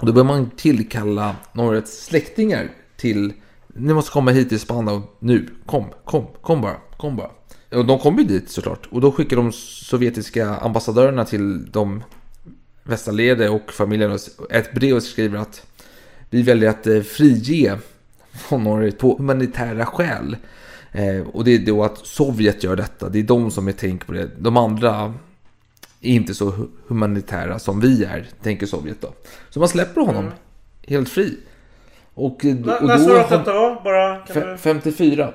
Och 0.00 0.06
då 0.06 0.12
börjar 0.12 0.26
man 0.26 0.50
tillkalla 0.50 1.36
några 1.52 1.82
släktingar 1.82 2.70
till 2.96 3.32
ni 3.76 3.94
måste 3.94 4.10
komma 4.10 4.30
hit 4.30 4.48
till 4.48 4.60
Spandau 4.60 5.02
nu. 5.18 5.48
Kom, 5.66 5.84
kom, 6.04 6.26
kom 6.42 6.60
bara, 6.60 6.76
kom 6.96 7.16
bara. 7.16 7.30
Och 7.70 7.86
de 7.86 7.98
kom 7.98 8.18
ju 8.18 8.24
dit 8.24 8.50
såklart. 8.50 8.86
Och 8.90 9.00
då 9.00 9.12
skickar 9.12 9.36
de 9.36 9.52
sovjetiska 9.52 10.56
ambassadörerna 10.56 11.24
till 11.24 11.70
de 11.70 12.02
västallierade 12.82 13.48
och 13.48 13.72
familjen 13.72 14.18
ett 14.50 14.74
brev 14.74 14.96
och 14.96 15.02
skriver 15.02 15.38
att 15.38 15.66
vi 16.30 16.42
väljer 16.42 16.70
att 16.70 16.86
eh, 16.86 17.00
frige 17.00 17.78
honom 18.48 18.92
på 18.98 19.16
humanitära 19.16 19.86
skäl. 19.86 20.36
Eh, 20.92 21.20
och 21.32 21.44
det 21.44 21.54
är 21.54 21.58
då 21.66 21.84
att 21.84 22.06
Sovjet 22.06 22.64
gör 22.64 22.76
detta. 22.76 23.08
Det 23.08 23.18
är 23.18 23.22
de 23.22 23.50
som 23.50 23.68
är 23.68 23.72
tänkt 23.72 24.06
på 24.06 24.12
det. 24.12 24.30
De 24.38 24.56
andra 24.56 25.14
är 26.00 26.10
inte 26.10 26.34
så 26.34 26.50
hu- 26.50 26.70
humanitära 26.86 27.58
som 27.58 27.80
vi 27.80 28.04
är, 28.04 28.28
tänker 28.42 28.66
Sovjet 28.66 29.00
då. 29.00 29.12
Så 29.50 29.58
man 29.60 29.68
släpper 29.68 30.00
honom 30.00 30.30
helt 30.86 31.08
fri. 31.08 31.38
Och, 32.14 32.44
eh, 32.44 32.50
N- 32.50 32.70
och 32.80 32.86
när 32.86 32.98
sa 32.98 33.10
du 33.10 33.20
att 33.20 33.28
detta 33.28 33.52
var? 33.52 33.80
Bara, 33.84 34.18
du... 34.50 34.56
54. 34.58 35.32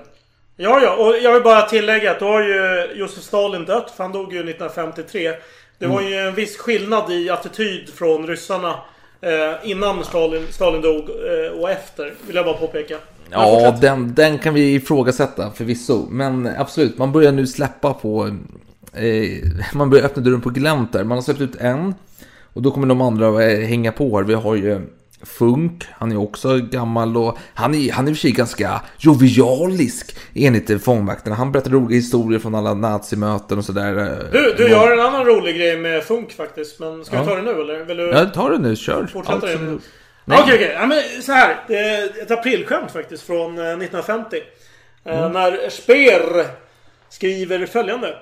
Ja, 0.57 0.80
ja, 0.84 0.95
och 0.95 1.15
jag 1.23 1.34
vill 1.34 1.43
bara 1.43 1.61
tillägga 1.61 2.11
att 2.11 2.19
då 2.19 2.25
har 2.25 2.41
ju 2.43 2.88
Josef 2.95 3.23
Stalin 3.23 3.65
dött, 3.65 3.91
för 3.95 4.03
han 4.03 4.11
dog 4.11 4.34
ju 4.34 4.39
1953. 4.39 5.32
Det 5.80 5.88
var 5.88 5.99
Mm. 5.99 6.11
ju 6.11 6.19
en 6.19 6.36
viss 6.36 6.57
skillnad 6.57 7.11
i 7.11 7.30
attityd 7.30 7.89
från 7.89 8.27
ryssarna 8.27 8.75
eh, 9.21 9.69
innan 9.71 10.03
Stalin, 10.03 10.45
Stalin 10.49 10.82
dog 10.82 11.09
eh, 11.09 11.59
och 11.61 11.69
efter, 11.69 12.13
vill 12.27 12.36
jag 12.36 12.45
bara 12.45 12.57
påpeka. 12.57 12.95
Ja, 13.32 13.77
den, 13.82 14.13
den 14.15 14.38
kan 14.39 14.53
vi 14.53 14.73
ifrågasätta 14.73 15.51
förvisso. 15.51 16.05
Men 16.09 16.49
absolut, 16.57 16.97
man 16.97 17.11
börjar 17.11 17.32
nu 17.32 17.47
släppa 17.47 17.93
på... 17.93 18.27
Eh, 18.93 19.03
man 19.73 19.89
börjar 19.89 20.05
öppna 20.05 20.21
dörren 20.23 20.41
på 20.41 20.49
glänt 20.49 20.93
där. 20.93 21.03
Man 21.03 21.17
har 21.17 21.21
släppt 21.23 21.41
ut 21.41 21.55
en. 21.55 21.95
Och 22.53 22.61
då 22.61 22.71
kommer 22.71 22.88
de 22.88 23.01
andra 23.01 23.43
eh, 23.43 23.59
hänga 23.67 23.91
på 23.91 24.17
här. 24.17 24.23
Vi 24.23 24.34
har 24.34 24.55
ju 24.55 24.82
Funk, 25.24 25.84
han 25.91 26.11
är 26.11 26.17
också 26.17 26.57
gammal 26.57 27.17
och 27.17 27.38
han 27.53 27.76
är, 27.76 27.91
han 27.91 28.05
är 28.07 28.11
i 28.11 28.13
och 28.13 28.17
för 28.17 28.22
sig 28.22 28.32
ganska 28.32 28.82
jovialisk 28.97 30.17
enligt 30.34 30.84
fångvakterna. 30.84 31.36
Han 31.36 31.51
berättar 31.51 31.72
roliga 31.72 31.95
historier 31.95 32.39
från 32.39 32.55
alla 32.55 32.74
nazimöten 32.74 33.57
och 33.57 33.65
sådär. 33.65 33.93
Du, 34.32 34.53
du, 34.57 34.67
jag 34.70 34.78
har 34.80 34.91
en 34.91 34.99
annan 34.99 35.26
rolig 35.26 35.55
grej 35.55 35.78
med 35.78 36.03
Funk 36.03 36.32
faktiskt. 36.32 36.80
Men 36.80 37.05
ska 37.05 37.15
Ja. 37.15 37.22
vi 37.24 37.28
ta 37.30 37.36
det 37.36 37.41
nu 37.41 37.61
eller? 37.61 37.84
Vill 37.86 37.97
du... 37.97 38.03
Ja, 38.09 38.26
ta 38.26 38.49
det 38.49 38.57
nu, 38.57 38.76
kör. 38.76 39.01
Det 40.26 40.36
Okej, 40.41 40.55
okej. 40.55 40.72
Ja, 40.80 40.86
men 40.86 41.22
så 41.22 41.32
här. 41.32 41.55
Ett 42.22 42.32
aprilskämt 42.32 42.91
faktiskt 42.91 43.24
från 43.24 43.57
eh, 43.57 43.63
1950. 43.63 44.38
Eh, 44.38 44.41
Mm. 45.20 45.32
När 45.32 45.70
Speer 45.70 46.45
skriver 47.09 47.65
följande. 47.65 48.15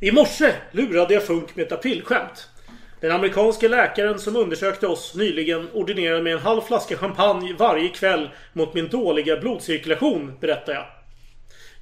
I 0.00 0.12
morse 0.12 0.52
lurade 0.72 1.14
jag 1.14 1.22
Funk 1.22 1.56
med 1.56 1.66
ett 1.66 1.72
aprilskämt. 1.72 2.48
Den 3.00 3.12
amerikanske 3.12 3.68
läkaren 3.68 4.18
som 4.18 4.36
undersökte 4.36 4.86
oss 4.86 5.14
nyligen 5.14 5.68
ordinerade 5.72 6.22
mig 6.22 6.32
en 6.32 6.38
halv 6.38 6.60
flaska 6.60 6.96
champagne 6.96 7.54
varje 7.58 7.88
kväll 7.88 8.30
mot 8.52 8.74
min 8.74 8.88
dåliga 8.88 9.36
blodcirkulation, 9.36 10.32
berättar 10.40 10.72
jag. 10.72 10.84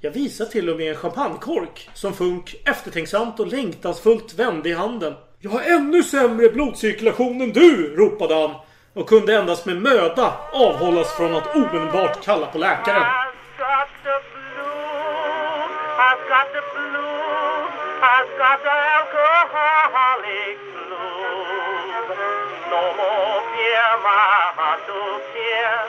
Jag 0.01 0.11
visar 0.11 0.45
till 0.45 0.71
och 0.71 0.77
med 0.77 0.91
en 0.91 0.97
champagnekork 0.97 1.89
som 1.95 2.15
Funk 2.15 2.57
eftertänksamt 2.65 3.41
och 3.41 3.47
längtansfullt 3.47 4.35
vände 4.35 4.69
i 4.69 4.73
handen. 4.73 5.15
Jag 5.39 5.51
har 5.51 5.61
ännu 5.61 6.03
sämre 6.03 6.49
blodcirkulation 6.49 7.41
än 7.41 7.53
du! 7.53 7.97
ropade 7.97 8.35
han 8.35 8.55
och 8.93 9.09
kunde 9.09 9.37
endast 9.37 9.67
med 9.67 9.83
möda 9.83 10.35
avhållas 10.53 11.17
från 11.17 11.35
att 11.35 11.57
omedelbart 11.57 12.25
kalla 12.25 12.47
på 12.47 12.59
läkaren. 12.59 13.03
I've 15.99 16.29
got 16.29 16.53
the. 16.53 16.67
I've 18.03 18.39
got 18.39 18.63
the 18.63 18.71
alcoholic. 18.97 20.66
No 22.73 22.83
more 23.01 23.41
beer, 23.53 23.91
my 24.07 24.37
heart 24.59 24.81
don't 24.91 25.23
care. 25.35 25.81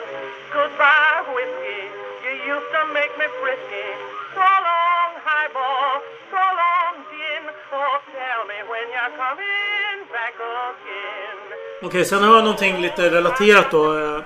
Goodbye, 0.56 1.20
whiskey. 1.34 1.82
You 2.24 2.32
used 2.54 2.70
to 2.76 2.82
make 2.98 3.12
me 3.20 3.26
frisky. 3.40 3.88
So 4.34 4.48
long, 4.68 5.10
highball. 5.28 5.90
So 6.32 6.42
long, 6.62 6.94
gin. 7.10 7.44
Oh, 7.78 7.98
tell 8.14 8.42
me 8.50 8.58
when 8.70 8.86
you're 8.94 9.14
coming 9.22 9.98
back 10.14 10.36
again. 10.68 11.40
Okej, 11.82 12.04
sen 12.04 12.22
har 12.22 12.34
jag 12.34 12.44
någonting 12.44 12.80
lite 12.80 13.10
relaterat 13.10 13.70
då. 13.70 13.98
Eh, 13.98 14.20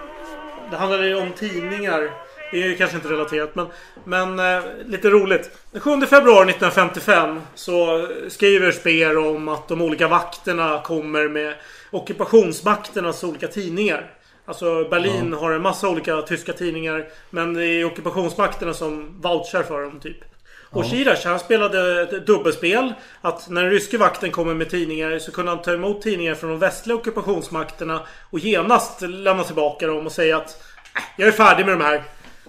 det 0.70 0.76
handlar 0.76 1.02
ju 1.02 1.14
om 1.14 1.32
tidningar. 1.32 2.10
Det 2.50 2.62
är 2.62 2.68
ju 2.68 2.76
kanske 2.76 2.96
inte 2.96 3.08
relaterat 3.08 3.54
men, 3.54 3.66
men 4.04 4.38
eh, 4.38 4.62
lite 4.86 5.10
roligt. 5.10 5.50
Den 5.70 5.80
7 5.80 6.00
februari 6.06 6.50
1955 6.50 7.40
så 7.54 8.08
skriver 8.28 8.72
Speer 8.72 9.18
om 9.18 9.48
att 9.48 9.68
de 9.68 9.82
olika 9.82 10.08
vakterna 10.08 10.80
kommer 10.84 11.28
med 11.28 11.54
ockupationsmakternas 11.92 13.24
olika 13.24 13.48
tidningar. 13.48 14.10
Alltså 14.44 14.88
Berlin 14.88 15.32
har 15.32 15.50
en 15.52 15.62
massa 15.62 15.88
olika 15.88 16.22
tyska 16.22 16.52
tidningar. 16.52 17.08
Men 17.30 17.54
det 17.54 17.66
är 17.66 17.84
ockupationsmakterna 17.84 18.74
som 18.74 19.20
vouchar 19.20 19.62
för 19.62 19.82
dem 19.82 20.00
typ. 20.00 20.16
Och 20.70 20.86
Shirash 20.86 21.26
han 21.26 21.38
spelade 21.38 22.02
ett 22.02 22.26
dubbelspel. 22.26 22.92
Att 23.20 23.48
när 23.48 23.62
den 23.62 23.70
ryske 23.70 23.98
vakten 23.98 24.30
kommer 24.30 24.54
med 24.54 24.70
tidningar 24.70 25.18
så 25.18 25.32
kunde 25.32 25.50
han 25.52 25.62
ta 25.62 25.72
emot 25.72 26.02
tidningar 26.02 26.34
från 26.34 26.50
de 26.50 26.58
västliga 26.58 26.96
ockupationsmakterna. 26.96 28.00
Och 28.30 28.38
genast 28.38 29.00
lämna 29.02 29.44
tillbaka 29.44 29.86
dem 29.86 30.06
och 30.06 30.12
säga 30.12 30.36
att 30.36 30.62
"Äh, 30.96 31.02
jag 31.16 31.28
är 31.28 31.32
färdig 31.32 31.66
med 31.66 31.78
de 31.78 31.84
här. 31.84 32.02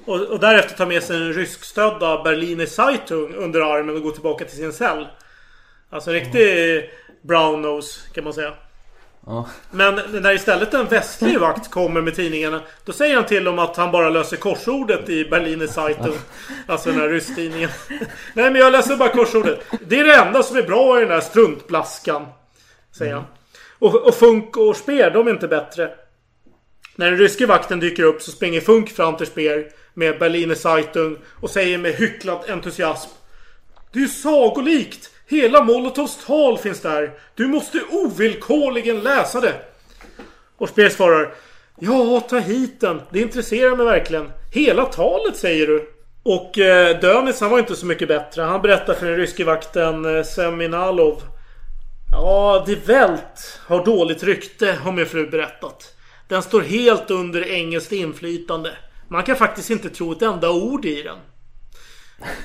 Och, 0.06 0.22
och 0.22 0.40
därefter 0.40 0.78
ta 0.78 0.86
med 0.86 1.04
sig 1.04 1.20
den 1.20 1.34
ryskstödda 1.34 2.24
Berliner 2.24 2.66
Zeitung 2.66 3.36
under 3.36 3.62
armen 3.62 3.96
och 3.96 4.02
gå 4.02 4.12
tillbaka 4.12 4.46
till 4.46 4.58
sin 4.58 4.74
cell. 4.74 5.08
Alltså 5.90 6.10
en 6.10 6.14
riktig 6.14 6.90
brown 7.22 7.62
nose 7.62 8.00
kan 8.14 8.24
man 8.24 8.34
säga. 8.34 8.54
Ja. 9.26 9.50
Men 9.72 9.96
när 10.12 10.34
istället 10.34 10.74
en 10.74 10.88
västlig 10.88 11.40
vakt 11.40 11.72
kommer 11.72 12.02
med 12.02 12.16
tidningarna 12.16 12.62
Då 12.86 12.92
säger 12.92 13.16
han 13.16 13.26
till 13.26 13.44
dem 13.44 13.60
att 13.60 13.78
han 13.78 13.92
bara 13.92 14.10
löser 14.10 14.38
korsordet 14.38 15.10
i 15.10 15.26
Berliner 15.26 15.68
Zeitung. 15.68 16.18
Alltså 16.68 16.90
den 16.90 17.00
här 17.00 17.10
rysstidningen. 17.10 17.70
Nej 18.34 18.52
men 18.52 18.56
jag 18.56 18.72
läser 18.72 18.98
bara 18.98 19.10
korsordet. 19.10 19.60
Det 19.88 20.00
är 20.00 20.04
det 20.04 20.16
enda 20.16 20.44
som 20.44 20.58
är 20.58 20.64
bra 20.64 20.98
i 20.98 21.02
den 21.02 21.12
här 21.12 21.22
struntblaskan 21.22 22.26
Säger 22.92 23.14
han. 23.14 23.24
Och, 23.80 23.96
och 23.96 24.16
Funk 24.16 24.58
och 24.58 24.76
Speer, 24.76 25.12
de 25.12 25.28
är 25.28 25.32
inte 25.32 25.48
bättre. 25.48 25.90
När 26.96 27.12
den 27.12 27.20
ryske 27.20 27.46
vakten 27.46 27.80
dyker 27.80 28.04
upp 28.04 28.22
så 28.22 28.32
springer 28.32 28.62
Funk 28.62 28.90
fram 28.90 29.18
till 29.18 29.28
Speer 29.28 29.66
Med 29.94 30.20
Berliner 30.20 30.56
Zeitung 30.56 31.18
Och 31.42 31.50
säger 31.50 31.78
med 31.78 31.94
hycklad 31.94 32.50
entusiasm 32.50 33.10
det 33.94 34.00
är 34.00 34.04
ju 34.04 34.10
sagolikt! 34.10 35.10
Hela 35.28 35.64
Molotovs 35.64 36.26
tal 36.26 36.58
finns 36.58 36.82
där. 36.82 37.12
Du 37.36 37.48
måste 37.48 37.80
ovillkorligen 37.92 39.00
läsa 39.00 39.42
det. 39.42 39.54
Och 40.58 40.70
Speer 40.70 40.90
svarar 40.90 41.34
Ja, 41.80 42.20
ta 42.30 42.40
hit 42.40 42.82
den. 42.82 43.02
Det 43.12 43.20
intresserar 43.20 43.76
mig 43.76 43.86
verkligen. 43.86 44.32
Hela 44.52 44.86
talet 44.86 45.38
säger 45.38 45.68
du. 45.68 45.90
Och 46.24 46.60
eh, 46.60 47.00
Dönitz 47.00 47.42
han 47.42 47.50
var 47.52 47.60
inte 47.60 47.76
så 47.76 47.86
mycket 47.86 48.08
bättre. 48.08 48.42
Han 48.42 48.62
berättar 48.62 48.94
för 48.94 49.06
den 49.06 49.16
ryske 49.16 49.44
vakten 49.44 50.18
eh, 50.18 50.24
Seminalov. 50.24 51.22
Ja, 52.12 52.64
Die 52.68 52.76
Welt 52.86 53.60
har 53.68 53.86
dåligt 53.86 54.24
rykte 54.24 54.72
har 54.72 54.92
min 54.92 55.06
fru 55.06 55.30
berättat. 55.30 55.96
Den 56.28 56.42
står 56.42 56.62
helt 56.62 57.12
under 57.12 57.52
engelskt 57.52 57.92
inflytande. 57.92 58.72
Man 59.08 59.24
kan 59.24 59.36
faktiskt 59.36 59.70
inte 59.70 59.90
tro 59.90 60.12
ett 60.12 60.22
enda 60.22 60.52
ord 60.52 60.86
i 60.86 61.04
den. 61.04 61.18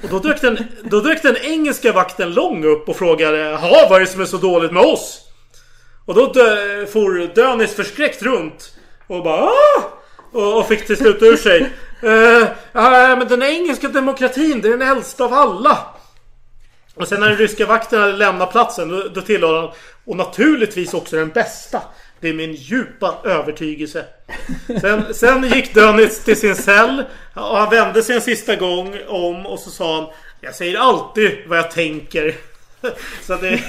Och 0.02 0.08
då 0.08 0.18
dök, 0.18 0.40
den, 0.40 0.64
då 0.82 1.00
dök 1.00 1.22
den 1.22 1.36
engelska 1.36 1.92
vakten 1.92 2.34
lång 2.34 2.64
upp 2.64 2.88
och 2.88 2.96
frågade 2.96 3.38
Jaha, 3.38 3.86
vad 3.90 3.96
är 3.96 4.00
det 4.00 4.06
som 4.06 4.20
är 4.20 4.24
så 4.24 4.36
dåligt 4.36 4.72
med 4.72 4.82
oss? 4.82 5.20
Och 6.06 6.14
då 6.14 6.32
dö, 6.32 6.86
for 6.86 7.34
Dönis 7.34 7.74
förskräckt 7.74 8.22
runt 8.22 8.74
och 9.06 9.24
bara 9.24 9.40
Aah! 9.40 9.84
och, 10.32 10.58
och 10.58 10.68
fick 10.68 10.86
till 10.86 10.96
slut 10.96 11.22
ur 11.22 11.36
sig 11.36 11.72
Uh, 12.04 12.42
uh, 12.74 13.18
men 13.18 13.28
den 13.28 13.42
engelska 13.42 13.88
demokratin, 13.88 14.60
det 14.60 14.68
är 14.68 14.76
den 14.76 14.88
äldsta 14.88 15.24
av 15.24 15.34
alla. 15.34 15.78
Och 16.94 17.08
sen 17.08 17.20
när 17.20 17.28
den 17.28 17.38
ryska 17.38 17.66
vakten 17.66 18.00
hade 18.00 18.12
lämnat 18.12 18.52
platsen 18.52 18.88
då, 18.88 19.08
då 19.14 19.20
tillade 19.20 19.60
han 19.60 19.70
Och 20.04 20.16
naturligtvis 20.16 20.94
också 20.94 21.16
den 21.16 21.28
bästa. 21.28 21.82
Det 22.20 22.28
är 22.28 22.34
min 22.34 22.52
djupa 22.52 23.18
övertygelse. 23.24 24.04
Sen, 24.80 25.14
sen 25.14 25.48
gick 25.48 25.74
Dönitz 25.74 26.24
till 26.24 26.36
sin 26.36 26.54
cell 26.54 27.04
och 27.34 27.56
han 27.56 27.70
vände 27.70 28.02
sig 28.02 28.14
en 28.14 28.20
sista 28.20 28.56
gång 28.56 28.96
om 29.08 29.46
och 29.46 29.58
så 29.58 29.70
sa 29.70 30.00
han 30.00 30.10
Jag 30.40 30.54
säger 30.54 30.78
alltid 30.78 31.30
vad 31.46 31.58
jag 31.58 31.70
tänker. 31.70 32.34
Så 33.22 33.36
det, 33.36 33.60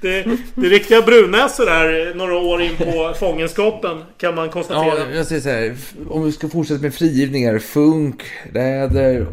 det, 0.00 0.24
det 0.54 0.66
är 0.66 0.70
riktiga 0.70 1.02
brunäsor 1.02 1.66
där 1.66 2.14
några 2.14 2.36
år 2.36 2.62
in 2.62 2.76
på 2.76 3.14
fångenskapen 3.18 4.04
kan 4.18 4.34
man 4.34 4.50
konstatera. 4.50 4.98
Ja, 4.98 5.14
jag 5.14 5.26
säger 5.26 5.40
så 5.40 5.48
här. 5.48 5.76
Om 6.10 6.24
vi 6.24 6.32
ska 6.32 6.48
fortsätta 6.48 6.82
med 6.82 6.94
frigivningar. 6.94 7.58
Funk, 7.58 8.22
Räder, 8.52 9.26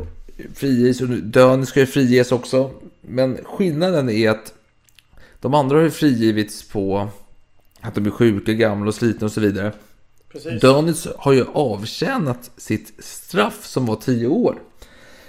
friges 0.56 1.02
och 1.02 1.08
Dön 1.08 1.66
ska 1.66 1.80
ju 1.80 1.86
friges 1.86 2.32
också. 2.32 2.72
Men 3.02 3.40
skillnaden 3.44 4.10
är 4.10 4.30
att 4.30 4.54
de 5.40 5.54
andra 5.54 5.76
har 5.76 5.84
ju 5.84 5.92
frigivits 5.92 6.70
på 6.70 7.10
att 7.82 7.96
de 7.96 8.06
är 8.06 8.10
sjuka, 8.10 8.54
gamla 8.54 8.88
och 8.88 8.96
slitna 8.96 9.26
och 9.26 9.32
så 9.32 9.42
vidare. 9.42 9.72
Precis. 10.32 10.62
Dönitz 10.62 11.08
har 11.18 11.34
ju 11.34 11.46
avtjänat 11.54 12.52
sitt 12.58 13.04
straff 13.04 13.66
som 13.66 13.86
var 13.86 13.96
tio 13.96 14.28
år. 14.28 14.56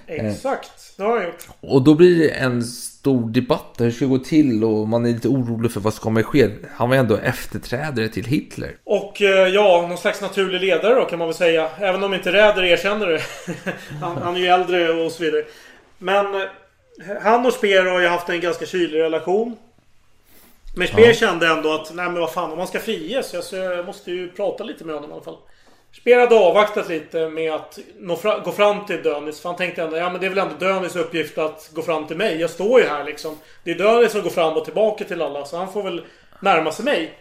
Exakt, 0.06 0.96
det 0.96 1.02
har 1.02 1.16
han 1.16 1.26
gjort. 1.26 1.48
Och 1.60 1.82
då 1.82 1.94
blir 1.94 2.18
det 2.18 2.30
en 2.30 2.64
stor 2.64 3.30
debatt. 3.30 3.74
Hur 3.78 3.90
ska 3.90 4.04
det 4.04 4.08
gå 4.08 4.18
till? 4.18 4.64
Och 4.64 4.88
man 4.88 5.06
är 5.06 5.10
lite 5.12 5.28
orolig 5.28 5.72
för 5.72 5.80
vad 5.80 5.94
som 5.94 6.02
kommer 6.02 6.22
ske. 6.22 6.50
Han 6.74 6.88
var 6.88 6.96
ändå 6.96 7.16
efterträdare 7.16 8.08
till 8.08 8.24
Hitler. 8.24 8.76
Och 8.84 9.22
eh, 9.22 9.48
ja, 9.48 9.86
någon 9.88 9.98
slags 9.98 10.20
naturlig 10.20 10.60
ledare 10.60 10.94
då 10.94 11.04
kan 11.04 11.18
man 11.18 11.28
väl 11.28 11.34
säga. 11.34 11.68
Även 11.78 12.02
om 12.02 12.14
inte 12.14 12.32
Räder 12.32 12.64
erkänner 12.64 13.06
det. 13.06 13.22
han, 14.00 14.16
han 14.16 14.36
är 14.36 14.40
ju 14.40 14.46
äldre 14.46 15.04
och 15.04 15.12
så 15.12 15.22
vidare. 15.22 15.44
Men 15.98 16.34
eh, 16.34 16.40
han 17.22 17.46
och 17.46 17.52
Speer 17.52 17.84
har 17.84 18.00
ju 18.00 18.08
haft 18.08 18.28
en 18.28 18.40
ganska 18.40 18.66
kylig 18.66 19.00
relation. 19.00 19.56
Men 20.76 20.88
Speer 20.88 21.06
Ja. 21.08 21.14
kände 21.14 21.46
ändå 21.46 21.72
att, 21.74 21.94
nej 21.94 22.06
men 22.06 22.20
vad 22.20 22.32
fan, 22.32 22.50
om 22.50 22.58
man 22.58 22.66
ska 22.66 22.78
friges, 22.80 23.34
jag, 23.34 23.44
så 23.44 23.56
jag 23.56 23.86
måste 23.86 24.10
ju 24.10 24.30
prata 24.30 24.64
lite 24.64 24.84
med 24.84 24.94
honom 24.94 25.10
i 25.10 25.12
alla 25.12 25.22
fall. 25.22 25.36
Speer 25.92 26.20
hade 26.20 26.34
avvaktat 26.38 26.88
lite 26.88 27.28
med 27.28 27.52
att 27.52 27.78
fra, 28.22 28.38
gå 28.38 28.52
fram 28.52 28.86
till 28.86 29.02
Dönis. 29.02 29.40
För 29.40 29.48
han 29.48 29.56
tänkte 29.58 29.82
ändå, 29.82 29.96
ja 29.96 30.10
men 30.10 30.20
det 30.20 30.26
är 30.26 30.30
väl 30.30 30.38
ändå 30.38 30.54
Dönis 30.58 30.96
uppgift 30.96 31.38
att 31.38 31.70
gå 31.74 31.82
fram 31.82 32.06
till 32.06 32.16
mig. 32.16 32.40
Jag 32.40 32.50
står 32.50 32.80
ju 32.80 32.86
här 32.86 33.04
liksom. 33.04 33.38
Det 33.64 33.70
är 33.70 33.74
Dönis 33.74 34.12
som 34.12 34.22
går 34.22 34.30
fram 34.30 34.56
och 34.56 34.64
tillbaka 34.64 35.04
till 35.04 35.22
alla. 35.22 35.44
Så 35.44 35.56
han 35.56 35.72
får 35.72 35.82
väl 35.82 36.02
närma 36.40 36.72
sig 36.72 36.84
mig. 36.84 37.12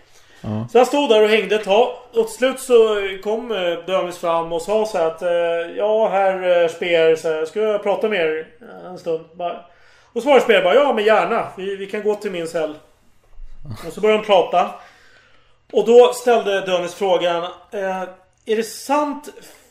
Ja. 0.41 0.67
Så 0.71 0.77
han 0.77 0.85
stod 0.85 1.09
där 1.09 1.23
och 1.23 1.29
hängde 1.29 1.55
ett 1.55 1.63
tag. 1.63 1.89
Och 2.13 2.27
till 2.27 2.37
slut 2.37 2.59
så 2.59 2.77
kom 3.23 3.51
eh, 3.51 3.85
Dönis 3.85 4.17
fram 4.17 4.53
och 4.53 4.61
sa 4.61 4.85
så 4.85 4.97
här 4.97 5.07
att 5.07 5.21
eh, 5.21 5.77
Ja, 5.77 6.09
herr 6.09 6.63
eh, 6.63 6.67
Speer, 6.69 7.15
så 7.15 7.29
här, 7.29 7.45
ska 7.45 7.59
jag 7.59 7.83
prata 7.83 8.09
med 8.09 8.19
er 8.19 8.47
en 8.85 8.97
stund? 8.97 9.25
Bara. 9.33 9.65
Och 10.13 10.23
svarade 10.23 10.41
Speer 10.41 10.63
bara 10.63 10.75
ja, 10.75 10.93
men 10.93 11.05
gärna. 11.05 11.47
Vi, 11.57 11.75
vi 11.75 11.85
kan 11.87 12.03
gå 12.03 12.15
till 12.15 12.31
min 12.31 12.47
cell. 12.47 12.75
Och 13.87 13.93
så 13.93 14.01
började 14.01 14.21
de 14.21 14.25
prata. 14.25 14.75
Och 15.71 15.85
då 15.85 16.13
ställde 16.13 16.61
Dönis 16.61 16.93
frågan 16.93 17.43
eh, 17.71 18.01
Är 18.45 18.55
det 18.55 18.63
sant 18.63 19.29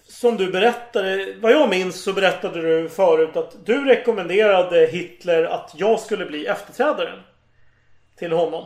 som 0.08 0.36
du 0.36 0.50
berättade? 0.50 1.34
Vad 1.40 1.52
jag 1.52 1.68
minns 1.68 2.02
så 2.02 2.12
berättade 2.12 2.60
du 2.62 2.88
förut 2.88 3.36
att 3.36 3.66
du 3.66 3.84
rekommenderade 3.84 4.86
Hitler 4.86 5.44
att 5.44 5.72
jag 5.76 6.00
skulle 6.00 6.26
bli 6.26 6.46
efterträdaren. 6.46 7.18
Till 8.18 8.32
honom. 8.32 8.64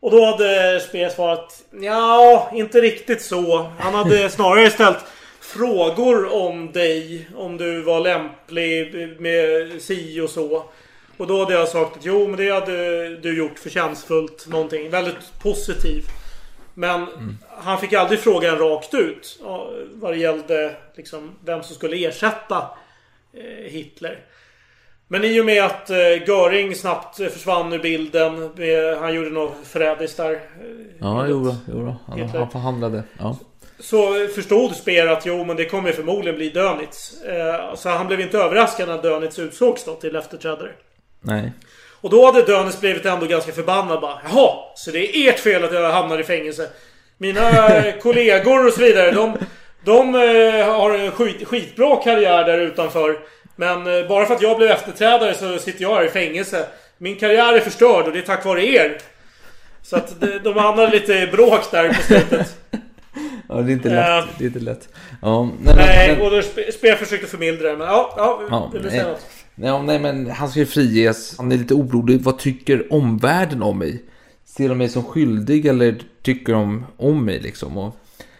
Och 0.00 0.10
då 0.10 0.24
hade 0.24 0.80
Speer 0.80 1.08
svarat 1.08 1.62
ja, 1.80 2.50
inte 2.54 2.80
riktigt 2.80 3.22
så. 3.22 3.70
Han 3.78 3.94
hade 3.94 4.30
snarare 4.30 4.70
ställt 4.70 5.04
frågor 5.40 6.32
om 6.32 6.72
dig. 6.72 7.28
Om 7.36 7.56
du 7.56 7.82
var 7.82 8.00
lämplig 8.00 9.20
med 9.20 9.82
si 9.82 10.20
och 10.20 10.30
så. 10.30 10.64
Och 11.20 11.26
då 11.26 11.38
hade 11.38 11.54
jag 11.54 11.68
sagt 11.68 11.96
att 11.96 12.04
jo, 12.04 12.28
men 12.28 12.36
det 12.36 12.50
hade 12.50 13.16
du 13.16 13.38
gjort 13.38 13.58
förtjänstfullt. 13.58 14.46
Någonting 14.48 14.90
väldigt 14.90 15.40
positivt. 15.42 16.08
Men 16.74 17.06
han 17.48 17.78
fick 17.78 17.92
aldrig 17.92 18.20
frågan 18.20 18.58
rakt 18.58 18.94
ut. 18.94 19.40
Vad 19.92 20.12
det 20.12 20.16
gällde 20.16 20.76
liksom, 20.94 21.30
vem 21.44 21.62
som 21.62 21.74
skulle 21.76 22.06
ersätta 22.06 22.68
eh, 23.32 23.70
Hitler. 23.70 24.18
Men 25.08 25.24
i 25.24 25.40
och 25.40 25.44
med 25.44 25.64
att 25.64 25.90
eh, 25.90 26.28
Göring 26.28 26.74
snabbt 26.74 27.20
eh, 27.20 27.28
försvann 27.28 27.72
ur 27.72 27.78
bilden. 27.78 28.50
Med, 28.56 28.98
han 28.98 29.14
gjorde 29.14 29.30
något 29.30 29.56
förrädiskt 29.64 30.16
där. 30.16 30.40
Ja, 30.98 31.26
jo, 31.28 31.44
då, 31.44 31.56
jo. 31.68 31.94
Han, 32.06 32.28
han 32.28 32.50
förhandlade. 32.50 33.02
Ja. 33.18 33.36
Så 33.78 34.26
förstod 34.34 34.76
Speer 34.76 35.06
att 35.06 35.26
jo 35.26 35.44
men 35.44 35.56
det 35.56 35.64
kommer 35.64 35.92
förmodligen 35.92 36.36
bli 36.36 36.50
Dönitz. 36.50 37.22
Så 37.76 37.88
han 37.88 38.06
blev 38.06 38.20
inte 38.20 38.38
överraskad 38.38 38.88
när 38.88 39.02
Dönitz 39.02 39.38
utsågs 39.38 39.84
då 39.84 39.94
till 39.94 40.16
efterträdare. 40.16 40.70
Nej. 41.20 41.52
Och 42.00 42.10
då 42.10 42.26
hade 42.26 42.42
Dönitz 42.42 42.80
blivit 42.80 43.06
ändå 43.06 43.26
ganska 43.26 43.52
förbannad 43.52 44.00
bara. 44.00 44.18
Jaha, 44.30 44.50
så 44.74 44.90
det 44.90 45.16
är 45.16 45.28
ert 45.30 45.38
fel 45.40 45.64
att 45.64 45.72
jag 45.74 45.90
hamnar 45.92 46.18
i 46.18 46.24
fängelse. 46.24 46.68
Mina 47.18 47.68
eh, 47.76 47.94
kollegor 48.02 48.66
och 48.66 48.72
så 48.72 48.80
vidare, 48.80 49.10
de, 49.10 49.36
de 49.84 50.14
eh, 50.14 50.74
har 50.74 50.94
en 50.98 51.10
skit, 51.10 51.48
skitbra 51.48 51.96
karriär 51.96 52.44
där 52.44 52.58
utanför. 52.58 53.18
Men 53.56 53.98
eh, 54.00 54.08
bara 54.08 54.26
för 54.26 54.34
att 54.34 54.42
jag 54.42 54.56
blev 54.56 54.70
efterträdare 54.70 55.34
så 55.34 55.58
sitter 55.58 55.82
jag 55.82 55.94
här 55.94 56.04
i 56.04 56.08
fängelse. 56.08 56.66
Min 56.98 57.16
karriär 57.16 57.52
är 57.54 57.60
förstörd 57.60 58.06
och 58.06 58.12
det 58.12 58.18
är 58.18 58.22
tack 58.22 58.44
vare 58.44 58.66
er. 58.66 58.98
Så 59.82 59.96
att 59.96 60.20
de, 60.20 60.38
de 60.38 60.56
hamnade 60.56 60.90
lite 60.90 61.12
i 61.12 61.26
bråk 61.26 61.70
där 61.70 61.88
på 61.88 62.02
slutet. 62.02 62.56
Ja, 63.48 63.54
det 63.56 63.72
är 63.72 63.72
inte 63.72 63.88
lätt. 63.88 64.24
Det 64.38 64.44
är 64.44 64.46
inte 64.46 64.58
lätt. 64.58 64.88
Ja, 65.22 65.42
nej, 65.42 65.52
men- 65.64 65.76
Nej, 65.76 66.08
men- 66.12 66.20
och 66.20 66.30
då 66.30 66.42
Speer 66.72 66.96
försökte 66.96 67.26
förmildra 67.26 67.70
det. 67.70 67.76
Men 67.76 67.86
ja, 67.86 68.14
ja, 68.16 68.40
Ja, 68.50 68.70
vill 68.72 68.82
du 68.82 68.90
säga 68.90 69.14
nej. 69.60 69.82
nej, 69.82 69.98
men 69.98 70.30
han 70.30 70.50
ska 70.50 70.60
ju 70.60 70.66
friges. 70.66 71.34
Han 71.38 71.52
är 71.52 71.56
lite 71.56 71.74
orolig. 71.74 72.20
Vad 72.20 72.38
tycker 72.38 72.92
omvärlden 72.92 73.62
om 73.62 73.78
mig? 73.78 74.04
Ser 74.44 74.68
de 74.68 74.78
mig 74.78 74.88
som 74.88 75.04
skyldig 75.04 75.66
eller 75.66 76.02
tycker 76.22 76.52
de 76.52 76.84
om 76.96 77.24
mig 77.24 77.40
liksom? 77.40 77.78
Och 77.78 77.96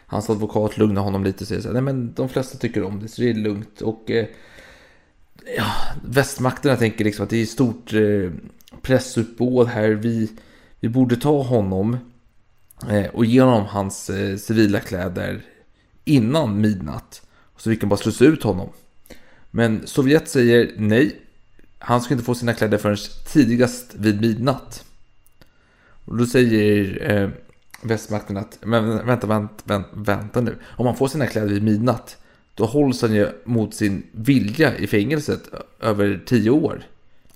hans 0.07 0.31
advokat 0.31 0.79
lugnar 0.79 1.03
honom 1.03 1.25
lite 1.25 1.45
och 1.45 1.49
säger 1.49 1.61
så 1.61 1.69
här, 1.69 1.73
nej 1.73 1.83
men 1.83 2.13
de 2.15 2.29
flesta 2.29 2.59
tycker 2.59 2.83
om 2.83 3.01
det 3.01 3.09
så 3.09 3.23
det 3.23 3.31
är 3.31 3.35
lugnt. 3.35 3.81
Och 3.81 4.11
eh, 4.11 4.27
ja, 5.57 5.73
västmakterna 6.05 6.77
tänker 6.77 7.05
liksom 7.05 7.25
att 7.25 7.31
det 7.31 7.43
är 7.43 7.47
stort 7.47 7.93
eh, 7.93 8.31
pressuppbåd 8.83 9.69
här. 9.69 9.89
Vi, 9.89 10.31
vi 10.81 10.89
borde 10.89 11.17
ta 11.17 11.43
honom 11.43 11.97
eh, 12.91 13.07
och 13.07 13.25
ge 13.25 13.41
honom 13.41 13.65
hans 13.67 14.11
eh, 14.11 14.37
civila 14.37 14.81
kläder 14.81 15.43
innan 16.05 16.61
midnatt. 16.61 17.23
Så 17.57 17.71
vi 17.71 17.77
kan 17.77 17.89
bara 17.89 17.97
slussa 17.97 18.25
ut 18.25 18.43
honom. 18.43 18.69
Men 19.51 19.87
Sovjet 19.87 20.29
säger 20.29 20.73
nej. 20.77 21.17
Han 21.79 22.01
ska 22.01 22.15
inte 22.15 22.25
få 22.25 22.35
sina 22.35 22.55
kläder 22.55 22.79
förrän 22.79 22.97
tidigast 23.33 23.95
vid 23.95 24.21
midnatt. 24.21 24.85
Och 26.05 26.17
då 26.17 26.27
säger 26.27 27.11
eh, 27.11 27.31
västmakten 27.83 28.37
att 28.37 28.59
men 28.63 29.07
vänta, 29.07 29.27
vänta, 29.27 29.55
vänta, 29.65 29.89
vänta 29.93 30.41
nu. 30.41 30.57
Om 30.65 30.87
han 30.87 30.97
får 30.97 31.09
sina 31.09 31.27
kläder 31.27 31.49
vid 31.49 31.63
midnatt 31.63 32.17
då 32.55 32.67
hålls 32.67 33.03
han 33.03 33.15
ju 33.15 33.29
mot 33.45 33.75
sin 33.75 34.03
vilja 34.13 34.79
i 34.79 34.87
fängelset 34.87 35.51
över 35.81 36.21
tio 36.27 36.51
år. 36.51 36.83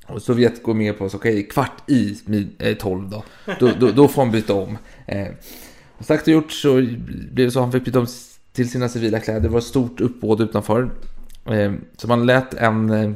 Och 0.07 0.23
Sovjet 0.23 0.63
går 0.63 0.75
med 0.75 0.99
på 0.99 1.05
att 1.05 1.15
okej, 1.15 1.49
kvart 1.49 1.91
i 1.91 2.19
mid, 2.25 2.49
eh, 2.59 2.77
tolv 2.77 3.11
då. 3.11 3.25
Då, 3.61 3.71
då. 3.81 3.91
då 3.91 4.09
får 4.09 4.23
han 4.23 4.33
byta 4.33 4.55
om. 4.55 4.79
Eh, 5.07 5.29
och 5.99 6.05
sagt 6.05 6.27
och 6.27 6.33
gjort 6.33 6.53
så 6.53 6.75
blev 6.75 7.47
det 7.47 7.51
så 7.51 7.59
att 7.59 7.65
han 7.65 7.73
fick 7.73 7.85
byta 7.85 7.99
om 7.99 8.07
till 8.53 8.71
sina 8.71 8.89
civila 8.89 9.21
kläder. 9.21 9.41
Det 9.41 9.49
var 9.49 9.59
ett 9.59 9.65
stort 9.65 10.01
uppbåd 10.01 10.41
utanför. 10.41 10.91
Eh, 11.47 11.73
så 11.97 12.09
man 12.09 12.27
lät 12.27 12.55
en... 12.55 12.91
Eh, 12.91 13.11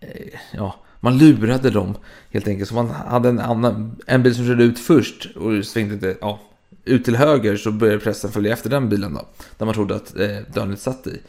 eh, 0.00 0.38
ja, 0.52 0.74
man 1.00 1.18
lurade 1.18 1.70
dem 1.70 1.94
helt 2.30 2.48
enkelt. 2.48 2.68
Så 2.68 2.74
man 2.74 2.90
hade 2.90 3.28
en, 3.28 3.38
annan, 3.38 4.00
en 4.06 4.22
bil 4.22 4.34
som 4.34 4.46
körde 4.46 4.64
ut 4.64 4.78
först 4.78 5.36
och 5.36 5.64
svängde 5.64 5.94
inte, 5.94 6.16
ja, 6.20 6.40
ut 6.84 7.04
till 7.04 7.16
höger 7.16 7.56
så 7.56 7.70
började 7.70 8.00
pressen 8.00 8.32
följa 8.32 8.52
efter 8.52 8.70
den 8.70 8.88
bilen 8.88 9.14
då. 9.14 9.28
Där 9.58 9.66
man 9.66 9.74
trodde 9.74 9.94
att 9.94 10.16
eh, 10.16 10.38
Dönitz 10.54 10.82
satt 10.82 11.06
i. 11.06 11.20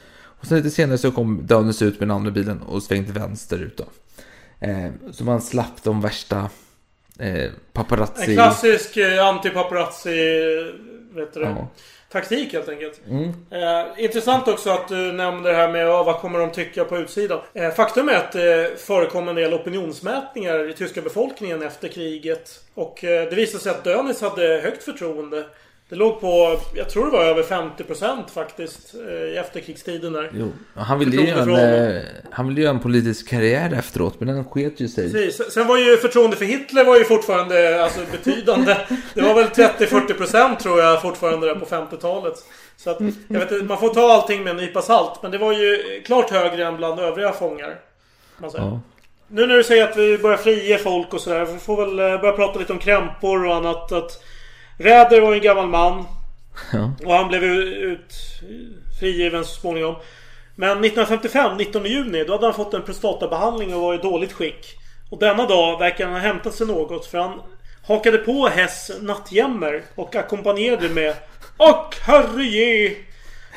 Och 0.42 0.46
sen 0.46 0.58
lite 0.58 0.70
senare 0.70 0.98
så 0.98 1.12
kom 1.12 1.46
Dönitz 1.46 1.82
ut 1.82 2.00
med 2.00 2.08
den 2.08 2.16
andra 2.16 2.32
bilen 2.32 2.62
och 2.62 2.84
svängde 2.84 3.12
vänsterut 3.12 3.78
då. 3.78 3.86
Eh, 4.68 4.92
så 5.12 5.24
man 5.24 5.42
slapp 5.42 5.84
de 5.84 6.02
värsta 6.02 6.50
eh, 7.20 7.52
paparazzi... 7.74 8.32
En 8.32 8.38
klassisk 8.38 8.98
eh, 8.98 9.26
anti-paparazzi 9.26 10.12
vet 11.16 11.34
du 11.34 11.42
Ja. 11.42 11.68
Taktik 12.12 12.54
helt 12.54 12.70
enkelt. 12.70 13.02
Mm. 13.10 13.34
Eh, 13.50 14.04
intressant 14.04 14.48
också 14.48 14.70
att 14.70 14.88
du 14.88 15.12
nämnde 15.12 15.50
det 15.50 15.56
här 15.56 15.72
med 15.72 15.86
ja, 15.86 16.04
vad 16.04 16.16
kommer 16.16 16.40
de 16.40 16.52
tycka 16.52 16.86
på 16.86 16.98
utsidan. 16.98 17.40
Eh, 17.54 17.70
faktum 17.70 18.10
är 18.10 18.16
att 18.16 18.32
det 18.32 18.82
förekom 18.82 19.28
en 19.28 19.36
del 19.36 19.54
opinionsmätningar 19.54 20.70
i 20.70 20.74
tyska 20.74 21.02
befolkningen 21.02 21.62
efter 21.62 21.88
kriget. 21.88 22.64
Och 22.74 23.04
eh, 23.04 23.30
det 23.30 23.36
visade 23.36 23.64
sig 23.64 23.72
att 23.72 23.84
Dönitz 23.84 24.22
hade 24.22 24.62
högt 24.64 24.84
förtroende. 24.84 25.46
Det 25.92 25.98
låg 25.98 26.22
på, 26.22 26.60
jag 26.74 26.90
tror 26.90 27.06
det 27.06 27.12
var 27.12 27.24
över 27.24 27.44
50% 27.44 28.30
faktiskt 28.34 28.94
eh, 28.94 29.14
i 29.14 29.38
efterkrigstiden 29.38 30.14
där. 30.14 30.32
Jo, 30.34 30.52
han 30.76 31.00
ville 31.00 31.22
ju 31.22 31.28
göra 31.28 31.60
en, 31.60 31.96
eh, 31.96 32.04
han 32.32 32.48
ville 32.48 32.62
göra 32.62 32.74
en 32.74 32.80
politisk 32.80 33.30
karriär 33.30 33.74
efteråt, 33.74 34.20
men 34.20 34.28
den 34.28 34.46
sket 34.46 34.80
ju 34.80 34.88
sig. 34.88 35.12
Precis. 35.12 35.54
Sen 35.54 35.68
var 35.68 35.78
ju 35.78 35.98
förtroende 35.98 36.38
för 36.38 36.46
Hitler 36.46 36.86
var 36.86 36.98
ju 36.98 37.04
fortfarande 37.04 37.84
alltså, 37.84 38.00
betydande. 38.12 38.78
Det 39.14 39.22
var 39.22 39.34
väl 39.34 39.48
30-40% 39.48 40.58
tror 40.58 40.80
jag 40.80 41.02
fortfarande 41.02 41.48
där 41.48 41.56
på 41.56 41.66
50-talet. 41.66 42.36
Så 42.78 42.90
att, 42.90 43.00
jag 43.28 43.40
vet 43.40 43.52
inte, 43.52 43.66
man 43.66 43.80
får 43.80 43.94
ta 43.94 44.14
allting 44.14 44.44
med 44.44 44.52
en 44.52 44.58
nypa 44.58 44.82
salt. 44.82 45.20
Men 45.22 45.32
det 45.32 45.38
var 45.38 45.54
ju 45.54 46.02
klart 46.06 46.30
högre 46.30 46.66
än 46.66 46.78
bland 46.78 47.00
övriga 47.00 47.32
fångar. 47.32 47.80
Ja. 48.42 48.80
Nu 49.28 49.48
när 49.48 49.58
du 49.58 49.64
säger 49.64 49.84
att 49.84 49.98
vi 49.98 50.18
börjar 50.18 50.38
frige 50.38 50.78
folk 50.78 51.14
och 51.14 51.22
sådär. 51.22 51.46
Vi 51.46 51.60
får 51.60 51.86
väl 51.86 52.00
eh, 52.00 52.22
börja 52.22 52.34
prata 52.34 52.60
lite 52.60 52.74
om 52.74 52.80
krämpor 52.80 53.46
och 53.46 53.56
annat. 53.56 53.92
Att 53.92 54.24
Räder 54.82 55.22
var 55.22 55.34
en 55.34 55.42
gammal 55.42 55.68
man. 55.68 56.06
Ja. 56.74 56.92
Och 57.06 57.14
han 57.14 57.28
blev 57.28 57.44
ut 57.44 58.14
frigiven 59.00 59.46
så 59.46 59.60
småningom. 59.60 59.96
Men 60.56 60.72
1955, 60.72 61.58
19 61.58 61.86
juni, 61.86 62.24
då 62.24 62.34
hade 62.34 62.46
han 62.46 62.54
fått 62.54 62.74
en 62.74 62.82
prostatabehandling 62.82 63.74
och 63.74 63.82
var 63.82 63.94
i 63.94 63.98
dåligt 63.98 64.34
skick. 64.34 64.78
Och 65.12 65.20
denna 65.20 65.46
dag 65.46 65.80
verkar 65.80 66.06
han 66.06 66.14
ha 66.14 66.20
hämtat 66.20 66.56
sig 66.56 66.68
något 66.68 67.06
för 67.06 67.18
han 67.18 67.42
hakade 67.88 68.18
på 68.18 68.48
Hess 68.48 68.92
nattjämmer 69.02 69.84
och 69.96 70.16
ackompanjerade 70.16 70.90
med 70.90 71.16
Och 71.58 71.96
herrege! 72.02 72.96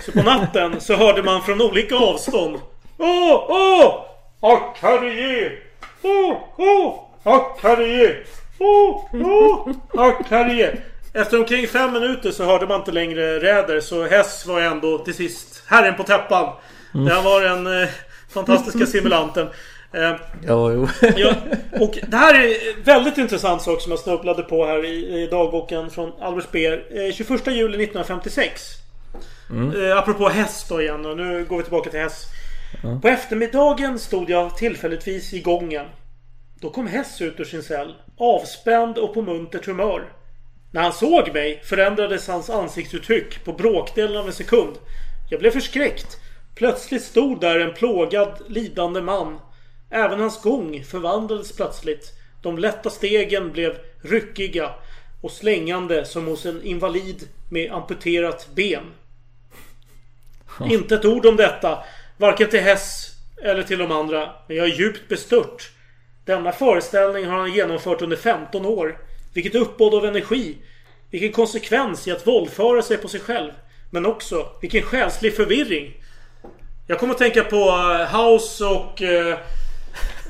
Så 0.04 0.12
på 0.12 0.22
natten 0.22 0.80
så 0.80 0.94
hörde 0.94 1.22
man 1.22 1.42
från 1.42 1.62
olika 1.62 1.96
avstånd 1.96 2.60
Åh, 2.98 3.46
åh! 3.48 4.04
Och 4.40 4.78
herrege! 4.80 5.52
Åh, 6.02 6.36
åh! 6.56 7.00
Och 7.22 7.58
herrege! 7.62 8.16
Åh, 8.58 9.04
åh! 9.12 9.68
Och 9.92 10.26
herrege! 10.30 10.78
Efter 11.16 11.38
omkring 11.38 11.66
fem 11.66 11.92
minuter 11.92 12.30
så 12.30 12.44
hörde 12.44 12.66
man 12.66 12.80
inte 12.80 12.92
längre 12.92 13.40
räder 13.40 13.80
så 13.80 14.06
Hess 14.06 14.46
var 14.46 14.60
ändå 14.60 14.98
till 14.98 15.14
sist 15.14 15.62
herren 15.66 15.94
på 15.96 16.02
täppan. 16.02 16.52
Mm. 16.94 17.06
Här 17.06 17.22
var 17.22 17.42
en 17.42 17.82
eh, 17.82 17.88
fantastiska 18.28 18.86
simulanten. 18.86 19.48
Eh, 19.92 20.14
Ja, 20.46 20.72
jo. 20.72 20.88
Ja, 21.16 21.34
och 21.80 21.98
det 22.08 22.16
här 22.16 22.34
är 22.34 22.84
väldigt 22.84 23.18
intressant 23.18 23.62
sak 23.62 23.80
som 23.80 23.92
jag 23.92 23.98
snubblade 23.98 24.42
på 24.42 24.66
här 24.66 24.84
i, 24.84 25.22
i 25.22 25.26
dagboken 25.26 25.90
från 25.90 26.12
Albert 26.20 26.44
Speer. 26.44 26.84
Eh, 26.90 27.14
21 27.14 27.46
juli 27.46 27.84
1956. 27.84 28.62
Mm. 29.50 29.90
Eh, 29.90 29.98
apropå 29.98 30.28
häst 30.28 30.68
då 30.68 30.82
igen 30.82 31.06
och 31.06 31.16
nu 31.16 31.44
går 31.44 31.56
vi 31.56 31.62
tillbaka 31.62 31.90
till 31.90 32.00
häst. 32.00 32.28
På 33.02 33.08
eftermiddagen 33.08 33.98
stod 33.98 34.30
jag 34.30 34.56
tillfälligtvis 34.56 35.32
i 35.32 35.40
gången. 35.40 35.86
Då 36.60 36.70
kom 36.70 36.86
Hess 36.86 37.20
ut 37.20 37.40
ur 37.40 37.44
sin 37.44 37.62
cell. 37.62 37.94
Avspänd 38.18 38.98
och 38.98 39.14
på 39.14 39.22
muntert 39.22 39.66
humör. 39.66 40.12
När 40.74 40.82
han 40.82 40.92
såg 40.92 41.32
mig 41.32 41.60
förändrades 41.64 42.28
hans 42.28 42.50
ansiktsuttryck 42.50 43.44
på 43.44 43.52
bråkdelen 43.52 44.16
av 44.16 44.26
en 44.26 44.32
sekund. 44.32 44.76
Jag 45.30 45.40
blev 45.40 45.50
förskräckt. 45.50 46.18
Plötsligt 46.54 47.02
stod 47.02 47.40
där 47.40 47.60
en 47.60 47.74
plågad, 47.74 48.42
lidande 48.48 49.00
man. 49.00 49.38
Även 49.90 50.20
hans 50.20 50.42
gång 50.42 50.84
förvandlades 50.84 51.56
plötsligt. 51.56 52.12
De 52.42 52.58
lätta 52.58 52.90
stegen 52.90 53.52
blev 53.52 53.76
ryckiga 54.02 54.70
och 55.20 55.30
slängande 55.30 56.04
som 56.04 56.26
hos 56.26 56.46
en 56.46 56.62
invalid 56.62 57.28
med 57.50 57.72
amputerat 57.72 58.48
ben. 58.54 58.84
Inte 60.70 60.94
ett 60.94 61.04
ord 61.04 61.26
om 61.26 61.36
detta. 61.36 61.84
Varken 62.16 62.50
till 62.50 62.60
Hess 62.60 63.10
eller 63.42 63.62
till 63.62 63.78
de 63.78 63.90
andra. 63.90 64.30
Men 64.48 64.56
jag 64.56 64.66
är 64.66 64.74
djupt 64.74 65.08
bestört. 65.08 65.70
Denna 66.24 66.52
föreställning 66.52 67.26
har 67.26 67.38
han 67.38 67.52
genomfört 67.52 68.02
under 68.02 68.16
15 68.16 68.66
år. 68.66 68.98
Vilket 69.34 69.54
uppbåd 69.54 69.94
av 69.94 70.04
energi. 70.04 70.56
Vilken 71.10 71.32
konsekvens 71.32 72.08
i 72.08 72.12
att 72.12 72.26
våldföra 72.26 72.82
sig 72.82 72.96
på 72.96 73.08
sig 73.08 73.20
själv. 73.20 73.50
Men 73.90 74.06
också 74.06 74.46
vilken 74.60 74.82
själslig 74.82 75.36
förvirring. 75.36 75.92
Jag 76.86 76.98
kommer 76.98 77.14
att 77.14 77.18
tänka 77.18 77.44
på 77.44 77.56
eh, 77.56 78.20
House 78.20 78.64
och... 78.64 79.02
Eh, 79.02 79.38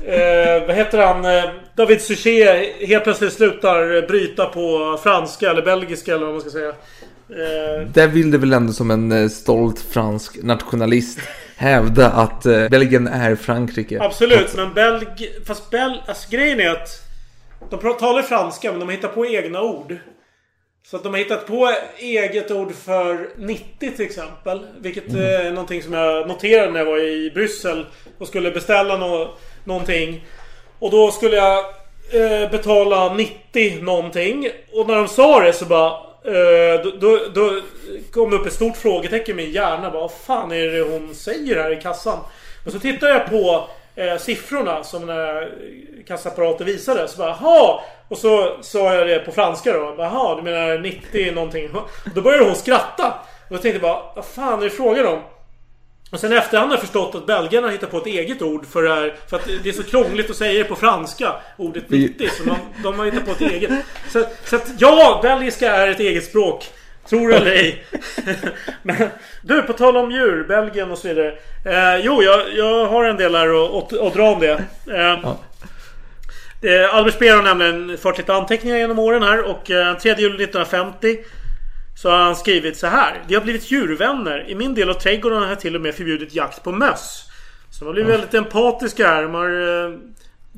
eh, 0.05 0.67
vad 0.67 0.75
heter 0.75 0.97
han? 0.97 1.25
Eh, 1.25 1.43
David 1.75 2.01
Suchet 2.01 2.75
helt 2.87 3.03
plötsligt 3.03 3.33
slutar 3.33 4.07
bryta 4.07 4.45
på 4.45 4.99
franska 5.03 5.51
eller 5.51 5.61
belgiska 5.61 6.15
eller 6.15 6.25
vad 6.25 6.33
man 6.33 6.41
ska 6.41 6.49
säga. 6.49 6.69
Eh, 6.69 7.87
Där 7.93 8.07
vill 8.07 8.31
du 8.31 8.37
väl 8.37 8.53
ändå 8.53 8.73
som 8.73 8.91
en 8.91 9.29
stolt 9.29 9.79
fransk 9.79 10.43
nationalist 10.43 11.19
hävda 11.55 12.09
att 12.09 12.43
Belgien 12.43 13.07
är 13.07 13.35
Frankrike. 13.35 14.01
Absolut, 14.01 14.55
men 14.55 14.73
Belg... 14.73 15.07
Fast 15.45 15.69
Bel... 15.69 16.01
Alltså 16.07 16.27
grejen 16.29 16.59
är 16.59 16.69
att... 16.69 17.04
De 17.69 17.93
talar 17.99 18.21
franska, 18.21 18.71
men 18.71 18.79
de 18.79 18.89
hittar 18.89 19.07
på 19.07 19.25
egna 19.25 19.61
ord. 19.61 19.97
Så 20.85 20.95
att 20.95 21.03
de 21.03 21.13
har 21.13 21.17
hittat 21.19 21.47
på 21.47 21.73
eget 21.97 22.51
ord 22.51 22.75
för 22.75 23.29
90 23.37 23.91
till 23.95 24.05
exempel. 24.05 24.65
Vilket 24.79 25.09
Mm. 25.09 25.21
är 25.21 25.51
någonting 25.51 25.83
som 25.83 25.93
jag 25.93 26.27
noterade 26.27 26.71
när 26.71 26.79
jag 26.79 26.85
var 26.85 26.99
i 26.99 27.31
Bryssel. 27.33 27.85
Och 28.17 28.27
skulle 28.27 28.51
beställa 28.51 28.97
nå 28.97 29.33
någonting. 29.63 30.25
Och 30.79 30.91
då 30.91 31.11
skulle 31.11 31.35
jag 31.35 31.59
eh, 32.11 32.51
betala 32.51 33.13
90 33.13 33.81
någonting. 33.81 34.49
Och 34.73 34.87
när 34.87 34.95
de 34.95 35.07
sa 35.07 35.39
det 35.39 35.53
så 35.53 35.65
bara... 35.65 35.91
Eh, 36.25 36.81
då, 36.83 36.91
då, 36.99 37.19
då 37.33 37.61
kom 38.11 38.29
det 38.29 38.35
upp 38.35 38.47
ett 38.47 38.53
stort 38.53 38.77
frågetecken 38.77 39.39
i 39.39 39.43
min 39.43 39.51
hjärna. 39.51 39.89
Bara, 39.91 40.01
vad 40.01 40.11
fan 40.11 40.51
är 40.51 40.67
det 40.67 40.81
hon 40.81 41.15
säger 41.15 41.55
här 41.63 41.71
i 41.77 41.81
kassan? 41.81 42.19
Och 42.65 42.71
så 42.71 42.79
tittade 42.79 43.11
jag 43.11 43.29
på 43.29 43.69
eh, 43.95 44.17
siffrorna 44.17 44.83
som 44.83 45.05
den 45.05 45.17
här 46.09 46.17
kassaapparaten 46.17 46.65
visade. 46.65 47.07
Så 47.07 47.17
bara, 47.17 47.37
jaha! 47.41 47.79
Och 48.07 48.17
så 48.17 48.57
sa 48.61 48.93
jag 48.93 49.07
det 49.07 49.19
på 49.19 49.31
franska 49.31 49.73
då. 49.73 49.95
Jaha, 49.97 50.35
du 50.35 50.41
menar 50.41 50.77
90 50.77 51.31
någonting. 51.31 51.69
Och 51.71 51.89
då 52.15 52.21
började 52.21 52.45
hon 52.45 52.55
skratta. 52.55 53.13
Och 53.47 53.55
jag 53.55 53.61
tänkte 53.61 53.79
bara, 53.79 54.01
vad 54.15 54.25
fan 54.25 54.59
är 54.59 54.63
det 54.63 54.69
frågan 54.69 55.05
om? 55.07 55.21
Och 56.11 56.19
sen 56.19 56.33
efterhand 56.33 56.69
har 56.69 56.77
jag 56.77 56.81
förstått 56.81 57.15
att 57.15 57.25
belgarna 57.27 57.69
hittat 57.69 57.91
på 57.91 57.97
ett 57.97 58.05
eget 58.05 58.41
ord 58.41 58.65
för 58.65 58.83
det 58.83 58.89
här. 58.89 59.15
För 59.29 59.37
att 59.37 59.49
det 59.63 59.69
är 59.69 59.73
så 59.73 59.83
krångligt 59.83 60.29
att 60.29 60.35
säga 60.35 60.63
det 60.63 60.69
på 60.69 60.75
franska. 60.75 61.33
Ordet 61.57 61.89
90. 61.89 62.29
Så 62.29 62.43
de, 62.43 62.57
de 62.83 62.99
har 62.99 63.05
hittat 63.05 63.25
på 63.25 63.31
ett 63.31 63.41
eget. 63.41 63.71
Så, 64.09 64.23
så 64.45 64.55
att 64.55 64.71
ja, 64.77 65.19
belgiska 65.23 65.75
är 65.75 65.87
ett 65.87 65.99
eget 65.99 66.25
språk. 66.25 66.65
Tror 67.09 67.33
eller 67.33 67.51
ej. 67.51 67.85
Men 68.83 69.09
du, 69.41 69.61
på 69.61 69.73
tal 69.73 69.97
om 69.97 70.11
djur, 70.11 70.45
Belgien 70.47 70.91
och 70.91 70.97
så 70.97 71.07
vidare. 71.07 71.37
Eh, 71.65 72.05
jo, 72.05 72.23
jag, 72.23 72.53
jag 72.55 72.85
har 72.85 73.03
en 73.03 73.17
del 73.17 73.35
här 73.35 73.65
att, 73.65 73.93
att, 73.93 73.99
att 73.99 74.13
dra 74.13 74.29
om 74.29 74.39
det. 74.39 74.63
Eh, 74.91 75.11
eh, 75.11 75.33
Albert 76.91 77.13
Speer 77.13 77.35
har 77.35 77.43
nämligen 77.43 77.97
fört 77.97 78.17
lite 78.17 78.33
anteckningar 78.33 78.77
genom 78.77 78.99
åren 78.99 79.23
här 79.23 79.43
och 79.43 79.71
eh, 79.71 79.97
3 79.97 80.15
juli 80.17 80.43
1950 80.43 81.17
så 81.97 82.09
har 82.09 82.17
han 82.17 82.35
skrivit 82.35 82.77
så 82.77 82.87
här. 82.87 83.21
Vi 83.27 83.35
har 83.35 83.41
blivit 83.41 83.71
djurvänner. 83.71 84.49
I 84.49 84.55
min 84.55 84.73
del 84.75 84.89
av 84.89 84.93
trädgården 84.93 85.41
har 85.41 85.49
jag 85.49 85.59
till 85.59 85.75
och 85.75 85.81
med 85.81 85.95
förbjudit 85.95 86.33
jakt 86.35 86.63
på 86.63 86.71
möss. 86.71 87.23
Så 87.71 87.79
de 87.79 87.85
har 87.85 87.93
blivit 87.93 88.11
väldigt 88.13 88.33
empatiska 88.33 89.07
här. 89.07 89.23
De 89.23 89.33
har, 89.33 89.49
eh, 89.49 89.91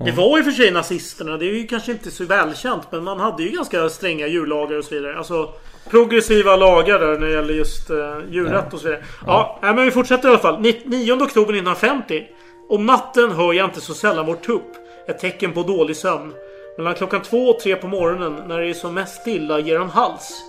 det 0.06 0.12
var 0.12 0.38
ju 0.38 0.44
för 0.44 0.52
sig 0.52 0.72
nazisterna. 0.72 1.38
Det 1.38 1.46
är 1.46 1.54
ju 1.54 1.68
kanske 1.68 1.92
inte 1.92 2.12
så 2.12 2.26
välkänt. 2.26 2.84
Men 2.92 3.04
man 3.04 3.20
hade 3.20 3.44
ju 3.44 3.50
ganska 3.50 3.90
stränga 3.90 4.28
djurlagar 4.28 4.78
och 4.78 4.84
så 4.86 4.96
vidare. 4.96 5.18
Alltså 5.18 5.54
progressiva 5.90 6.56
lagar 6.56 7.00
där 7.00 7.20
när 7.20 7.28
det 7.28 7.34
gäller 7.34 7.54
just 7.54 7.90
uh, 7.92 7.98
djurrätt 8.30 8.74
och 8.74 8.80
så 8.80 8.88
vidare. 8.88 9.04
Ja, 9.26 9.60
men 9.62 9.86
vi 9.86 9.92
fortsätter 9.92 10.28
i 10.28 10.32
alla 10.32 10.40
fall. 10.40 10.62
Ni- 10.62 10.82
9 10.86 11.14
oktober 11.14 11.54
1950. 11.54 12.24
Om 12.70 12.86
natten 12.86 13.32
hör 13.32 13.54
jag 13.54 13.66
inte 13.66 13.82
så 13.82 13.94
sällan 13.94 14.26
vår 14.26 14.36
tupp. 14.36 14.72
Ett 15.08 15.20
tecken 15.20 15.54
på 15.54 15.64
dålig 15.64 15.98
sömn. 15.98 16.34
Mellan 16.78 16.96
klockan 16.96 17.22
två 17.22 17.38
och 17.38 17.60
tre 17.60 17.76
på 17.76 17.88
morgonen 17.88 18.44
när 18.48 18.60
det 18.60 18.70
är 18.70 18.74
som 18.74 18.94
mest 18.94 19.22
stilla 19.22 19.60
ger 19.60 19.80
han 19.80 19.90
hals. 19.90 20.44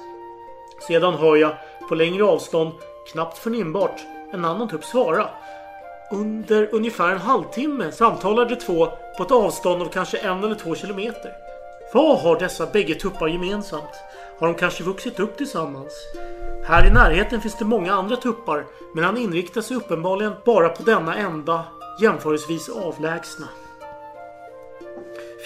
Sedan 0.87 1.15
hör 1.15 1.37
jag 1.37 1.53
på 1.89 1.95
längre 1.95 2.25
avstånd, 2.25 2.73
knappt 3.13 3.39
förnimbart, 3.39 4.01
en 4.33 4.45
annan 4.45 4.69
tupp 4.69 4.85
svara. 4.85 5.29
Under 6.11 6.69
ungefär 6.75 7.13
en 7.13 7.19
halvtimme 7.19 7.93
samtalar 7.93 8.45
de 8.45 8.57
två 8.57 8.89
på 9.17 9.23
ett 9.23 9.31
avstånd 9.31 9.83
av 9.83 9.87
kanske 9.87 10.19
en 10.19 10.45
eller 10.45 10.55
två 10.55 10.75
kilometer. 10.75 11.33
Vad 11.95 12.19
har 12.19 12.39
dessa 12.39 12.67
bägge 12.67 12.95
tuppar 12.95 13.29
gemensamt? 13.29 13.95
Har 14.39 14.47
de 14.47 14.55
kanske 14.55 14.85
vuxit 14.85 15.21
upp 15.21 15.37
tillsammans? 15.37 15.93
Här 16.65 16.87
i 16.87 16.91
närheten 16.91 17.41
finns 17.41 17.59
det 17.59 17.65
många 17.65 17.93
andra 17.93 18.17
tuppar, 18.17 18.67
men 18.95 19.05
han 19.05 19.17
inriktar 19.17 19.61
sig 19.61 19.77
uppenbarligen 19.77 20.33
bara 20.45 20.69
på 20.69 20.83
denna 20.83 21.17
enda, 21.17 21.65
jämförelsevis 22.01 22.69
avlägsna. 22.69 23.49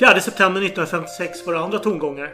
4 0.02 0.20
september 0.20 0.60
1956 0.60 1.46
var 1.46 1.54
det 1.54 1.60
andra 1.60 1.78
tongångar. 1.78 2.30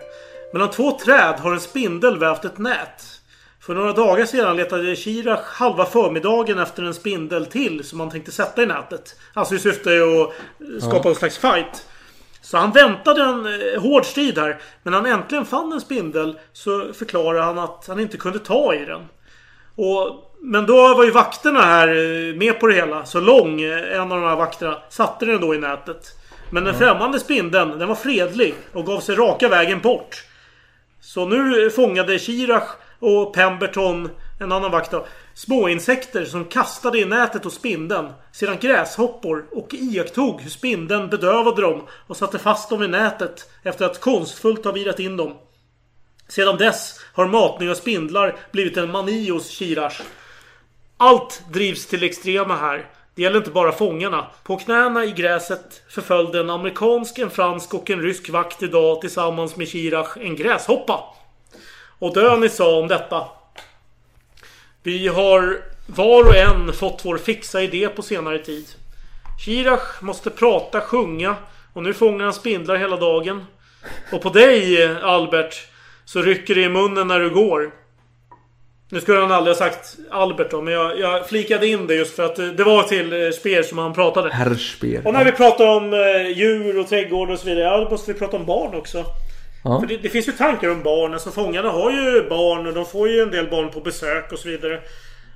Mellan 0.52 0.70
två 0.70 0.98
träd 0.98 1.34
har 1.38 1.52
en 1.52 1.60
spindel 1.60 2.18
vävt 2.18 2.44
ett 2.44 2.58
nät. 2.58 3.20
För 3.60 3.74
några 3.74 3.92
dagar 3.92 4.24
sedan 4.24 4.56
letade 4.56 4.96
Chirac 4.96 5.40
halva 5.44 5.84
förmiddagen 5.84 6.58
efter 6.58 6.82
en 6.82 6.94
spindel 6.94 7.46
till 7.46 7.84
som 7.84 8.00
han 8.00 8.10
tänkte 8.10 8.32
sätta 8.32 8.62
i 8.62 8.66
nätet. 8.66 9.16
Alltså 9.34 9.54
i 9.54 9.58
syfte 9.58 9.90
att 9.90 10.82
skapa 10.82 11.00
Ja. 11.04 11.08
en 11.08 11.14
slags 11.14 11.38
fight. 11.38 11.86
Så 12.40 12.56
han 12.56 12.72
väntade 12.72 13.22
en 13.22 13.46
eh, 13.46 13.82
hård 13.82 14.04
strid 14.04 14.38
här. 14.38 14.60
Men 14.82 14.92
när 14.92 15.00
han 15.00 15.20
äntligen 15.20 15.44
fann 15.44 15.72
en 15.72 15.80
spindel 15.80 16.38
så 16.52 16.92
förklarade 16.92 17.42
han 17.42 17.58
att 17.58 17.84
han 17.88 18.00
inte 18.00 18.16
kunde 18.16 18.38
ta 18.38 18.74
i 18.74 18.84
den. 18.84 19.00
Och, 19.74 20.34
men 20.40 20.66
då 20.66 20.94
var 20.94 21.04
ju 21.04 21.10
vakterna 21.10 21.60
här 21.60 21.88
eh, 21.88 22.34
med 22.34 22.60
på 22.60 22.66
det 22.66 22.74
hela. 22.74 23.04
Så 23.04 23.20
Lång, 23.20 23.60
eh, 23.60 23.92
en 23.94 24.12
av 24.12 24.20
de 24.20 24.28
här 24.28 24.36
vakterna, 24.36 24.78
satte 24.88 25.26
den 25.26 25.40
då 25.40 25.54
i 25.54 25.58
nätet. 25.58 26.14
Men 26.50 26.64
den 26.64 26.78
främmande 26.78 27.20
spindeln, 27.20 27.78
den 27.78 27.88
var 27.88 27.94
fredlig 27.94 28.54
och 28.72 28.86
gav 28.86 29.00
sig 29.00 29.14
raka 29.16 29.48
vägen 29.48 29.80
bort. 29.80 30.24
Så 31.00 31.26
nu 31.26 31.70
fångade 31.70 32.18
Chirac 32.18 32.62
och 32.98 33.34
Pemberton, 33.34 34.10
en 34.40 34.52
annan 34.52 34.70
vakt 34.70 34.90
då, 34.90 35.06
småinsekter 35.34 36.24
som 36.24 36.44
kastade 36.44 36.98
i 36.98 37.04
nätet 37.04 37.44
hos 37.44 37.54
spindeln. 37.54 38.12
Sedan 38.32 38.56
gräshoppor 38.60 39.44
och 39.52 39.74
iakttog 39.74 40.40
hur 40.40 40.50
spindeln 40.50 41.08
bedövade 41.08 41.62
dem 41.62 41.82
och 42.06 42.16
satte 42.16 42.38
fast 42.38 42.70
dem 42.70 42.82
i 42.82 42.88
nätet 42.88 43.50
efter 43.62 43.84
att 43.84 44.00
konstfullt 44.00 44.64
ha 44.64 44.72
virat 44.72 45.00
in 45.00 45.16
dem. 45.16 45.34
Sedan 46.28 46.56
dess 46.56 47.00
har 47.14 47.26
matning 47.26 47.70
av 47.70 47.74
spindlar 47.74 48.36
blivit 48.52 48.76
en 48.76 48.90
mani 48.90 49.30
hos 49.30 49.48
Chirac. 49.48 50.02
Allt 50.96 51.42
drivs 51.52 51.86
till 51.86 52.02
extrema 52.02 52.56
här. 52.56 52.86
Det 53.18 53.22
gäller 53.22 53.38
inte 53.38 53.50
bara 53.50 53.72
fångarna. 53.72 54.26
På 54.42 54.56
knäna 54.56 55.04
i 55.04 55.12
gräset 55.12 55.82
förföljde 55.88 56.40
en 56.40 56.50
amerikansk, 56.50 57.18
en 57.18 57.30
fransk 57.30 57.74
och 57.74 57.90
en 57.90 58.02
rysk 58.02 58.30
vakt 58.30 58.62
idag 58.62 59.00
tillsammans 59.00 59.56
med 59.56 59.68
Chirac 59.68 60.16
en 60.16 60.36
gräshoppa. 60.36 61.04
Och 61.98 62.14
Döni 62.14 62.48
sa 62.48 62.78
om 62.78 62.88
detta. 62.88 63.24
Vi 64.82 65.08
har 65.08 65.62
var 65.86 66.24
och 66.24 66.36
en 66.36 66.72
fått 66.72 67.04
vår 67.04 67.18
fixa 67.18 67.62
idé 67.62 67.88
på 67.88 68.02
senare 68.02 68.38
tid. 68.38 68.66
Chirac 69.44 70.00
måste 70.00 70.30
prata, 70.30 70.80
sjunga 70.80 71.36
och 71.72 71.82
nu 71.82 71.94
fångar 71.94 72.24
han 72.24 72.34
spindlar 72.34 72.76
hela 72.76 72.96
dagen. 72.96 73.44
Och 74.12 74.22
på 74.22 74.30
dig, 74.30 74.86
Albert, 75.02 75.66
så 76.04 76.22
rycker 76.22 76.54
det 76.54 76.62
i 76.62 76.68
munnen 76.68 77.08
när 77.08 77.20
du 77.20 77.30
går. 77.30 77.72
Nu 78.90 79.00
skulle 79.00 79.20
han 79.20 79.32
aldrig 79.32 79.56
ha 79.56 79.58
sagt 79.58 79.96
Albert 80.10 80.50
då, 80.50 80.62
men 80.62 80.74
jag, 80.74 80.98
jag 80.98 81.28
flikade 81.28 81.66
in 81.66 81.86
det 81.86 81.94
just 81.94 82.16
för 82.16 82.24
att 82.24 82.36
det, 82.36 82.52
det 82.52 82.64
var 82.64 82.82
till 82.82 83.12
eh, 83.12 83.30
Speer 83.30 83.62
som 83.62 83.78
han 83.78 83.92
pratade. 83.92 84.30
Herr 84.32 84.54
Speer. 84.54 85.06
Och 85.06 85.12
när 85.12 85.24
vi 85.24 85.32
pratar 85.32 85.66
om 85.76 85.92
eh, 85.92 86.38
djur 86.38 86.78
och 86.78 86.88
trädgård 86.88 87.30
och 87.30 87.38
så 87.38 87.46
vidare, 87.46 87.64
ja, 87.64 87.84
då 87.84 87.90
måste 87.90 88.12
vi 88.12 88.18
prata 88.18 88.36
om 88.36 88.46
barn 88.46 88.74
också. 88.74 89.04
Ja. 89.64 89.80
För 89.80 89.86
det, 89.86 89.96
det 89.96 90.08
finns 90.08 90.28
ju 90.28 90.32
tankar 90.32 90.70
om 90.70 90.82
barn. 90.82 91.12
Alltså 91.12 91.30
fångarna 91.30 91.70
har 91.70 91.90
ju 91.90 92.28
barn 92.28 92.66
och 92.66 92.74
de 92.74 92.86
får 92.86 93.08
ju 93.08 93.20
en 93.20 93.30
del 93.30 93.50
barn 93.50 93.70
på 93.70 93.80
besök 93.80 94.32
och 94.32 94.38
så 94.38 94.48
vidare. 94.48 94.80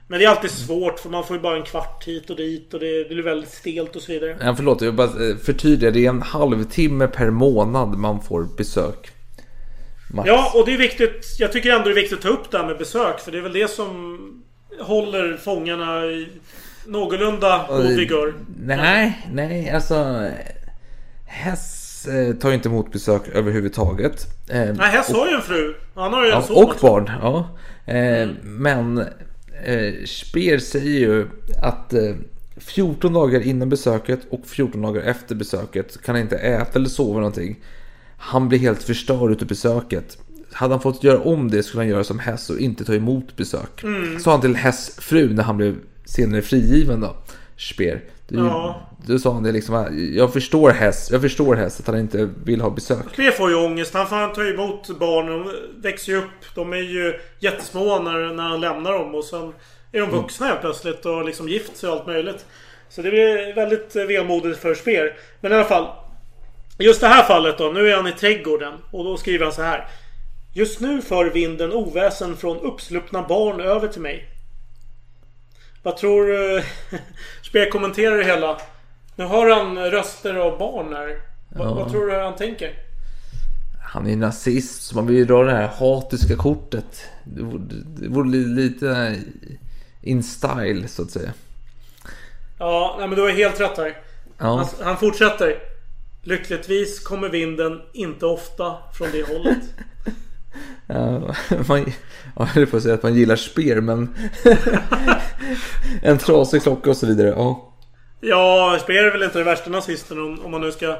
Men 0.08 0.18
det 0.18 0.24
är 0.24 0.28
alltid 0.28 0.50
svårt 0.50 0.98
för 0.98 1.08
man 1.08 1.24
får 1.24 1.36
ju 1.36 1.42
bara 1.42 1.56
en 1.56 1.62
kvart 1.62 2.04
hit 2.06 2.30
och 2.30 2.36
dit 2.36 2.74
och 2.74 2.80
det 2.80 3.08
blir 3.08 3.22
väldigt 3.22 3.50
stelt 3.50 3.96
och 3.96 4.02
så 4.02 4.12
vidare. 4.12 4.36
Ja, 4.40 4.54
förlåt, 4.56 4.82
jag 4.82 4.94
bara 4.94 5.06
eh, 5.06 5.36
förtydliga. 5.36 5.90
Det 5.90 6.06
är 6.06 6.08
en 6.08 6.22
halvtimme 6.22 7.06
per 7.06 7.30
månad 7.30 7.88
man 7.88 8.22
får 8.22 8.56
besök. 8.56 9.10
Max. 10.12 10.28
Ja, 10.28 10.52
och 10.54 10.66
det 10.66 10.74
är 10.74 10.78
viktigt. 10.78 11.36
Jag 11.38 11.52
tycker 11.52 11.70
ändå 11.72 11.84
det 11.84 11.90
är 11.90 11.94
viktigt 11.94 12.18
att 12.18 12.22
ta 12.22 12.28
upp 12.28 12.50
det 12.50 12.58
här 12.58 12.66
med 12.66 12.78
besök. 12.78 13.20
För 13.20 13.32
det 13.32 13.38
är 13.38 13.42
väl 13.42 13.52
det 13.52 13.70
som 13.70 14.18
håller 14.80 15.36
fångarna 15.36 16.04
i 16.06 16.28
någorlunda 16.86 17.66
god 17.68 17.86
vigör. 17.86 18.34
Nej, 18.64 19.26
nej, 19.32 19.70
alltså... 19.70 20.26
Hess 21.26 22.06
eh, 22.06 22.34
tar 22.34 22.48
ju 22.48 22.54
inte 22.54 22.68
emot 22.68 22.92
besök 22.92 23.22
överhuvudtaget. 23.34 24.26
Eh, 24.50 24.58
Nej, 24.74 24.90
Hess 24.90 25.08
och- 25.10 25.16
har 25.16 25.26
ju 25.28 25.34
en 25.34 25.42
fru. 25.42 25.74
Han 25.94 26.12
har 26.12 26.24
ju 26.24 26.30
en 26.30 26.34
Ja, 26.36 26.42
son 26.42 26.56
och 26.56 26.62
också. 26.64 26.86
barn, 26.86 27.10
ja. 27.22 27.48
Eh, 27.92 28.28
Men 28.42 28.98
eh, 29.64 30.04
Speer 30.06 30.58
säger 30.58 30.98
ju 31.00 31.26
att 31.62 31.92
eh, 31.92 32.14
14 32.56 33.12
dagar 33.12 33.40
innan 33.40 33.68
besöket 33.68 34.20
och 34.30 34.40
14 34.46 34.82
dagar 34.82 35.02
efter 35.02 35.34
besöket 35.34 36.02
kan 36.02 36.14
han 36.14 36.22
inte 36.22 36.36
äta 36.36 36.78
eller 36.78 36.88
sova 36.88 37.14
någonting. 37.18 37.56
Han 38.24 38.48
blir 38.48 38.58
helt 38.58 38.82
förstörd 38.82 39.30
utav 39.30 39.48
besöket. 39.48 40.18
Hade 40.52 40.74
han 40.74 40.80
fått 40.80 41.04
göra 41.04 41.20
om 41.20 41.50
det 41.50 41.62
skulle 41.62 41.80
han 41.80 41.88
göra 41.88 42.04
som 42.04 42.18
Hess 42.18 42.50
och 42.50 42.58
inte 42.58 42.84
ta 42.84 42.94
emot 42.94 43.36
besök. 43.36 43.82
Mm. 43.82 44.20
Sa 44.20 44.30
han 44.30 44.40
till 44.40 44.56
Hess 44.56 44.96
fru 45.00 45.34
när 45.34 45.42
han 45.42 45.56
blev 45.56 45.76
senare 46.04 46.42
frigiven 46.42 47.00
då. 47.00 47.16
Speer. 47.56 48.00
Du, 48.28 48.36
Ja. 48.38 48.88
Då 49.06 49.18
sa 49.18 49.32
han 49.32 49.42
det 49.42 49.52
liksom, 49.52 49.88
jag 50.14 50.32
förstår 50.32 50.70
Hess, 50.70 51.10
jag 51.10 51.20
förstår 51.20 51.54
Hess 51.54 51.80
att 51.80 51.86
han 51.86 51.98
inte 51.98 52.28
vill 52.44 52.60
ha 52.60 52.70
besök. 52.70 53.04
Speer 53.12 53.30
får 53.30 53.50
ju 53.50 53.56
ångest. 53.56 53.94
Han 53.94 54.06
får 54.06 54.34
ta 54.34 54.44
emot 54.44 54.98
barn. 54.98 55.26
De 55.26 55.52
växer 55.82 56.12
ju 56.12 56.18
upp. 56.18 56.54
De 56.54 56.72
är 56.72 56.76
ju 56.76 57.14
jättesmå 57.40 57.98
när, 57.98 58.34
när 58.34 58.42
han 58.42 58.60
lämnar 58.60 58.92
dem. 58.92 59.14
Och 59.14 59.24
sen 59.24 59.52
är 59.92 60.00
de 60.00 60.10
vuxna 60.10 60.46
helt 60.46 60.60
plötsligt 60.60 61.06
och 61.06 61.24
liksom 61.24 61.48
gift 61.48 61.76
sig 61.76 61.88
och 61.88 61.96
allt 61.96 62.06
möjligt. 62.06 62.46
Så 62.88 63.02
det 63.02 63.10
blir 63.10 63.54
väldigt 63.54 63.96
eh, 63.96 64.04
vemodigt 64.04 64.58
för 64.58 64.74
Speer. 64.74 65.16
Men 65.40 65.52
i 65.52 65.54
alla 65.54 65.64
fall. 65.64 65.86
Just 66.82 67.00
det 67.00 67.08
här 67.08 67.22
fallet 67.22 67.58
då. 67.58 67.64
Nu 67.70 67.88
är 67.90 67.96
han 67.96 68.06
i 68.06 68.12
trädgården. 68.12 68.72
Och 68.90 69.04
då 69.04 69.16
skriver 69.16 69.44
han 69.44 69.54
så 69.54 69.62
här. 69.62 69.88
Just 70.52 70.80
nu 70.80 71.02
för 71.02 71.24
vinden 71.24 71.72
oväsen 71.72 72.36
från 72.36 72.56
uppsluppna 72.60 73.22
barn 73.22 73.60
över 73.60 73.88
till 73.88 74.00
mig. 74.00 74.28
Vad 75.82 75.96
tror 75.96 76.26
du 76.26 76.62
Speer 77.42 77.70
kommenterar 77.70 78.16
det 78.18 78.24
hela? 78.24 78.58
Nu 79.16 79.24
hör 79.24 79.50
han 79.56 79.78
röster 79.90 80.34
av 80.34 80.58
barn 80.58 80.92
här. 80.94 81.18
Vad, 81.48 81.68
Ja. 81.68 81.74
vad 81.74 81.90
tror 81.90 82.06
du 82.06 82.16
han 82.20 82.36
tänker? 82.36 82.72
Han 83.92 84.06
är 84.06 84.10
ju 84.10 84.16
nazist 84.16 84.82
så 84.82 84.94
man 84.96 85.06
vill 85.06 85.16
ju 85.16 85.24
dra 85.24 85.42
det 85.44 85.52
här 85.52 85.66
hatiska 85.68 86.36
kortet. 86.36 87.04
Det 87.24 87.42
vore, 87.42 87.62
det 87.84 88.08
vore 88.08 88.28
li- 88.28 88.62
lite 88.62 89.16
in 90.02 90.22
style 90.22 90.88
så 90.88 91.02
att 91.02 91.10
säga. 91.10 91.32
Ja, 92.58 92.94
nej, 92.98 93.08
men 93.08 93.16
du 93.16 93.22
har 93.22 93.30
helt 93.30 93.60
rätt 93.60 93.76
här. 93.76 93.96
Ja. 94.38 94.44
Han, 94.56 94.66
han 94.86 94.96
fortsätter. 94.96 95.58
Lyckligtvis 96.22 97.00
kommer 97.00 97.28
vinden 97.28 97.80
inte 97.92 98.26
ofta 98.26 98.76
från 98.98 99.08
det 99.12 99.22
hållet. 99.22 99.58
Ja, 100.86 101.34
man, 101.68 101.92
ja, 102.36 102.48
jag 102.54 102.70
på 102.70 102.76
att 102.76 102.82
säga 102.82 102.94
att 102.94 103.02
man 103.02 103.14
gillar 103.14 103.36
spel 103.36 103.80
men 103.80 104.14
en 106.02 106.18
trasig 106.18 106.62
klocka 106.62 106.90
och 106.90 106.96
så 106.96 107.06
vidare. 107.06 107.28
Ja. 107.28 107.72
Ja, 108.20 108.78
Speer 108.82 109.04
är 109.04 109.10
väl 109.10 109.22
inte 109.22 109.38
den 109.38 109.44
värsta 109.44 109.70
nazisten 109.70 110.18
om, 110.18 110.44
om 110.44 110.50
man 110.50 110.60
nu 110.60 110.72
ska 110.72 110.98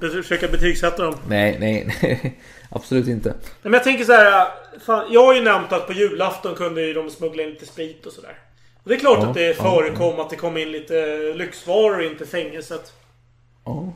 försöka 0.00 0.48
betygsätta 0.48 1.02
dem. 1.02 1.14
Nej, 1.28 1.56
nej, 1.60 1.94
nej. 2.02 2.40
Absolut 2.70 3.08
inte. 3.08 3.28
Nej, 3.28 3.38
Men 3.62 3.72
jag 3.72 3.84
tänker 3.84 4.04
så 4.04 4.12
här. 4.12 4.48
Fan, 4.86 5.12
jag 5.12 5.24
har 5.24 5.34
ju 5.34 5.40
nämnt 5.40 5.72
att 5.72 5.86
på 5.86 5.92
julafton 5.92 6.54
kunde 6.54 6.82
ju 6.82 6.92
de 6.92 7.10
smuggla 7.10 7.42
in 7.42 7.50
lite 7.50 7.66
sprit 7.66 8.06
och 8.06 8.12
sådär. 8.12 8.38
Och 8.82 8.88
det 8.88 8.94
är 8.94 8.98
klart 8.98 9.18
Ja, 9.22 9.28
att 9.28 9.34
det 9.34 9.46
ja, 9.46 9.54
förekom 9.54 10.20
att 10.20 10.30
det 10.30 10.36
kom 10.36 10.56
in 10.56 10.72
lite 10.72 11.18
lyxvaror 11.34 12.02
in 12.02 12.16
till 12.16 12.26
fängelset. 12.26 12.92
Ja. 13.64 13.92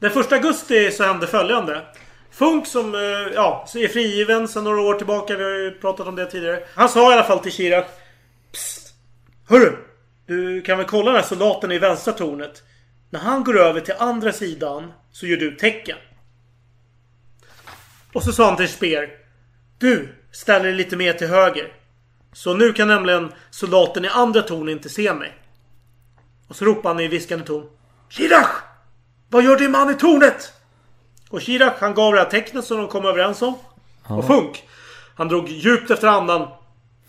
Den 0.00 0.10
första 0.10 0.34
augusti 0.34 0.90
så 0.90 1.04
hände 1.04 1.26
följande. 1.26 1.82
Funk 2.30 2.66
som 2.66 2.94
eh, 2.94 3.34
ja, 3.34 3.64
så 3.68 3.78
är 3.78 3.88
frigiven 3.88 4.48
sedan 4.48 4.64
några 4.64 4.80
år 4.80 4.94
tillbaka. 4.94 5.36
Vi 5.36 5.44
har 5.44 5.50
ju 5.50 5.70
pratat 5.70 6.06
om 6.06 6.16
det 6.16 6.26
tidigare. 6.26 6.62
Han 6.74 6.88
sa 6.88 7.10
i 7.10 7.14
alla 7.14 7.22
fall 7.22 7.38
till 7.38 7.52
Chirac. 7.52 7.86
Psst! 8.52 8.94
Hörru! 9.48 9.76
Du 10.26 10.62
kan 10.62 10.78
väl 10.78 10.86
kolla 10.86 11.04
den 11.04 11.20
här 11.20 11.28
soldaten 11.28 11.72
i 11.72 11.78
vänstra 11.78 12.12
tornet. 12.12 12.62
När 13.10 13.20
han 13.20 13.44
går 13.44 13.58
över 13.58 13.80
till 13.80 13.94
andra 13.98 14.32
sidan 14.32 14.92
så 15.12 15.26
gör 15.26 15.36
du 15.36 15.56
tecken. 15.56 15.98
Och 18.12 18.22
så 18.22 18.32
sa 18.32 18.44
han 18.44 18.56
till 18.56 18.68
Speer. 18.68 19.10
Du 19.78 20.14
ställer 20.32 20.64
dig 20.64 20.74
lite 20.74 20.96
mer 20.96 21.12
till 21.12 21.28
höger. 21.28 21.72
Så 22.32 22.54
nu 22.54 22.72
kan 22.72 22.88
nämligen 22.88 23.32
soldaten 23.50 24.04
i 24.04 24.08
andra 24.08 24.42
tornet 24.42 24.72
inte 24.72 24.88
se 24.88 25.14
mig. 25.14 25.34
Och 26.48 26.56
så 26.56 26.64
ropar 26.64 26.90
han 26.90 27.00
i 27.00 27.08
viskande 27.08 27.44
ton. 27.44 27.70
Chirac! 28.08 28.67
Vad 29.30 29.44
gör 29.44 29.56
din 29.56 29.70
man 29.70 29.90
i 29.90 29.94
tornet? 29.94 30.52
Och 31.30 31.40
Chirac 31.40 31.74
han 31.78 31.94
gav 31.94 32.12
det 32.12 32.18
här 32.18 32.30
tecknet 32.30 32.64
som 32.64 32.76
de 32.76 32.88
kom 32.88 33.04
överens 33.04 33.42
om. 33.42 33.54
Och 34.02 34.26
Funk. 34.26 34.68
Han 35.16 35.28
drog 35.28 35.48
djupt 35.48 35.90
efter 35.90 36.08
andan. 36.08 36.48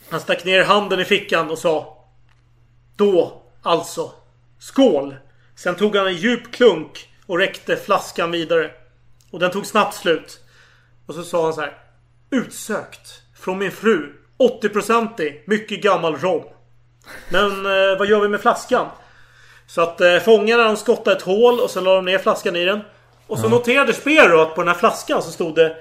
Han 0.10 0.20
stack 0.20 0.46
ner 0.46 0.64
handen 0.64 1.00
i 1.00 1.06
fickan 1.06 1.50
och 1.50 1.58
sa. 1.58 2.06
Då, 2.96 3.42
alltså. 3.62 4.12
Skål! 4.60 5.16
Sen 5.56 5.76
tog 5.76 5.96
han 5.96 6.08
en 6.08 6.16
djup 6.16 6.52
klunk 6.52 7.10
och 7.26 7.38
räckte 7.38 7.76
flaskan 7.76 8.32
vidare. 8.32 8.72
Och 9.32 9.40
den 9.40 9.52
tog 9.52 9.66
snabbt 9.66 9.96
slut. 9.96 10.40
Och 11.06 11.16
så 11.16 11.24
sa 11.24 11.44
han 11.44 11.54
så 11.54 11.62
här. 11.62 11.78
Utsökt. 12.30 13.22
Från 13.40 13.58
min 13.58 13.72
fru. 13.72 14.14
80-procentig. 14.38 15.44
Mycket 15.48 15.84
gammal 15.84 16.16
rom. 16.16 16.44
Men 17.30 17.66
eh, 17.66 17.98
vad 18.00 18.08
gör 18.08 18.22
vi 18.22 18.28
med 18.28 18.42
flaskan? 18.42 18.88
Så 19.70 19.82
att 19.82 20.02
eh, 20.02 20.18
fångarna 20.18 20.64
de 20.64 20.78
skottade 20.78 21.16
ett 21.16 21.22
hål 21.22 21.60
och 21.60 21.70
så 21.70 21.82
la 21.82 21.96
de 21.96 22.06
ner 22.06 22.18
flaskan 22.18 22.56
i 22.56 22.66
den. 22.66 22.80
Och 23.28 23.40
så 23.40 23.46
Ja. 23.46 23.50
noterade 23.50 23.94
Speer 23.94 24.30
då 24.30 24.42
att 24.42 24.56
på 24.56 24.62
den 24.62 24.68
här 24.68 24.76
flaskan 24.76 25.22
så 25.24 25.32
stod 25.32 25.56
det 25.56 25.76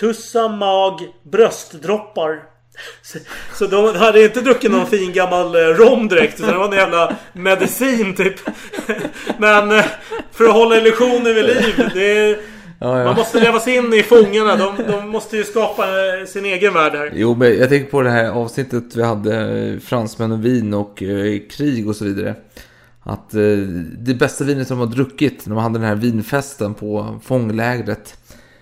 Tussa 0.00 0.48
mag 0.48 1.00
bröstdroppar. 1.22 2.42
Så, 3.02 3.18
så 3.54 3.66
de 3.66 3.96
hade 3.96 4.24
inte 4.24 4.40
druckit 4.40 4.70
någon 4.70 4.86
fin 4.86 5.12
gammal 5.12 5.54
eh, 5.54 5.58
rom 5.60 6.08
direkt. 6.08 6.40
Utan 6.40 6.52
det 6.52 6.58
var 6.58 6.64
en 6.64 6.72
jävla 6.72 7.16
medicin 7.32 8.14
typ. 8.16 8.34
Men 9.38 9.72
eh, 9.72 9.84
för 10.32 10.44
att 10.44 10.52
hålla 10.52 10.76
illusionen 10.76 11.34
vid 11.34 11.44
liv. 11.44 11.90
Det 11.94 12.38
Ja, 12.80 12.98
ja. 12.98 13.04
Man 13.04 13.14
måste 13.16 13.40
leva 13.40 13.60
sig 13.60 13.76
in 13.76 13.92
i 13.92 14.02
fångarna. 14.02 14.56
De, 14.56 14.74
de 14.92 15.08
måste 15.08 15.36
ju 15.36 15.44
skapa 15.44 15.82
eh, 15.84 16.26
sin 16.26 16.44
egen 16.44 16.74
värld 16.74 16.94
här. 16.94 17.12
Jo, 17.14 17.34
men 17.34 17.58
jag 17.58 17.68
tänker 17.68 17.90
på 17.90 18.02
det 18.02 18.10
här 18.10 18.30
avsnittet 18.30 18.96
vi 18.96 19.02
hade 19.02 19.78
fransmän 19.84 20.32
och 20.32 20.44
vin 20.44 20.74
och 20.74 21.02
eh, 21.02 21.40
krig 21.50 21.88
och 21.88 21.96
så 21.96 22.04
vidare. 22.04 22.34
Att 23.02 23.34
eh, 23.34 23.40
det 23.98 24.14
bästa 24.14 24.44
vinet 24.44 24.68
som 24.68 24.78
de 24.78 24.88
har 24.88 24.94
druckit 24.94 25.46
när 25.46 25.54
man 25.54 25.64
hade 25.64 25.78
den 25.78 25.88
här 25.88 25.94
vinfesten 25.94 26.74
på 26.74 27.20
fånglägret. 27.24 28.16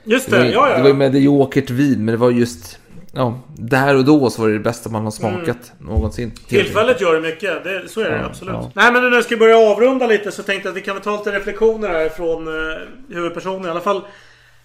Just 0.05 0.31
det, 0.31 0.39
var, 0.39 0.45
ja, 0.45 0.71
ja. 0.71 0.77
Det 0.77 0.83
var 0.83 0.89
ju 0.89 0.95
mediokert 0.95 1.71
vin, 1.71 2.05
men 2.05 2.13
det 2.13 2.19
var 2.19 2.31
just... 2.31 2.79
Ja, 3.13 3.41
där 3.57 3.97
och 3.97 4.05
då 4.05 4.31
så 4.31 4.43
var 4.43 4.49
det 4.49 4.55
det 4.55 4.61
bästa 4.61 4.91
man 4.91 5.05
har 5.05 5.11
smakat 5.11 5.73
någonsin. 5.79 6.29
Helt 6.29 6.49
Tillfället 6.49 7.01
gör 7.01 7.15
det 7.15 7.21
mycket. 7.21 7.65
Det, 7.65 7.89
så 7.89 8.01
är 8.01 8.11
det 8.11 8.17
Ja, 8.17 8.25
absolut. 8.25 8.55
ja. 8.55 8.71
Nej 8.75 8.93
men 8.93 9.03
nu 9.03 9.09
när 9.09 9.17
jag 9.17 9.25
ska 9.25 9.37
börja 9.37 9.59
avrunda 9.59 10.07
lite 10.07 10.33
så 10.33 10.43
tänkte 10.43 10.69
jag 10.69 10.73
att 10.73 10.77
vi 10.77 10.83
kan 10.83 10.95
väl 10.95 11.05
ta 11.05 11.17
lite 11.17 11.33
reflektioner 11.33 11.89
här 11.89 12.09
från 12.09 12.49
eh, 12.49 12.79
huvudpersonen. 13.09 13.67
I 13.67 13.69
alla 13.69 13.81
fall 13.81 14.03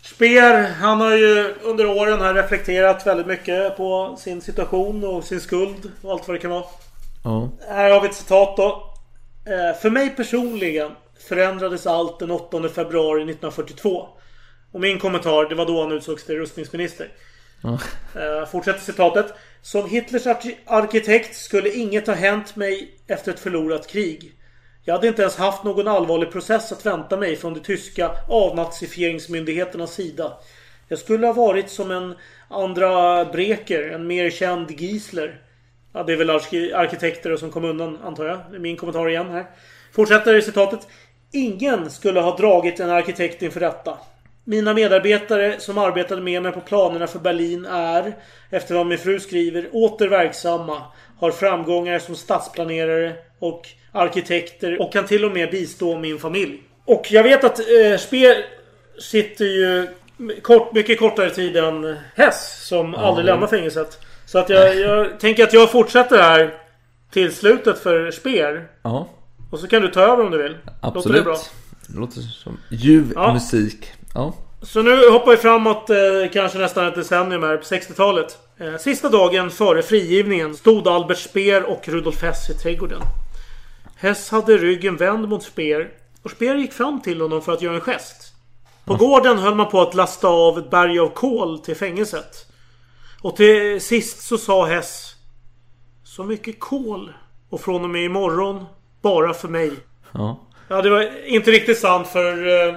Speer, 0.01 0.71
han 0.81 1.01
har 1.01 1.15
ju 1.15 1.53
under 1.63 1.85
åren 1.85 2.21
här 2.21 2.33
reflekterat 2.33 3.07
väldigt 3.07 3.27
mycket 3.27 3.77
på 3.77 4.15
sin 4.19 4.41
situation 4.41 5.03
och 5.03 5.23
sin 5.23 5.41
skuld 5.41 5.91
och 6.01 6.11
allt 6.11 6.27
vad 6.27 6.35
det 6.35 6.41
kan 6.41 6.51
vara. 6.51 6.63
Ja. 7.23 7.49
Här 7.69 7.91
har 7.91 8.01
vi 8.01 8.07
ett 8.07 8.15
citat 8.15 8.57
då. 8.57 8.94
Eh, 9.45 9.77
För 9.81 9.89
mig 9.89 10.09
personligen 10.09 10.91
förändrades 11.29 11.87
allt 11.87 12.19
den 12.19 12.31
8 12.31 12.69
februari 12.69 13.21
1942. 13.21 14.07
Och 14.71 14.81
min 14.81 14.99
kommentar, 14.99 15.49
det 15.49 15.55
var 15.55 15.65
då 15.65 15.81
han 15.81 15.91
utsågs 15.91 16.25
till 16.25 16.37
rustningsminister. 16.37 17.07
Eh, 18.15 18.45
fortsätter 18.49 18.79
citatet. 18.79 19.33
Som 19.61 19.89
Hitlers 19.89 20.25
arki- 20.25 20.55
arkitekt 20.65 21.35
skulle 21.35 21.69
inget 21.73 22.07
ha 22.07 22.13
hänt 22.13 22.55
mig 22.55 22.91
efter 23.07 23.31
ett 23.31 23.39
förlorat 23.39 23.87
krig. 23.87 24.31
Jag 24.83 24.93
hade 24.93 25.07
inte 25.07 25.21
ens 25.21 25.35
haft 25.37 25.63
någon 25.63 25.87
allvarlig 25.87 26.31
process 26.31 26.71
att 26.71 26.85
vänta 26.85 27.17
mig 27.17 27.35
från 27.35 27.53
de 27.53 27.59
tyska 27.59 28.11
avnazifieringsmyndigheternas 28.29 29.93
sida. 29.93 30.33
Jag 30.87 30.99
skulle 30.99 31.27
ha 31.27 31.33
varit 31.33 31.69
som 31.69 31.91
en 31.91 32.15
andra 32.49 33.25
Breker, 33.25 33.89
en 33.89 34.07
mer 34.07 34.29
känd 34.29 34.71
Giesler. 34.71 35.41
Ja, 35.95 36.03
det 36.03 36.13
är 36.13 36.17
väl 36.17 36.29
arki- 36.29 36.75
arkitekter 36.75 37.35
som 37.35 37.51
kom 37.51 37.65
undan, 37.65 37.97
antar 38.03 38.25
jag. 38.25 38.61
Min 38.61 38.77
kommentar 38.77 39.09
igen 39.09 39.29
här. 39.29 39.45
Fortsätter 39.95 40.41
citatet. 40.41 40.87
Ingen 41.33 41.89
skulle 41.89 42.19
ha 42.19 42.37
dragit 42.37 42.79
en 42.79 42.89
arkitekt 42.89 43.41
inför 43.41 43.59
rätta. 43.59 43.97
Mina 44.43 44.73
medarbetare 44.73 45.55
som 45.59 45.77
arbetade 45.77 46.21
med 46.21 46.41
mig 46.43 46.51
på 46.51 46.61
planerna 46.61 47.07
för 47.07 47.19
Berlin 47.19 47.65
är, 47.65 48.13
efter 48.49 48.75
vad 48.75 48.85
min 48.85 48.97
fru 48.97 49.19
skriver, 49.19 49.69
åter 49.71 50.07
verksamma. 50.07 50.81
Har 51.19 51.31
framgångar 51.31 51.99
som 51.99 52.15
stadsplanerare 52.15 53.13
och 53.39 53.67
arkitekter 53.91 54.81
och 54.81 54.93
kan 54.93 55.05
till 55.05 55.25
och 55.25 55.31
med 55.31 55.51
bistå 55.51 55.97
min 55.99 56.19
familj. 56.19 56.59
Och 56.85 57.07
jag 57.11 57.23
vet 57.23 57.43
att 57.43 57.59
eh, 57.59 57.97
Speer 57.97 58.37
sitter 58.99 59.45
ju 59.45 59.87
kort, 60.41 60.73
mycket 60.73 60.99
kortare 60.99 61.29
tid 61.29 61.57
än 61.57 61.97
Hess 62.15 62.67
som 62.67 62.93
Ja, 62.93 62.99
aldrig 62.99 63.25
lämnar 63.25 63.47
fängelset. 63.47 64.04
Så 64.35 64.39
att 64.39 64.49
jag, 64.49 64.79
jag 64.79 65.19
tänker 65.19 65.43
att 65.43 65.53
jag 65.53 65.71
fortsätter 65.71 66.21
här 66.21 66.53
till 67.11 67.35
slutet 67.35 67.79
för 67.79 68.11
Speer. 68.11 68.67
Ja, 68.81 69.07
Och 69.51 69.59
så 69.59 69.67
kan 69.67 69.81
du 69.81 69.87
ta 69.87 70.01
över 70.01 70.23
om 70.25 70.31
du 70.31 70.43
vill. 70.43 70.57
absolut. 70.81 71.05
Låter 71.05 71.13
det 71.19 71.23
bra? 71.23 71.37
Det 71.87 71.99
låter 71.99 72.21
som 72.21 72.57
ljuv 72.69 73.11
Ja. 73.15 73.33
musik. 73.33 73.91
Ja. 74.13 74.33
Så 74.61 74.81
nu 74.81 75.09
hoppar 75.09 75.31
vi 75.31 75.37
framåt 75.37 75.89
eh, 75.89 75.95
kanske 76.33 76.57
nästan 76.57 76.87
ett 76.87 76.95
decennium 76.95 77.43
här 77.43 77.57
på 77.57 77.63
60-talet. 77.63 78.37
Eh, 78.57 78.77
sista 78.77 79.09
dagen 79.09 79.51
före 79.51 79.81
frigivningen 79.81 80.55
stod 80.55 80.87
Albert 80.87 81.17
Speer 81.17 81.63
och 81.63 81.87
Rudolf 81.89 82.21
Hess 82.21 82.49
i 82.49 82.53
trädgården. 82.53 83.01
Hess 83.97 84.29
hade 84.31 84.57
ryggen 84.57 84.97
vänd 84.97 85.27
mot 85.29 85.43
Speer 85.43 85.89
och 86.23 86.31
Speer 86.31 86.55
gick 86.55 86.73
fram 86.73 87.01
till 87.01 87.21
honom 87.21 87.41
för 87.41 87.53
att 87.53 87.61
göra 87.61 87.75
en 87.75 87.81
gest. 87.81 88.33
På 88.85 88.95
gården 88.95 89.37
höll 89.37 89.55
man 89.55 89.69
på 89.69 89.81
att 89.81 89.93
lasta 89.93 90.27
av 90.27 90.59
ett 90.59 90.69
berg 90.69 90.99
av 90.99 91.09
kol 91.09 91.59
till 91.59 91.75
fängelset. 91.75 92.44
Och 93.25 93.35
till 93.35 93.81
sist 93.81 94.21
så 94.21 94.37
sa 94.37 94.65
Hess 94.65 95.15
Så 96.03 96.23
mycket 96.23 96.59
kol 96.59 97.13
och 97.49 97.61
från 97.61 97.83
och 97.83 97.89
med 97.89 98.03
imorgon 98.03 98.65
bara 99.01 99.33
för 99.33 99.47
mig. 99.47 99.71
Ja. 100.11 100.39
Ja, 100.67 100.81
det 100.81 100.89
var 100.89 101.27
inte 101.27 101.51
riktigt 101.51 101.79
sant 101.79 102.07
för 102.07 102.47
eh, 102.47 102.75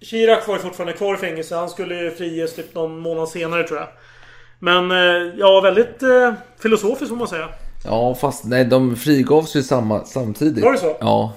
Chirac 0.00 0.48
var 0.48 0.54
ju 0.54 0.60
fortfarande 0.60 0.92
kvar 0.92 1.14
i 1.14 1.16
fängelse. 1.16 1.56
Han 1.56 1.68
skulle 1.68 1.94
ju 1.94 2.10
friges 2.10 2.54
typ 2.54 2.74
någon 2.74 2.98
månad 2.98 3.28
senare 3.28 3.68
tror 3.68 3.78
jag. 3.78 3.88
Men 4.58 4.90
eh, 4.90 5.34
ja, 5.36 5.60
väldigt 5.60 6.02
eh, 6.02 6.32
filosofiskt 6.58 7.08
får 7.08 7.16
man 7.16 7.28
säga. 7.28 7.48
Ja, 7.84 8.14
fast 8.14 8.44
nej, 8.44 8.64
de 8.64 8.96
frigavs 8.96 9.56
ju 9.56 9.62
samma, 9.62 10.04
samtidigt. 10.04 10.64
Var 10.64 10.72
det 10.72 10.78
så? 10.78 10.96
Ja. 11.00 11.32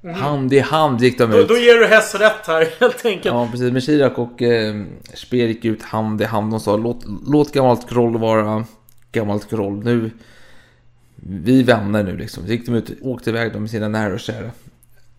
Mhm. 0.00 0.14
Hand 0.14 0.52
i 0.52 0.58
hand 0.60 1.00
gick 1.00 1.18
de 1.18 1.30
Då, 1.30 1.38
ut. 1.38 1.48
då 1.48 1.56
ger 1.56 1.74
du 1.78 1.86
Hess 1.86 2.14
rätt 2.14 2.46
här 2.46 2.68
helt 2.80 3.06
enkelt. 3.06 3.24
Ja, 3.34 3.48
precis. 3.50 3.72
Men 3.72 3.80
Chirac 3.80 4.12
och 4.18 4.42
eh, 4.42 4.74
Speer 5.14 5.46
gick 5.46 5.64
ut 5.64 5.82
hand 5.82 6.22
i 6.22 6.24
hand 6.24 6.54
och 6.54 6.62
sa 6.62 6.76
låt, 6.76 7.04
låt 7.26 7.52
gammalt 7.52 7.90
groll 7.90 8.18
vara 8.18 8.64
gammalt 9.12 9.50
groll. 9.50 9.84
Nu, 9.84 10.10
vi 11.16 11.62
vänner 11.62 12.02
nu 12.02 12.16
liksom. 12.16 12.46
Så 12.46 12.52
gick 12.52 12.66
de 12.66 12.74
ut 12.74 12.90
och 12.90 13.08
åkte 13.10 13.30
iväg 13.30 13.60
med 13.60 13.70
sina 13.70 13.88
nära 13.88 14.12
och 14.14 14.20
kära. 14.20 14.50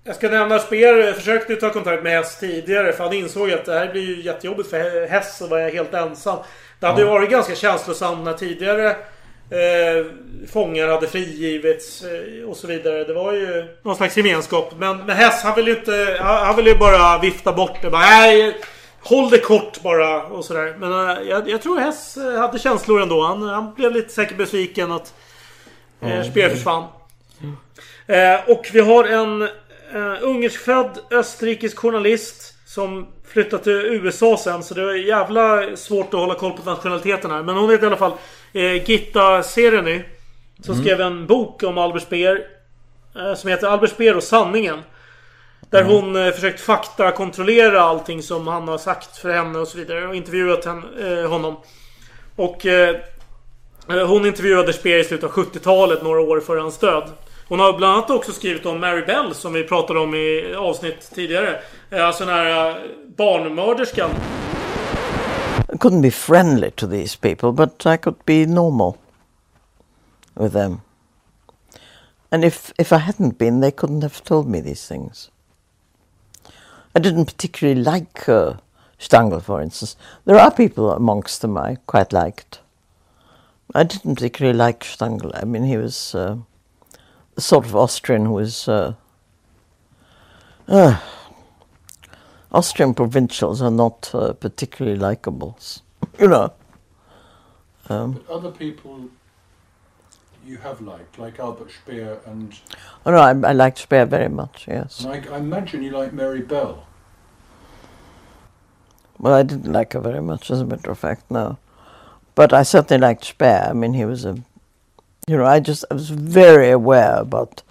Jag 0.03 0.15
ska 0.15 0.29
nämna 0.29 0.55
att 0.55 0.61
Speer 0.65 1.13
försökte 1.13 1.55
ta 1.55 1.69
kontakt 1.69 2.03
med 2.03 2.11
Hess 2.11 2.39
tidigare 2.39 2.93
för 2.93 3.03
han 3.03 3.13
insåg 3.13 3.51
att 3.51 3.65
det 3.65 3.73
här 3.73 3.91
blir 3.91 4.01
ju 4.17 4.21
jättejobbigt 4.23 4.69
för 4.69 5.07
Hess 5.09 5.41
att 5.41 5.49
vara 5.49 5.69
helt 5.69 5.93
ensam. 5.93 6.37
Det 6.79 6.87
hade 6.87 7.01
ju 7.01 7.07
Ja. 7.07 7.13
varit 7.13 7.29
ganska 7.29 7.55
känslosamt 7.55 8.23
när 8.25 8.33
tidigare 8.33 8.95
eh, 9.49 10.05
fångar 10.47 10.87
hade 10.87 11.07
frigivits 11.07 12.03
eh, 12.03 12.49
och 12.49 12.57
så 12.57 12.67
vidare. 12.67 13.03
Det 13.03 13.13
var 13.13 13.33
ju 13.33 13.65
någon 13.83 13.95
slags 13.95 14.17
gemenskap. 14.17 14.73
Men, 14.77 14.97
men 14.97 15.17
Hess 15.17 15.43
han 15.43 15.55
ville 15.55 15.71
ju 15.71 15.77
inte... 15.77 16.17
Han, 16.21 16.45
han 16.45 16.55
ville 16.55 16.69
ju 16.69 16.77
bara 16.77 17.17
vifta 17.17 17.53
bort 17.53 17.81
det. 17.81 17.89
Bara, 17.89 18.01
Nej, 18.01 18.57
håll 18.99 19.29
det 19.29 19.37
kort 19.37 19.81
bara 19.81 20.23
och 20.23 20.45
sådär. 20.45 20.75
Men 20.79 21.09
eh, 21.09 21.29
jag, 21.29 21.49
jag 21.49 21.61
tror 21.61 21.79
Hess 21.79 22.17
eh, 22.17 22.39
hade 22.39 22.59
känslor 22.59 23.01
ändå. 23.01 23.21
Han, 23.21 23.41
han 23.41 23.73
blev 23.73 23.91
lite 23.91 24.09
säkert 24.09 24.37
besviken 24.37 24.91
att 24.91 25.13
eh. 26.01 26.23
Speer 26.23 26.49
försvann. 26.49 26.83
Eh, 28.07 28.49
och 28.49 28.69
vi 28.73 28.79
har 28.79 29.03
en 29.03 29.41
eh, 29.93 30.17
ungerskfödd 30.21 30.99
österrikisk 31.11 31.77
journalist 31.77 32.53
som 32.69 33.07
flyttat 33.27 33.63
till 33.63 33.71
USA 33.71 34.37
sen. 34.37 34.63
Så 34.63 34.73
det 34.73 34.81
är 34.81 34.93
jävla 34.93 35.75
svårt 35.75 36.13
att 36.13 36.19
hålla 36.19 36.35
koll 36.35 36.51
på 36.51 36.69
nationaliteten 36.69 37.31
här. 37.31 37.43
Men 37.43 37.55
hon 37.55 37.69
heter 37.69 37.83
i 37.83 37.87
alla 37.87 37.97
fall 37.97 38.13
eh, 38.53 38.89
Gitta 38.89 39.43
Sereny. 39.43 40.03
Som 40.63 40.73
Mm. 40.73 40.85
skrev 40.85 41.01
en 41.01 41.27
bok 41.27 41.63
om 41.63 41.77
Albert 41.77 42.03
Speer. 42.03 42.41
Eh, 43.15 43.35
som 43.35 43.49
heter 43.49 43.67
Albert 43.67 43.89
Speer 43.89 44.17
och 44.17 44.23
sanningen. 44.23 44.79
Där 45.69 45.83
hon 45.83 46.15
eh, 46.15 46.31
försökt 46.31 46.61
faktakontrollera 46.61 47.81
allting 47.81 48.23
som 48.23 48.47
han 48.47 48.67
har 48.67 48.77
sagt 48.77 49.17
för 49.17 49.29
henne 49.29 49.59
och 49.59 49.67
så 49.67 49.77
vidare. 49.77 50.07
Och 50.07 50.15
intervjuat 50.15 50.65
henne, 50.65 50.83
eh, 51.21 51.29
honom. 51.29 51.55
Och 52.35 52.65
eh, 52.65 52.95
eh, 53.89 54.07
hon 54.07 54.25
intervjuade 54.25 54.73
Speer 54.73 54.99
i 54.99 55.03
slutet 55.03 55.23
av 55.23 55.31
70-talet, 55.31 56.03
några 56.03 56.21
år 56.21 56.39
före 56.39 56.59
hans 56.59 56.77
död. 56.77 57.09
Hon 57.49 57.59
har 57.59 57.73
bland 57.73 57.93
annat 57.93 58.09
också 58.09 58.33
skrivit 58.33 58.65
om 58.65 58.79
Mary 58.79 59.05
Bell 59.05 59.35
som 59.35 59.53
vi 59.53 59.63
pratade 59.63 59.99
om 59.99 60.15
i 60.15 60.55
avsnitt 60.55 61.11
tidigare. 61.15 61.59
Eh, 61.89 62.07
alltså 62.07 62.25
den 62.25 62.33
här 62.33 62.69
eh, 62.69 62.75
barnmörderskan. 63.17 64.09
I 65.73 65.77
couldn't 65.77 66.01
be 66.01 66.11
friendly 66.11 66.71
to 66.71 66.87
these 66.87 67.17
people, 67.17 67.51
but 67.51 67.85
I 67.85 67.97
could 67.97 68.25
be 68.25 68.45
normal 68.45 68.93
with 70.33 70.53
them. 70.53 70.81
And 72.29 72.45
if, 72.45 72.71
if 72.77 72.91
I 72.91 72.97
hadn't 72.97 73.37
been, 73.37 73.61
they 73.61 73.71
couldn't 73.71 74.01
have 74.01 74.23
told 74.23 74.47
me 74.47 74.61
these 74.61 74.87
things. 74.87 75.31
I 76.95 76.99
didn't 76.99 77.25
particularly 77.25 77.81
like 77.81 78.29
uh, 78.29 78.53
Stangl, 78.99 79.41
for 79.41 79.61
instance. 79.61 79.95
There 80.25 80.39
are 80.39 80.51
people 80.51 80.91
amongst 80.91 81.41
them 81.41 81.57
I 81.57 81.77
quite 81.87 82.13
liked. 82.13 82.59
I 83.73 83.83
didn't 83.83 84.15
particularly 84.15 84.57
like 84.57 84.83
Stangl. 84.83 85.31
I 85.33 85.45
mean, 85.45 85.63
he 85.63 85.77
was 85.77 86.15
uh, 86.15 86.37
the 87.39 87.43
sort 87.43 87.65
of 87.65 87.73
Austrian 87.73 88.25
who 88.25 88.33
was. 88.33 88.67
Uh, 88.67 88.93
uh, 90.67 90.99
Austrian 92.51 92.93
provincials 92.93 93.61
are 93.61 93.71
not 93.71 94.11
uh, 94.13 94.33
particularly 94.33 94.97
likable, 94.97 95.57
you 96.19 96.27
know. 96.27 96.51
Um, 97.87 98.11
But 98.11 98.29
other 98.29 98.51
people 98.51 99.09
you 100.45 100.57
have 100.57 100.81
liked, 100.81 101.17
like 101.17 101.39
Albert 101.39 101.71
Speer 101.71 102.19
and, 102.25 102.53
oh 103.05 103.11
no, 103.11 103.17
I, 103.19 103.29
I 103.29 103.53
liked 103.53 103.77
Speer 103.77 104.05
very 104.05 104.29
much. 104.29 104.65
Yes. 104.67 104.99
and 104.99 105.13
I, 105.13 105.35
I 105.35 105.37
imagine 105.37 105.81
you 105.81 105.91
like 105.91 106.11
Mary 106.11 106.41
Bell. 106.41 106.85
Well, 109.17 109.33
I 109.33 109.43
didn't 109.43 109.71
like 109.71 109.93
her 109.93 110.01
very 110.01 110.21
much, 110.21 110.51
as 110.51 110.59
a 110.59 110.65
matter 110.65 110.91
of 110.91 110.99
fact, 110.99 111.31
no. 111.31 111.57
But 112.35 112.51
I 112.51 112.63
certainly 112.63 112.99
liked 112.99 113.23
Speer. 113.23 113.67
I 113.69 113.73
mean, 113.73 113.93
he 113.93 114.03
was 114.05 114.25
a, 114.25 114.37
you 115.29 115.37
know, 115.37 115.45
I 115.45 115.59
just 115.59 115.85
I 115.91 115.93
was 115.93 116.09
very 116.09 116.71
aware 116.71 117.17
about 117.17 117.61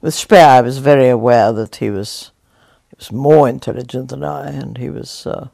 with 0.00 0.14
Speer. 0.14 0.38
I 0.38 0.62
was 0.62 0.78
very 0.78 1.10
aware 1.10 1.52
that 1.52 1.76
he 1.76 1.90
was 1.90 2.30
he 2.88 2.96
was 2.96 3.12
more 3.12 3.48
intelligent 3.48 4.08
than 4.08 4.24
I, 4.24 4.48
and 4.48 4.78
he 4.78 4.88
was, 4.88 5.26
uh, 5.26 5.48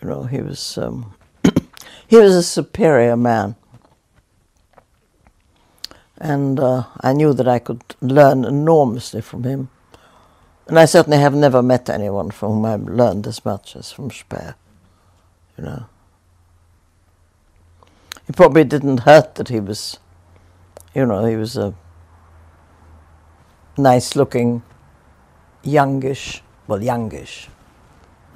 you 0.00 0.08
know, 0.08 0.22
he 0.22 0.40
was 0.40 0.78
um, 0.78 1.14
he 2.06 2.16
was 2.16 2.34
a 2.34 2.42
superior 2.42 3.14
man. 3.14 3.56
And 6.16 6.58
uh, 6.58 6.84
I 7.00 7.12
knew 7.12 7.34
that 7.34 7.48
I 7.48 7.58
could 7.58 7.82
learn 8.00 8.44
enormously 8.44 9.20
from 9.20 9.42
him. 9.42 9.68
And 10.66 10.78
I 10.78 10.86
certainly 10.86 11.18
have 11.18 11.34
never 11.34 11.62
met 11.62 11.90
anyone 11.90 12.30
from 12.30 12.52
whom 12.52 12.64
I've 12.64 12.88
learned 12.88 13.26
as 13.26 13.44
much 13.44 13.76
as 13.76 13.92
from 13.92 14.10
Speer. 14.10 14.54
You 15.58 15.64
know. 15.64 15.86
It 18.28 18.36
probably 18.36 18.64
didn't 18.64 19.00
hurt 19.00 19.34
that 19.34 19.48
he 19.48 19.60
was, 19.60 19.98
you 20.94 21.06
know, 21.06 21.24
he 21.24 21.36
was 21.36 21.56
a 21.56 21.74
nice 23.76 24.16
looking, 24.16 24.62
youngish, 25.62 26.42
well, 26.66 26.82
youngish. 26.82 27.48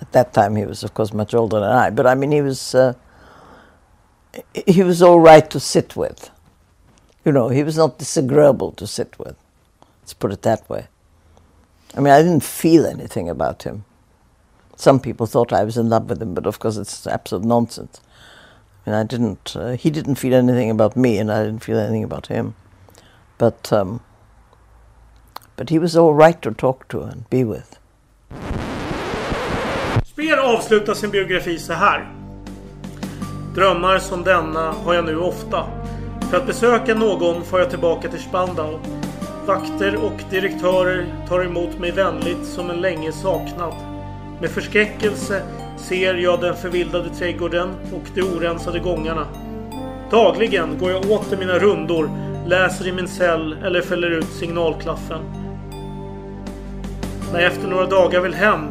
At 0.00 0.12
that 0.12 0.32
time, 0.32 0.56
he 0.56 0.64
was, 0.64 0.82
of 0.82 0.94
course, 0.94 1.12
much 1.12 1.34
older 1.34 1.60
than 1.60 1.70
I, 1.70 1.90
but 1.90 2.06
I 2.06 2.14
mean, 2.14 2.32
he 2.32 2.42
was, 2.42 2.74
uh, 2.74 2.94
he 4.66 4.82
was 4.82 5.02
all 5.02 5.20
right 5.20 5.48
to 5.50 5.60
sit 5.60 5.96
with. 5.96 6.30
You 7.24 7.32
know, 7.32 7.48
he 7.48 7.62
was 7.62 7.76
not 7.76 7.98
disagreeable 7.98 8.72
to 8.72 8.86
sit 8.86 9.18
with. 9.18 9.36
Let's 10.00 10.14
put 10.14 10.32
it 10.32 10.42
that 10.42 10.68
way. 10.70 10.86
I 11.94 12.00
mean, 12.00 12.12
I 12.12 12.22
didn't 12.22 12.44
feel 12.44 12.86
anything 12.86 13.28
about 13.28 13.64
him. 13.64 13.84
Some 14.76 15.00
people 15.00 15.26
thought 15.26 15.52
I 15.52 15.64
was 15.64 15.76
in 15.78 15.88
love 15.88 16.08
with 16.10 16.20
him, 16.20 16.34
but 16.34 16.46
of 16.46 16.58
course, 16.58 16.76
it's 16.76 17.06
absolute 17.06 17.44
nonsense. 17.44 18.00
Mean, 18.86 18.94
I 18.94 19.02
didn't. 19.02 19.56
Uh, 19.56 19.72
he 19.72 19.90
didn't 19.90 20.14
feel 20.14 20.34
anything 20.34 20.70
about 20.70 20.96
me, 20.96 21.18
and 21.18 21.30
I 21.30 21.44
didn't 21.44 21.64
feel 21.64 21.78
anything 21.78 22.04
about 22.04 22.28
him. 22.28 22.54
But 23.38 23.72
um, 23.72 24.00
but 25.56 25.70
he 25.70 25.78
was 25.78 25.96
all 25.96 26.14
right 26.14 26.40
to 26.42 26.52
talk 26.52 26.88
to 26.88 27.02
and 27.02 27.28
be 27.30 27.44
with. 27.44 27.78
Speer 30.04 30.36
avslutar 30.36 30.94
sin 30.94 31.10
biografi 31.10 31.58
så 31.58 31.72
här. 31.72 32.12
Drömmar 33.54 33.98
som 33.98 34.24
denna 34.24 34.72
har 34.72 34.94
jag 34.94 35.04
nu 35.04 35.18
ofta. 35.18 35.64
För 36.30 36.36
att 36.36 36.46
besöka 36.46 36.94
någon 36.94 37.44
får 37.44 37.60
jag 37.60 37.70
tillbaka 37.70 38.08
till 38.08 38.20
Spandau. 38.20 38.78
Vakter 39.46 40.04
och 40.04 40.22
direktörer 40.30 41.06
tar 41.28 41.44
emot 41.44 41.78
mig 41.78 41.90
vänligt 41.90 42.44
som 42.44 42.70
en 42.70 42.80
länge 42.80 43.12
saknad. 43.12 43.74
Med 44.40 44.50
förskräckelse 44.50 45.42
ser 45.76 46.14
jag 46.14 46.40
den 46.40 46.56
förvildade 46.56 47.10
trädgården 47.10 47.68
och 47.92 48.08
de 48.14 48.22
orensade 48.22 48.78
gångarna. 48.78 49.26
Dagligen 50.10 50.78
går 50.78 50.90
jag 50.90 51.10
åter 51.10 51.36
mina 51.36 51.58
rundor, 51.58 52.10
läser 52.46 52.86
i 52.88 52.92
min 52.92 53.08
cell 53.08 53.56
eller 53.64 53.80
fäller 53.80 54.10
ut 54.10 54.28
signalklaffen. 54.28 55.20
När 57.32 57.40
jag 57.40 57.52
efter 57.52 57.68
några 57.68 57.86
dagar 57.86 58.20
vill 58.20 58.34
hem 58.34 58.66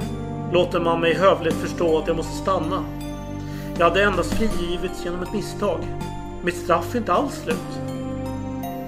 låter 0.53 0.80
man 0.80 0.99
mig 0.99 1.14
hövligt 1.14 1.53
förstå 1.53 1.98
att 1.98 2.07
jag 2.07 2.18
måste 2.18 2.38
stanna. 2.38 2.84
Jag 3.77 3.90
hade 3.90 4.03
endast 4.03 4.34
frigivits 4.34 5.06
genom 5.06 5.23
ett 5.23 5.34
misstag. 5.34 5.80
Mitt 6.44 6.57
straff 6.57 6.95
är 6.95 6.98
inte 6.98 7.14
alls 7.14 7.41
slut. 7.44 7.80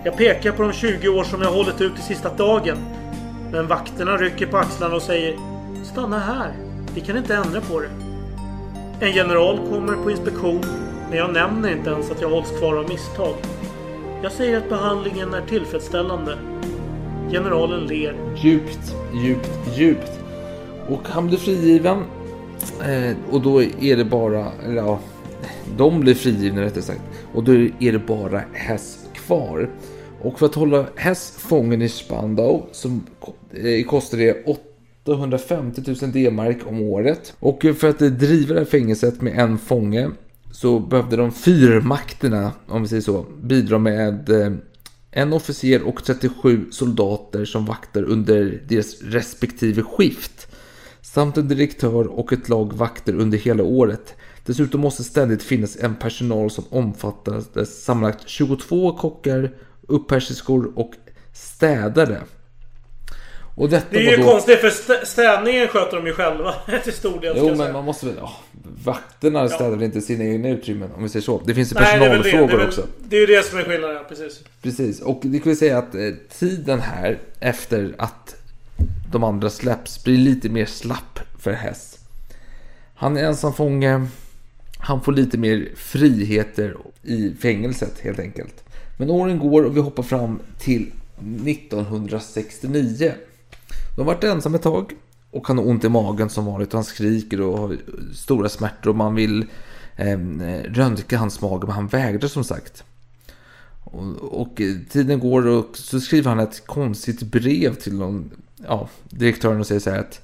Jag 0.03 0.17
pekar 0.17 0.51
på 0.51 0.63
de 0.63 0.73
20 0.73 1.07
år 1.07 1.23
som 1.23 1.41
jag 1.41 1.51
hållit 1.51 1.81
ut 1.81 1.95
till 1.95 2.03
sista 2.03 2.33
dagen. 2.33 2.77
Men 3.51 3.67
vakterna 3.67 4.17
rycker 4.17 4.45
på 4.45 4.57
axlarna 4.57 4.95
och 4.95 5.01
säger 5.01 5.35
Stanna 5.83 6.19
här. 6.19 6.53
Vi 6.95 7.01
kan 7.01 7.17
inte 7.17 7.35
ändra 7.35 7.61
på 7.61 7.79
det. 7.79 8.06
En 8.99 9.11
general 9.11 9.57
kommer 9.57 10.03
på 10.03 10.11
inspektion 10.11 10.61
men 11.09 11.17
jag 11.17 11.33
nämner 11.33 11.71
inte 11.71 11.89
ens 11.89 12.11
att 12.11 12.21
jag 12.21 12.29
hålls 12.29 12.59
kvar 12.59 12.75
av 12.75 12.89
misstag. 12.89 13.35
Jag 14.23 14.31
säger 14.31 14.57
att 14.57 14.69
behandlingen 14.69 15.33
är 15.33 15.41
tillfredsställande. 15.41 16.37
Generalen 17.31 17.87
ler. 17.87 18.15
Djupt, 18.37 18.95
djupt, 19.23 19.77
djupt. 19.77 20.11
Och 20.89 21.07
han 21.07 21.27
blir 21.27 21.37
frigiven. 21.37 21.97
Eh, 22.81 23.17
och 23.31 23.41
då 23.41 23.61
är 23.61 23.97
det 23.97 24.05
bara, 24.05 24.51
eller 24.65 24.75
ja, 24.75 24.99
de 25.77 25.99
blir 25.99 26.15
frigivna 26.15 26.61
rättare 26.61 26.83
sagt. 26.83 27.01
Och 27.33 27.43
då 27.43 27.51
är 27.79 27.91
det 27.91 27.99
bara 28.07 28.41
Hess 28.53 29.09
kvar. 29.13 29.69
Och 30.21 30.39
för 30.39 30.45
att 30.45 30.55
hålla 30.55 30.85
Hess 30.95 31.31
fången 31.31 31.81
i 31.81 31.89
Spandau 31.89 32.65
så 32.71 32.87
eh, 32.87 33.85
kostar 33.85 34.17
det 34.17 34.47
850 35.07 35.81
000 36.01 36.11
D-mark 36.11 36.57
om 36.65 36.81
året. 36.81 37.33
Och 37.39 37.65
för 37.77 37.89
att 37.89 37.99
driva 37.99 38.53
det 38.53 38.59
här 38.59 38.65
fängelset 38.65 39.21
med 39.21 39.39
en 39.39 39.57
fånge 39.57 40.09
så 40.51 40.79
behövde 40.79 41.15
de 41.15 41.31
fyrmakterna, 41.31 42.51
om 42.67 42.81
vi 42.81 42.87
säger 42.87 43.01
så, 43.01 43.25
bidra 43.41 43.77
med 43.77 44.29
eh, 44.29 44.51
en 45.11 45.33
officer 45.33 45.83
och 45.83 46.03
37 46.03 46.65
soldater 46.71 47.45
som 47.45 47.65
vaktar 47.65 48.03
under 48.03 48.63
deras 48.67 49.01
respektive 49.01 49.83
skift. 49.83 50.47
Samt 51.01 51.37
en 51.37 51.47
direktör 51.47 52.07
och 52.07 52.33
ett 52.33 52.49
lag 52.49 52.73
vakter 52.73 53.15
under 53.15 53.37
hela 53.37 53.63
året. 53.63 54.15
Dessutom 54.45 54.81
måste 54.81 55.03
ständigt 55.03 55.43
finnas 55.43 55.77
en 55.77 55.95
personal 55.95 56.51
som 56.51 56.63
omfattar 56.69 57.63
sammanlagt 57.65 58.29
22 58.29 58.97
kockar, 58.97 59.51
upphärserskor 59.87 60.71
och 60.75 60.93
städare. 61.33 62.21
Och 63.57 63.69
detta 63.69 63.87
Det 63.89 64.07
är 64.07 64.11
ju 64.11 64.23
då... 64.23 64.31
konstigt 64.31 64.59
för 64.59 64.69
stä- 64.69 65.05
städningen 65.05 65.67
sköter 65.67 65.97
de 65.97 66.07
ju 66.07 66.13
själva 66.13 66.53
till 66.83 66.93
stor 66.93 67.21
del. 67.21 67.33
Jo 67.37 67.55
men 67.55 67.73
man 67.73 67.85
måste 67.85 68.05
väl... 68.05 68.15
Ja, 68.17 68.31
vakterna 68.83 69.49
städar 69.49 69.69
väl 69.69 69.83
inte 69.83 70.01
sina 70.01 70.23
egna 70.23 70.49
utrymmen 70.49 70.89
om 70.95 71.03
vi 71.03 71.09
säger 71.09 71.23
så. 71.23 71.41
Det 71.45 71.53
finns 71.55 71.71
ju 71.71 71.75
det 71.75 71.81
det. 71.81 71.91
Det 71.91 71.99
personalfrågor 71.99 72.57
väl, 72.57 72.67
också. 72.67 72.87
det 72.99 73.15
är 73.15 73.19
ju 73.19 73.25
det 73.25 73.45
som 73.45 73.59
är 73.59 73.63
skillnaden, 73.63 73.95
ja, 73.95 74.03
precis. 74.09 74.39
Precis, 74.61 75.01
och 75.01 75.19
det 75.23 75.39
kan 75.39 75.49
vi 75.49 75.55
säga 75.55 75.77
att 75.77 75.95
eh, 75.95 76.01
tiden 76.39 76.79
här 76.79 77.19
efter 77.39 77.95
att 77.97 78.35
de 79.11 79.23
andra 79.23 79.49
släpps 79.49 80.03
blir 80.03 80.17
lite 80.17 80.49
mer 80.49 80.65
slapp 80.65 81.19
för 81.39 81.51
Hess. 81.51 81.99
Han 82.95 83.17
är 83.17 83.23
ensam 83.23 83.53
fånge. 83.53 84.07
Han 84.79 85.01
får 85.01 85.11
lite 85.11 85.37
mer 85.37 85.69
friheter 85.75 86.77
i 87.03 87.33
fängelset 87.41 87.99
helt 87.99 88.19
enkelt. 88.19 88.63
Men 88.97 89.09
åren 89.09 89.39
går 89.39 89.63
och 89.63 89.77
vi 89.77 89.81
hoppar 89.81 90.03
fram 90.03 90.39
till 90.59 90.91
1969. 91.47 93.13
De 93.97 94.01
har 94.01 94.13
varit 94.13 94.23
ensam 94.23 94.55
ett 94.55 94.61
tag 94.61 94.95
och 95.31 95.47
han 95.47 95.57
har 95.57 95.67
ont 95.67 95.83
i 95.83 95.89
magen 95.89 96.29
som 96.29 96.45
vanligt. 96.45 96.73
Han 96.73 96.83
skriker 96.83 97.41
och 97.41 97.59
har 97.59 97.77
stora 98.13 98.49
smärtor 98.49 98.89
och 98.89 98.95
man 98.95 99.15
vill 99.15 99.45
eh, 99.95 100.17
röntga 100.65 101.17
hans 101.17 101.41
mage 101.41 101.65
men 101.65 101.75
han 101.75 101.87
vägrar 101.87 102.27
som 102.27 102.43
sagt. 102.43 102.83
Och, 103.83 104.03
och 104.41 104.61
eh, 104.61 104.75
tiden 104.89 105.19
går 105.19 105.47
och 105.47 105.77
så 105.77 105.99
skriver 105.99 106.29
han 106.29 106.39
ett 106.39 106.67
konstigt 106.67 107.23
brev 107.23 107.75
till 107.75 107.93
någon, 107.97 108.31
ja, 108.67 108.89
direktören 109.09 109.59
och 109.59 109.67
säger 109.67 109.81
så 109.81 109.89
här 109.89 109.99
att 109.99 110.21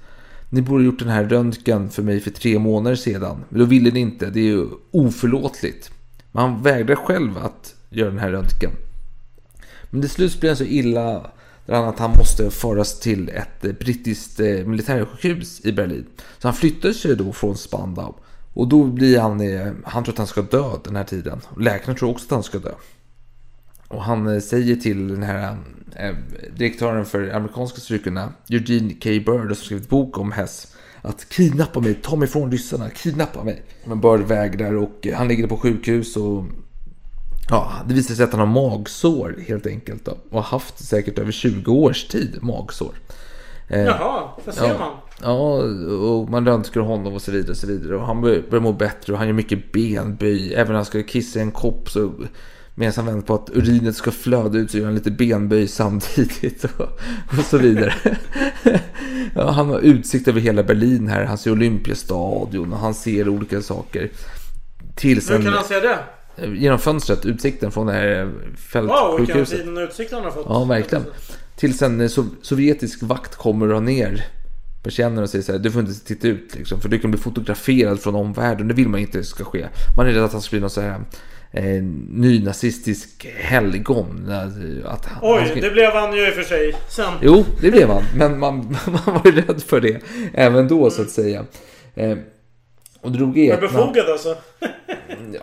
ni 0.49 0.61
borde 0.61 0.83
gjort 0.83 0.99
den 0.99 1.09
här 1.09 1.23
röntgen 1.23 1.89
för 1.89 2.03
mig 2.03 2.19
för 2.19 2.31
tre 2.31 2.59
månader 2.59 2.95
sedan. 2.95 3.43
Men 3.49 3.59
då 3.59 3.65
ville 3.65 3.91
ni 3.91 3.99
inte, 3.99 4.29
det 4.29 4.39
är 4.39 4.43
ju 4.43 4.67
oförlåtligt. 4.91 5.91
Men 6.31 6.43
han 6.43 6.63
vägrar 6.63 6.95
själv 6.95 7.37
att 7.37 7.75
göra 7.89 8.09
den 8.09 8.19
här 8.19 8.31
röntgen. 8.31 8.71
Men 9.89 10.01
till 10.01 10.09
slut 10.09 10.39
blir 10.39 10.49
han 10.49 10.57
så 10.57 10.63
illa 10.63 11.31
där 11.65 11.83
att 11.83 11.99
han 11.99 12.11
måste 12.17 12.51
föras 12.51 12.99
till 12.99 13.29
ett 13.29 13.65
eh, 13.65 13.71
brittiskt 13.71 14.39
eh, 14.39 14.65
militärsjukhus 14.65 15.65
i 15.65 15.71
Berlin. 15.71 16.05
Så 16.39 16.47
han 16.47 16.55
flyttar 16.55 16.91
sig 16.91 17.15
då 17.15 17.33
från 17.33 17.57
Spandau. 17.57 18.13
Och 18.53 18.67
då 18.67 18.83
blir 18.83 19.19
han, 19.19 19.41
eh, 19.41 19.71
han 19.83 20.03
tror 20.03 20.13
att 20.13 20.17
han 20.17 20.27
ska 20.27 20.41
dö 20.41 20.69
den 20.83 20.95
här 20.95 21.03
tiden. 21.03 21.41
Läkaren 21.57 21.97
tror 21.97 22.09
också 22.09 22.25
att 22.25 22.31
han 22.31 22.43
ska 22.43 22.59
dö. 22.59 22.73
Och 23.87 24.03
han 24.03 24.41
säger 24.41 24.75
till 24.75 25.07
den 25.07 25.23
här 25.23 25.57
direktören 26.57 27.05
för 27.05 27.29
amerikanska 27.29 27.81
styrkorna, 27.81 28.33
Eugene 28.49 28.93
K. 28.93 29.09
Bird, 29.09 29.47
som 29.47 29.55
skrivit 29.55 29.89
bok 29.89 30.17
om 30.17 30.31
Hess, 30.31 30.75
att 31.01 31.29
kidnappa 31.29 31.79
mig, 31.79 31.93
ta 31.93 32.15
mig 32.15 32.27
från 32.27 32.51
ryssarna, 32.51 32.89
kidnappa 32.89 33.43
mig. 33.43 33.63
Men 33.85 34.01
Bird 34.01 34.21
vägrar 34.21 34.73
och 34.73 35.07
han 35.15 35.27
ligger 35.27 35.47
på 35.47 35.57
sjukhus 35.57 36.17
och 36.17 36.45
ja, 37.49 37.71
det 37.87 37.93
visar 37.93 38.15
sig 38.15 38.23
att 38.23 38.31
han 38.31 38.39
har 38.39 38.47
magsår 38.47 39.35
helt 39.47 39.67
enkelt. 39.67 40.05
Då, 40.05 40.11
och 40.29 40.43
har 40.43 40.51
haft 40.51 40.85
säkert 40.85 41.19
över 41.19 41.31
20 41.31 41.73
års 41.73 42.03
tid 42.07 42.37
magsår. 42.41 42.93
Eh, 43.67 43.81
Jaha, 43.81 44.29
där 44.45 44.51
ser 44.51 44.67
ja, 44.67 44.77
man. 44.79 44.91
Ja, 45.21 45.33
och 46.07 46.29
man 46.29 46.45
röntgar 46.45 46.81
honom 46.81 47.13
och 47.13 47.21
så 47.21 47.31
vidare. 47.31 47.51
Och 47.51 47.57
så 47.57 47.67
vidare. 47.67 47.95
Och 47.95 48.05
han 48.05 48.21
börjar, 48.21 48.59
må 48.59 48.73
bättre 48.73 49.13
och 49.13 49.19
han 49.19 49.27
gör 49.27 49.33
mycket 49.33 49.71
benböj. 49.71 50.53
Även 50.53 50.67
när 50.67 50.75
han 50.75 50.85
ska 50.85 51.03
kissa 51.03 51.39
i 51.39 51.41
en 51.41 51.51
kopp 51.51 51.89
så 51.89 52.11
medan 52.75 52.93
han 52.95 53.05
väntar 53.05 53.27
på 53.27 53.33
att 53.33 53.49
urinet 53.49 53.95
ska 53.95 54.11
flöda 54.11 54.57
ut 54.57 54.71
så 54.71 54.77
gör 54.77 54.85
han 54.85 54.95
lite 54.95 55.11
benböj 55.11 55.67
samtidigt. 55.67 56.63
Och, 56.77 56.99
och 57.37 57.45
så 57.45 57.57
vidare. 57.57 57.93
ja, 59.35 59.51
han 59.51 59.69
har 59.69 59.79
utsikt 59.79 60.27
över 60.27 60.41
hela 60.41 60.63
Berlin 60.63 61.07
här. 61.07 61.25
Han 61.25 61.37
ser 61.37 61.51
Olympiastadion 61.51 62.73
och 62.73 62.79
han 62.79 62.93
ser 62.93 63.29
olika 63.29 63.61
saker. 63.61 64.09
Tills 64.95 65.31
Hur 65.31 65.43
kan 65.43 65.53
han 65.53 65.63
säga 65.63 65.79
det? 65.79 65.99
Genom 66.55 66.79
fönstret, 66.79 67.25
utsikten 67.25 67.71
från 67.71 67.87
det 67.87 67.93
här 67.93 68.23
Wow, 68.25 68.31
vilken 68.31 68.55
fältsjukhuset. 69.35 69.61
fin 69.61 69.77
utsikt 69.77 70.11
han 70.13 70.23
har 70.23 70.31
fått. 70.31 70.45
Ja, 70.49 70.63
verkligen. 70.63 71.05
Tills 71.55 71.81
en 71.81 72.01
eh, 72.01 72.07
sov- 72.07 72.35
sovjetisk 72.41 73.03
vakt 73.03 73.35
kommer 73.35 73.67
och 73.67 73.73
har 73.73 73.81
ner 73.81 74.25
persiennen 74.83 75.23
och 75.23 75.29
säger 75.29 75.43
så 75.43 75.51
här, 75.51 75.59
du 75.59 75.71
får 75.71 75.81
inte 75.81 76.05
titta 76.05 76.27
ut 76.27 76.55
liksom, 76.55 76.81
för 76.81 76.89
du 76.89 76.99
kan 76.99 77.11
bli 77.11 77.19
fotograferad 77.19 77.99
från 77.99 78.15
omvärlden. 78.15 78.67
Det 78.67 78.73
vill 78.73 78.89
man 78.89 78.99
inte 78.99 79.23
ska 79.23 79.43
ske. 79.43 79.65
Man 79.97 80.07
är 80.07 80.11
rädd 80.11 80.23
att 80.23 80.31
han 80.33 80.41
ska 80.41 80.49
bli 80.53 80.59
någon 80.59 80.69
så 80.69 80.81
här 80.81 80.99
eh, 81.51 81.83
nynazistisk 82.09 83.27
helgon. 83.35 84.25
eh, 84.29 84.91
Att 84.91 85.05
han, 85.05 85.15
han 85.21 85.39
Oj, 85.43 85.47
ska... 85.51 85.61
det 85.61 85.69
blev 85.69 85.91
han 85.91 86.13
ju 86.15 86.27
i 86.27 86.29
och 86.29 86.33
för 86.33 86.43
sig. 86.43 86.75
Sen. 86.89 87.13
Jo, 87.21 87.45
det 87.61 87.71
blev 87.71 87.89
han. 87.89 88.03
Men 88.17 88.39
man, 88.39 88.57
man 89.05 89.13
var 89.13 89.21
ju 89.25 89.31
rädd 89.31 89.61
för 89.63 89.81
det 89.81 89.99
även 90.33 90.67
då 90.67 90.89
så 90.89 91.01
att 91.01 91.09
säga. 91.09 91.45
Eh, 91.95 92.17
och 93.03 93.11
det 93.11 93.51
att 93.51 93.61
man- 93.61 93.69
befogat 93.71 94.09
alltså? 94.09 94.35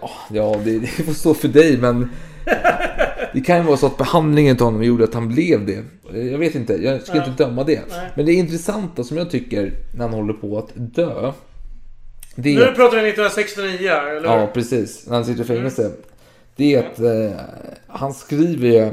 Ja, 0.01 0.11
ja 0.31 0.61
det, 0.65 0.79
det 0.79 0.87
får 0.87 1.13
stå 1.13 1.35
för 1.35 1.49
dig 1.49 1.77
men 1.79 2.11
Det 3.33 3.41
kan 3.41 3.57
ju 3.57 3.63
vara 3.63 3.77
så 3.77 3.87
att 3.87 3.99
behandlingen 3.99 4.57
till 4.57 4.65
honom 4.65 4.83
gjorde 4.85 5.05
att 5.05 5.15
han 5.15 5.29
blev 5.29 5.67
det. 5.67 5.85
Jag 6.31 6.39
vet 6.39 6.55
inte, 6.55 6.73
jag 6.75 7.03
ska 7.03 7.17
Ja. 7.17 7.25
inte 7.27 7.45
döma 7.45 7.65
det. 7.65 7.81
Nej. 7.91 8.11
Men 8.15 8.27
det 8.27 8.33
intressanta 8.33 9.05
som 9.05 9.17
jag 9.17 9.31
tycker 9.31 9.73
när 9.95 10.05
han 10.05 10.15
håller 10.15 10.33
på 10.33 10.59
att 10.59 10.69
dö. 10.75 11.33
Det 12.35 12.55
Nu 12.55 12.63
är, 12.63 12.73
pratar 12.73 12.97
vi 13.03 13.09
1969 13.09 13.89
här, 13.89 14.11
eller 14.17 14.29
hur? 14.29 14.37
ja, 14.37 14.47
precis. 14.55 15.07
När 15.07 15.15
han 15.15 15.25
sitter 15.25 15.43
i 15.43 15.47
fängelse. 15.47 15.91
Det 16.57 16.75
är 16.75 16.79
att 16.79 16.99
eh, 17.01 17.41
han 17.87 18.15
skriver 18.15 18.69
ju, 18.69 18.93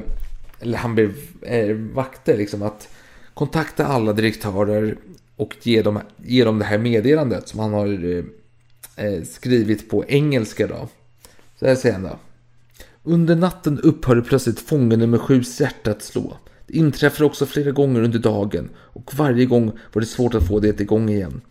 eller 0.62 0.78
han 0.78 0.96
ber 0.96 1.12
eh, 1.42 1.76
vakter 1.94 2.38
liksom 2.38 2.62
att 2.62 2.88
kontakta 3.34 3.86
alla 3.86 4.14
direktörer 4.14 4.98
och 5.36 5.56
ge 5.62 5.82
dem, 5.82 6.00
ge 6.26 6.44
dem 6.44 6.60
det 6.60 6.66
här 6.66 6.78
meddelandet 6.78 7.48
som 7.48 7.60
han 7.60 7.74
har 7.74 7.88
eh, 8.98 9.24
skrivit 9.24 9.90
på 9.90 10.06
engelska 10.06 10.68
då. 10.68 10.88
Så 11.60 11.68
här 11.68 11.76
säger 11.76 11.96
han 11.96 12.04
då. 12.04 12.20
Under 13.04 13.36
natten 13.36 13.80
upphörde 13.80 14.22
plötsligt 14.22 14.60
fånge 14.60 14.96
nummer 14.96 15.18
sjus 15.18 15.62
hjärta 15.62 15.92
att 15.92 16.02
slå. 16.02 16.38
Det 16.68 16.78
inträffade 16.78 17.26
också 17.26 17.46
flera 17.46 17.72
gånger 17.72 18.02
under 18.02 18.20
dagen 18.20 18.70
och 18.78 19.16
varje 19.16 19.46
gång 19.46 19.72
var 19.94 20.00
det 20.00 20.06
svårt 20.06 20.36
att 20.36 20.48
få 20.48 20.60
det 20.60 20.82
igång 20.82 21.10
igen. 21.10 21.42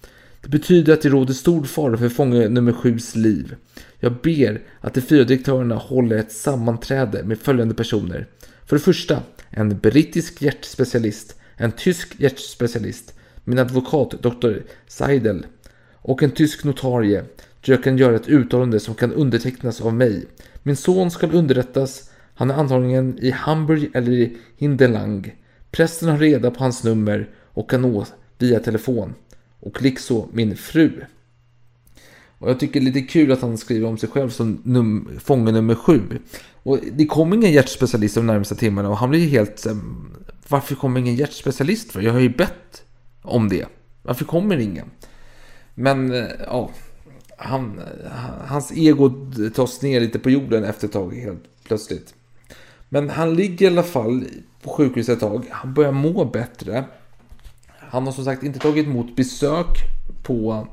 Det 0.42 0.48
betyder 0.48 0.92
att 0.92 1.02
det 1.02 1.08
råder 1.08 1.34
stor 1.34 1.64
fara 1.64 1.96
för 1.96 2.08
fånge 2.08 2.48
nummer 2.48 2.72
sjus 2.72 3.14
liv. 3.14 3.54
Jag 3.98 4.12
ber 4.22 4.62
att 4.80 4.94
de 4.94 5.00
fyra 5.00 5.24
direktörerna 5.24 5.74
håller 5.74 6.16
ett 6.16 6.32
sammanträde 6.32 7.22
med 7.24 7.38
följande 7.38 7.74
personer. 7.74 8.26
För 8.66 8.76
det 8.76 8.82
första, 8.82 9.22
en 9.50 9.78
brittisk 9.78 10.42
hjärtspecialist, 10.42 11.36
en 11.56 11.72
tysk 11.72 12.20
hjärtspecialist, 12.20 13.14
min 13.44 13.58
advokat 13.58 14.10
Dr. 14.22 14.52
Seidel 14.86 15.46
och 16.06 16.22
en 16.22 16.30
tysk 16.30 16.64
notarie. 16.64 17.24
där 17.60 17.72
jag 17.72 17.82
kan 17.82 17.98
göra 17.98 18.16
ett 18.16 18.28
uttalande 18.28 18.80
som 18.80 18.94
kan 18.94 19.12
undertecknas 19.12 19.80
av 19.80 19.94
mig. 19.94 20.24
Min 20.62 20.76
son 20.76 21.10
ska 21.10 21.26
underrättas. 21.26 22.10
Han 22.34 22.50
är 22.50 22.54
antagligen 22.54 23.18
i 23.18 23.30
Hamburg 23.30 23.90
eller 23.94 24.12
i 24.12 24.36
Hindelang. 24.56 25.34
Prästen 25.70 26.08
har 26.08 26.18
reda 26.18 26.50
på 26.50 26.64
hans 26.64 26.84
nummer 26.84 27.28
och 27.44 27.70
kan 27.70 27.82
nå 27.82 28.06
via 28.38 28.60
telefon. 28.60 29.14
Och 29.60 29.82
likså 29.82 30.28
min 30.32 30.56
fru. 30.56 30.92
Och 32.38 32.50
jag 32.50 32.60
tycker 32.60 32.80
det 32.80 32.84
är 32.84 32.92
lite 32.92 33.12
kul 33.12 33.32
att 33.32 33.42
han 33.42 33.58
skriver 33.58 33.88
om 33.88 33.98
sig 33.98 34.08
själv 34.08 34.30
som 34.30 34.58
num- 34.64 35.18
fånge 35.18 35.52
nummer 35.52 35.74
sju. 35.74 36.00
Och 36.52 36.78
det 36.92 37.06
kom 37.06 37.34
ingen 37.34 37.52
hjärtspecialist 37.52 38.14
de 38.14 38.26
närmaste 38.26 38.56
timmarna 38.56 38.88
och 38.88 38.96
han 38.96 39.10
blir 39.10 39.20
ju 39.20 39.28
helt... 39.28 39.66
Eh, 39.66 39.76
varför 40.48 40.74
kommer 40.74 41.00
ingen 41.00 41.14
hjärtspecialist 41.14 41.92
för? 41.92 42.00
Jag 42.00 42.12
har 42.12 42.20
ju 42.20 42.28
bett 42.28 42.84
om 43.22 43.48
det. 43.48 43.66
Varför 44.02 44.24
kommer 44.24 44.56
ingen? 44.56 44.90
Men 45.78 46.12
eh, 46.12 46.24
ja, 46.46 46.70
han, 47.36 47.80
hans 48.46 48.72
ego 48.72 49.10
tas 49.54 49.82
ner 49.82 50.00
lite 50.00 50.18
på 50.18 50.30
jorden 50.30 50.64
efter 50.64 50.86
ett 50.86 50.92
tag 50.92 51.14
helt 51.14 51.44
plötsligt. 51.64 52.14
Men 52.88 53.10
han 53.10 53.34
ligger 53.34 53.66
i 53.66 53.72
alla 53.72 53.82
fall 53.82 54.24
på 54.62 54.70
sjukhus 54.70 55.08
ett 55.08 55.20
tag. 55.20 55.46
Han 55.50 55.74
börjar 55.74 55.92
må 55.92 56.24
bättre. 56.24 56.84
Han 57.66 58.04
har 58.04 58.12
som 58.12 58.24
sagt 58.24 58.42
inte 58.42 58.58
tagit 58.58 58.86
emot 58.86 59.16
besök 59.16 59.66
på, 60.22 60.66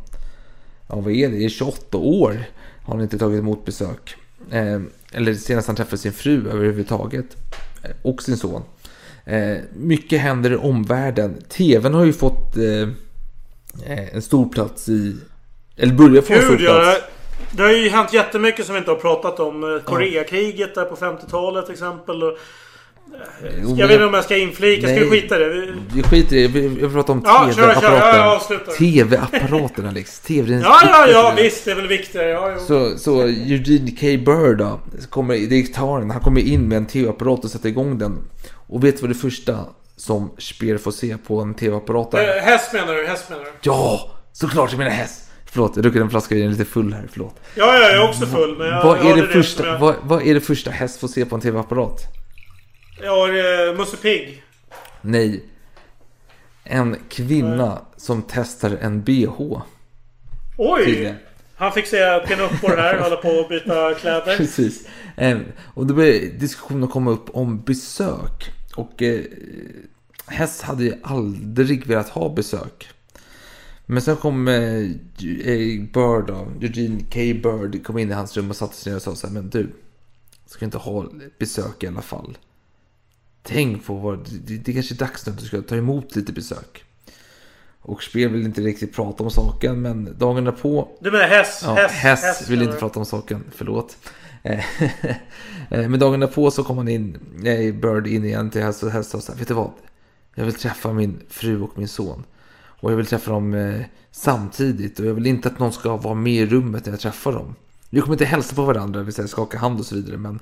ja 0.87 0.95
vad 0.95 1.13
är 1.13 1.29
det, 1.29 1.37
i 1.37 1.49
28 1.49 1.97
år 1.97 2.45
har 2.83 2.93
han 2.93 3.03
inte 3.03 3.17
tagit 3.17 3.39
emot 3.39 3.65
besök. 3.65 4.15
Eh, 4.51 4.81
eller 5.11 5.33
senast 5.33 5.67
han 5.67 5.75
träffade 5.75 5.97
sin 5.97 6.13
fru 6.13 6.49
överhuvudtaget. 6.49 7.37
Eh, 7.83 7.91
och 8.01 8.23
sin 8.23 8.37
son. 8.37 8.61
Eh, 9.25 9.57
mycket 9.73 10.21
händer 10.21 10.51
i 10.51 10.55
omvärlden. 10.55 11.35
TVn 11.49 11.93
har 11.93 12.05
ju 12.05 12.13
fått 12.13 12.57
eh, 12.57 12.89
en 14.13 14.21
stor 14.21 14.49
plats 14.49 14.89
i... 14.89 15.15
Eller 15.77 15.93
börjar 15.93 16.21
få 16.21 16.33
en 16.33 16.41
stor 16.41 16.61
ja, 16.61 16.73
plats. 16.81 17.01
det- 17.51 17.63
har 17.63 17.71
ju 17.71 17.89
hänt 17.89 18.13
jättemycket 18.13 18.65
som 18.65 18.73
vi 18.75 18.79
inte 18.79 18.91
har 18.91 18.95
pratat 18.97 19.39
om. 19.39 19.63
Eh, 19.63 19.79
Koreakriget 19.83 20.75
där 20.75 20.85
på 20.85 20.95
50-talet 20.95 21.65
till 21.65 21.73
exempel. 21.73 22.21
Jag 23.77 23.87
vet 23.87 23.91
inte 23.91 24.05
om 24.05 24.13
jag 24.13 24.23
ska 24.23 24.37
inflika. 24.37 24.87
Ska 24.87 24.99
vi 24.99 25.09
skita 25.09 25.35
i 25.35 25.39
det? 25.39 25.49
Vi- 25.49 25.71
Vi 25.95 26.03
skiter 26.03 26.35
i 26.35 26.41
det. 26.41 26.47
Vi- 26.47 26.63
Jag 26.63 26.71
vill 26.87 26.91
prata 26.91 27.11
om 27.11 27.21
kör. 27.23 27.75
Ja. 27.81 28.41
TV-apparaten 28.79 29.85
Alex. 29.87 30.19
TV 30.27 30.53
Ja, 30.63 30.79
ja, 30.83 31.07
ja, 31.07 31.33
visst. 31.37 31.65
Det 31.65 31.71
är 31.71 31.75
väl 31.75 31.87
viktigare. 31.87 32.29
Ja. 32.29 32.59
Så, 32.59 32.97
så 32.97 33.21
Eugene 33.21 33.91
K. 33.91 34.07
Burr 34.25 34.55
då, 34.55 34.79
kommer, 35.09 35.33
direktören, 35.35 36.11
han 36.11 36.21
kommer 36.21 36.41
in 36.41 36.67
med 36.67 36.77
en 36.77 36.85
tv-apparat 36.85 37.43
och 37.45 37.51
sätter 37.51 37.69
igång 37.69 37.97
den. 37.97 38.17
Och 38.67 38.83
vet 38.83 38.95
du 38.95 39.01
vad 39.01 39.09
det 39.09 39.15
första 39.15 39.59
som 39.95 40.31
Speer 40.37 40.77
får 40.77 40.91
se 40.91 41.17
på 41.17 41.41
en 41.41 41.53
tv-apparat 41.53 42.13
är? 42.13 42.37
Eh, 42.37 42.43
häst 42.43 42.73
menar 42.73 42.93
du? 42.93 43.07
Häst 43.07 43.29
menar 43.29 43.43
du? 43.43 43.51
Ja, 43.61 44.11
såklart 44.31 44.71
jag 44.71 44.77
menar 44.77 44.91
häst. 44.91 45.29
Förlåt, 45.45 45.71
jag 45.75 45.83
druckit 45.83 46.01
en 46.01 46.09
flaska 46.09 46.35
vin 46.35 46.51
lite 46.51 46.65
full 46.65 46.93
här, 46.93 47.07
förlåt. 47.11 47.35
Ja, 47.55 47.65
ja, 47.65 47.79
jag 47.79 47.91
är 47.93 48.09
också 48.09 48.25
full. 48.25 48.57
Men 48.57 48.67
jag 48.67 48.83
vad, 48.83 48.97
är 49.05 49.15
det 49.15 49.21
det 49.21 49.27
första, 49.27 49.67
jag- 49.67 49.79
vad, 49.79 49.95
vad 50.03 50.21
är 50.27 50.33
det 50.33 50.41
första 50.41 50.71
häst 50.71 50.99
får 50.99 51.07
se 51.07 51.25
på 51.25 51.35
en 51.35 51.41
tv-apparat? 51.41 51.99
Ja, 53.01 53.27
är 53.27 53.77
Musse 53.77 53.97
Pigg. 53.97 54.43
Nej. 55.01 55.43
En 56.63 56.95
kvinna 57.09 57.81
som 57.97 58.23
testar 58.29 58.77
en 58.81 59.03
bh. 59.03 59.61
Oj! 60.57 60.85
Tydligen. 60.85 61.15
Han 61.55 61.71
fick 61.71 61.87
se 61.87 62.19
pinna 62.19 62.43
upp 62.43 62.61
på 62.61 62.67
det 62.75 62.81
här. 62.81 62.99
Hålla 62.99 63.15
på 63.15 63.39
att 63.39 63.49
byta 63.49 63.93
kläder. 63.93 64.37
Precis. 64.37 64.87
Eh, 65.17 65.37
och 65.73 65.85
då 65.85 65.93
började 65.93 66.19
diskussionen 66.27 66.87
komma 66.89 67.11
upp 67.11 67.29
om 67.33 67.61
besök. 67.61 68.51
Och 68.75 69.01
eh, 69.01 69.23
Hess 70.27 70.61
hade 70.61 70.83
ju 70.83 70.93
aldrig 71.03 71.87
velat 71.87 72.09
ha 72.09 72.29
besök. 72.29 72.89
Men 73.85 74.01
sen 74.01 74.15
kom 74.15 74.47
eh, 74.47 74.55
eh, 74.55 75.81
Bird 75.93 76.27
då, 76.27 76.47
Eugene 76.61 76.99
K. 76.99 77.19
Bird, 77.19 77.85
kom 77.85 77.97
in 77.97 78.09
i 78.09 78.13
hans 78.13 78.37
rum 78.37 78.49
och 78.49 78.55
satte 78.55 78.75
sig 78.75 78.91
ner 78.91 78.97
och 78.97 79.03
sa 79.03 79.15
så 79.15 79.27
här, 79.27 79.33
men 79.33 79.49
du, 79.49 79.69
ska 80.45 80.65
inte 80.65 80.77
ha 80.77 81.05
besök 81.39 81.83
i 81.83 81.87
alla 81.87 82.01
fall. 82.01 82.37
Tänk 83.41 83.85
på 83.85 83.93
vad, 83.93 84.29
det, 84.29 84.57
det 84.57 84.73
kanske 84.73 84.93
är 84.93 84.97
dags 84.97 85.25
nu 85.25 85.31
att 85.31 85.39
du 85.39 85.45
ska 85.45 85.61
ta 85.61 85.75
emot 85.75 86.15
lite 86.15 86.33
besök. 86.33 86.83
Och 87.81 88.03
Spel 88.03 88.29
vill 88.29 88.45
inte 88.45 88.61
riktigt 88.61 88.95
prata 88.95 89.23
om 89.23 89.31
saken, 89.31 89.81
men 89.81 90.17
dagen 90.17 90.43
därpå... 90.43 90.97
Du 90.99 91.11
menar 91.11 91.27
häst? 91.27 91.61
Ja, 91.65 91.73
häst, 91.73 91.93
häst, 91.93 92.23
häst 92.23 92.49
vill 92.49 92.61
inte 92.61 92.77
prata 92.77 92.99
om 92.99 93.05
saken, 93.05 93.43
förlåt. 93.55 93.97
Eh, 95.73 95.89
men 95.89 95.99
dagen 95.99 96.19
därpå 96.19 96.51
så 96.51 96.63
kom 96.63 96.77
han 96.77 96.87
in, 96.87 97.15
eh, 97.15 97.21
nej, 97.43 97.71
Bird 97.71 98.07
in 98.07 98.25
igen 98.25 98.49
till 98.49 98.61
häst 98.61 98.83
och 98.83 98.91
häst 98.91 99.09
sa 99.21 99.33
vet 99.33 99.47
du 99.47 99.53
vad? 99.53 99.71
Jag 100.35 100.45
vill 100.45 100.53
träffa 100.53 100.93
min 100.93 101.19
fru 101.29 101.61
och 101.61 101.77
min 101.77 101.87
son. 101.87 102.23
Och 102.55 102.91
jag 102.91 102.97
vill 102.97 103.05
träffa 103.05 103.31
dem 103.31 103.53
eh, 103.53 103.81
samtidigt 104.11 104.99
och 104.99 105.05
jag 105.05 105.13
vill 105.13 105.25
inte 105.25 105.47
att 105.47 105.59
någon 105.59 105.73
ska 105.73 105.97
vara 105.97 106.13
med 106.13 106.33
i 106.33 106.45
rummet 106.45 106.85
när 106.85 106.93
jag 106.93 106.99
träffar 106.99 107.31
dem. 107.31 107.55
Vi 107.89 108.01
kommer 108.01 108.13
inte 108.13 108.25
hälsa 108.25 108.55
på 108.55 108.63
varandra, 108.65 109.03
vi 109.03 109.11
säger 109.11 109.27
skaka 109.27 109.57
hand 109.57 109.79
och 109.79 109.85
så 109.85 109.95
vidare, 109.95 110.17
men 110.17 110.39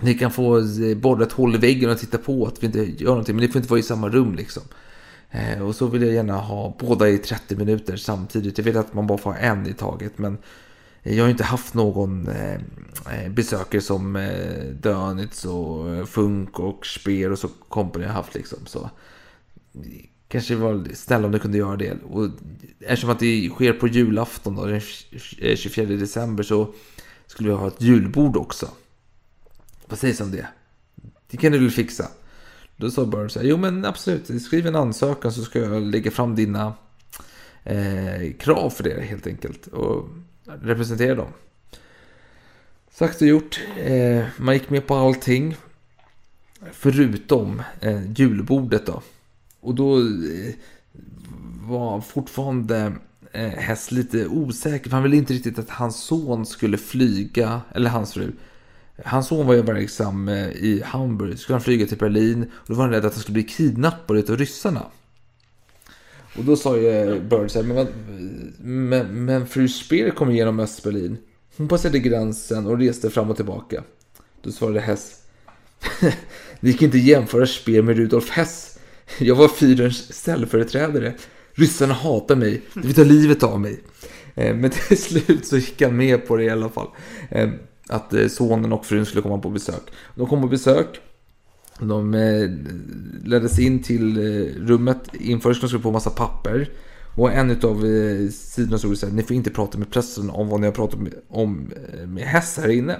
ni 0.00 0.14
kan 0.14 0.30
få 0.30 0.58
eh, 0.58 0.96
borra 0.96 1.24
ett 1.24 1.32
hål 1.32 1.54
i 1.54 1.58
väggen 1.58 1.90
och 1.90 1.98
titta 1.98 2.18
på 2.18 2.46
att 2.46 2.62
vi 2.62 2.66
inte 2.66 3.02
gör 3.02 3.10
någonting, 3.10 3.36
men 3.36 3.44
ni 3.44 3.52
får 3.52 3.58
inte 3.58 3.70
vara 3.70 3.80
i 3.80 3.82
samma 3.82 4.08
rum 4.08 4.34
liksom. 4.34 4.62
Eh, 5.30 5.62
och 5.62 5.74
så 5.74 5.86
vill 5.86 6.02
jag 6.02 6.14
gärna 6.14 6.36
ha 6.36 6.76
båda 6.78 7.08
i 7.08 7.18
30 7.18 7.56
minuter 7.56 7.96
samtidigt. 7.96 8.58
Jag 8.58 8.64
vet 8.64 8.76
att 8.76 8.94
man 8.94 9.06
bara 9.06 9.18
får 9.18 9.30
ha 9.30 9.38
en 9.38 9.66
i 9.66 9.72
taget, 9.72 10.18
men 10.18 10.38
jag 11.14 11.24
har 11.24 11.30
inte 11.30 11.44
haft 11.44 11.74
någon 11.74 12.28
eh, 12.28 12.54
eh, 13.12 13.30
besökare 13.30 13.80
som 13.80 14.16
eh, 14.16 14.64
Dönitz 14.64 15.44
och 15.44 15.94
eh, 15.94 16.04
Funk 16.04 16.58
och 16.58 16.86
Speer 16.86 17.32
och 17.32 17.38
så 17.38 17.48
company 17.68 18.06
har 18.06 18.12
haft 18.12 18.34
liksom. 18.34 18.58
Så 18.66 18.90
kanske 20.28 20.54
det 20.54 20.60
var 20.60 20.88
snälla 20.94 21.26
om 21.26 21.32
du 21.32 21.38
kunde 21.38 21.58
göra 21.58 21.76
det. 21.76 21.96
Och 22.02 22.28
eftersom 22.80 23.10
att 23.10 23.18
det 23.18 23.50
sker 23.54 23.72
på 23.72 23.88
julafton 23.88 24.56
då, 24.56 24.66
den 24.66 24.80
24 25.56 25.86
december 25.86 26.42
så 26.42 26.74
skulle 27.26 27.48
vi 27.48 27.54
ha 27.54 27.68
ett 27.68 27.82
julbord 27.82 28.36
också. 28.36 28.68
Vad 29.86 29.98
sägs 29.98 30.20
om 30.20 30.30
det? 30.30 30.46
Det 31.30 31.36
kan 31.36 31.52
du 31.52 31.58
väl 31.58 31.70
fixa? 31.70 32.08
Då 32.76 32.90
sa 32.90 33.04
Burns 33.04 33.32
så 33.32 33.38
här, 33.38 33.46
jo 33.46 33.56
men 33.56 33.84
absolut, 33.84 34.42
skriv 34.42 34.66
en 34.66 34.76
ansökan 34.76 35.32
så 35.32 35.42
ska 35.42 35.58
jag 35.58 35.82
lägga 35.82 36.10
fram 36.10 36.34
dina 36.34 36.74
eh, 37.64 38.32
krav 38.38 38.70
för 38.70 38.84
det 38.84 39.00
helt 39.00 39.26
enkelt. 39.26 39.66
Och 39.66 40.08
representera 40.62 41.14
dem. 41.14 41.28
Sagt 42.90 43.22
och 43.22 43.28
gjort. 43.28 43.60
Eh, 43.78 44.24
man 44.36 44.54
gick 44.54 44.70
med 44.70 44.86
på 44.86 44.94
allting. 44.94 45.56
Förutom 46.72 47.62
eh, 47.80 48.12
julbordet 48.12 48.86
då. 48.86 49.02
Och 49.60 49.74
då 49.74 49.98
eh, 49.98 50.54
var 51.62 52.00
fortfarande 52.00 52.92
eh, 53.32 53.48
Hess 53.48 53.90
lite 53.90 54.26
osäker. 54.26 54.90
För 54.90 54.96
han 54.96 55.02
ville 55.02 55.16
inte 55.16 55.32
riktigt 55.32 55.58
att 55.58 55.70
hans 55.70 55.96
son 55.96 56.46
skulle 56.46 56.78
flyga. 56.78 57.60
Eller 57.74 57.90
hans 57.90 58.12
fru. 58.12 58.32
Hans 59.04 59.26
son 59.26 59.46
var 59.46 59.54
ju 59.54 59.62
verksam 59.62 60.28
eh, 60.28 60.48
i 60.48 60.82
Hamburg. 60.84 61.38
Skulle 61.38 61.54
han 61.54 61.62
flyga 61.62 61.86
till 61.86 61.98
Berlin. 61.98 62.42
Och 62.42 62.66
då 62.66 62.74
var 62.74 62.84
han 62.84 62.92
rädd 62.92 63.04
att 63.04 63.14
han 63.14 63.22
skulle 63.22 63.34
bli 63.34 63.44
kidnappad 63.44 64.16
utav 64.16 64.36
ryssarna. 64.36 64.86
Och 66.38 66.44
då 66.44 66.56
sa 66.56 66.76
ju 66.76 67.20
Bird 67.20 67.50
så 67.50 67.62
här, 67.62 67.66
men, 67.66 67.86
men, 68.88 69.24
men 69.24 69.46
fru 69.46 69.68
Speer 69.68 70.10
kom 70.10 70.30
igenom 70.30 70.60
Östberlin. 70.60 71.16
Hon 71.56 71.68
passerade 71.68 71.98
gränsen 71.98 72.66
och 72.66 72.78
reste 72.78 73.10
fram 73.10 73.30
och 73.30 73.36
tillbaka. 73.36 73.82
Då 74.42 74.52
svarade 74.52 74.80
Hess. 74.80 75.22
Det 76.60 76.68
gick 76.68 76.82
inte 76.82 76.98
jämföra 76.98 77.46
Speer 77.46 77.82
med 77.82 77.96
Rudolf 77.96 78.30
Hess. 78.30 78.78
Jag 79.18 79.34
var 79.34 79.48
Führerns 79.48 80.12
ställföreträdare. 80.12 81.14
Ryssarna 81.52 81.94
hatar 81.94 82.36
mig. 82.36 82.62
De 82.74 82.80
vill 82.80 82.94
ta 82.94 83.04
livet 83.04 83.42
av 83.42 83.60
mig. 83.60 83.80
Eh, 84.34 84.56
men 84.56 84.70
till 84.88 85.02
slut 85.02 85.46
så 85.46 85.56
gick 85.56 85.82
han 85.82 85.96
med 85.96 86.26
på 86.26 86.36
det 86.36 86.44
i 86.44 86.50
alla 86.50 86.68
fall. 86.68 86.88
Eh, 87.30 87.48
att 87.88 88.12
eh, 88.12 88.26
sonen 88.26 88.72
och 88.72 88.86
frun 88.86 89.06
skulle 89.06 89.22
komma 89.22 89.38
på 89.38 89.50
besök. 89.50 89.82
De 90.14 90.26
kom 90.26 90.42
på 90.42 90.48
besök. 90.48 91.00
De 91.80 92.14
eh, 92.14 92.50
leddes 93.24 93.58
in 93.58 93.82
till 93.82 94.18
eh, 94.18 94.66
rummet. 94.66 94.98
Inför 95.12 95.48
de 95.60 95.68
skulle 95.68 95.82
på 95.82 95.90
massa 95.90 96.10
papper. 96.10 96.70
Och 97.16 97.32
en 97.32 97.50
av 97.50 97.86
eh, 97.86 98.28
sidorna 98.30 98.78
stod 98.78 98.92
det 98.92 98.96
så 98.96 99.06
här, 99.06 99.12
ni 99.12 99.22
får 99.22 99.36
inte 99.36 99.50
prata 99.50 99.78
med 99.78 99.90
pressen 99.90 100.30
om 100.30 100.48
vad 100.48 100.60
ni 100.60 100.66
har 100.66 100.74
pratat 100.74 101.00
med, 101.00 101.14
om 101.28 101.72
eh, 101.92 102.06
med 102.06 102.24
Hess 102.24 102.56
här 102.56 102.68
inne. 102.68 102.96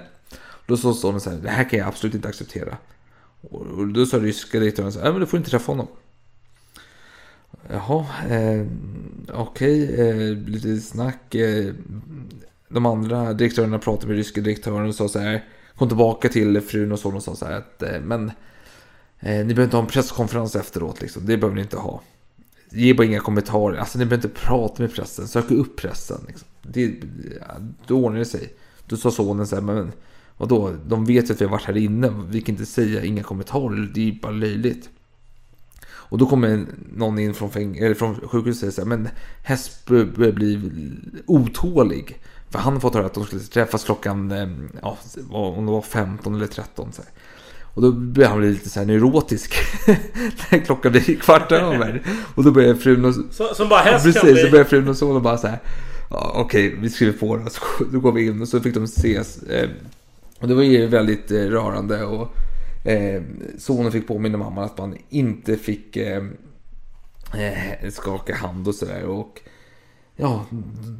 Då 0.65 0.77
sa 0.77 0.93
sonen 0.93 1.21
så 1.21 1.29
här, 1.29 1.37
det 1.37 1.49
här 1.49 1.69
kan 1.69 1.79
jag 1.79 1.87
absolut 1.87 2.15
inte 2.15 2.27
acceptera. 2.27 2.77
Och 3.41 3.61
och 3.61 3.87
då 3.87 4.05
sa 4.05 4.19
ryska 4.19 4.59
direktören 4.59 4.91
så 4.91 4.99
här, 4.99 5.11
men 5.11 5.19
du 5.19 5.25
får 5.25 5.37
inte 5.37 5.49
träffa 5.49 5.71
honom. 5.71 5.87
Jaha, 7.69 8.05
eh, 8.29 8.65
okej, 9.33 9.95
eh, 9.99 10.37
lite 10.37 10.77
snack. 10.77 11.35
Eh, 11.35 11.73
de 12.69 12.85
andra 12.85 13.33
direktörerna 13.33 13.79
pratade 13.79 14.07
med 14.07 14.17
ryska 14.17 14.41
direktören 14.41 14.87
och 14.87 14.95
sa 14.95 15.07
så 15.07 15.19
här, 15.19 15.45
kom 15.75 15.87
tillbaka 15.87 16.29
till 16.29 16.61
frun 16.61 16.91
och 16.91 16.99
sonen 16.99 17.17
och 17.17 17.23
sa 17.23 17.35
så 17.35 17.45
här 17.45 17.57
att, 17.57 17.83
eh, 17.83 18.01
men 18.01 18.31
eh, 19.19 19.45
ni 19.45 19.53
behöver 19.53 19.63
inte 19.63 19.77
ha 19.77 19.83
en 19.83 19.89
presskonferens 19.89 20.55
efteråt 20.55 21.01
liksom, 21.01 21.25
det 21.25 21.37
behöver 21.37 21.55
ni 21.55 21.61
inte 21.61 21.77
ha. 21.77 22.01
Ge 22.69 22.93
bara 22.93 23.07
inga 23.07 23.19
kommentarer, 23.19 23.77
alltså 23.77 23.99
ni 23.99 24.05
behöver 24.05 24.27
inte 24.27 24.39
prata 24.39 24.83
med 24.83 24.93
pressen, 24.93 25.27
sök 25.27 25.51
upp 25.51 25.75
pressen. 25.75 26.21
Liksom. 26.27 26.47
Det, 26.61 26.95
ja, 27.41 27.55
då 27.87 28.05
ordnar 28.05 28.19
det 28.19 28.25
sig. 28.25 28.53
Då 28.85 28.97
sa 28.97 29.11
sonen 29.11 29.47
så 29.47 29.55
här, 29.55 29.61
men 29.61 29.91
vadå, 30.37 30.73
de 30.87 31.05
vet 31.05 31.29
ju 31.29 31.33
att 31.33 31.41
vi 31.41 31.45
har 31.45 31.51
varit 31.51 31.65
här 31.65 31.77
inne, 31.77 32.13
vi 32.29 32.41
kan 32.41 32.55
inte 32.55 32.65
säga 32.65 33.03
inga 33.03 33.23
kommentarer, 33.23 33.91
det 33.93 34.01
är 34.01 34.05
ju 34.05 34.19
bara 34.19 34.31
löjligt. 34.31 34.89
Och 36.09 36.17
då 36.17 36.25
kommer 36.25 36.65
någon 36.95 37.19
in 37.19 37.33
från, 37.33 37.49
fäng- 37.49 37.77
eller 37.77 37.95
från 37.95 38.15
sjukhuset 38.15 38.47
och 38.47 38.55
säger 38.55 38.71
så 38.71 38.81
här, 38.81 38.87
men 38.87 39.09
Hesp 39.43 39.87
börjar 39.87 40.31
bli 40.31 40.71
otålig. 41.25 42.21
För 42.49 42.59
han 42.59 42.73
har 42.73 42.79
fått 42.79 42.93
höra 42.93 43.05
att 43.05 43.13
de 43.13 43.25
skulle 43.25 43.41
träffas 43.41 43.83
klockan, 43.83 44.31
eh, 44.31 44.49
ja, 44.81 44.97
om 45.31 45.65
det 45.65 45.71
var 45.71 45.81
15 45.81 46.35
eller 46.35 46.47
13. 46.47 46.91
Så 46.91 47.01
här. 47.01 47.11
Och 47.77 47.83
då 47.83 47.91
börjar 47.91 48.29
han 48.29 48.39
bli 48.39 48.49
lite 48.49 48.69
så 48.69 48.79
här 48.79 48.87
neurotisk. 48.87 49.53
När 50.51 50.59
klockan 50.65 50.91
blir 50.91 51.15
kvart 51.19 51.51
över. 51.51 52.01
Och 52.35 52.43
då 52.43 52.51
börjar 52.51 52.75
frun 52.75 53.05
och... 53.05 53.13
Så- 53.31 53.53
som 53.53 53.69
bara 53.69 53.79
häst 53.79 54.05
Precis, 54.05 54.21
bli. 54.23 54.35
så 54.35 54.51
börjar 54.51 54.65
frun 54.65 54.87
och 54.87 54.97
sonen 54.97 55.23
bara 55.23 55.37
så 55.37 55.47
här. 55.47 55.59
Ja, 56.09 56.31
Okej, 56.35 56.75
vi 56.81 56.89
skriver 56.89 57.13
på 57.13 57.37
det. 57.37 57.49
Så 57.49 57.61
då 57.91 57.99
går 57.99 58.11
vi 58.11 58.25
in 58.25 58.41
och 58.41 58.47
så 58.47 58.59
fick 58.59 58.73
de 58.73 58.83
ses. 58.83 59.43
Eh, 59.43 59.69
och 60.39 60.47
det 60.47 60.53
var 60.55 60.63
ju 60.63 60.87
väldigt 60.87 61.31
eh, 61.31 61.37
rörande. 61.37 62.03
Och 62.03 62.35
eh, 62.87 63.21
sonen 63.57 63.91
fick 63.91 64.07
påminna 64.07 64.37
mamman 64.37 64.63
att 64.63 64.77
man 64.77 64.97
inte 65.09 65.57
fick 65.57 65.97
skaka 67.89 68.35
hand 68.35 68.67
och 68.67 68.75
sådär. 68.75 69.03
Och 69.03 69.41
ja, 70.15 70.45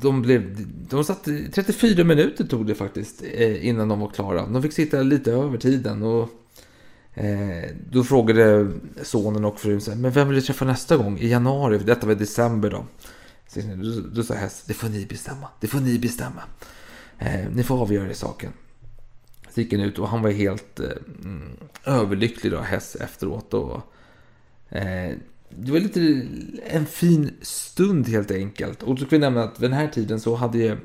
de 0.02 0.22
blev... 0.22 0.68
De 0.90 1.04
satt 1.04 1.28
34 1.54 2.04
minuter 2.04 2.44
tog 2.44 2.66
det 2.68 2.76
faktiskt 2.76 3.24
innan 3.62 3.88
de 3.88 4.00
var 4.00 4.10
klara. 4.10 4.46
De 4.46 4.62
fick 4.62 4.74
sitta 4.74 5.02
lite 5.02 5.32
över 5.32 5.58
tiden. 5.58 6.04
Och 6.04 6.30
eh, 7.18 7.70
då 7.92 8.04
frågade 8.04 8.72
sonen 9.04 9.46
och 9.46 9.60
frun 9.60 9.82
så 9.82 9.92
här, 9.92 9.98
men 9.98 10.12
vem 10.12 10.28
vill 10.28 10.36
du 10.36 10.42
träffa 10.42 10.66
nästa 10.66 10.98
gång? 10.98 11.20
I 11.20 11.28
januari, 11.28 11.78
detta 11.78 12.06
var 12.06 12.14
i 12.14 12.18
december 12.18 12.70
då. 12.70 12.86
Så, 13.48 13.60
då, 13.60 14.02
då 14.16 14.24
sa 14.24 14.34
Hess, 14.34 14.64
det 14.68 14.74
får 14.74 14.90
ni 14.90 15.06
bestämma. 15.06 15.48
Det 15.60 15.68
får 15.68 15.80
ni 15.80 16.00
bestämma. 16.00 16.44
Eh, 17.18 17.50
ni 17.52 17.64
får 17.64 17.82
avgöra 17.82 18.12
i 18.12 18.14
saken. 18.14 18.54
Så 19.54 19.62
gick 19.62 19.74
han 19.74 19.82
ut 19.82 20.00
och 20.00 20.08
han 20.08 20.22
var 20.22 20.32
helt 20.32 20.80
eh, 20.80 20.90
mm, 21.24 21.50
överlycklig 21.86 22.52
då, 22.52 22.60
Hess 22.60 22.96
efteråt. 22.96 23.54
Och, 23.54 23.82
eh, 24.70 25.12
det 25.50 25.72
var 25.72 25.80
lite 25.80 26.28
en 26.66 26.86
fin 26.86 27.32
stund 27.42 28.08
helt 28.08 28.32
enkelt. 28.32 28.84
Och 28.84 29.00
så 29.00 29.06
kan 29.06 29.10
vi 29.10 29.20
nämna 29.20 29.44
att 29.44 29.60
vid 29.60 29.70
den 29.70 29.80
här 29.80 29.88
tiden 29.88 30.20
så 30.20 30.36
hade 30.36 30.58
ju 30.58 30.78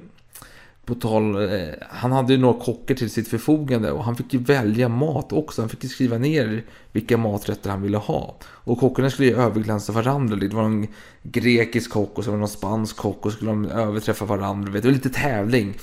på 0.86 0.94
tal, 0.94 1.52
eh, 1.52 1.68
han 1.90 2.12
hade 2.12 2.32
ju 2.32 2.38
några 2.38 2.60
kockar 2.60 2.94
till 2.94 3.10
sitt 3.10 3.28
förfogande 3.28 3.92
och 3.92 4.04
han 4.04 4.16
fick 4.16 4.34
ju 4.34 4.38
välja 4.38 4.88
mat 4.88 5.32
också. 5.32 5.62
Han 5.62 5.68
fick 5.68 5.84
ju 5.84 5.88
skriva 5.88 6.18
ner 6.18 6.64
vilka 6.92 7.16
maträtter 7.16 7.70
han 7.70 7.82
ville 7.82 7.96
ha. 7.96 8.36
Och 8.42 8.78
kockarna 8.78 9.10
skulle 9.10 9.28
ju 9.28 9.36
överglänsa 9.36 9.92
varandra. 9.92 10.36
Det 10.36 10.48
var 10.48 10.64
en 10.64 10.88
grekisk 11.22 11.90
kock 11.90 12.18
och 12.18 12.24
så 12.24 12.30
var 12.30 12.36
det 12.36 12.40
någon 12.40 12.48
spansk 12.48 12.96
kock 12.96 13.26
och 13.26 13.32
så 13.32 13.36
skulle 13.36 13.50
de 13.50 13.66
överträffa 13.66 14.24
varandra. 14.24 14.72
Det 14.72 14.84
var 14.84 14.90
lite 14.90 15.10
tävling. 15.10 15.74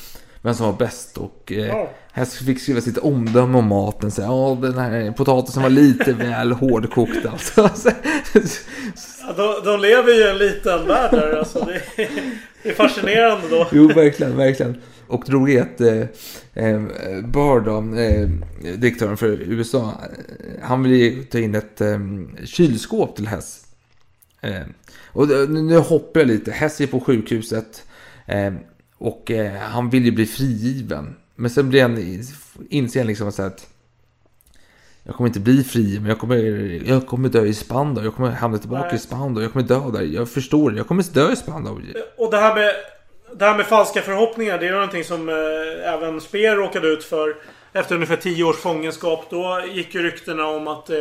Vem 0.41 0.53
som 0.55 0.65
var 0.65 0.73
bäst 0.73 1.17
och 1.17 1.51
eh, 1.51 1.67
Ja. 1.67 1.91
här 2.11 2.25
fick 2.25 2.61
skriva 2.61 2.81
sitt 2.81 2.97
omdöme 2.97 3.57
om 3.57 3.65
maten. 3.67 4.11
Så, 4.11 4.21
ja, 4.21 4.57
den 4.61 4.77
här 4.77 5.11
potatisen 5.11 5.63
var 5.63 5.69
lite 5.69 6.13
väl 6.19 6.51
hårdkokt 6.51 7.25
alltså. 7.25 7.61
Ja, 9.21 9.33
de, 9.37 9.65
de 9.71 9.79
lever 9.81 10.13
ju 10.13 10.19
i 10.19 10.29
en 10.29 10.37
liten 10.37 10.87
värld 10.87 11.11
där. 11.11 11.37
Alltså, 11.39 11.65
det, 11.65 12.03
är, 12.03 12.09
det 12.63 12.69
är 12.69 12.73
fascinerande 12.73 13.47
då. 13.49 13.67
Jo, 13.71 13.87
verkligen, 13.87 14.37
verkligen. 14.37 14.81
Och 15.07 15.29
är 15.49 15.61
att 15.61 15.81
eh, 15.81 16.01
eh, 16.65 16.81
Bör 17.23 17.59
då, 17.59 17.77
eh, 17.97 18.29
direktören 18.77 19.17
för 19.17 19.27
USA, 19.27 19.81
eh, 19.81 20.63
han 20.63 20.83
vill 20.83 20.91
ju 20.91 21.23
ta 21.23 21.39
in 21.39 21.55
ett 21.55 21.81
eh, 21.81 21.99
kylskåp 22.45 23.15
till 23.15 23.27
Hess. 23.27 23.65
Eh, 24.41 24.61
och 25.07 25.27
nu 25.49 25.77
hoppar 25.77 26.19
jag 26.19 26.27
lite. 26.27 26.51
Hess 26.51 26.81
är 26.81 26.87
på 26.87 26.99
sjukhuset 26.99 27.83
eh, 28.27 28.53
och 28.99 29.31
eh, 29.31 29.53
han 29.53 29.89
vill 29.89 30.05
ju 30.05 30.11
bli 30.11 30.25
frigiven. 30.25 31.15
Men 31.35 31.49
sen 31.49 31.69
blir 31.69 31.81
han, 31.81 32.23
inser 32.69 32.99
han 32.99 33.07
liksom 33.07 33.27
att 33.27 33.67
jag 35.03 35.15
kommer 35.15 35.27
inte 35.27 35.39
bli 35.39 35.63
fri, 35.63 35.99
men 35.99 36.09
jag 36.09 36.19
kommer, 36.19 36.37
jag 36.89 37.07
kommer 37.07 37.29
dö 37.29 37.45
i 37.45 37.53
Spandau. 37.53 38.03
Jag 38.03 38.15
kommer 38.15 38.29
hamna 38.29 38.57
tillbaka 38.57 38.85
Nej. 38.85 38.95
i 38.95 38.99
Spandau. 38.99 39.43
Jag 39.43 39.51
kommer 39.51 39.67
dö 39.67 39.81
där. 39.93 40.01
Jag 40.01 40.29
förstår 40.29 40.71
det. 40.71 40.77
Jag 40.77 40.87
kommer 40.87 41.13
dö 41.13 41.31
i 41.31 41.35
Spandau. 41.35 41.81
Och 42.17 42.31
det 42.31 42.37
här 42.37 42.55
med, 42.55 42.75
det 43.35 43.45
här 43.45 43.57
med 43.57 43.65
falska 43.65 44.01
förhoppningar, 44.01 44.57
det 44.57 44.67
är 44.67 44.71
någonting 44.71 45.03
som 45.03 45.29
eh, 45.29 45.93
även 45.93 46.21
Speer 46.21 46.55
råkade 46.55 46.87
ut 46.87 47.03
för. 47.03 47.35
Efter 47.73 47.95
ungefär 47.95 48.15
10 48.15 48.43
års 48.43 48.55
fångenskap. 48.55 49.25
Då 49.29 49.61
gick 49.73 49.95
ju 49.95 50.03
ryktena 50.03 50.47
om 50.47 50.67
att, 50.67 50.89
eh, 50.89 50.97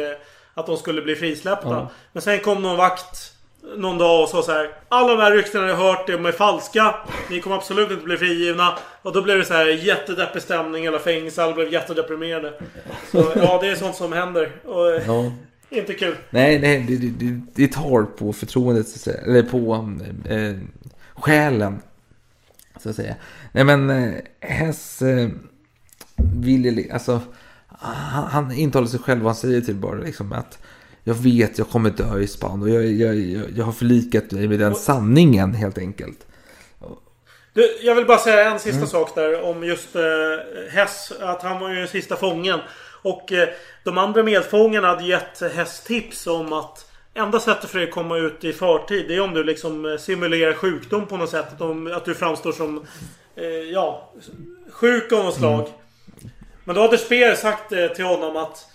att 0.54 0.66
de 0.66 0.76
skulle 0.76 1.02
bli 1.02 1.14
frisläppta. 1.14 1.68
Ja. 1.68 1.90
Men 2.12 2.22
sen 2.22 2.38
kom 2.38 2.62
någon 2.62 2.76
vakt 2.76 3.32
någon 3.76 3.98
dag 3.98 4.22
och 4.22 4.28
sa 4.28 4.42
så 4.42 4.52
här. 4.52 4.70
Alla 4.88 5.14
de 5.14 5.20
här 5.22 5.32
ryktena 5.32 5.66
jag 5.68 5.76
har 5.76 5.84
hört, 5.92 6.06
de 6.06 6.26
är 6.26 6.32
falska. 6.32 6.94
Ni 7.30 7.40
kommer 7.40 7.56
absolut 7.56 7.90
inte 7.90 8.04
bli 8.04 8.16
frigivna. 8.16 8.78
Och 9.02 9.12
då 9.12 9.22
blev 9.22 9.38
det 9.38 9.44
så 9.44 9.54
här 9.54 9.66
jättedeppig 9.66 10.42
stämning. 10.42 10.82
Hela 10.82 10.98
fängelset 10.98 11.38
alla 11.38 11.54
blev 11.54 11.72
jättedeprimerade. 11.72 12.52
Så 13.12 13.32
ja, 13.36 13.58
det 13.62 13.68
är 13.68 13.74
sånt 13.74 13.96
som 13.96 14.12
händer. 14.12 14.52
Och, 14.64 14.90
eh, 14.94 15.02
Ja. 15.06 15.32
Inte 15.70 15.94
kul. 15.94 16.16
Nej, 16.30 16.58
nej, 16.58 16.84
det, 16.88 16.96
det- 17.26 17.40
det, 17.54 17.72
tar 17.72 18.02
på 18.02 18.32
förtroendet, 18.32 18.88
så 18.88 18.94
att 18.94 19.00
säga. 19.00 19.20
eller 19.26 19.42
på 19.42 19.90
eh, 20.30 20.56
själen. 21.14 21.80
Så 22.82 22.90
att 22.90 22.96
säga. 22.96 23.14
Nej 23.52 23.64
men 23.64 23.90
eh, 23.90 24.12
Hess 24.40 25.02
eh, 25.02 25.28
vill 26.16 26.90
alltså 26.92 27.20
han, 27.80 28.24
han 28.24 28.52
intalar 28.52 28.86
sig 28.86 29.00
själv 29.00 29.20
och 29.20 29.26
han 29.28 29.34
säger 29.36 29.60
till 29.60 29.74
bara 29.74 29.94
liksom 29.98 30.32
att 30.32 30.58
jag 31.08 31.14
vet 31.14 31.58
jag 31.58 31.68
kommer 31.68 31.90
dö 31.90 32.18
i 32.18 32.26
spann 32.26 32.62
och 32.62 32.70
jag, 32.70 32.86
jag, 32.86 33.14
jag, 33.16 33.44
jag 33.56 33.64
har 33.64 33.72
förlikat 33.72 34.30
mig 34.30 34.48
med 34.48 34.58
den 34.58 34.74
sanningen 34.74 35.54
helt 35.54 35.78
enkelt. 35.78 36.26
Du, 37.52 37.78
jag 37.82 37.94
vill 37.94 38.06
bara 38.06 38.18
säga 38.18 38.50
en 38.50 38.58
sista 38.58 38.76
Mm. 38.76 38.88
sak 38.88 39.14
där 39.14 39.42
om 39.42 39.64
just 39.64 39.96
eh, 39.96 40.02
Hess. 40.70 41.12
Att 41.20 41.42
han 41.42 41.60
var 41.60 41.68
ju 41.68 41.74
den 41.74 41.88
sista 41.88 42.16
fången. 42.16 42.60
Och 43.02 43.32
eh, 43.32 43.48
de 43.84 43.98
andra 43.98 44.22
medfångarna 44.22 44.88
hade 44.88 45.04
gett 45.04 45.52
Hess 45.54 45.80
tips 45.80 46.26
om 46.26 46.52
att 46.52 46.90
enda 47.14 47.40
sättet 47.40 47.70
för 47.70 47.78
dig 47.78 47.88
att 47.88 47.94
komma 47.94 48.16
ut 48.16 48.44
i 48.44 48.52
förtid 48.52 49.04
det 49.08 49.14
är 49.14 49.20
om 49.20 49.34
du 49.34 49.44
liksom 49.44 49.84
eh, 49.84 49.96
simulerar 49.96 50.52
sjukdom 50.52 51.06
på 51.06 51.16
något 51.16 51.30
sätt. 51.30 51.46
Att, 51.52 51.58
de, 51.58 51.86
att 51.86 52.04
du 52.04 52.14
framstår 52.14 52.52
som 52.52 52.86
eh, 53.36 53.44
ja, 53.46 54.12
sjuk 54.70 55.12
av 55.12 55.24
något 55.24 55.34
slag. 55.34 55.60
Mm. 55.60 56.30
Men 56.64 56.74
då 56.74 56.82
hade 56.82 56.98
Speer 56.98 57.34
sagt 57.34 57.72
eh, 57.72 57.86
till 57.86 58.04
honom 58.04 58.36
att 58.36 58.66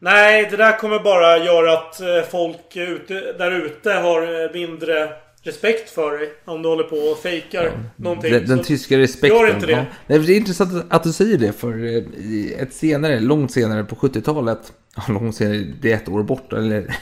Nej, 0.00 0.48
det 0.50 0.56
där 0.56 0.78
kommer 0.78 0.98
bara 0.98 1.38
göra 1.38 1.72
att 1.72 2.00
eh, 2.00 2.06
folk 2.30 2.76
ute, 2.76 3.14
där 3.38 3.50
ute 3.50 3.92
har 3.92 4.22
eh, 4.22 4.52
mindre 4.52 5.08
respekt 5.42 5.90
för 5.90 6.18
dig. 6.18 6.32
Om 6.44 6.62
du 6.62 6.68
håller 6.68 6.84
på 6.84 6.96
och 6.96 7.18
fejkar 7.18 7.72
någonting. 7.96 8.32
Den, 8.32 8.46
den 8.46 8.62
tyska 8.62 8.98
respekten. 8.98 9.38
Gör 9.38 9.54
inte 9.54 9.66
det. 9.66 9.86
Ja. 10.06 10.18
Det 10.18 10.32
är 10.32 10.36
intressant 10.36 10.86
att 10.88 11.02
du 11.02 11.12
säger 11.12 11.38
det 11.38 11.52
för 11.52 11.96
eh, 11.96 12.62
ett 12.62 12.74
senare, 12.74 13.20
långt 13.20 13.52
senare 13.52 13.84
på 13.84 13.96
70-talet. 13.96 14.72
Ja, 14.96 15.02
långt 15.08 15.36
senare, 15.36 15.64
det 15.80 15.92
är 15.92 15.96
ett 15.96 16.08
år 16.08 16.22
bort 16.22 16.52
eller 16.52 16.96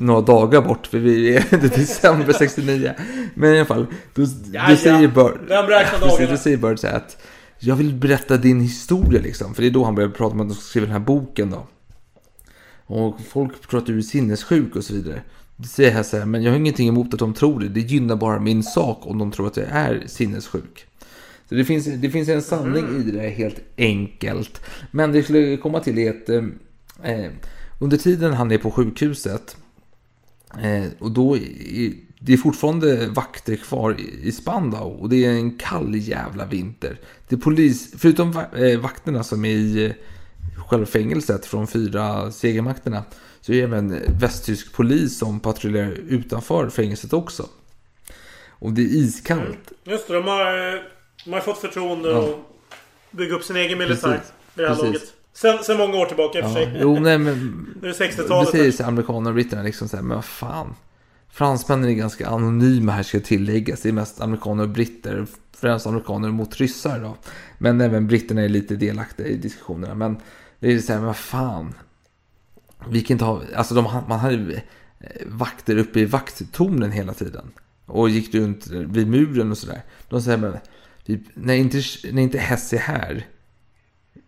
några 0.00 0.20
dagar 0.20 0.60
bort 0.60 0.86
för 0.86 0.98
vi 0.98 1.36
är 1.36 1.44
det 1.50 1.76
december 1.76 2.32
69. 2.32 2.92
Men 3.34 3.54
i 3.54 3.58
alla 3.58 3.66
fall, 3.66 3.86
då, 4.14 4.22
Ja, 4.22 4.66
då 4.66 4.72
ja. 4.72 4.76
säger 4.76 5.08
Bird, 5.08 6.30
då 6.30 6.36
säger 6.36 6.56
Bird 6.56 6.78
så 6.78 6.86
här 6.86 6.96
att 6.96 7.16
jag 7.58 7.76
vill 7.76 7.94
berätta 7.94 8.36
din 8.36 8.60
historia 8.60 9.20
liksom. 9.20 9.54
För 9.54 9.62
det 9.62 9.68
är 9.68 9.70
då 9.70 9.84
han 9.84 9.94
börjar 9.94 10.08
prata 10.08 10.34
om 10.34 10.40
att 10.40 10.48
de 10.48 10.54
ska 10.54 10.62
skriva 10.62 10.86
den 10.86 10.92
här 10.92 11.00
boken 11.00 11.50
då. 11.50 11.66
Och 12.88 13.20
folk 13.20 13.68
tror 13.68 13.80
att 13.80 13.86
du 13.86 13.98
är 13.98 14.02
sinnessjuk 14.02 14.76
och 14.76 14.84
så 14.84 14.94
vidare. 14.94 15.22
Det 15.56 15.68
säger 15.68 15.96
jag 15.96 16.06
så 16.06 16.16
här, 16.16 16.26
men 16.26 16.42
jag 16.42 16.50
har 16.52 16.58
ingenting 16.58 16.88
emot 16.88 17.14
att 17.14 17.20
de 17.20 17.34
tror 17.34 17.60
det. 17.60 17.68
Det 17.68 17.80
gynnar 17.80 18.16
bara 18.16 18.40
min 18.40 18.62
sak 18.62 18.98
om 19.02 19.18
de 19.18 19.30
tror 19.30 19.46
att 19.46 19.56
jag 19.56 19.66
är 19.68 20.04
sinnessjuk. 20.06 20.86
Så 21.48 21.54
det 21.54 21.64
finns, 21.64 21.84
det 21.84 22.10
finns 22.10 22.28
en 22.28 22.42
sanning 22.42 23.00
i 23.00 23.02
det 23.02 23.18
där 23.18 23.28
helt 23.28 23.60
enkelt. 23.76 24.60
Men 24.90 25.12
det 25.12 25.22
skulle 25.22 25.56
komma 25.56 25.80
till 25.80 25.98
är 25.98 26.10
att 26.10 26.28
eh, 26.28 26.44
eh 27.02 27.30
under 27.80 27.96
tiden 27.96 28.32
han 28.32 28.52
är 28.52 28.58
på 28.58 28.70
sjukhuset 28.70 29.56
eh, 30.62 30.84
och 30.98 31.10
då 31.10 31.36
är, 31.36 31.92
det 32.20 32.32
är 32.32 32.36
fortfarande 32.36 33.06
vakter 33.06 33.56
kvar 33.56 33.96
i- 34.22 34.32
Spandau 34.32 34.90
och 35.00 35.08
det 35.08 35.24
är 35.24 35.30
en 35.30 35.58
kall 35.58 35.94
jävla 35.94 36.46
vinter. 36.46 37.00
Det 37.28 37.36
är 37.36 37.40
polis, 37.40 37.92
förutom 37.96 38.38
eh, 38.56 38.80
vakterna 38.80 39.24
som 39.24 39.44
är 39.44 39.50
i 39.50 39.94
eh, 40.68 40.70
själva 40.70 40.86
fängelset 40.86 41.46
från 41.46 41.66
fyra 41.66 42.30
segermakterna 42.32 43.02
så 43.40 43.52
är 43.52 43.56
det 43.56 43.62
även 43.62 43.96
västtysk 44.20 44.72
polis 44.72 45.18
som 45.18 45.40
patrullerar 45.40 45.90
utanför 46.08 46.68
fängelset 46.70 47.12
också. 47.12 47.46
Och 48.48 48.72
det 48.72 48.82
är 48.82 48.86
iskallt. 48.86 49.72
Just 49.84 50.08
det, 50.08 50.14
de 50.14 50.24
har, 50.24 50.72
de 51.24 51.32
har 51.32 51.40
fått 51.40 51.58
förtroende 51.58 52.08
Ja. 52.10 52.18
att 52.24 52.36
bygga 53.10 53.34
upp 53.34 53.44
sin 53.44 53.56
egen 53.56 53.78
militär. 53.78 54.08
Precis. 54.08 54.32
Vid 54.54 54.64
det 54.64 54.68
här 54.68 54.74
Precis. 54.76 54.84
laget. 54.94 55.12
Sen, 55.32 55.58
sen 55.64 55.76
många 55.78 55.96
år 55.96 56.06
tillbaka 56.06 56.38
i 56.38 56.42
och 56.42 56.46
för 56.46 56.52
sig. 56.54 56.78
jo, 56.80 56.98
nej, 57.00 57.18
men... 57.18 57.34
Nu 57.82 57.88
är 57.88 57.92
det 57.92 57.98
Det 57.98 58.04
60-talet. 58.22 58.48
säger 58.50 58.64
här. 58.64 58.70
sig 58.72 58.86
amerikaner 58.86 59.30
och 59.30 59.34
britterna 59.34 59.62
liksom 59.62 59.88
så 59.88 59.96
här, 59.96 60.04
men 60.04 60.14
vad 60.16 60.24
fan. 60.24 60.74
Fransmännen 61.30 61.90
är 61.90 61.94
ganska 61.94 62.28
anonyma 62.28 62.92
här 62.92 63.02
ska 63.02 63.20
tilläggas. 63.20 63.80
Det 63.80 63.88
är 63.88 63.92
mest 63.92 64.20
amerikaner 64.20 64.62
och 64.62 64.68
britter. 64.68 65.26
Främst 65.56 65.86
amerikaner 65.86 66.28
mot 66.30 66.56
ryssar 66.56 66.98
då. 67.00 67.16
Men 67.58 67.80
även 67.80 68.06
britterna 68.06 68.42
är 68.42 68.48
lite 68.48 68.76
delaktiga 68.76 69.26
i 69.26 69.36
diskussionerna. 69.36 69.94
Men 69.94 70.16
det 70.60 70.72
är 70.72 70.78
så 70.78 70.92
här, 70.92 71.00
men 71.00 71.06
vad 71.06 71.16
fan. 71.16 71.74
Vi 72.88 73.00
kan 73.00 73.14
inte 73.14 73.24
ha, 73.24 73.42
alltså 73.54 73.74
de, 73.74 73.84
man 74.08 74.18
hade 74.18 74.54
eh, 75.00 75.26
vakter 75.26 75.76
uppe 75.76 76.00
i 76.00 76.04
vakttornen 76.04 76.92
hela 76.92 77.14
tiden. 77.14 77.50
Och 77.86 78.10
gick 78.10 78.34
runt 78.34 78.66
vid 78.66 79.08
muren 79.08 79.50
och 79.50 79.58
sådär. 79.58 79.82
De 80.08 80.22
säger, 80.22 80.38
men 80.38 80.56
vi, 81.04 81.24
när, 81.34 81.54
inte, 81.54 81.82
när 82.12 82.22
inte 82.22 82.38
Hess 82.38 82.72
är 82.72 82.78
här. 82.78 83.26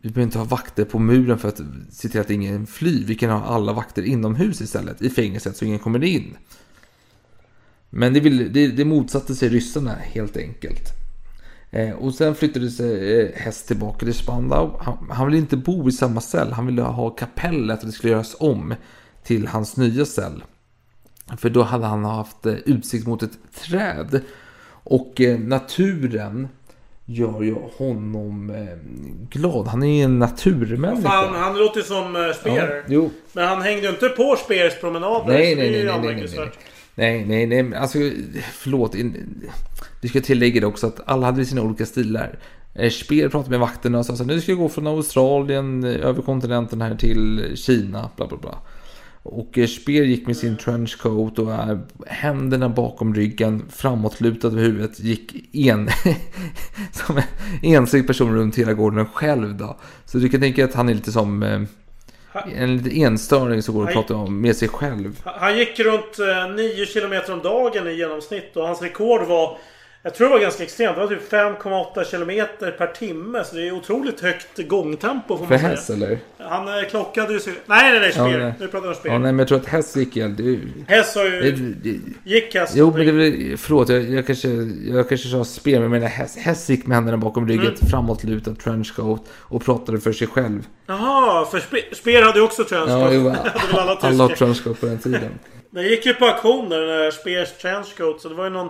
Vi 0.02 0.08
behöver 0.08 0.22
inte 0.22 0.38
ha 0.38 0.44
vakter 0.44 0.84
på 0.84 0.98
muren 0.98 1.38
för 1.38 1.48
att 1.48 1.60
se 1.90 2.08
till 2.08 2.20
att 2.20 2.30
ingen 2.30 2.66
flyr. 2.66 3.04
Vi 3.04 3.14
kan 3.14 3.30
ha 3.30 3.44
alla 3.44 3.72
vakter 3.72 4.02
inomhus 4.02 4.60
istället 4.60 5.02
i 5.02 5.10
fängelset 5.10 5.56
så 5.56 5.64
ingen 5.64 5.78
kommer 5.78 6.04
in. 6.04 6.36
Men 7.90 8.12
det, 8.12 8.20
vill, 8.20 8.52
det, 8.52 8.68
det 8.68 8.84
motsatte 8.84 9.34
sig 9.34 9.48
ryssarna 9.48 9.94
helt 9.94 10.36
enkelt. 10.36 10.99
Eh, 11.70 11.92
och 11.92 12.14
sen 12.14 12.34
flyttade 12.34 12.70
sig 12.70 13.20
eh, 13.20 13.28
Hess 13.34 13.62
tillbaka 13.62 13.98
till 13.98 14.14
Spandau. 14.14 14.70
Han, 14.80 15.10
han 15.10 15.26
ville 15.26 15.38
inte 15.38 15.56
bo 15.56 15.88
i 15.88 15.92
samma 15.92 16.20
cell. 16.20 16.52
Han 16.52 16.66
ville 16.66 16.82
ha 16.82 17.10
kapellet 17.10 17.80
och 17.80 17.86
det 17.86 17.92
skulle 17.92 18.12
göras 18.12 18.36
om 18.38 18.74
till 19.22 19.46
hans 19.46 19.76
nya 19.76 20.04
cell. 20.04 20.42
För 21.36 21.50
då 21.50 21.62
hade 21.62 21.86
han 21.86 22.04
haft 22.04 22.46
eh, 22.46 22.54
utsikt 22.54 23.06
mot 23.06 23.22
ett 23.22 23.38
träd. 23.54 24.20
Och 24.84 25.20
eh, 25.20 25.38
naturen 25.38 26.48
gör 27.04 27.42
ju 27.42 27.56
honom 27.76 28.50
eh, 28.50 28.78
glad. 29.30 29.66
Han 29.66 29.82
är 29.82 29.96
ju 29.96 30.02
en 30.02 30.18
naturmänniska. 30.18 31.08
Fan, 31.08 31.34
han 31.34 31.58
låter 31.58 31.80
ju 31.80 31.84
som 31.84 32.16
uh, 32.16 32.32
Speer. 32.32 32.84
Ja. 32.88 33.08
Men 33.32 33.48
han 33.48 33.62
hängde 33.62 33.82
ju 33.82 33.88
inte 33.88 34.08
på 34.08 34.36
Speers 34.44 34.80
promenader. 34.80 35.32
Nej, 35.32 35.56
nej, 35.56 35.70
nej, 35.70 35.84
nej, 35.84 36.00
nej, 36.00 36.14
nej, 36.14 36.28
nej. 36.36 36.50
Nej, 37.00 37.24
nej, 37.24 37.46
nej, 37.46 37.74
alltså 37.74 37.98
förlåt. 38.52 38.94
Vi 40.00 40.08
ska 40.08 40.20
tillägga 40.20 40.60
det 40.60 40.66
också 40.66 40.86
att 40.86 41.00
alla 41.04 41.26
hade 41.26 41.44
sina 41.44 41.62
olika 41.62 41.86
stilar. 41.86 42.38
Speer 42.90 43.28
pratade 43.28 43.50
med 43.50 43.60
vakterna 43.60 43.98
och 43.98 44.06
sa 44.06 44.16
så 44.16 44.24
här, 44.24 44.34
nu 44.34 44.40
ska 44.40 44.52
jag 44.52 44.58
gå 44.58 44.68
från 44.68 44.86
Australien 44.86 45.84
eh, 45.84 46.06
över 46.06 46.22
kontinenten 46.22 46.80
här 46.80 46.94
till 46.94 47.52
Kina, 47.54 48.10
bla 48.16 48.26
bla 48.26 48.38
bla. 48.38 48.58
Och 49.22 49.58
Speer 49.68 50.04
gick 50.04 50.26
med 50.26 50.36
sin 50.36 50.56
trenchcoat 50.56 51.38
och 51.38 51.52
eh, 51.52 51.78
händerna 52.06 52.68
bakom 52.68 53.14
ryggen, 53.14 53.62
framåtlutad 53.70 54.48
över 54.48 54.62
huvudet, 54.62 55.00
gick 55.00 55.56
en, 55.56 55.88
som 56.92 57.16
en 57.16 57.22
enslig 57.62 58.06
person 58.06 58.34
runt 58.34 58.58
hela 58.58 58.72
gården 58.72 59.06
själv 59.06 59.56
då. 59.56 59.76
Så 60.04 60.18
du 60.18 60.28
kan 60.28 60.40
tänka 60.40 60.64
att 60.64 60.74
han 60.74 60.88
är 60.88 60.94
lite 60.94 61.12
som 61.12 61.42
eh, 61.42 61.60
en 62.56 62.76
liten 62.76 62.92
enstöring 62.92 63.62
som 63.62 63.74
går 63.74 63.84
Han- 63.84 63.92
pratar 63.92 64.14
om 64.14 64.40
med 64.40 64.56
sig 64.56 64.68
själv. 64.68 65.20
Han 65.24 65.58
gick 65.58 65.80
runt 65.80 66.18
eh, 66.18 66.54
9 66.56 66.86
km 66.86 67.32
om 67.32 67.38
dagen 67.42 67.88
i 67.88 67.92
genomsnitt 67.94 68.56
och 68.56 68.66
hans 68.66 68.82
rekord 68.82 69.26
var 69.26 69.58
jag 70.02 70.14
tror 70.14 70.26
det 70.28 70.34
var 70.34 70.40
ganska 70.40 70.62
extremt. 70.62 70.94
Det 70.96 71.00
var 71.00 71.08
typ 71.08 71.32
5,8 71.32 72.04
km 72.04 72.46
per 72.78 72.86
timme. 72.86 73.44
Så 73.44 73.56
det 73.56 73.68
är 73.68 73.72
otroligt 73.72 74.20
högt 74.20 74.68
gångtempo 74.68 75.38
får 75.38 75.46
För 75.46 75.58
säga. 75.58 75.68
häst 75.68 75.90
eller? 75.90 76.18
Han 76.38 76.68
eh, 76.78 76.84
klockade 76.90 77.32
ju 77.32 77.40
sig... 77.40 77.52
Nej, 77.66 77.90
nej, 77.90 78.00
nej. 78.00 78.12
Speer. 78.12 78.38
nej. 78.38 78.52
Nu 78.60 78.66
pratar 78.68 78.82
vi 78.82 78.88
om 78.88 78.94
Speer. 78.94 79.12
Ja, 79.14 79.18
nej, 79.18 79.32
men 79.32 79.38
jag 79.38 79.48
tror 79.48 79.58
att 79.58 79.66
häst 79.66 79.96
gick 79.96 80.16
igen. 80.16 80.74
Häst 80.88 81.16
har 81.16 81.24
ju... 81.24 81.74
Gick 82.24 82.54
häst? 82.54 82.72
Jo, 82.76 82.92
men 82.96 83.06
det 83.06 83.12
väl, 83.12 83.56
förlåt, 83.58 83.88
jag, 83.88 84.02
jag, 84.02 84.26
kanske, 84.26 84.48
jag 84.88 85.08
kanske 85.08 85.28
sa 85.28 85.44
spel, 85.44 85.72
men 85.74 85.82
jag 85.82 85.90
menar 85.90 86.06
häst, 86.06 86.38
häst 86.38 86.68
gick 86.68 86.86
med 86.86 86.94
händerna 86.96 87.18
bakom 87.18 87.48
ryggen, 87.48 87.66
Mm. 87.66 87.90
framåtlutad 87.90 88.54
trenchcoat 88.54 89.22
och 89.38 89.64
pratade 89.64 90.00
för 90.00 90.12
sig 90.12 90.26
själv. 90.26 90.66
Jaha, 90.86 91.44
för 91.46 91.58
Spe- 91.58 91.94
Speer 91.94 92.22
hade 92.22 92.38
ju 92.38 92.44
också 92.44 92.64
trenchcoat. 92.64 93.00
Ja, 93.00 93.12
jo, 93.12 93.28
alla 93.78 93.94
alla 94.00 94.28
trenchcoat 94.28 94.80
på 94.80 94.86
den 94.86 94.98
tiden. 94.98 95.38
Den 95.70 95.84
gick 95.84 96.06
ju 96.06 96.14
på 96.14 96.24
auktion 96.26 96.68
där, 96.68 96.80
den 96.80 96.88
där 96.88 97.10
Speers 97.10 97.52
trenchcoat. 97.62 98.20
Så 98.20 98.28
det 98.28 98.34
var 98.34 98.44
ju 98.44 98.50
någon 98.50 98.68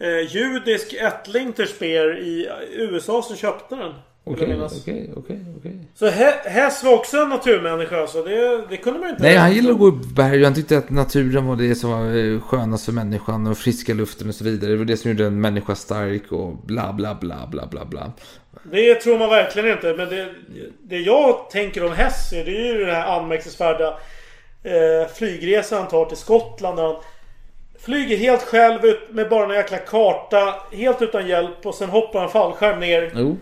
eh, 0.00 0.34
judisk 0.36 0.92
ättling 0.94 1.52
till 1.52 1.68
Speer 1.68 2.18
i 2.18 2.48
USA 2.72 3.22
som 3.22 3.36
köpte 3.36 3.76
den. 3.76 3.92
Okej, 4.30 5.10
okej, 5.16 5.40
okej. 5.58 5.78
Så 5.94 6.06
He- 6.06 6.48
Hess 6.48 6.84
var 6.84 6.94
också 6.94 7.16
en 7.16 7.28
naturmänniska 7.28 8.06
så 8.06 8.24
det, 8.24 8.66
det 8.70 8.76
kunde 8.76 8.98
man 8.98 9.08
ju 9.08 9.12
inte... 9.12 9.22
Nej, 9.22 9.36
han 9.36 9.52
gillade 9.52 9.72
att 9.74 9.78
gå 9.80 9.88
i 9.88 9.92
berg 10.14 10.44
han 10.44 10.54
tyckte 10.54 10.78
att 10.78 10.90
naturen 10.90 11.46
var 11.46 11.56
det 11.56 11.74
som 11.74 11.90
var 11.90 12.16
eh, 12.16 12.40
skönast 12.40 12.84
för 12.84 12.92
människan 12.92 13.46
och 13.46 13.58
friska 13.58 13.94
luften 13.94 14.28
och 14.28 14.34
så 14.34 14.44
vidare. 14.44 14.70
Det 14.70 14.76
var 14.76 14.84
det 14.84 14.96
som 14.96 15.10
gjorde 15.10 15.24
en 15.26 15.40
människa 15.40 15.74
stark 15.74 16.32
och 16.32 16.56
bla 16.56 16.92
bla 16.92 17.14
bla 17.20 17.48
bla 17.50 17.66
bla 17.66 17.84
bla. 17.84 18.12
Det 18.72 18.94
tror 18.94 19.18
man 19.18 19.30
verkligen 19.30 19.68
inte. 19.72 19.94
Men 19.94 20.08
det, 20.08 20.28
det 20.82 20.98
jag 20.98 21.50
tänker 21.50 21.84
om 21.86 21.92
Hess 21.92 22.32
är, 22.32 22.44
det 22.44 22.56
är 22.56 22.74
ju 22.74 22.84
den 22.84 22.94
här 22.94 23.18
anmärkningsvärda 23.20 23.98
eh, 24.62 25.08
flygresan 25.14 25.78
han 25.78 25.88
tar 25.88 26.04
till 26.04 26.16
Skottland. 26.16 26.76
Där 26.76 26.84
han 26.84 26.96
flyger 27.88 28.16
helt 28.16 28.42
själv 28.42 28.84
ut 28.84 29.10
med 29.10 29.28
bara 29.28 29.44
en 29.44 29.54
jäkla 29.56 29.78
karta. 29.78 30.54
Helt 30.72 31.02
utan 31.02 31.26
hjälp. 31.28 31.66
Och 31.66 31.74
sen 31.74 31.90
hoppar 31.90 32.20
han 32.20 32.30
fallskärm 32.30 32.80
ner. 32.80 33.12
Jo. 33.14 33.36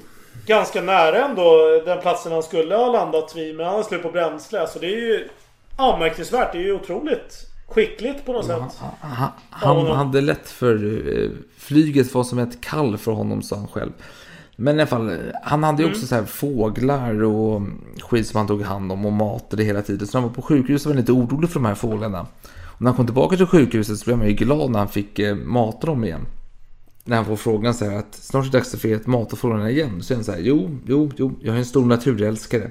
Ganska 0.46 0.80
nära 0.80 1.24
ändå 1.24 1.42
den 1.86 2.00
platsen 2.00 2.32
han 2.32 2.42
skulle 2.42 2.74
ha 2.74 2.92
landat 2.92 3.36
vid. 3.36 3.56
Men 3.56 3.66
han 3.66 3.74
har 3.74 3.82
slut 3.82 4.02
på 4.02 4.10
bränsle. 4.10 4.66
Så 4.66 4.78
det 4.78 4.86
är 4.86 5.00
ju 5.00 5.28
anmärkningsvärt. 5.76 6.52
Det 6.52 6.58
är 6.58 6.62
ju 6.62 6.72
otroligt 6.72 7.46
skickligt 7.68 8.24
på 8.26 8.32
något 8.32 8.46
sätt. 8.46 8.62
Han, 9.00 9.30
han 9.50 9.86
hade 9.86 10.20
lätt 10.20 10.48
för 10.50 10.74
eh, 10.74 11.30
flyget 11.58 12.14
var 12.14 12.24
som 12.24 12.38
ett 12.38 12.60
kall 12.60 12.98
för 12.98 13.12
honom 13.12 13.42
sa 13.42 13.56
han 13.56 13.68
själv. 13.68 13.92
Men 14.56 14.76
i 14.76 14.80
alla 14.80 14.86
fall, 14.86 15.16
han 15.44 15.64
hade 15.64 15.82
ju 15.82 15.88
också 15.88 15.98
Mm. 15.98 16.08
så 16.08 16.14
här 16.14 16.24
fåglar 16.24 17.22
och 17.24 17.62
skit 18.02 18.26
som 18.26 18.38
han 18.38 18.46
tog 18.46 18.62
hand 18.62 18.92
om 18.92 19.06
och 19.06 19.12
matade 19.12 19.64
hela 19.64 19.82
tiden. 19.82 20.06
Så 20.06 20.16
när 20.18 20.20
han 20.22 20.30
var 20.30 20.34
på 20.34 20.42
sjukhuset 20.42 20.86
var 20.86 20.92
han 20.92 21.00
lite 21.00 21.12
orolig 21.12 21.50
för 21.50 21.60
de 21.60 21.64
här 21.66 21.74
fåglarna. 21.74 22.26
Och 22.76 22.82
när 22.82 22.90
han 22.90 22.96
kom 22.96 23.06
tillbaka 23.06 23.36
till 23.36 23.46
sjukhuset 23.46 23.98
så 23.98 24.04
blev 24.04 24.18
han 24.18 24.26
ju 24.26 24.34
glad 24.34 24.70
när 24.70 24.78
han 24.78 24.88
fick 24.88 25.18
eh, 25.18 25.36
mata 25.36 25.86
dem 25.86 26.04
igen. 26.04 26.26
När 27.04 27.16
han 27.16 27.24
får 27.24 27.36
frågan 27.36 27.74
så 27.74 27.84
här 27.84 27.96
att 27.96 28.14
snart 28.14 28.46
är 28.46 28.50
det 28.50 28.58
dags 28.58 28.76
för 28.76 28.88
er 28.88 28.96
att 28.96 29.06
mata 29.06 29.36
fåglarna 29.36 29.70
igen. 29.70 29.90
Så 29.98 30.02
säger 30.02 30.16
han 30.16 30.24
så 30.24 30.32
här, 30.32 30.38
jo, 30.38 30.78
jo, 30.86 31.10
jo, 31.16 31.38
jag 31.42 31.54
är 31.54 31.58
en 31.58 31.64
stor 31.64 31.86
naturälskare. 31.86 32.70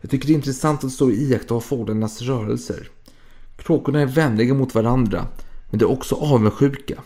Jag 0.00 0.10
tycker 0.10 0.26
det 0.26 0.32
är 0.32 0.34
intressant 0.34 0.84
att 0.84 0.92
stå 0.92 1.04
och 1.04 1.12
iaktta 1.12 1.60
fåglarnas 1.60 2.22
rörelser. 2.22 2.88
Kråkorna 3.56 4.00
är 4.00 4.06
vänliga 4.06 4.54
mot 4.54 4.74
varandra, 4.74 5.26
men 5.70 5.78
de 5.78 5.84
är 5.84 5.90
också 5.90 6.14
avundsjuka. 6.14 7.02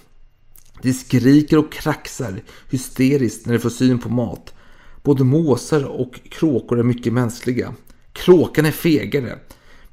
De 0.83 0.93
skriker 0.93 1.59
och 1.59 1.73
kraxar 1.73 2.43
hysteriskt 2.71 3.47
när 3.47 3.53
de 3.53 3.59
får 3.59 3.71
syn 3.71 3.99
på 3.99 4.09
mat. 4.09 4.55
Både 5.03 5.25
måsar 5.25 5.85
och 6.01 6.21
kråkor 6.31 6.79
är 6.79 6.83
mycket 6.83 7.12
mänskliga. 7.12 7.75
Kråkan 8.12 8.67
är 8.67 8.71
fegare. 8.71 9.39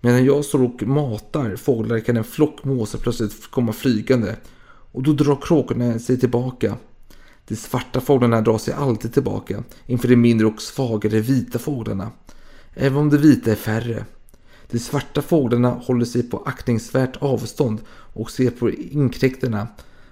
Medan 0.01 0.25
jag 0.25 0.45
står 0.45 0.63
och 0.63 0.83
matar 0.83 1.55
fåglar 1.55 1.99
kan 1.99 2.17
en 2.17 2.23
flock 2.23 2.63
måsar 2.63 2.99
plötsligt 2.99 3.51
komma 3.51 3.73
flygande. 3.73 4.35
Och 4.91 5.03
då 5.03 5.13
drar 5.13 5.37
kråkorna 5.41 5.99
sig 5.99 6.19
tillbaka. 6.19 6.77
De 7.47 7.55
svarta 7.55 8.01
fåglarna 8.01 8.41
drar 8.41 8.57
sig 8.57 8.73
alltid 8.73 9.13
tillbaka 9.13 9.63
inför 9.85 10.07
de 10.07 10.15
mindre 10.15 10.47
och 10.47 10.61
svagare 10.61 11.19
vita 11.19 11.59
fåglarna. 11.59 12.11
Även 12.73 12.97
om 12.97 13.09
de 13.09 13.17
vita 13.17 13.51
är 13.51 13.55
färre. 13.55 14.05
De 14.71 14.79
svarta 14.79 15.21
fåglarna 15.21 15.69
håller 15.69 16.05
sig 16.05 16.23
på 16.23 16.43
aktningsvärt 16.45 17.15
avstånd 17.15 17.79
och 17.89 18.31
ser 18.31 18.49
på 18.49 18.71
inkräktarna. 18.71 19.67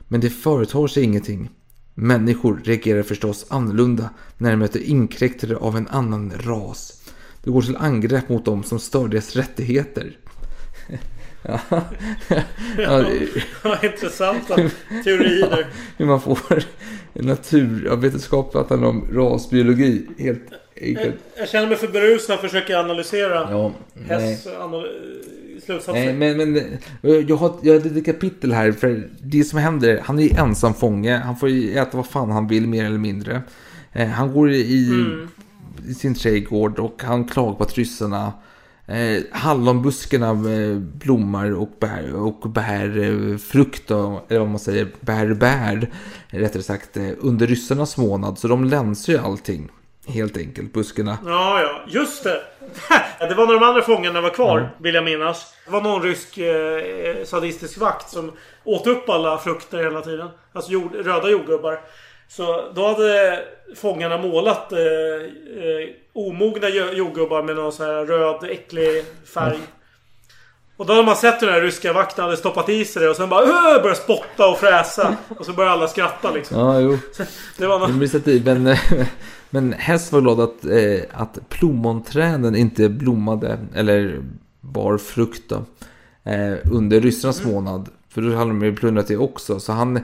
Men 0.07 0.21
de 0.21 0.29
företar 0.29 0.87
sig 0.87 1.03
ingenting. 1.03 1.49
Människor 1.93 2.61
reagerar 2.63 3.03
förstås 3.03 3.45
annorlunda 3.49 4.09
när 4.37 4.51
de 4.51 4.57
möter 4.57 4.79
inkräktare 4.79 5.55
av 5.55 5.77
en 5.77 5.87
annan 5.87 6.33
ras. 6.35 7.01
De 7.45 7.51
går 7.51 7.61
till 7.61 7.77
angrepp 7.77 8.29
mot 8.29 8.45
dem 8.45 8.63
som 8.63 8.79
stör 8.79 9.07
deras 9.07 9.35
rättigheter. 9.35 10.17
ja. 11.41 11.59
Ja, 12.77 13.03
ja, 13.63 13.77
intressanta 13.83 14.55
teorier. 15.03 15.67
Hur 15.97 16.05
man 16.05 16.21
får 16.21 16.63
natur, 17.13 17.83
ja, 17.85 17.95
vetenskap 17.95 18.51
pratar 18.51 18.83
om 18.83 19.07
rasbiologi. 19.13 20.05
Helt 20.17 20.41
Jag, 20.75 20.87
enkelt. 20.87 21.15
jag 21.37 21.49
känner 21.49 21.67
mig 21.67 21.77
för 21.77 21.87
berusad 21.87 22.25
för 22.25 22.33
att 22.47 22.51
försöka 22.51 22.79
analysera 22.79 23.47
Ja, 23.51 23.71
anal- 24.59 24.87
slutsatser. 25.65 26.13
Nej, 26.13 26.13
men, 26.13 26.37
men 26.53 26.77
jag 27.27 27.35
har, 27.35 27.55
jag 27.61 27.79
har 27.79 27.97
ett 27.97 28.05
kapitel 28.05 28.51
här. 28.53 28.71
För 28.71 29.09
det 29.21 29.43
som 29.43 29.59
händer, 29.59 30.01
han 30.03 30.19
är 30.19 30.39
ensam 30.39 30.73
fånge. 30.73 31.17
Han 31.17 31.37
får 31.37 31.49
äta 31.77 31.97
vad 31.97 32.07
fan 32.07 32.31
han 32.31 32.47
vill 32.47 32.67
mer 32.67 32.85
eller 32.85 32.97
mindre. 32.97 33.41
Eh, 33.93 34.07
han 34.07 34.33
går 34.33 34.51
i, 34.51 34.87
Mm. 34.87 35.29
I 35.87 35.93
sin 35.93 36.15
trädgård 36.15 36.79
och 36.79 37.03
han 37.03 37.25
klagar 37.27 37.53
på 37.53 37.63
att 37.63 37.73
ryssarna 37.77 38.33
Eh, 38.87 39.23
hallonbuskarna 39.31 40.29
eh, 40.29 40.77
blommar 40.77 41.55
och 41.55 41.69
bär, 41.79 42.15
och 42.15 42.49
bär 42.49 42.97
eh, 42.97 43.37
frukt, 43.37 43.91
och, 43.91 44.25
eller 44.31 44.39
vad 44.39 44.49
man 44.49 44.59
säger, 44.59 44.87
bär 44.99 45.33
bär, 45.33 45.89
rättare 46.27 46.63
sagt, 46.63 46.97
eh, 46.97 47.09
under 47.19 47.47
ryssarnas 47.47 47.97
månad. 47.97 48.39
Så 48.39 48.47
de 48.47 48.63
länsar 48.63 49.13
ju 49.13 49.19
allting, 49.19 49.69
helt 50.07 50.37
enkelt, 50.37 50.73
buskarna. 50.73 51.17
Ja, 51.25 51.61
ja. 51.61 51.81
Just 51.87 52.23
det. 52.23 52.41
Det 53.19 53.35
var 53.35 53.45
när 53.45 53.53
de 53.53 53.63
andra 53.63 53.81
fångarna 53.81 54.21
var 54.21 54.29
kvar, 54.29 54.59
Ja. 54.59 54.69
vill 54.77 54.95
jag 54.95 55.03
minnas. 55.03 55.53
Det 55.65 55.71
var 55.71 55.81
någon 55.81 56.01
rysk 56.01 56.37
eh, 56.37 57.25
sadistisk 57.25 57.77
vakt 57.77 58.09
som 58.09 58.31
åt 58.63 58.87
upp 58.87 59.09
alla 59.09 59.37
frukter 59.37 59.77
hela 59.77 60.01
tiden. 60.01 60.27
Alltså 60.53 60.71
jord, 60.71 60.95
röda 60.95 61.29
jordgubbar. 61.29 61.79
Så 62.27 62.71
då 62.75 62.87
hade 62.87 63.39
fångarna 63.75 64.17
målat 64.17 64.71
eh, 64.71 64.79
eh, 64.79 65.89
omogna 66.13 66.69
jordgubbar 66.69 67.43
med 67.43 67.55
någon 67.55 67.71
så 67.71 67.83
här 67.83 68.05
röd 68.05 68.43
äcklig 68.51 69.05
färg. 69.33 69.59
Och 70.77 70.85
då 70.85 70.93
hade 70.93 71.05
man 71.05 71.15
sett 71.15 71.41
hur 71.41 71.47
den 71.47 71.55
här 71.55 71.61
ryska 71.61 71.93
vakten 71.93 72.23
hade 72.25 72.37
stoppat 72.37 72.69
i 72.69 72.85
sig 72.85 73.01
det 73.03 73.09
och 73.09 73.15
sen 73.15 73.29
bara 73.29 73.43
"Åh!" 73.43 73.81
började 73.81 73.95
spotta 73.95 74.47
och 74.47 74.57
fräsa. 74.57 75.17
Och 75.39 75.45
så 75.45 75.53
började 75.53 75.73
alla 75.73 75.87
skratta 75.87 76.31
liksom. 76.31 76.59
Ja, 76.59 76.79
jo. 76.79 76.97
Det 77.57 77.67
var 77.67 77.79
något... 77.79 78.45
Men, 78.45 78.75
men 79.49 79.73
Hess 79.73 80.11
var 80.11 80.21
glad 80.21 80.39
att, 80.39 80.65
eh, 80.65 81.01
att 81.21 81.49
plommonträden 81.49 82.55
inte 82.55 82.89
blommade 82.89 83.59
eller 83.75 84.19
bar 84.61 84.97
frukt 84.97 85.49
då, 85.49 85.55
eh, 86.31 86.53
under 86.71 87.01
ryssarnas 87.01 87.41
Mm. 87.41 87.53
månad. 87.53 87.89
För 88.09 88.21
då 88.21 88.35
hade 88.35 88.49
de 88.49 88.61
ju 88.63 88.75
plundrat 88.75 89.07
det 89.07 89.17
också. 89.17 89.59
Så 89.59 89.71
han, 89.71 89.99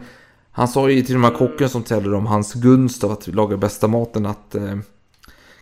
han 0.52 0.68
sa 0.68 0.90
ju 0.90 1.02
till 1.02 1.14
de 1.14 1.24
här 1.24 1.32
kocken 1.32 1.70
som 1.70 1.84
tävlade 1.84 2.18
om 2.18 2.26
hans 2.26 2.54
gunst 2.54 3.04
av 3.04 3.12
att 3.12 3.28
laga 3.28 3.58
bästa 3.58 3.88
maten 3.88 4.26
att 4.26 4.56
eh, 4.56 4.78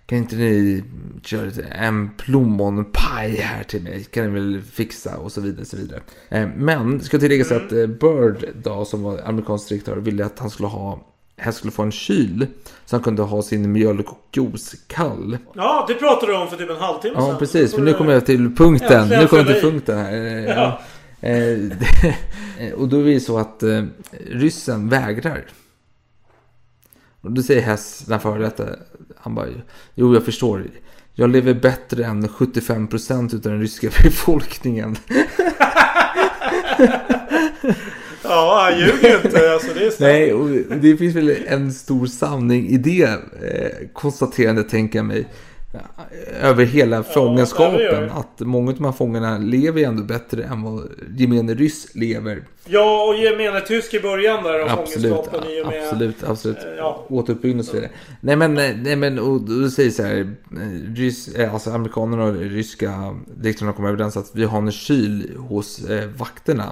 kan 0.05 0.17
inte 0.17 0.35
ni 0.35 0.83
köra 1.23 1.51
en 1.71 2.09
plommonpaj 2.17 3.35
här 3.35 3.63
till 3.63 3.83
mig? 3.83 4.03
Kan 4.03 4.23
ni 4.25 4.29
väl 4.29 4.61
fixa 4.71 5.17
och 5.17 5.31
så 5.31 5.41
vidare. 5.41 5.65
Så 5.65 5.77
vidare. 5.77 6.01
Eh, 6.29 6.47
men 6.57 7.01
ska 7.01 7.19
tilläggas 7.19 7.51
att 7.51 7.71
eh, 7.71 7.87
Bird 7.87 8.49
då, 8.63 8.85
som 8.85 9.03
var 9.03 9.21
amerikansk 9.25 9.69
direktör 9.69 9.95
ville 9.97 10.25
att 10.25 10.39
han 10.39 10.49
skulle 10.49 10.67
ha 10.69 10.99
här 11.37 11.51
skulle 11.51 11.71
få 11.71 11.83
en 11.83 11.91
kyl 11.91 12.47
så 12.85 12.95
han 12.95 13.03
kunde 13.03 13.21
ha 13.21 13.41
sin 13.41 13.71
mjölk 13.71 14.11
och 14.11 14.19
juice 14.33 14.75
kall. 14.87 15.37
Ja, 15.53 15.85
det 15.87 15.93
pratade 15.93 16.31
du 16.31 16.37
om 16.37 16.47
för 16.47 16.57
typ 16.57 16.69
en 16.69 16.77
halvtimme 16.77 17.15
Ja, 17.17 17.25
sedan. 17.27 17.37
precis. 17.39 17.71
Så 17.71 17.77
Men 17.77 17.85
nu 17.85 17.93
kommer 17.93 18.13
jag 18.13 18.25
till 18.25 18.55
punkten. 18.55 19.09
Nu 19.09 19.27
kommer 19.27 19.43
jag 19.43 19.53
till 19.53 19.71
punkten 19.71 19.97
här. 19.97 20.13
Ja. 20.47 20.79
Eh, 21.21 21.57
det- 21.57 22.73
Och 22.77 22.89
då 22.89 22.99
är 22.99 23.05
det 23.05 23.19
så 23.19 23.37
att 23.37 23.63
eh, 23.63 23.83
ryssen 24.29 24.89
vägrar. 24.89 25.45
Och 27.21 27.31
då 27.31 27.43
säger 27.43 27.61
Hess, 27.61 27.99
den 28.07 28.19
före 28.19 28.41
detta, 28.43 28.65
han 29.17 29.35
bara, 29.35 29.47
jo 29.95 30.13
jag 30.13 30.25
förstår. 30.25 30.63
Jag 31.13 31.29
lever 31.29 31.53
bättre 31.53 32.05
än 32.05 32.27
75% 32.27 33.25
utav 33.35 33.51
den 33.51 33.61
ryska 33.61 33.89
befolkningen. 34.03 34.95
Ja, 38.23 38.69
han 38.71 38.79
ljuger 38.79 39.09
ju 39.09 39.15
inte. 39.25 39.53
Alltså, 39.53 39.73
det 39.73 39.85
är 39.85 39.89
sant. 39.89 39.99
Nej, 39.99 40.33
och 40.33 40.49
det 40.81 40.97
finns 40.97 41.15
väl 41.15 41.35
en 41.47 41.73
stor 41.73 42.05
sanning 42.07 42.67
i 42.67 42.77
det 42.77 43.03
eh, 43.03 43.87
konstaterandet 43.93 44.69
tänker 44.69 44.99
jag 44.99 45.05
mig. 45.05 45.27
Över 46.41 46.65
hela 46.65 47.03
fångenskapen. 47.03 47.77
det. 47.79 48.11
att 48.13 48.39
många 48.39 48.71
av 48.71 48.77
de 48.77 48.85
här 48.85 48.91
fångarna 48.91 49.37
lever 49.37 49.79
ju 49.79 49.85
ändå 49.85 50.03
bättre 50.03 50.43
än 50.43 50.61
vad 50.61 50.89
gemene 51.17 51.53
ryss 51.53 51.95
lever. 51.95 52.43
Ja, 52.65 53.03
och 53.07 53.15
gemene 53.15 53.61
tysk 53.61 53.93
i 53.93 53.99
början 53.99 54.43
där 54.43 54.59
av 54.59 54.79
Absolut, 54.79 55.11
fångenskapen 55.15 55.49
i 55.49 55.61
och 55.61 55.67
med... 55.67 55.83
absolut, 55.83 56.23
absolut. 56.23 56.57
eh, 56.57 56.63
Ja. 56.77 57.05
Återuppbyggnad 57.09 57.59
och 57.59 57.65
så 57.65 57.73
vidare. 57.73 57.91
Nej 58.21 58.35
men, 58.35 58.57
eh, 58.57 58.75
nej 58.77 58.95
men, 58.95 59.19
och 59.19 59.41
du 59.41 59.69
säger 59.69 59.91
så 59.91 60.03
här, 60.03 60.17
eh, 60.51 60.93
rys, 60.95 61.35
alltså 61.51 61.71
amerikanerna 61.71 62.23
och 62.23 62.33
ryska 62.35 63.15
direktörerna 63.35 63.73
kommer 63.73 63.89
överens 63.89 64.17
att 64.17 64.31
vi 64.33 64.43
har 64.43 64.57
en 64.57 64.71
kyl 64.71 65.37
hos 65.37 65.89
eh, 65.89 66.09
vakterna. 66.09 66.71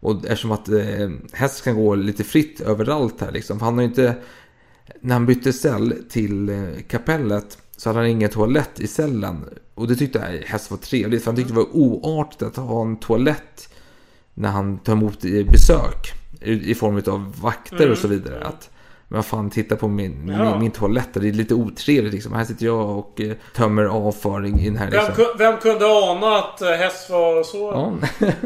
Och 0.00 0.16
eftersom 0.24 0.52
att 0.52 0.68
eh, 0.68 1.10
häst 1.32 1.64
kan 1.64 1.74
gå 1.76 1.94
lite 1.94 2.24
fritt 2.24 2.60
överallt 2.60 3.20
här 3.20 3.32
liksom. 3.32 3.58
För 3.58 3.64
han 3.66 3.74
har 3.74 3.82
ju 3.82 3.88
inte, 3.88 4.14
när 5.00 5.14
han 5.14 5.26
bytte 5.26 5.52
cell 5.52 5.94
till 6.08 6.48
eh, 6.48 6.56
kapellet 6.88 7.58
så 7.80 7.88
hade 7.88 7.98
han 7.98 8.08
ingen 8.08 8.30
toalett 8.30 8.80
i 8.80 8.86
cellen. 8.86 9.44
Och 9.74 9.88
det 9.88 9.96
tyckte 9.96 10.42
häst 10.46 10.70
var 10.70 10.78
trevligt. 10.78 11.22
För 11.24 11.30
han 11.30 11.36
tyckte 11.36 11.52
det 11.52 11.56
var 11.56 11.76
oartigt 11.76 12.42
att 12.42 12.56
ha 12.56 12.82
en 12.82 12.96
toalett 12.96 13.68
när 14.34 14.48
han 14.48 14.78
tar 14.78 14.92
emot 14.92 15.24
eh, 15.24 15.46
besök. 15.52 16.12
I, 16.40 16.70
i 16.70 16.74
form 16.74 17.02
av 17.06 17.34
vakter 17.42 17.76
Mm, 17.76 17.90
och 17.92 17.98
så 17.98 18.08
vidare. 18.08 18.44
Att, 18.44 18.70
men 19.08 19.16
vad 19.16 19.26
fan, 19.26 19.50
titta 19.50 19.76
på 19.76 19.88
min, 19.88 20.28
Ja. 20.38 20.50
min, 20.50 20.60
min 20.60 20.70
toalett. 20.70 21.08
Det 21.14 21.28
är 21.28 21.32
lite 21.32 21.54
otrevligt 21.54 22.12
liksom. 22.12 22.32
Här 22.32 22.44
sitter 22.44 22.66
jag 22.66 22.98
och 22.98 23.20
eh, 23.20 23.32
tömmer 23.56 23.84
avföring 23.84 24.60
i 24.60 24.64
den 24.64 24.76
här 24.76 24.90
Vem, 24.90 25.06
liksom. 25.06 25.24
ku- 25.24 25.38
vem 25.38 25.56
kunde 25.60 25.86
ana 25.86 26.36
att 26.38 26.62
eh, 26.62 26.68
häst 26.70 27.10
var 27.10 27.42
så 27.42 27.58
Ja. 27.58 27.94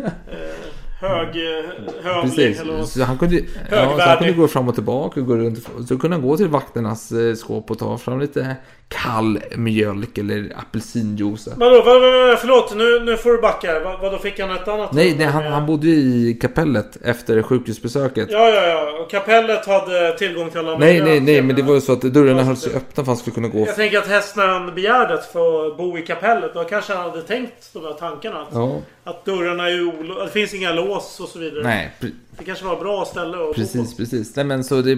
hög... 1.01 1.29
eh, 1.29 1.65
Hövlig 2.05 2.23
Precis, 2.37 2.61
eller 2.61 2.77
vad- 2.77 2.89
så 2.89 3.03
han 3.05 3.19
kunde, 3.19 3.37
ja, 3.71 3.95
så 3.97 4.03
han 4.03 4.19
kunde 4.19 4.33
gå 4.33 4.49
fram 4.49 4.69
och 4.69 4.75
tillbaka 4.75 5.21
och 5.21 5.27
gå 5.27 5.37
runt. 5.37 5.59
Så 5.89 5.99
kunde 5.99 6.17
han 6.17 6.27
gå 6.29 6.37
till 6.37 6.49
vakternas 6.49 7.13
eh, 7.13 7.35
skåp 7.35 7.71
och 7.71 7.79
ta 7.79 7.99
fram 7.99 8.21
lite 8.21 8.57
kall 8.89 9.39
mjölk 9.57 10.19
eller 10.19 10.53
apelsinjuice. 10.57 11.49
Vadå, 11.57 11.83
vad, 11.83 12.01
vad, 12.01 12.39
förlåt, 12.39 12.75
nu, 12.77 13.01
nu 13.01 13.17
får 13.17 13.31
du 13.33 13.39
backa. 13.41 13.81
Vad, 13.85 14.01
vadå, 14.01 14.19
fick 14.19 14.41
han 14.41 14.51
ett 14.51 14.69
annat 14.69 14.93
Nej, 14.93 15.15
nej 15.19 15.27
han, 15.27 15.43
han 15.45 15.67
bodde 15.67 15.87
i 15.87 16.39
kapellet 16.41 16.97
efter 17.05 17.43
sjukhusbesöket. 17.43 18.29
Ja, 18.31 18.49
ja, 18.49 18.67
ja. 18.69 19.03
Och 19.03 19.11
kapellet 19.11 19.67
hade 19.67 20.19
tillgång 20.19 20.51
till 20.51 20.59
alla 20.59 20.79
nej, 20.79 21.01
nej, 21.01 21.21
nej, 21.21 21.43
men 21.43 21.57
det 21.57 21.63
var 21.63 21.75
ju 21.75 21.81
så 21.81 21.93
att 21.93 22.01
dörrarna 22.01 22.43
höll 22.43 22.57
sig 22.57 22.73
öppna 22.75 22.95
för 22.95 23.03
att 23.03 23.07
han 23.09 23.17
skulle 23.17 23.35
kunna 23.35 23.49
gå. 23.49 23.59
Jag 23.67 23.77
tänker 23.77 23.99
att 23.99 24.07
häst 24.09 24.37
när 24.37 24.47
han 24.47 24.75
begärde 24.75 25.15
att 25.15 25.27
få 25.33 25.75
bo 25.79 25.99
i 25.99 26.03
kapellet, 26.03 26.55
då 26.55 26.65
kanske 26.65 26.95
han 26.95 27.11
hade 27.11 27.23
tänkt 27.23 27.71
de 27.73 27.85
här 27.85 27.93
tankarna. 27.93 28.41
Att, 28.43 28.49
Ja. 28.53 28.81
Att 29.05 29.25
dörrarna 29.25 29.71
är 29.71 29.89
att 29.89 30.27
det 30.27 30.33
finns 30.33 30.55
inga 30.55 30.73
lås 30.73 31.21
och 31.21 31.29
så 31.29 31.39
vidare. 31.39 31.63
Nej, 31.63 31.93
Det 32.39 32.45
kanske 32.45 32.65
var 32.65 32.73
ett 32.73 32.81
bra 32.81 33.05
ställe 33.05 33.31
att 33.31 33.39
bo 33.39 33.47
på. 33.47 33.55
Precis, 33.55 33.97
precis. 33.97 34.37
Nej, 34.37 34.45
men 34.45 34.65
så 34.65 34.83
det, 34.83 34.95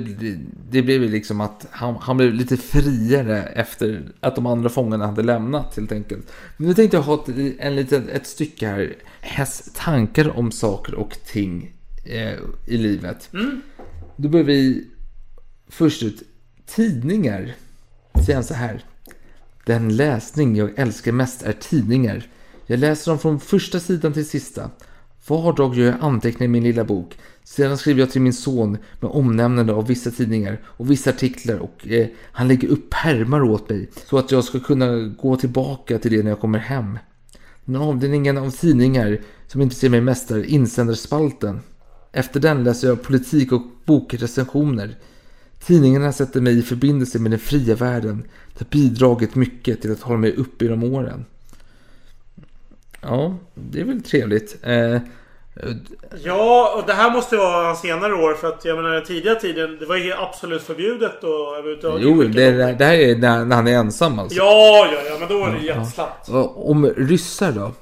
det, 0.71 0.83
blev 0.83 1.03
ju 1.03 1.09
liksom 1.09 1.41
att 1.41 1.67
han, 1.71 1.97
han 2.01 2.17
blev 2.17 2.35
lite 2.35 2.57
friare 2.57 3.43
efter 3.43 4.03
att 4.21 4.35
de 4.35 4.47
andra 4.47 4.69
fångarna 4.69 5.07
hade 5.07 5.23
lämnat 5.23 5.77
helt 5.77 5.93
enkelt. 5.93 6.33
Men 6.57 6.69
nu 6.69 6.75
tänkte 6.75 6.97
jag 6.97 7.03
ha 7.03 7.15
ett, 7.15 7.59
en 7.59 7.77
liten, 7.77 8.09
ett 8.09 8.27
stycke 8.27 8.67
här. 8.67 8.95
Hästs 9.21 9.71
tankar 9.75 10.39
om 10.39 10.53
saker 10.53 10.95
och 10.95 11.17
ting 11.27 11.73
eh, 12.05 12.35
i 12.67 12.77
livet. 12.77 13.29
Mm. 13.33 13.63
Då 14.17 14.29
börjar 14.29 14.45
vi 14.45 14.87
först 15.69 16.03
ut. 16.03 16.23
Tidningar. 16.67 17.55
Säger 18.25 18.35
han 18.35 18.45
så 18.45 18.55
här. 18.55 18.85
Den 19.65 19.97
läsning 19.97 20.57
jag 20.57 20.79
älskar 20.79 21.13
mest 21.13 21.43
är 21.43 21.53
tidningar. 21.53 22.27
Jag 22.67 22.79
läser 22.79 23.11
dem 23.11 23.19
från 23.19 23.41
första 23.41 23.81
sidan 23.81 24.13
till 24.13 24.29
sista. 24.29 24.71
Var 25.27 25.53
dag 25.53 25.75
gör 25.75 25.87
jag 25.87 25.97
anteckningar 26.01 26.49
i 26.49 26.53
min 26.53 26.65
lilla 26.65 26.85
bok. 26.85 27.19
Sedan 27.45 27.79
skriver 27.79 28.01
jag 28.01 28.11
till 28.11 28.21
min 28.21 28.33
son 28.33 28.79
med 29.01 29.11
omnämnande 29.11 29.73
av 29.73 29.87
vissa 29.87 30.11
tidningar 30.11 30.61
och 30.65 30.91
vissa 30.91 31.11
artiklar 31.11 31.57
och 31.57 31.89
eh, 31.89 32.07
han 32.33 32.49
lägger 32.49 32.69
upp 32.69 32.91
pärmar 32.91 33.43
åt 33.43 33.69
mig 33.69 33.91
så 34.07 34.19
att 34.19 34.33
jag 34.33 34.45
ska 34.45 34.61
kunna 34.61 34.97
gå 34.97 35.37
tillbaka 35.37 35.99
till 35.99 36.13
det 36.13 36.23
när 36.23 36.31
jag 36.31 36.41
kommer 36.41 36.59
hem. 36.59 36.99
Den 37.65 37.77
avdelningen 37.77 38.39
av 38.39 38.51
tidningar 38.51 39.21
som 39.47 39.61
intresserar 39.61 39.91
mig 39.91 40.01
mest 40.01 40.31
är 40.31 40.45
insändarspalten. 40.45 41.61
Efter 42.13 42.41
den 42.41 42.65
läser 42.65 42.89
jag 42.89 43.03
politik 43.03 43.53
och 43.53 43.63
bokrecensioner. 43.85 44.99
Tidningarna 45.67 46.13
sätter 46.13 46.41
mig 46.41 46.59
i 46.59 46.63
förbindelse 46.63 47.19
med 47.19 47.31
den 47.31 47.41
fria 47.41 47.75
världen. 47.75 48.23
Det 48.53 48.65
har 48.65 48.71
bidragit 48.71 49.35
mycket 49.35 49.83
till 49.83 49.93
att 49.93 50.01
hålla 50.01 50.19
mig 50.19 50.37
uppe 50.37 50.65
i 50.65 50.69
de 50.69 50.85
åren. 50.85 51.25
Ja, 53.07 53.37
det 53.55 53.81
är 53.81 53.85
väl 53.85 54.03
trevligt. 54.03 54.59
Eh, 54.63 54.99
Ja, 56.25 56.75
och 56.77 56.87
det 56.87 56.93
här 56.93 57.11
måste 57.11 57.37
vara 57.37 57.67
hans 57.67 57.81
senare 57.81 58.15
år 58.15 58.35
för 58.35 58.49
att 58.49 58.65
jag 58.65 58.77
menar 58.77 58.91
den 58.91 59.05
tidiga 59.05 59.35
tiden, 59.35 59.77
det 59.81 59.87
var 59.87 59.97
ju 59.97 60.13
absolut 60.13 60.63
förbjudet 60.63 61.19
att 61.19 61.25
överhuvudtaget 61.25 62.03
jo, 62.03 62.23
det, 62.23 62.73
det 62.73 62.85
här 62.85 62.95
är 62.95 63.17
när, 63.17 63.45
när 63.45 63.57
han 63.57 63.69
är 63.69 63.79
ensam 63.79 64.19
alltså. 64.19 64.39
Ja, 64.39 64.89
ja, 64.93 64.99
ja, 65.11 65.17
men 65.21 65.29
då 65.29 65.45
är 65.45 65.53
det 65.53 65.67
jätteslappt. 65.67 66.29
Och 66.29 66.71
Om 66.71 66.87
ryssar 66.87 67.53
då? 67.53 67.73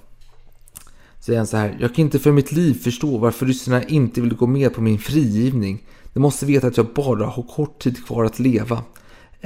Säger 1.20 1.38
han 1.38 1.46
så 1.46 1.56
här. 1.56 1.76
Jag 1.80 1.94
kan 1.94 2.04
inte 2.04 2.18
för 2.18 2.32
mitt 2.32 2.52
liv 2.52 2.74
förstå 2.74 3.18
varför 3.18 3.46
ryssarna 3.46 3.82
inte 3.82 4.20
vill 4.20 4.34
gå 4.34 4.46
med 4.46 4.74
på 4.74 4.80
min 4.80 4.98
frigivning. 4.98 5.86
De 6.12 6.20
måste 6.20 6.46
veta 6.46 6.66
att 6.66 6.76
jag 6.76 6.86
bara 6.86 7.26
har 7.26 7.42
kort 7.42 7.78
tid 7.78 8.06
kvar 8.06 8.24
att 8.24 8.38
leva. 8.38 8.82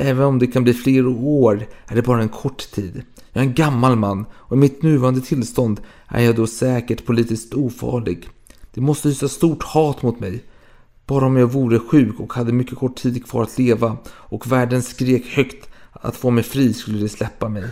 Även 0.00 0.24
om 0.24 0.38
det 0.38 0.46
kan 0.46 0.64
bli 0.64 0.74
fler 0.74 1.06
år 1.06 1.66
är 1.86 1.94
det 1.94 2.02
bara 2.02 2.22
en 2.22 2.28
kort 2.28 2.70
tid. 2.70 3.02
Jag 3.32 3.44
är 3.44 3.48
en 3.48 3.54
gammal 3.54 3.96
man 3.96 4.26
och 4.32 4.56
i 4.56 4.60
mitt 4.60 4.82
nuvarande 4.82 5.20
tillstånd 5.20 5.80
är 6.08 6.22
jag 6.22 6.36
då 6.36 6.46
säkert 6.46 7.06
politiskt 7.06 7.54
ofarlig. 7.54 8.28
De 8.74 8.80
måste 8.80 9.08
hysa 9.08 9.28
stort 9.28 9.62
hat 9.62 10.02
mot 10.02 10.20
mig. 10.20 10.44
Bara 11.06 11.26
om 11.26 11.36
jag 11.36 11.52
vore 11.52 11.78
sjuk 11.78 12.20
och 12.20 12.32
hade 12.32 12.52
mycket 12.52 12.78
kort 12.78 12.96
tid 12.96 13.26
kvar 13.26 13.42
att 13.42 13.58
leva 13.58 13.96
och 14.08 14.52
världen 14.52 14.82
skrek 14.82 15.26
högt 15.26 15.68
att 15.92 16.16
få 16.16 16.30
mig 16.30 16.44
fri 16.44 16.74
skulle 16.74 16.98
de 16.98 17.08
släppa 17.08 17.48
mig. 17.48 17.64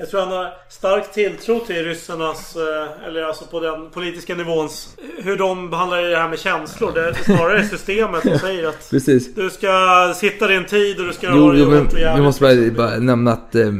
Jag 0.00 0.10
tror 0.10 0.20
han 0.20 0.28
har 0.32 0.52
stark 0.68 1.12
tilltro 1.12 1.58
till 1.60 1.84
ryssarnas, 1.84 2.56
eh, 2.56 3.06
eller 3.08 3.22
alltså 3.22 3.44
på 3.44 3.60
den 3.60 3.90
politiska 3.90 4.34
nivåns, 4.34 4.96
hur 5.18 5.36
de 5.36 5.70
behandlar 5.70 6.02
det 6.02 6.16
här 6.16 6.28
med 6.28 6.38
känslor. 6.38 6.92
Det 6.94 7.08
är 7.08 7.12
snarare 7.12 7.64
systemet 7.66 8.22
som 8.22 8.38
säger 8.38 8.68
att 8.68 8.90
Precis. 8.90 9.34
du 9.34 9.50
ska 9.50 9.68
sitta 10.16 10.46
din 10.46 10.64
tid 10.66 11.00
och 11.00 11.06
du 11.06 11.12
ska 11.12 11.26
Jo, 11.30 11.42
ha 11.42 11.52
det 11.52 11.58
jo 11.58 11.70
men 11.70 11.88
vi 11.94 12.00
jävligt. 12.00 12.24
måste 12.24 12.42
bara, 12.42 12.88
bara 12.88 12.98
nämna 12.98 13.32
att 13.32 13.54
eh, 13.54 13.72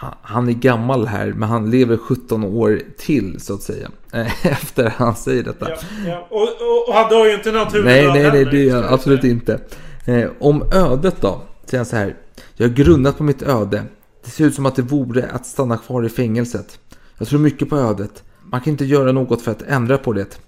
ha- 0.00 0.18
han 0.22 0.48
är 0.48 0.52
gammal 0.52 1.06
här, 1.06 1.26
men 1.36 1.48
han 1.48 1.70
lever 1.70 1.96
17 1.96 2.44
år 2.44 2.80
till 2.98 3.40
så 3.40 3.54
att 3.54 3.62
säga. 3.62 3.88
Efter 4.42 4.92
han 4.96 5.16
säger 5.16 5.42
detta. 5.42 5.70
Ja, 5.70 5.76
ja. 6.06 6.26
Och, 6.30 6.42
och, 6.42 6.88
och 6.88 6.94
han 6.94 7.08
dör 7.10 7.26
ju 7.26 7.34
inte 7.34 7.52
naturligt 7.52 7.84
Nej, 7.86 8.06
nej, 8.06 8.30
nej, 8.32 8.44
det 8.44 8.56
gör 8.62 8.76
jag 8.76 8.84
jag 8.84 8.92
absolut 8.92 9.24
inte. 9.24 9.60
Eh, 10.06 10.28
om 10.38 10.62
ödet 10.72 11.16
då, 11.20 11.42
säger 11.64 11.78
han 11.78 11.86
så 11.86 11.96
här. 11.96 12.14
Jag 12.54 12.68
har 12.68 12.74
grunnat 12.74 13.18
på 13.18 13.22
mitt 13.22 13.42
öde. 13.42 13.82
Det 14.26 14.32
ser 14.32 14.44
ut 14.44 14.54
som 14.54 14.66
att 14.66 14.76
det 14.76 14.82
vore 14.82 15.30
att 15.30 15.46
stanna 15.46 15.76
kvar 15.76 16.06
i 16.06 16.08
fängelset. 16.08 16.78
Jag 17.18 17.28
tror 17.28 17.40
mycket 17.40 17.68
på 17.68 17.76
ödet. 17.76 18.22
Man 18.44 18.60
kan 18.60 18.70
inte 18.70 18.84
göra 18.84 19.12
något 19.12 19.42
för 19.42 19.50
att 19.50 19.62
ändra 19.62 19.98
på 19.98 20.12
det. 20.12 20.38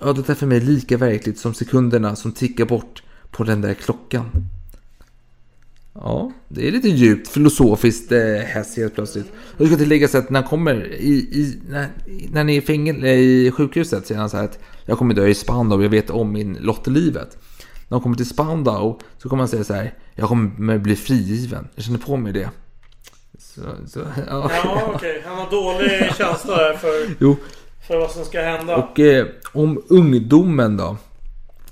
Ödet 0.00 0.28
är 0.28 0.34
för 0.34 0.46
mig 0.46 0.60
lika 0.60 0.96
verkligt 0.96 1.38
som 1.38 1.54
sekunderna 1.54 2.16
som 2.16 2.32
tickar 2.32 2.64
bort 2.64 3.02
på 3.30 3.44
den 3.44 3.60
där 3.60 3.74
klockan. 3.74 4.24
Ja, 5.94 6.32
det 6.48 6.68
är 6.68 6.72
lite 6.72 6.88
djupt 6.88 7.28
filosofiskt 7.28 8.12
eh, 8.12 8.20
häst 8.46 8.76
helt 8.76 8.94
plötsligt. 8.94 9.32
Jag 9.56 9.66
det 9.66 9.70
ska 9.70 9.76
tilläggas 9.76 10.14
att 10.14 10.30
när 10.30 10.40
han 10.40 10.48
kommer 10.48 10.92
i, 10.92 11.12
i, 11.12 11.60
när, 11.68 11.88
när 12.32 12.44
ni 12.44 12.56
är 12.56 12.62
i, 12.62 12.64
fängel, 12.64 13.04
eh, 13.04 13.10
i 13.10 13.50
sjukhuset 13.50 14.06
säger 14.06 14.20
han 14.20 14.30
så 14.30 14.36
här 14.36 14.44
att 14.44 14.58
jag 14.84 14.98
kommer 14.98 15.14
dö 15.14 15.26
i 15.26 15.34
Spandau, 15.34 15.82
jag 15.82 15.90
vet 15.90 16.10
om 16.10 16.32
min 16.32 16.54
lott 16.60 16.88
i 16.88 16.90
livet. 16.90 17.38
När 17.88 17.96
han 17.96 18.00
kommer 18.00 18.16
till 18.16 18.28
Spandau 18.28 18.98
så 19.18 19.28
kommer 19.28 19.40
han 19.40 19.48
säga 19.48 19.64
så 19.64 19.74
här, 19.74 19.94
jag 20.14 20.28
kommer 20.28 20.78
bli 20.78 20.96
frigiven. 20.96 21.68
Jag 21.74 21.84
känner 21.84 21.98
på 21.98 22.16
mig 22.16 22.32
det. 22.32 22.50
Så, 23.60 23.88
så, 23.88 24.00
ja. 24.28 24.50
Ja, 24.64 24.92
okej. 24.94 25.22
Han 25.26 25.38
har 25.38 25.50
dålig 25.50 26.14
känsla 26.16 26.56
där 26.56 26.76
för, 26.76 27.14
Jo. 27.18 27.36
för 27.88 27.98
vad 27.98 28.10
som 28.10 28.24
ska 28.24 28.40
hända. 28.40 28.76
Och 28.76 29.00
eh, 29.00 29.26
om 29.52 29.82
ungdomen 29.88 30.76
då. 30.76 30.96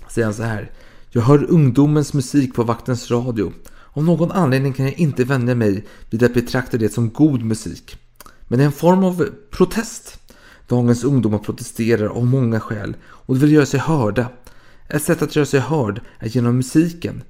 Säger 0.09 0.27
han 0.27 0.35
så 0.35 0.43
här. 0.43 0.71
Jag 1.11 1.23
hör 1.23 1.47
ungdomens 1.51 2.13
musik 2.15 2.55
på 2.55 2.63
vaktens 2.63 3.11
radio. 3.11 3.53
Av 3.93 4.05
någon 4.05 4.33
anledning 4.33 4.73
kan 4.73 4.85
jag 4.85 4.95
inte 4.99 5.25
vänja 5.25 5.55
mig 5.55 5.87
vid 6.11 6.23
att 6.23 6.35
betrakta 6.35 6.77
det 6.77 6.93
som 6.93 7.11
god 7.11 7.43
musik. 7.43 7.97
Men 8.49 8.59
det 8.59 8.63
är 8.65 8.67
en 8.67 8.73
form 8.73 9.05
av 9.05 9.29
protest. 9.51 10.19
Dagens 10.67 11.05
ungdomar 11.05 11.39
protesterar 11.39 12.07
av 12.07 12.27
många 12.27 12.61
skäl 12.61 12.97
och 13.07 13.35
de 13.35 13.41
vill 13.41 13.53
göra 13.53 13.67
sig 13.67 13.81
hörda. 13.81 14.27
Ett 14.89 15.03
sätt 15.03 15.23
att 15.23 15.37
göra 15.37 15.47
sig 15.47 15.61
hörd 15.61 16.01
är 16.19 16.29
genom 16.29 16.57
musiken. 16.57 17.23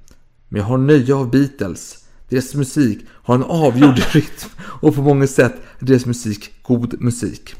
Men 0.49 0.59
jag 0.61 0.67
har 0.67 0.77
nöje 0.77 1.15
av 1.15 1.31
Beatles. 1.31 1.98
Deras 2.29 2.55
musik 2.55 2.99
har 3.11 3.35
en 3.35 3.43
avgjord 3.43 3.99
rytm 4.11 4.49
och 4.59 4.95
på 4.95 5.01
många 5.01 5.27
sätt 5.27 5.53
är 5.79 5.85
deras 5.85 6.05
musik 6.05 6.53
god 6.61 7.01
musik. 7.01 7.55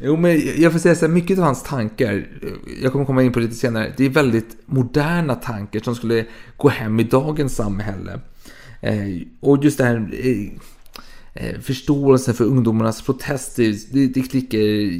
Jo, 0.00 0.16
men 0.16 0.42
jag 0.56 0.72
får 0.72 0.78
säga 0.78 0.94
så 0.94 1.06
här, 1.06 1.12
mycket 1.12 1.38
av 1.38 1.44
hans 1.44 1.62
tankar, 1.62 2.26
jag 2.82 2.92
kommer 2.92 3.04
komma 3.04 3.22
in 3.22 3.32
på 3.32 3.38
det 3.38 3.44
lite 3.44 3.58
senare, 3.58 3.92
det 3.96 4.04
är 4.04 4.10
väldigt 4.10 4.56
moderna 4.66 5.34
tankar 5.34 5.80
som 5.80 5.94
skulle 5.94 6.24
gå 6.56 6.68
hem 6.68 7.00
i 7.00 7.04
dagens 7.04 7.56
samhälle. 7.56 8.20
Eh, 8.80 9.22
och 9.40 9.64
just 9.64 9.78
det 9.78 9.84
här 9.84 10.10
eh, 10.12 10.48
eh, 11.34 11.60
förståelsen 11.60 12.34
för 12.34 12.44
ungdomarnas 12.44 13.02
protester, 13.02 13.74
det, 13.92 14.06
det 14.06 14.22
klickar 14.22 14.58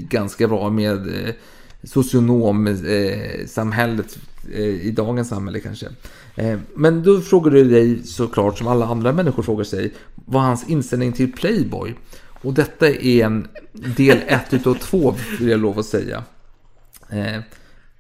ganska 0.09 0.49
bra 0.49 0.71
med 0.71 1.09
eh, 1.09 1.35
socionomsamhället 1.83 4.19
eh, 4.55 4.65
i 4.65 4.91
dagens 4.91 5.29
samhälle 5.29 5.61
kanske. 5.61 5.87
Eh, 6.37 6.59
men 6.75 7.03
då 7.03 7.21
frågar 7.21 7.51
du 7.51 7.65
dig 7.65 8.03
såklart, 8.05 8.59
som 8.59 8.69
alla 8.69 8.87
andra 8.87 9.13
människor 9.13 9.43
frågar 9.43 9.65
sig, 9.65 9.95
vad 10.15 10.43
hans 10.43 10.69
inställning 10.69 11.13
till 11.13 11.33
Playboy. 11.33 11.95
Och 12.43 12.53
detta 12.53 12.89
är 12.89 13.25
en 13.25 13.49
del 13.97 14.19
1 14.27 14.55
utav 14.55 14.75
2 14.75 15.15
vill 15.41 15.49
jag 15.49 15.61
lov 15.61 15.79
att 15.79 15.87
säga. 15.87 16.25
Eh, 17.11 17.41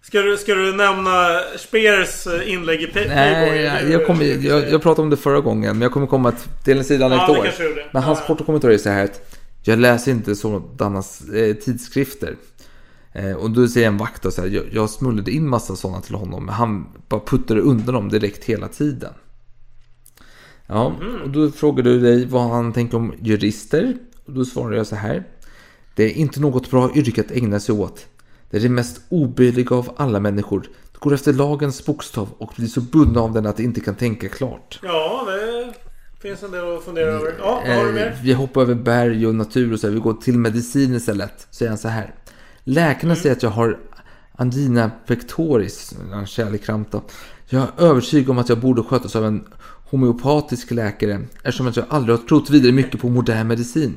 Ska 0.02 0.20
du, 0.22 0.36
ska 0.36 0.54
du 0.54 0.72
nämna 0.76 1.40
Speers 1.58 2.26
eh, 2.26 2.52
inlägg 2.52 2.82
i 2.82 2.86
Playboy? 2.86 3.14
Nej, 3.14 3.60
jag, 3.62 3.90
jag, 3.90 4.06
kommer, 4.06 4.24
jag, 4.46 4.70
jag 4.70 4.82
pratade 4.82 5.02
om 5.02 5.10
det 5.10 5.16
förra 5.16 5.40
gången, 5.40 5.70
men 5.76 5.82
jag 5.82 5.92
kommer 5.92 6.06
komma 6.06 6.32
till 6.64 6.78
en 6.78 6.84
sidan 6.84 7.12
Ja, 7.12 7.24
ett 7.24 7.30
år. 7.30 7.48
Men 7.92 8.02
hans 8.02 8.18
Ja. 8.18 8.26
korta 8.26 8.44
kommentar 8.44 8.70
är 8.70 8.78
så 8.78 8.88
här 8.90 9.04
att 9.04 9.34
jag 9.62 9.78
läser 9.78 10.10
inte 10.10 10.36
sådana 10.36 11.02
eh, 11.34 11.54
tidskrifter. 11.56 12.36
Eh, 13.16 13.32
och 13.32 13.51
då 13.51 13.68
säger 13.68 13.86
en 13.86 13.97
vakt 13.97 14.36
här, 14.36 14.47
jag, 14.47 14.64
jag 14.72 14.90
smullade 14.90 15.30
in 15.30 15.48
massa 15.48 15.76
sådana 15.76 16.01
till 16.01 16.14
honom, 16.14 16.47
men 16.47 16.55
han 16.55 16.86
bara 17.09 17.20
puttade 17.20 17.60
undan 17.60 17.94
dem 17.94 18.09
direkt 18.09 18.44
hela 18.44 18.68
tiden. 18.68 19.12
Ja, 20.66 20.88
Mhm. 20.88 21.22
och 21.22 21.30
då 21.30 21.51
frågar 21.51 21.82
du 21.84 22.01
dig 22.01 22.26
vad 22.26 22.43
han 22.51 22.72
tänker 22.72 22.97
om 22.97 23.14
jurister. 23.22 23.97
Och 24.26 24.32
då 24.32 24.44
svarar 24.44 24.76
jag 24.76 24.86
så 24.86 24.97
här. 24.97 25.24
Det 25.94 26.05
är 26.05 26.10
inte 26.10 26.40
något 26.40 26.70
bra 26.70 26.90
yrke 26.94 27.20
att 27.20 27.30
ägna 27.30 27.60
sig 27.60 27.74
åt. 27.74 28.06
Det 28.51 28.56
är 28.56 28.60
det 28.60 28.68
mest 28.68 29.01
oböjliga 29.09 29.76
av 29.76 29.90
alla 29.97 30.20
människor. 30.20 30.60
Det 30.93 30.98
går 30.98 31.14
efter 31.14 31.32
lagens 31.32 31.86
bokstav 31.86 32.28
och 32.38 32.52
blir 32.56 32.66
så 32.66 32.80
bundna 32.80 33.20
av 33.20 33.32
den 33.32 33.47
att 33.47 33.56
de 33.56 33.62
inte 33.62 33.80
kan 33.80 33.94
tänka 33.94 34.28
klart. 34.28 34.80
Ja, 34.82 35.26
det 35.26 35.72
finns 36.28 36.43
en 36.43 36.51
del 36.51 36.76
att 36.76 36.84
fundera 36.84 37.06
över. 37.06 37.34
Ja, 37.38 37.62
vad 37.66 37.76
har 37.76 37.82
du 37.84 37.88
Eh, 37.88 37.94
mer? 37.94 38.18
vi 38.22 38.32
hoppar 38.32 38.60
över 38.62 38.74
berg 38.74 39.26
och 39.26 39.34
natur 39.34 39.72
och 39.72 39.80
så 39.80 39.86
här. 39.86 39.94
Vi 39.94 40.01
går 40.01 40.14
till 40.14 40.38
medicin 40.38 40.94
istället. 40.94 41.47
Så 41.51 41.64
är 41.64 41.68
han 41.68 41.78
så 41.78 41.88
här. 41.88 42.14
Läkarna 42.68 43.12
Mm. 43.12 43.22
säger 43.22 43.36
att 43.36 43.43
jag 43.43 43.51
har 43.51 43.78
angina 44.32 44.90
pectoris, 45.06 45.94
en 46.12 46.26
kärlekramp 46.26 46.90
då. 46.90 47.02
Jag 47.48 47.62
är 47.62 47.82
övertygad 47.84 48.30
om 48.30 48.38
att 48.38 48.48
jag 48.48 48.60
borde 48.60 48.82
skötas 48.82 49.16
av 49.16 49.24
en 49.24 49.44
homeopatisk 49.90 50.70
läkare 50.70 51.20
eftersom 51.43 51.66
att 51.66 51.76
jag 51.76 51.86
aldrig 51.88 52.18
har 52.18 52.26
trott 52.26 52.51
vidare 52.51 52.72
mycket 52.72 53.01
på 53.01 53.09
modern 53.09 53.47
medicin. 53.47 53.94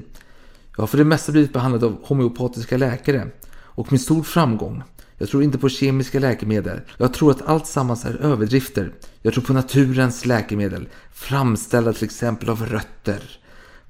Jag 0.75 0.81
har 0.81 0.87
för 0.87 0.97
det 0.97 1.03
mesta 1.03 1.31
blivit 1.31 1.53
behandlad 1.53 1.83
av 1.83 1.97
homeopatiska 2.03 2.77
läkare 2.77 3.27
och 3.51 3.91
med 3.91 4.01
stor 4.01 4.23
framgång. 4.23 4.83
Jag 5.17 5.29
tror 5.29 5.43
inte 5.43 5.57
på 5.57 5.69
kemiska 5.69 6.19
läkemedel. 6.19 6.79
Jag 6.97 7.13
tror 7.13 7.31
att 7.31 7.41
allt 7.41 7.67
sammans 7.67 8.05
är 8.05 8.15
överdrifter. 8.21 8.93
Jag 9.21 9.33
tror 9.33 9.43
på 9.43 9.53
naturens 9.53 10.25
läkemedel, 10.25 10.87
framställda 11.13 11.93
till 11.93 12.05
exempel 12.05 12.49
av 12.49 12.65
rötter. 12.65 13.39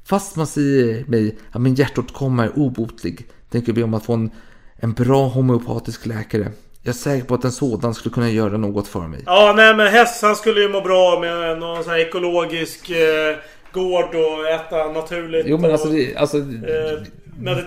Fast 0.03 0.35
man 0.35 0.47
säger 0.47 1.05
mig 1.05 1.37
att 1.51 1.61
min 1.61 1.75
hjärtåtkomma 1.75 2.43
är 2.43 2.59
obotlig 2.59 3.27
tänker 3.49 3.69
jag 3.69 3.75
be 3.75 3.83
om 3.83 3.93
att 3.93 4.05
få 4.05 4.13
en, 4.13 4.31
en 4.79 4.93
bra 4.93 5.27
homeopatisk 5.27 6.05
läkare. 6.05 6.47
Jag 6.83 6.89
är 6.89 6.97
säker 6.97 7.25
på 7.25 7.35
att 7.35 7.43
en 7.43 7.51
sådan 7.51 7.93
skulle 7.93 8.13
kunna 8.13 8.29
göra 8.29 8.57
något 8.57 8.87
för 8.87 9.07
mig. 9.07 9.23
Ja, 9.25 9.53
nej 9.55 9.75
men 9.75 9.87
häst 9.87 10.21
han 10.21 10.35
skulle 10.35 10.61
ju 10.61 10.69
må 10.69 10.81
bra 10.81 11.19
med 11.19 11.59
någon 11.59 11.83
sån 11.83 11.93
här 11.93 11.99
ekologisk 11.99 12.89
eh, 12.89 13.35
gård 13.71 14.15
och 14.15 14.47
äta 14.49 14.91
naturligt. 14.91 15.45
Jo 15.47 15.57
men 15.57 15.71
alltså, 15.71 15.87
och, 15.87 15.93
det, 15.93 16.15
alltså 16.15 16.37
eh, 16.37 16.43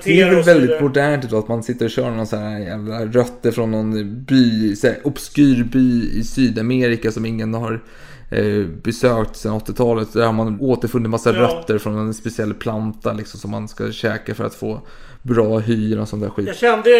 Det 0.04 0.20
är 0.20 0.30
väl 0.34 0.42
väldigt 0.42 0.80
modernt 0.80 1.24
idag 1.24 1.38
att 1.38 1.48
man 1.48 1.62
sitter 1.62 1.84
och 1.84 1.90
kör 1.90 2.10
någon 2.10 2.26
sån 2.26 2.38
här 2.38 2.58
jävla 2.58 3.04
rötter 3.06 3.50
från 3.50 3.70
någon 3.70 4.24
by, 4.24 4.76
så 4.76 4.86
här, 4.86 4.98
obskyr 5.04 5.64
by 5.64 6.10
i 6.18 6.24
Sydamerika 6.24 7.12
som 7.12 7.26
ingen 7.26 7.54
har 7.54 7.82
eh, 8.30 8.66
besökt 8.82 9.36
sedan 9.36 9.52
80-talet. 9.60 10.12
Där 10.12 10.26
har 10.26 10.32
man 10.32 10.60
återfunnit 10.60 11.10
massa 11.10 11.32
Ja. 11.32 11.40
rötter 11.42 11.78
från 11.78 11.98
en 11.98 12.14
speciell 12.14 12.54
planta 12.54 13.12
liksom, 13.12 13.40
som 13.40 13.50
man 13.50 13.68
ska 13.68 13.92
käka 13.92 14.34
för 14.34 14.44
att 14.44 14.54
få 14.54 14.80
bra 15.22 15.58
hy 15.58 15.98
och 15.98 16.08
sån 16.08 16.20
där 16.20 16.28
skit. 16.28 16.46
Jag 16.46 16.56
kände 16.56 16.90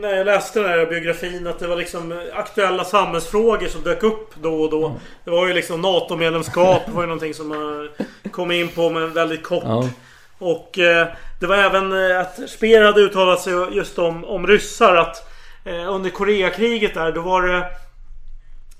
när 0.00 0.14
jag 0.14 0.26
läste 0.26 0.60
den 0.60 0.68
här 0.68 0.86
biografin 0.86 1.46
att 1.46 1.58
det 1.58 1.66
var 1.66 1.76
liksom 1.76 2.20
aktuella 2.34 2.84
samhällsfrågor 2.84 3.68
som 3.68 3.82
dök 3.82 4.02
upp 4.02 4.34
då 4.42 4.62
och 4.62 4.70
då. 4.70 4.96
Det 5.24 5.30
var 5.30 5.46
ju 5.46 5.54
liksom 5.54 5.80
NATO-medlemskap 5.80 6.82
var 6.88 7.02
ju 7.02 7.06
någonting 7.06 7.34
som 7.34 7.48
man 7.48 7.88
kom 8.30 8.50
in 8.50 8.68
på 8.68 8.90
men 8.90 9.12
väldigt 9.12 9.42
kort. 9.42 9.64
Ja. 9.66 9.88
Och 10.38 10.78
eh, 10.78 11.06
det 11.40 11.46
var 11.46 11.56
även 11.56 12.10
eh, 12.10 12.20
att 12.20 12.50
Speer 12.50 12.84
hade 12.84 13.00
uttalat 13.00 13.40
sig 13.40 13.52
just 13.72 13.98
om, 13.98 14.24
om 14.24 14.46
ryssar 14.46 14.96
att 14.96 15.28
eh, 15.64 15.94
under 15.94 16.10
Koreakriget 16.10 16.94
där 16.94 17.12
då 17.12 17.20
var 17.20 17.42
det 17.42 17.58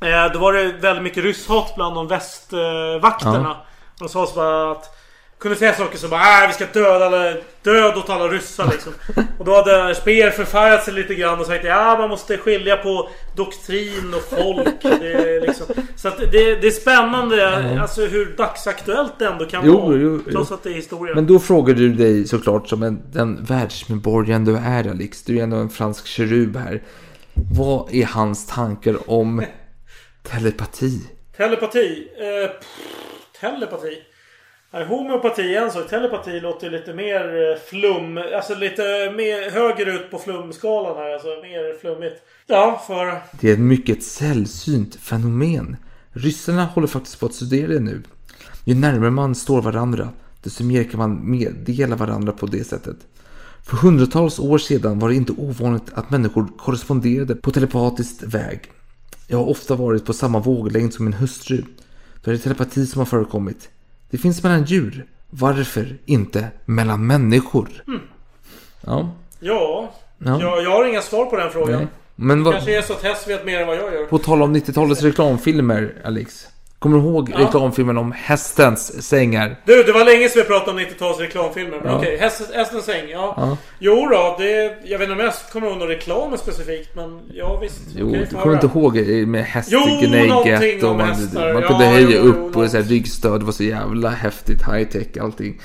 eh, 0.09 0.33
Då 0.33 0.39
var 0.39 0.53
det 0.53 0.73
väldigt 0.73 1.03
mycket 1.03 1.25
rysshat 1.25 1.73
bland 1.77 1.95
de 1.95 2.09
västvakterna. 2.09 3.57
De 3.99 4.09
sa 4.09 4.27
så 4.27 4.35
bara 4.35 4.73
att 4.73 4.97
kunde 5.45 5.59
säga 5.59 5.75
saker 5.75 5.99
som 5.99 6.11
bara 6.11 6.43
äh, 6.43 6.49
vi 6.49 6.55
ska 6.55 6.67
döda 6.81 7.07
alla, 7.07 7.35
död 7.63 7.97
åt 7.97 8.11
alla 8.11 8.29
ryssar 8.29 8.69
liksom. 8.73 8.93
Och 9.39 9.45
då 9.45 9.55
hade 9.57 9.95
Speer 9.95 10.31
förfärgat 10.31 10.85
sig 10.85 10.95
lite 10.95 11.15
grann 11.15 11.41
och 11.41 11.47
sagt 11.47 11.65
ja 11.65 11.97
man 11.99 12.09
måste 12.11 12.39
skilja 12.39 12.77
på 12.77 13.09
doktrin 13.37 14.15
och 14.15 14.39
folk. 14.39 14.83
Det 14.83 15.13
är 15.13 15.41
liksom, 15.41 15.67
så 15.97 16.09
att 16.09 16.19
det, 16.19 16.55
det 16.55 16.67
är 16.67 16.71
spännande 16.71 17.37
Ja. 17.37 17.81
alltså 17.83 18.07
hur 18.07 18.35
dagsaktuellt 18.37 19.13
det 19.19 19.27
ändå 19.27 19.45
kan 19.47 19.67
Jo, 19.67 19.81
vara. 19.81 19.97
jo, 19.97 20.19
trots 20.33 20.51
jo. 20.51 20.55
att 20.55 20.63
det 20.63 20.71
är 20.71 20.75
historia. 20.75 21.15
Men 21.15 21.27
då 21.27 21.39
frågar 21.39 21.75
du 21.75 21.93
dig 21.93 22.27
såklart 22.27 22.69
som 22.69 22.83
en, 22.83 23.03
den 23.13 23.45
världsmedborgaren 23.45 24.45
du 24.45 24.57
är 24.57 24.91
Alex. 24.91 25.23
Du 25.23 25.39
är 25.39 25.43
ändå 25.43 25.57
en 25.57 25.71
fransk 25.71 26.07
kerub 26.07 26.57
här. 26.57 26.83
Vad 27.35 27.95
är 27.95 28.05
hans 28.07 28.47
tankar 28.47 29.11
om 29.11 29.43
telepati? 30.23 31.01
Telepati. 31.37 32.09
Eh, 32.19 32.51
pff, 32.51 32.67
telepati. 33.41 33.99
Homeopati 34.83 35.55
är 35.55 35.63
en 35.63 35.71
sak. 35.71 35.91
Telepati 35.91 36.41
låter 36.41 36.71
lite 36.71 36.95
mer 36.95 37.51
eh, 37.51 37.59
flum. 37.71 38.19
Alltså 38.19 38.55
lite 38.55 38.83
mer 39.17 39.51
högre 39.51 39.93
ut 39.93 40.11
på 40.11 40.19
flumskalan 40.19 40.97
här. 40.97 41.15
Alltså 41.15 41.29
mer 41.29 41.79
flummigt. 41.81 42.23
Ja, 42.47 42.83
för... 42.87 43.23
Det 43.41 43.49
är 43.49 43.53
ett 43.53 43.59
mycket 43.59 44.03
sällsynt 44.03 44.95
fenomen. 44.95 45.77
Ryssarna 46.13 46.65
håller 46.65 46.89
faktiskt 46.89 47.21
på 47.21 47.27
att 47.27 47.35
studera 47.35 47.69
det 47.69 47.81
nu. 47.81 48.03
Ju 48.65 48.75
närmare 48.75 49.11
man 49.11 49.35
står 49.35 49.63
varandra, 49.63 50.09
desto 50.43 50.65
mer 50.65 50.85
kan 50.85 50.99
man 50.99 51.31
meddela 51.31 51.97
varandra 51.97 52.33
på 52.33 52.47
det 52.47 52.65
sättet. 52.65 52.97
För 53.63 53.77
hundratals 53.77 54.39
år 54.39 54.59
sedan 54.59 54.99
var 54.99 55.09
det 55.09 55.15
inte 55.15 55.33
ovanligt 55.33 55.93
att 55.95 56.11
människor 56.11 56.49
korresponderade 56.59 57.35
på 57.35 57.51
telepatisk 57.51 58.23
väg. 58.23 58.61
Jag 59.29 59.39
har 59.39 59.49
ofta 59.49 59.75
varit 59.75 60.07
på 60.07 60.13
samma 60.13 60.39
våglängd 60.39 60.95
som 60.95 61.05
min 61.05 61.15
hustru. 61.15 61.63
Då 62.25 62.31
är 62.31 62.35
det 62.35 62.41
telepati 62.41 62.87
som 62.87 62.99
har 62.99 63.07
förekommit. 63.07 63.69
Det 64.15 64.19
finns 64.19 64.43
mellan 64.43 64.65
djur. 64.65 65.07
Varför 65.31 65.99
inte 66.05 66.49
mellan 66.65 67.07
människor? 67.07 67.69
Mm. 67.87 68.01
Ja, 68.81 69.11
Ja. 69.41 69.93
Ja. 70.19 70.41
Jag, 70.41 70.65
jag 70.65 70.71
har 70.71 70.89
inga 70.89 71.03
svar 71.03 71.27
på 71.27 71.37
den 71.37 71.51
frågan. 71.51 71.79
nej. 71.79 71.87
Men 72.17 72.45
vad... 72.45 72.55
kanske 72.55 72.79
är 72.79 72.83
så 72.83 72.93
att 72.93 73.03
häst 73.03 73.29
vet 73.29 73.45
mer 73.47 73.61
än 73.61 73.67
vad 73.67 73.77
jag 73.77 73.95
gör. 73.95 74.07
På 74.07 74.19
tal 74.19 74.43
om 74.43 74.57
90-talets 74.57 75.03
reklamfilmer, 75.03 75.95
Alex. 76.05 76.47
Kommer 76.85 76.99
du 76.99 77.05
ihåg 77.05 77.31
Ja. 77.35 77.39
reklamfilmen 77.39 77.99
om 77.99 78.13
hästens 78.13 79.09
sängar? 79.09 79.57
Du, 79.65 79.83
det 79.83 79.93
var 79.93 80.05
länge 80.05 80.29
sedan 80.29 80.43
vi 80.43 80.49
pratade 80.49 80.71
om 80.71 80.79
90-tals 80.79 81.19
reklamfilmer. 81.19 81.81
Men 81.83 81.91
Ja. 81.93 81.99
okej, 81.99 82.17
häst, 82.17 82.43
hästens 82.55 82.85
säng. 82.85 83.09
Ja. 83.09 83.35
Ja. 83.37 83.57
Jo 83.79 84.09
då, 84.09 84.37
det... 84.39 84.79
Jag 84.85 84.99
vet 84.99 85.09
inte 85.09 85.13
om 85.13 85.21
jag 85.21 85.33
kommer 85.53 85.67
ihåg 85.69 85.79
någon 85.79 85.89
reklam 85.89 86.39
specifikt. 86.39 86.97
Men 86.97 87.21
ja 87.35 87.59
visst. 87.63 87.81
Jo, 87.97 88.13
du 88.13 88.27
kommer 88.27 88.55
inte 88.55 88.67
ihåg 88.67 88.97
eh, 88.97 89.27
med 89.27 89.45
hästgnägget 89.45 90.83
och 90.83 90.91
om 90.91 90.97
man, 90.97 91.09
hästar. 91.09 91.53
man 91.55 91.63
Ja, 91.63 91.69
kunde 91.69 91.85
höja 91.85 92.09
jo, 92.11 92.23
upp 92.23 92.53
jo, 92.55 92.63
och 92.63 92.71
så 92.71 92.77
här 92.77 92.85
ryggstöd. 92.85 93.41
Det 93.41 93.45
var 93.45 93.53
så 93.53 93.65
jävla 93.65 94.09
häftigt, 94.09 94.63
high 94.73 94.89
tech 94.89 95.23
allting. 95.23 95.61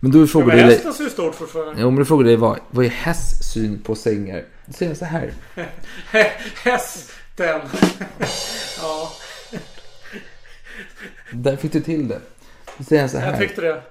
Men 0.00 0.12
Ja, 0.50 0.56
du 0.56 0.62
dig... 0.62 0.74
hästen 0.74 0.92
ser 0.92 1.04
ju 1.04 1.10
stort 1.10 1.34
fortfarande. 1.34 1.74
Jo, 1.80 1.86
men 1.90 1.96
du 1.96 2.04
dig 2.24 2.36
vad, 2.36 2.58
vad 2.70 2.84
är 2.84 2.90
hästs 2.90 3.52
syn 3.52 3.82
på 3.82 3.94
sängar? 3.94 4.42
Då 4.66 4.72
säger 4.72 4.90
jag 4.90 4.96
så 4.98 5.04
här. 5.04 5.32
Hästen. 6.64 7.60
ja, 8.82 9.12
Där 11.32 11.56
fick 11.56 11.72
du 11.72 11.80
till 11.80 12.08
det. 12.08 12.20
Då 12.78 12.84
säger 12.84 13.02
jag 13.02 13.10
så 13.10 13.18
här. 13.18 13.30
jag 13.30 13.38
tyckte 13.38 13.60
det. 13.60 13.82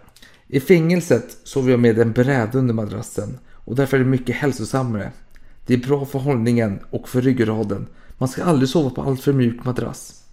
I 0.48 0.60
fängelset 0.60 1.38
sover 1.44 1.72
jag 1.72 1.80
med 1.80 2.00
en 2.00 2.12
bräda 2.12 2.60
under 2.60 2.74
madrassen 2.74 3.40
och 3.54 3.76
därför 3.76 3.98
är 3.98 4.04
det 4.04 4.10
mycket 4.10 4.36
hälsosammare. 4.36 5.12
Det 5.66 5.74
är 5.74 5.78
bra 5.78 6.06
för 6.06 6.20
hållningen 6.20 6.80
och 6.90 7.10
för 7.10 7.22
ryggraden. 7.22 7.88
Man 8.18 8.30
ska 8.30 8.44
aldrig 8.44 8.70
sova 8.70 8.90
på 8.90 9.02
allt 9.02 9.22
för 9.24 9.34
mjuk 9.34 9.64
madrass. 9.66 10.24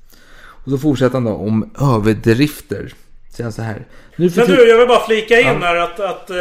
Och 0.40 0.70
så 0.70 0.78
fortsätter 0.78 1.14
han 1.14 1.24
då 1.24 1.34
om 1.34 1.70
överdrifter. 1.80 2.94
Säger 3.30 3.42
han 3.44 3.52
så 3.52 3.62
här. 3.62 3.86
Nu 4.16 4.30
för 4.30 4.46
Men 4.46 4.56
du, 4.56 4.68
jag 4.68 4.78
vill 4.78 4.88
bara 4.88 5.06
flika 5.06 5.40
in 5.40 5.46
Ja. 5.46 5.58
här 5.60 5.76
att, 5.76 6.00
att 6.00 6.30
eh, 6.30 6.36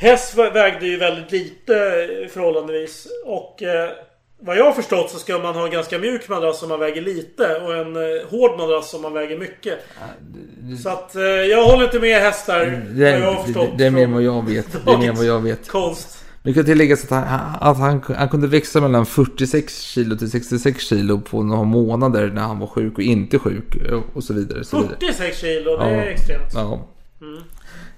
häst 0.00 0.38
vägde 0.38 0.86
ju 0.86 0.98
väldigt 0.98 1.32
lite 1.32 1.74
eh, 1.74 2.28
förhållandevis. 2.28 3.06
Och 3.26 3.62
eh, 3.62 3.90
vad 4.38 4.56
jag 4.56 4.64
har 4.64 4.72
förstått 4.72 5.10
så 5.10 5.18
ska 5.18 5.38
man 5.38 5.54
ha 5.54 5.64
en 5.64 5.70
ganska 5.70 5.98
mjuk 5.98 6.28
madrass 6.28 6.62
om 6.62 6.68
man 6.68 6.80
väger 6.80 7.02
lite. 7.02 7.56
Och 7.56 7.76
en 7.76 7.96
eh, 7.96 8.02
hård 8.30 8.58
madrass 8.58 8.94
om 8.94 9.02
man 9.02 9.12
väger 9.12 9.38
mycket. 9.38 9.78
Så 10.82 10.88
att 10.88 11.16
eh, 11.16 11.22
jag 11.22 11.66
håller 11.66 11.84
inte 11.84 12.00
med 12.00 12.20
hästar. 12.20 12.82
Det, 12.90 13.10
jag 13.10 13.32
har 13.32 13.36
det, 13.36 13.42
förstått. 13.44 13.78
det 13.78 13.86
är 13.86 13.90
mer 13.90 14.06
vad 14.06 14.22
jag 14.22 14.46
vet. 14.46 14.84
Det 14.84 14.92
är 14.92 14.98
mer 14.98 15.12
vad 15.12 15.24
jag 15.24 15.40
vet. 15.40 15.68
Konst. 15.68 16.22
Det 16.42 16.52
kan 16.52 16.64
tilläggas 16.64 17.04
att, 17.04 17.10
han, 17.10 17.40
att 17.60 17.78
han, 17.78 18.02
han 18.16 18.28
kunde 18.28 18.46
växa 18.46 18.80
mellan 18.80 19.06
46 19.06 19.80
kilo 19.80 20.16
till 20.16 20.30
66 20.30 20.84
kilo 20.84 21.20
på 21.20 21.42
några 21.42 21.62
månader 21.62 22.30
när 22.34 22.42
han 22.42 22.58
var 22.58 22.66
sjuk 22.66 22.94
och 22.94 23.02
inte 23.02 23.38
sjuk 23.38 23.76
och 24.14 24.24
så 24.24 24.34
vidare. 24.34 24.64
Så 24.64 24.76
vidare. 24.76 24.96
46 25.00 25.40
kilo, 25.40 25.76
det 25.76 25.84
är 25.84 26.06
extremt. 26.06 26.54
Ja. 26.54 26.86
Mm. 27.20 27.42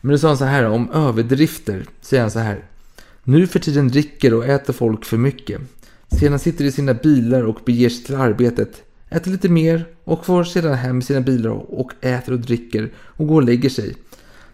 Men 0.00 0.12
då 0.12 0.18
sa 0.18 0.28
han 0.28 0.36
så 0.36 0.44
här 0.44 0.64
om 0.66 0.90
överdrifter. 0.92 1.84
Säger 2.00 2.20
han 2.20 2.30
så 2.30 2.38
här. 2.38 2.64
Nu 3.24 3.46
för 3.46 3.58
tiden 3.58 3.88
dricker 3.88 4.34
och 4.34 4.44
äter 4.44 4.72
folk 4.72 5.04
för 5.04 5.16
mycket. 5.16 5.60
Sedan 6.10 6.38
sitter 6.38 6.64
de 6.64 6.68
i 6.68 6.72
sina 6.72 6.94
bilar 6.94 7.42
och 7.42 7.60
beger 7.66 7.88
sig 7.88 8.04
till 8.04 8.14
arbetet, 8.14 8.82
äter 9.10 9.30
lite 9.30 9.48
mer 9.48 9.86
och 10.04 10.26
får 10.26 10.44
sedan 10.44 10.74
hem 10.74 10.98
i 10.98 11.02
sina 11.02 11.20
bilar 11.20 11.50
och 11.50 11.92
äter 12.00 12.32
och 12.32 12.40
dricker 12.40 12.92
och 12.96 13.26
går 13.26 13.34
och 13.34 13.42
lägger 13.42 13.70
sig. 13.70 13.94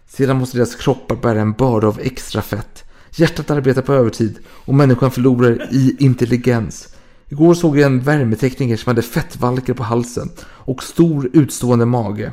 Sedan 0.07 0.37
måste 0.37 0.57
deras 0.57 0.75
kroppar 0.75 1.15
bära 1.15 1.41
en 1.41 1.53
börda 1.53 1.87
av 1.87 1.99
extra 1.99 2.41
fett. 2.41 2.83
Hjärtat 3.15 3.51
arbetar 3.51 3.81
på 3.81 3.93
övertid 3.93 4.37
och 4.47 4.73
människan 4.73 5.11
förlorar 5.11 5.67
i 5.71 5.95
intelligens. 5.99 6.95
Igår 7.29 7.53
såg 7.53 7.77
jag 7.77 7.85
en 7.85 7.99
värmetekniker 7.99 8.77
som 8.77 8.89
hade 8.89 9.01
fettvalkar 9.01 9.73
på 9.73 9.83
halsen 9.83 10.29
och 10.41 10.83
stor 10.83 11.29
utstående 11.33 11.85
mage. 11.85 12.31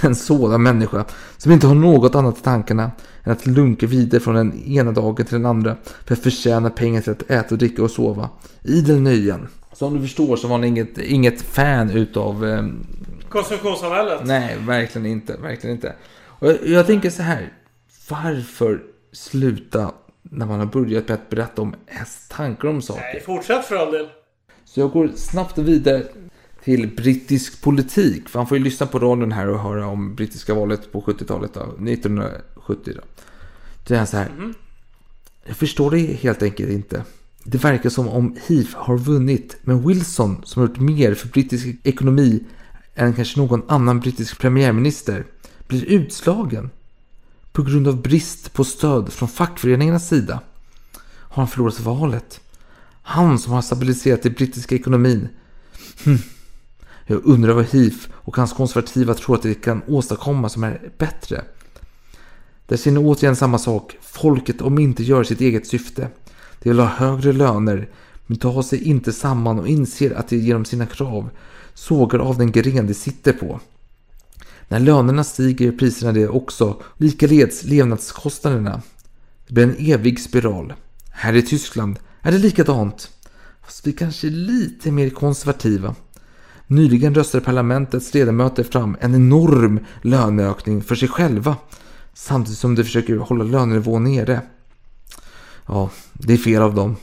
En 0.00 0.14
sådan 0.14 0.62
människa 0.62 1.04
som 1.36 1.52
inte 1.52 1.66
har 1.66 1.74
något 1.74 2.14
annat 2.14 2.38
i 2.38 2.42
tankarna 2.42 2.90
än 3.24 3.32
att 3.32 3.46
lunka 3.46 3.86
vidare 3.86 4.20
från 4.20 4.34
den 4.34 4.62
ena 4.66 4.92
dagen 4.92 5.26
till 5.26 5.34
den 5.36 5.46
andra 5.46 5.76
för 6.06 6.14
att 6.14 6.22
förtjäna 6.22 6.70
pengar 6.70 7.00
till 7.00 7.12
att 7.12 7.30
äta 7.30 7.54
och 7.54 7.58
dricka 7.58 7.82
och 7.82 7.90
sova. 7.90 8.30
Idel 8.62 9.00
nöjen. 9.00 9.48
Som 9.72 9.94
du 9.94 10.00
förstår 10.00 10.36
så 10.36 10.48
var 10.48 10.54
han 10.54 10.64
inget, 10.64 10.98
inget 10.98 11.42
fan 11.42 11.90
utav... 11.90 12.44
Eh, 12.46 12.64
Konsumtionssamhället? 13.28 14.20
nej, 14.24 14.56
verkligen 14.60 15.06
inte. 15.06 15.36
Verkligen 15.36 15.76
inte. 15.76 15.94
Och 16.26 16.48
jag, 16.48 16.66
jag 16.66 16.86
tänker 16.86 17.10
så 17.10 17.22
här. 17.22 17.52
Varför 18.10 18.82
sluta 19.12 19.92
när 20.22 20.46
man 20.46 20.58
har 20.58 20.66
börjat 20.66 21.08
med 21.08 21.14
att 21.14 21.30
berätta 21.30 21.62
om 21.62 21.74
ens 21.88 22.28
tankar 22.28 22.68
om 22.68 22.82
saker? 22.82 23.02
Nej, 23.12 23.22
fortsätt 23.26 23.64
för 23.64 23.76
all 23.76 23.92
del. 23.92 24.08
Så 24.64 24.80
jag 24.80 24.90
går 24.90 25.10
snabbt 25.14 25.58
vidare 25.58 26.02
till 26.64 26.96
brittisk 26.96 27.62
politik. 27.62 28.28
För 28.28 28.38
han 28.38 28.48
får 28.48 28.58
ju 28.58 28.64
lyssna 28.64 28.86
på 28.86 28.98
radion 28.98 29.32
här 29.32 29.48
och 29.48 29.60
höra 29.60 29.86
om 29.86 30.14
brittiska 30.14 30.54
valet 30.54 30.92
på 30.92 31.00
70-talet. 31.00 31.54
Då, 31.54 31.60
1970 31.60 32.92
då. 32.96 33.02
Då 33.86 33.94
är 33.94 34.04
så 34.04 34.16
här. 34.16 34.30
Jag 35.44 35.56
förstår 35.56 35.90
det 35.90 35.98
helt 35.98 36.42
enkelt 36.42 36.70
inte. 36.70 37.04
Det 37.44 37.64
verkar 37.64 37.90
som 37.90 38.08
om 38.08 38.36
Heath 38.46 38.76
har 38.76 38.98
vunnit. 38.98 39.56
Men 39.62 39.88
Wilson 39.88 40.42
som 40.44 40.62
har 40.62 40.68
gjort 40.68 40.80
mer 40.80 41.14
för 41.14 41.28
brittisk 41.28 41.66
ekonomi 41.82 42.44
än 42.94 43.14
kanske 43.14 43.40
någon 43.40 43.62
annan 43.68 44.00
brittisk 44.00 44.38
premiärminister 44.38 45.26
blir 45.66 45.84
utslagen. 45.84 46.70
På 47.52 47.62
grund 47.62 47.88
av 47.88 48.02
brist 48.02 48.52
på 48.52 48.64
stöd 48.64 49.12
från 49.12 49.28
fackföreningarnas 49.28 50.08
sida. 50.08 50.40
Har 51.04 51.42
han 51.42 51.48
förlorat 51.48 51.80
valet? 51.80 52.40
Han 53.02 53.38
som 53.38 53.52
har 53.52 53.62
stabiliserat 53.62 54.22
den 54.22 54.32
brittiska 54.32 54.74
ekonomin. 54.74 55.28
Hm. 56.04 56.18
Jag 57.06 57.24
undrar 57.24 57.52
vad 57.52 57.64
Heath 57.64 58.08
och 58.10 58.36
hans 58.36 58.52
konservativa 58.52 59.14
tror 59.14 59.36
att 59.36 59.42
det 59.42 59.54
kan 59.54 59.82
åstadkomma 59.88 60.48
som 60.48 60.64
är 60.64 60.92
bättre. 60.98 61.44
Där 62.66 62.76
ser 62.76 62.90
ni 62.90 62.98
återigen 62.98 63.36
samma 63.36 63.58
sak. 63.58 63.96
Folket 64.00 64.62
om 64.62 64.78
inte 64.78 65.02
gör 65.02 65.24
sitt 65.24 65.40
eget 65.40 65.66
syfte. 65.66 66.08
De 66.62 66.68
vill 66.70 66.78
ha 66.78 66.86
högre 66.86 67.32
löner, 67.32 67.88
men 68.26 68.38
tar 68.38 68.62
sig 68.62 68.82
inte 68.82 69.12
samman 69.12 69.58
och 69.58 69.68
inser 69.68 70.10
att 70.10 70.28
de 70.28 70.36
genom 70.36 70.64
sina 70.64 70.86
krav 70.86 71.30
sågar 71.74 72.18
av 72.18 72.38
den 72.38 72.52
gren 72.52 72.86
de 72.86 72.94
sitter 72.94 73.32
på. 73.32 73.60
När 74.68 74.80
lönerna 74.80 75.24
stiger 75.24 75.72
priserna 75.72 76.12
det 76.12 76.28
också, 76.28 76.82
likaledes 76.96 77.64
levnadskostnaderna. 77.64 78.82
Det 79.46 79.54
blir 79.54 79.64
en 79.64 79.76
evig 79.78 80.20
spiral. 80.20 80.72
Här 81.10 81.32
i 81.32 81.42
Tyskland 81.42 81.98
är 82.22 82.32
det 82.32 82.38
likadant. 82.38 83.10
Fast 83.64 83.86
vi 83.86 83.92
kanske 83.92 84.26
är 84.26 84.30
lite 84.30 84.90
mer 84.90 85.10
konservativa. 85.10 85.94
Nyligen 86.66 87.14
röstade 87.14 87.44
parlamentets 87.44 88.14
ledamöter 88.14 88.64
fram 88.64 88.96
en 89.00 89.14
enorm 89.14 89.80
löneökning 90.02 90.82
för 90.82 90.94
sig 90.94 91.08
själva. 91.08 91.56
Samtidigt 92.14 92.58
som 92.58 92.74
de 92.74 92.84
försöker 92.84 93.16
hålla 93.16 93.44
lönenivån 93.44 94.04
nere. 94.04 94.40
Ja, 95.66 95.90
det 96.12 96.32
är 96.32 96.36
fel 96.36 96.62
av 96.62 96.74
dem. 96.74 96.96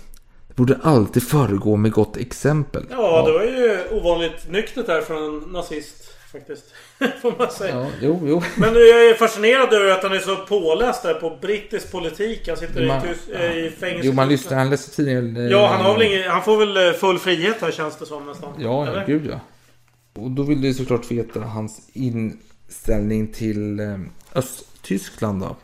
Det 0.48 0.56
borde 0.56 0.80
alltid 0.84 1.23
föregå 1.23 1.76
med 1.76 1.91
gott 1.91 2.18
exempel. 2.18 2.86
Ja, 2.90 3.26
det 3.26 3.34
var 3.34 3.44
ju 3.44 3.84
ovanligt 3.91 4.52
nyktert 4.52 4.86
där 4.86 5.02
från 5.02 5.23
en 5.23 5.52
nazist. 5.52 5.95
Faktiskt. 6.32 6.64
Får 7.22 7.38
man 7.38 7.52
säga. 7.52 7.76
Ja, 7.76 7.88
jo, 8.02 8.20
jo. 8.26 8.42
Men 8.58 8.74
jag 8.74 9.10
är 9.10 9.14
fascinerad 9.14 9.74
över 9.74 9.92
att 9.92 10.04
han 10.04 10.14
är 10.14 10.20
så 10.20 10.36
påläst 10.36 11.04
där 11.04 11.14
på 11.14 11.38
brittisk 11.42 11.92
politik. 11.92 12.48
Han 12.48 12.58
sitter 12.58 12.88
Man- 12.88 13.06
i, 13.06 13.08
tys- 13.10 13.36
eh, 13.36 13.58
i 13.66 13.70
fängelse. 13.80 14.08
Jo, 14.08 14.14
man 14.14 14.30
lyssnar. 14.30 14.58
Han 14.58 14.70
läser 14.70 14.92
tidningen. 14.92 15.38
eh, 15.38 15.44
Ja, 15.44 15.68
han, 15.68 15.86
har 15.86 15.94
väl 15.94 16.02
ingen, 16.08 16.32
han 16.32 16.44
får 16.44 16.58
väl 16.58 16.88
eh, 16.88 16.94
full 16.94 17.20
frihet 17.20 17.62
här 17.62 17.72
känns 17.72 17.98
det 17.98 18.06
som 18.06 18.26
nästan. 18.28 18.54
Ja, 18.60 18.86
ja, 18.86 18.92
Eller? 18.92 19.06
gud 19.06 19.26
ja. 19.32 19.40
Och 20.22 20.32
då 20.32 20.44
vill 20.44 20.62
du 20.62 20.74
såklart 20.74 21.12
veta 21.12 21.40
hans 21.40 21.82
inställning 21.94 23.28
till 23.34 23.80
eh, 23.80 23.98
Östtyskland 24.36 25.42
då. 25.42 25.56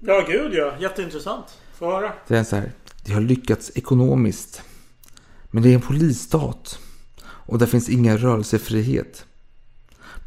Ja, 0.00 0.24
gud 0.28 0.54
ja. 0.54 0.72
Jätteintressant. 0.80 1.46
Få 1.78 1.86
höra. 1.90 2.12
Det 2.28 2.36
är 2.38 2.44
så 2.44 2.56
här. 2.56 2.72
De 3.04 3.12
har 3.12 3.20
lyckats 3.20 3.72
ekonomiskt. 3.74 4.62
Men 5.50 5.62
det 5.62 5.68
är 5.70 5.74
en 5.74 5.80
polisstat. 5.80 6.78
Och 7.22 7.58
där 7.58 7.66
finns 7.66 7.88
ingen 7.88 8.18
rörelsefrihet. 8.18 9.24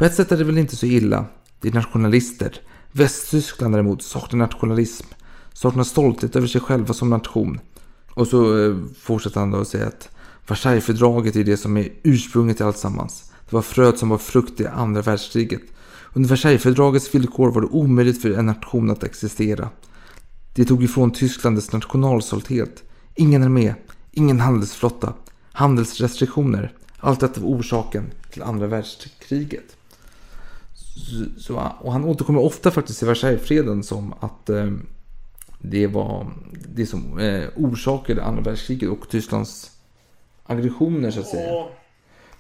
På 0.02 0.06
ett 0.06 0.16
sätt 0.16 0.32
är 0.32 0.38
det 0.38 0.44
väl 0.44 0.58
inte 0.58 0.76
så 0.76 0.86
illa. 0.86 1.26
Det 1.60 1.68
är 1.68 1.74
nationalister. 1.74 2.62
Västtyskland 2.92 3.74
däremot 3.74 4.04
saknar 4.04 4.40
nationalism. 4.40 5.08
Saknar 5.54 5.84
stolthet 5.84 6.36
över 6.36 6.48
sig 6.48 6.62
själva 6.62 6.94
som 6.94 7.10
nation. 7.10 7.60
Och 8.10 8.28
så 8.28 8.66
eh, 8.66 8.76
fortsätter 9.00 9.40
han 9.40 9.52
då 9.52 9.58
att 9.58 9.68
säga 9.68 9.88
att 9.88 10.10
Versaillesfördraget 10.48 11.36
är 11.36 11.44
det 11.44 11.58
som 11.58 11.78
är 11.78 11.90
ursprunget 12.04 12.58
till 12.58 12.66
alltsammans. 12.66 13.32
Det 13.50 13.56
var 13.56 13.62
fröet 13.62 13.98
som 13.98 14.10
var 14.10 14.18
frukt 14.18 14.62
i 14.62 14.68
andra 14.68 15.02
världskriget. 15.02 15.62
Under 16.14 16.30
Versaillesfördragets 16.30 17.16
villkor 17.16 17.52
var 17.52 17.62
det 17.62 17.68
omöjligt 17.68 18.22
för 18.22 18.32
en 18.32 18.46
nation 18.46 18.90
att 18.90 19.04
existera. 19.04 19.70
Det 20.54 20.66
tog 20.66 20.84
ifrån 20.84 21.12
Tyskland 21.12 21.58
dess 21.58 21.72
nationalstolthet. 21.72 22.84
Ingen 23.16 23.44
armé, 23.44 23.76
ingen 24.12 24.40
handelsflotta, 24.40 25.14
handelsrestriktioner. 25.52 26.74
Allt 26.98 27.20
detta 27.20 27.42
var 27.42 27.50
orsaken 27.50 28.12
till 28.32 28.44
andra 28.44 28.68
världskriget. 28.68 29.78
Så, 31.38 31.72
och 31.80 31.92
han 31.92 32.06
återkommer 32.06 32.42
ofta 32.42 32.72
faktiskt 32.72 33.04
i 33.04 33.06
Versaillesfreden 33.06 33.84
som 33.84 34.14
att 34.20 34.50
eh, 34.50 34.72
det 35.60 35.88
var 35.88 36.28
det 36.76 36.86
som 36.86 37.20
eh, 37.20 37.44
orsakade 37.56 38.24
andra 38.24 38.42
världskriget 38.42 38.90
och 38.90 39.10
Tysklands 39.10 39.72
aggressioner 40.44 41.12
så 41.12 41.20
att 41.20 41.28
säga. 41.28 41.54
Och, 41.54 41.72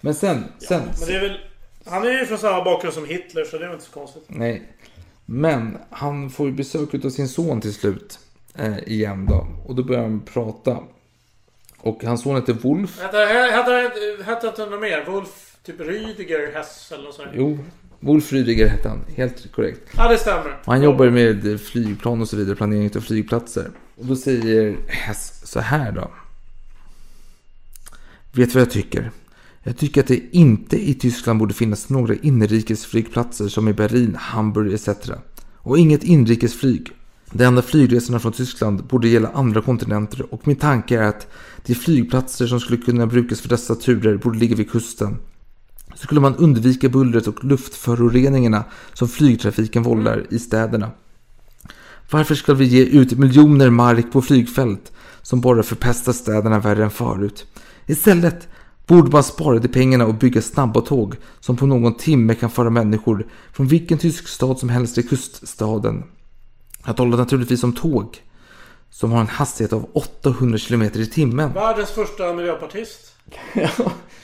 Men 0.01 0.15
sen, 0.15 0.43
sen, 0.59 0.81
men 0.99 1.15
är 1.15 1.21
väl... 1.21 1.39
Han 1.85 2.03
är 2.07 2.19
ju 2.19 2.25
från 2.25 2.37
samma 2.37 2.63
bakgrund 2.63 2.93
som 2.93 3.05
Hitler 3.05 3.43
så 3.43 3.57
det 3.57 3.63
är 3.63 3.67
väl 3.67 3.75
inte 3.75 3.85
så 3.85 3.91
konstigt. 3.91 4.23
Nej. 4.27 4.71
Men 5.25 5.77
han 5.89 6.29
får 6.29 6.47
ju 6.47 6.53
besök 6.53 7.05
av 7.05 7.09
sin 7.09 7.27
son 7.27 7.61
till 7.61 7.73
slut. 7.73 8.19
Eh, 8.55 8.79
igen 8.87 9.25
då. 9.25 9.47
Och 9.65 9.75
då 9.75 9.83
börjar 9.83 10.01
han 10.01 10.21
prata. 10.21 10.77
Och 11.77 12.03
hans 12.03 12.21
son 12.21 12.35
heter 12.35 12.53
Wolf. 12.53 13.01
Hette 13.01 13.17
hette 14.25 14.47
inte 14.47 14.65
något 14.65 14.81
mer? 14.81 15.05
Wolf, 15.05 15.57
typ 15.63 15.79
Rüdiger 15.79 16.53
Hess 16.53 16.91
eller 16.91 17.03
något 17.03 17.15
sånt? 17.15 17.29
Jo, 17.33 17.59
Wolf 18.03 18.31
Rüdiger 18.33 18.67
hette 18.67 18.89
han. 18.89 18.99
Helt 19.15 19.51
korrekt. 19.51 19.81
Ja, 19.97 20.07
det 20.07 20.17
stämmer. 20.17 20.57
Och 20.65 20.73
han 20.73 20.81
jobbar 20.81 21.09
med 21.09 21.61
flygplan 21.61 22.21
och 22.21 22.29
så 22.29 22.37
vidare. 22.37 22.55
Planering 22.55 22.91
av 22.95 23.01
flygplatser. 23.01 23.71
Och 23.95 24.05
då 24.05 24.15
säger 24.15 24.77
Hess 24.87 25.41
så 25.43 25.59
här 25.59 25.91
då. 25.91 26.11
Vet 28.31 28.49
du 28.49 28.53
vad 28.53 28.61
jag 28.61 28.71
tycker? 28.71 29.11
Jag 29.63 29.77
tycker 29.77 30.01
att 30.01 30.07
det 30.07 30.35
inte 30.35 30.89
i 30.89 30.93
Tyskland 30.93 31.39
borde 31.39 31.53
finnas 31.53 31.89
några 31.89 32.15
inrikesflygplatser 32.15 33.47
som 33.47 33.67
i 33.67 33.73
Berlin, 33.73 34.15
Hamburg 34.19 34.73
etc. 34.73 34.89
Och 35.57 35.79
inget 35.79 36.03
inrikesflyg. 36.03 36.91
De 37.31 37.43
enda 37.43 37.61
flygresorna 37.61 38.19
från 38.19 38.31
Tyskland 38.31 38.83
borde 38.83 39.07
gälla 39.07 39.29
andra 39.33 39.61
kontinenter 39.61 40.33
och 40.33 40.47
min 40.47 40.55
tanke 40.55 40.99
är 40.99 41.03
att 41.03 41.27
de 41.65 41.75
flygplatser 41.75 42.47
som 42.47 42.59
skulle 42.59 42.81
kunna 42.81 43.07
brukas 43.07 43.41
för 43.41 43.49
dessa 43.49 43.75
turer 43.75 44.17
borde 44.17 44.39
ligga 44.39 44.55
vid 44.55 44.71
kusten. 44.71 45.17
Så 45.95 46.03
skulle 46.03 46.21
man 46.21 46.35
undvika 46.35 46.89
bullret 46.89 47.27
och 47.27 47.43
luftföroreningarna 47.43 48.63
som 48.93 49.07
flygtrafiken 49.07 49.83
vållar 49.83 50.25
i 50.29 50.39
städerna. 50.39 50.91
Varför 52.11 52.35
ska 52.35 52.53
vi 52.53 52.65
ge 52.65 52.83
ut 52.83 53.17
miljoner 53.17 53.69
mark 53.69 54.11
på 54.11 54.21
flygfält 54.21 54.91
som 55.21 55.41
bara 55.41 55.63
förpestar 55.63 56.13
städerna 56.13 56.59
värre 56.59 56.83
än 56.83 56.91
förut? 56.91 57.45
Istället 57.85 58.47
borde 58.87 59.11
man 59.11 59.23
spara 59.23 59.59
de 59.59 59.67
pengarna 59.67 60.05
och 60.05 60.13
bygga 60.15 60.41
snabba 60.41 60.81
tåg 60.81 61.15
som 61.39 61.57
på 61.57 61.65
någon 61.65 61.93
timme 61.93 62.35
kan 62.35 62.49
föra 62.49 62.69
människor 62.69 63.27
från 63.53 63.67
vilken 63.67 63.97
tysk 63.97 64.27
stad 64.27 64.59
som 64.59 64.69
helst 64.69 64.95
till 64.95 65.09
kuststaden. 65.09 66.03
Jag 66.85 66.97
talar 66.97 67.17
naturligtvis 67.17 67.63
om 67.63 67.73
tåg 67.73 68.21
som 68.89 69.11
har 69.11 69.21
en 69.21 69.27
hastighet 69.27 69.73
av 69.73 69.89
800 69.93 70.57
km 70.67 70.81
i 70.81 71.05
timmen. 71.05 71.53
Världens 71.53 71.89
första 71.89 72.33
miljöpartist. 72.33 73.15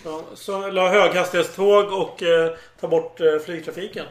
Så, 0.04 0.22
så 0.36 0.70
la 0.72 0.90
höghastighetståg 0.90 1.94
och 1.94 2.24
eh, 2.24 2.52
ta 2.80 2.88
bort 2.88 3.22
eh, 3.22 3.40
flygtrafiken. 3.46 4.06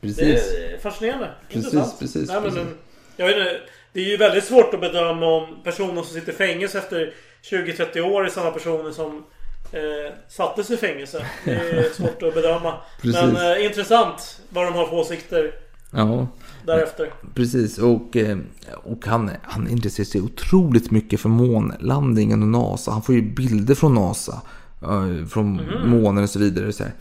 Precis. 0.00 0.16
Det 0.16 0.74
är 0.74 0.78
fascinerande. 0.78 1.30
Precis, 1.48 1.64
Intressant. 1.64 1.98
precis, 1.98 2.28
Nej, 2.28 2.40
men, 2.40 2.50
precis. 2.50 2.68
Jag 3.16 3.26
vet 3.26 3.36
inte, 3.36 3.60
det 3.92 4.00
är 4.00 4.04
ju 4.04 4.16
väldigt 4.16 4.44
svårt 4.44 4.74
att 4.74 4.80
bedöma 4.80 5.26
om 5.26 5.62
personer 5.64 6.02
som 6.02 6.14
sitter 6.14 6.32
i 6.32 6.36
fängelse 6.36 6.78
efter 6.78 7.14
20-30 7.50 8.00
år 8.00 8.24
är 8.24 8.28
samma 8.28 8.50
personer 8.50 8.90
som 8.90 9.24
eh, 9.72 10.12
sattes 10.28 10.70
i 10.70 10.76
fängelse. 10.76 11.26
Det 11.44 11.50
är 11.50 11.82
svårt 11.94 12.22
att 12.22 12.34
bedöma. 12.34 12.74
Precis. 13.02 13.22
Men 13.22 13.36
eh, 13.36 13.64
intressant 13.64 14.40
vad 14.48 14.64
de 14.66 14.74
har 14.74 14.86
för 14.86 14.96
åsikter 14.96 15.52
Ja. 15.92 16.26
Därefter. 16.66 17.12
Precis, 17.34 17.78
och, 17.78 18.16
eh, 18.16 18.38
och 18.84 19.06
han, 19.06 19.30
han 19.42 19.68
intresserar 19.68 20.04
sig 20.04 20.20
otroligt 20.20 20.90
mycket 20.90 21.20
för 21.20 21.28
månlandningen 21.28 22.42
och 22.42 22.48
NASA. 22.48 22.90
Han 22.90 23.02
får 23.02 23.14
ju 23.14 23.22
bilder 23.34 23.74
från 23.74 23.94
NASA, 23.94 24.42
eh, 24.82 25.26
från 25.26 25.52
Mhm. 25.56 25.90
månen 25.90 26.24
och 26.24 26.30
så 26.30 26.38
vidare. 26.38 26.72
Så 26.72 26.82
här. 26.84 26.92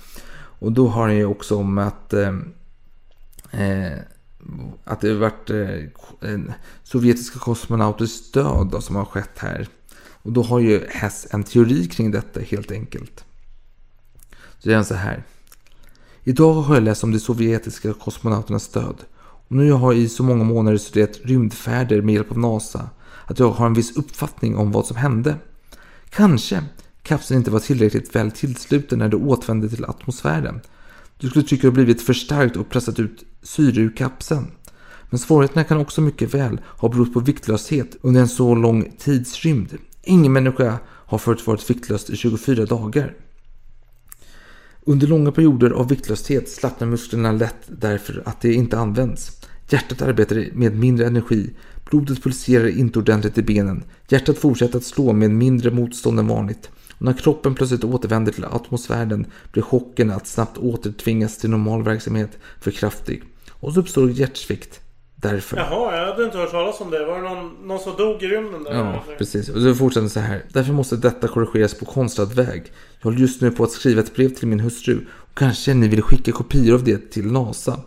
Och 0.59 0.71
då 0.71 0.87
har 0.87 1.01
han 1.01 1.15
ju 1.15 1.25
också 1.25 1.55
om 1.57 1.77
att, 1.77 2.13
eh, 2.13 2.35
eh, 3.51 3.97
att 4.83 5.01
det 5.01 5.13
varit 5.13 5.49
eh, 5.49 6.39
sovjetiska 6.83 7.39
kosmonauters 7.39 8.31
död 8.31 8.67
då, 8.71 8.81
som 8.81 8.95
har 8.95 9.05
skett 9.05 9.39
här. 9.39 9.67
Och 10.23 10.31
då 10.33 10.43
har 10.43 10.59
ju 10.59 10.85
Hess 10.89 11.27
en 11.31 11.43
teori 11.43 11.87
kring 11.87 12.11
detta 12.11 12.39
helt 12.39 12.71
enkelt. 12.71 13.25
Så 14.59 14.69
det 14.69 14.75
är 14.75 14.83
så 14.83 14.95
här. 14.95 15.23
Idag 16.23 16.53
har 16.53 16.75
jag 16.75 16.83
läst 16.83 17.03
om 17.03 17.11
de 17.11 17.19
sovjetiska 17.19 17.93
kosmonauternas 17.93 18.67
död. 18.67 18.95
Och 19.47 19.55
nu 19.55 19.71
har 19.71 19.93
jag 19.93 20.01
i 20.01 20.09
så 20.09 20.23
många 20.23 20.43
månader 20.43 20.77
studerat 20.77 21.19
rymdfärder 21.23 22.01
med 22.01 22.15
hjälp 22.15 22.31
av 22.31 22.39
NASA 22.39 22.89
att 23.25 23.39
jag 23.39 23.51
har 23.51 23.65
en 23.65 23.73
viss 23.73 23.97
uppfattning 23.97 24.57
om 24.57 24.71
vad 24.71 24.85
som 24.85 24.97
hände. 24.97 25.35
Kanske 26.09 26.63
kapseln 27.03 27.37
inte 27.37 27.51
var 27.51 27.59
tillräckligt 27.59 28.15
väl 28.15 28.31
tillsluten 28.31 28.99
när 28.99 29.09
det 29.09 29.17
återvände 29.17 29.69
till 29.69 29.85
atmosfären. 29.85 30.61
Du 31.17 31.29
skulle 31.29 31.45
tycka 31.45 31.67
det 31.67 31.71
blivit 31.71 32.01
för 32.01 32.13
starkt 32.13 32.55
och 32.55 32.69
pressat 32.69 32.99
ut 32.99 33.23
syre 33.41 33.81
ur 33.81 33.95
kapseln. 33.95 34.51
Men 35.09 35.19
svårigheterna 35.19 35.63
kan 35.63 35.77
också 35.77 36.01
mycket 36.01 36.33
väl 36.33 36.61
ha 36.65 36.89
berott 36.89 37.13
på 37.13 37.19
viktlöshet 37.19 37.97
under 38.01 38.21
en 38.21 38.27
så 38.27 38.55
lång 38.55 38.91
tidsrymd. 38.97 39.77
Ingen 40.03 40.33
människa 40.33 40.79
har 40.85 41.17
förut 41.17 41.47
varit 41.47 41.69
viktlös 41.69 42.09
i 42.09 42.15
24 42.15 42.65
dagar. 42.65 43.13
Under 44.89 45.07
långa 45.07 45.31
perioder 45.31 45.69
av 45.69 45.89
viktlöshet 45.89 46.49
slappnar 46.49 46.87
musklerna 46.87 47.31
lätt 47.31 47.61
därför 47.67 48.23
att 48.25 48.41
de 48.41 48.53
inte 48.53 48.77
används. 48.77 49.41
Hjärtat 49.69 50.01
arbetar 50.01 50.47
med 50.53 50.75
mindre 50.75 51.07
energi. 51.07 51.49
Blodet 51.89 52.23
pulserar 52.23 52.67
inte 52.67 52.99
ordentligt 52.99 53.37
i 53.37 53.41
benen. 53.41 53.83
Hjärtat 54.09 54.37
fortsätter 54.37 54.77
att 54.77 54.83
slå 54.83 55.13
med 55.13 55.31
mindre 55.31 55.71
motstånd 55.71 56.19
än 56.19 56.27
vanligt. 56.27 56.69
Och 56.93 57.01
när 57.01 57.13
kroppen 57.13 57.55
plötsligt 57.55 57.83
återvänder 57.83 58.31
till 58.31 58.45
atmosfären 58.45 59.25
blir 59.51 59.63
chocken 59.63 60.11
att 60.11 60.27
snabbt 60.27 60.57
återtvingas 60.57 61.37
till 61.37 61.49
normal 61.49 61.83
verksamhet 61.83 62.37
för 62.59 62.71
kraftig. 62.71 63.23
Och 63.49 63.73
så 63.73 63.79
uppstår 63.79 64.11
hjärtsvikt. 64.11 64.79
Därför. 65.21 65.57
Jaha, 65.57 65.97
jag 65.97 66.05
hade 66.05 66.23
inte 66.23 66.37
hört 66.37 66.51
talas 66.51 66.81
om 66.81 66.91
det. 66.91 67.05
Var 67.05 67.15
det 67.15 67.29
någon, 67.29 67.67
någon 67.67 67.79
som 67.79 67.95
dog 67.95 68.23
i 68.23 68.27
rymden 68.27 68.63
där? 68.63 68.73
Ja, 68.73 69.03
precis. 69.17 69.49
Och 69.49 69.61
så 69.61 69.75
fortsätter 69.75 70.07
så 70.07 70.19
här. 70.19 70.45
Därför 70.49 70.73
måste 70.73 70.95
detta 70.95 71.27
korrigeras 71.27 71.73
på 71.73 71.85
konstlad 71.85 72.33
väg. 72.33 72.71
Jag 72.99 73.03
håller 73.03 73.17
just 73.17 73.41
nu 73.41 73.51
på 73.51 73.63
att 73.63 73.71
skriva 73.71 74.01
ett 74.01 74.15
brev 74.15 74.29
till 74.29 74.47
min 74.47 74.59
hustru. 74.59 74.99
Och 75.11 75.37
kanske 75.37 75.73
ni 75.73 75.87
vill 75.87 76.01
skicka 76.01 76.31
kopior 76.31 76.75
av 76.75 76.83
det 76.83 77.11
till 77.11 77.31
NASA. 77.31 77.79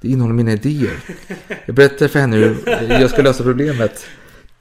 Det 0.00 0.08
innehåller 0.08 0.34
mina 0.34 0.52
idéer. 0.52 1.04
Jag 1.66 1.74
berättar 1.74 2.08
för 2.08 2.18
henne 2.18 2.36
hur 2.36 3.00
jag 3.00 3.10
ska 3.10 3.22
lösa 3.22 3.42
problemet. 3.42 4.06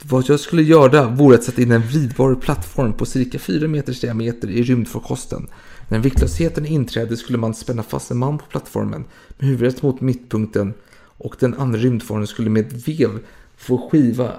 Vad 0.03 0.29
jag 0.29 0.39
skulle 0.39 0.63
göra 0.63 1.07
vore 1.07 1.35
att 1.35 1.43
sätta 1.43 1.61
in 1.61 1.71
en 1.71 1.81
vridbar 1.81 2.35
plattform 2.35 2.93
på 2.93 3.05
cirka 3.05 3.39
4 3.39 3.67
meters 3.67 4.01
diameter 4.01 4.49
i 4.49 4.63
rymdfarkosten. 4.63 5.47
När 5.89 5.99
viktlösheten 5.99 6.65
inträder 6.65 7.15
skulle 7.15 7.37
man 7.37 7.53
spänna 7.53 7.83
fast 7.83 8.11
en 8.11 8.17
man 8.17 8.37
på 8.37 8.45
plattformen 8.45 9.05
med 9.37 9.49
huvudet 9.49 9.81
mot 9.81 10.01
mittpunkten 10.01 10.73
och 11.17 11.35
den 11.39 11.53
andra 11.53 11.79
rymdfaren 11.79 12.27
skulle 12.27 12.49
med 12.49 12.73
vev 12.73 13.19
få 13.57 13.89
skiva 13.89 14.31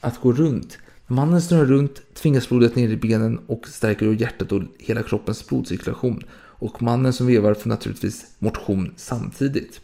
att 0.00 0.20
gå 0.20 0.32
runt. 0.32 0.78
Mannen 1.06 1.42
snurrar 1.42 1.64
runt 1.64 2.14
tvingas 2.14 2.48
blodet 2.48 2.76
ner 2.76 2.88
i 2.88 2.96
benen 2.96 3.40
och 3.46 3.68
stärker 3.68 4.06
då 4.06 4.12
hjärtat 4.12 4.52
och 4.52 4.62
hela 4.78 5.02
kroppens 5.02 5.46
blodcirkulation. 5.46 6.24
Och 6.34 6.82
mannen 6.82 7.12
som 7.12 7.26
vevar 7.26 7.54
får 7.54 7.68
naturligtvis 7.68 8.26
motion 8.38 8.94
samtidigt. 8.96 9.80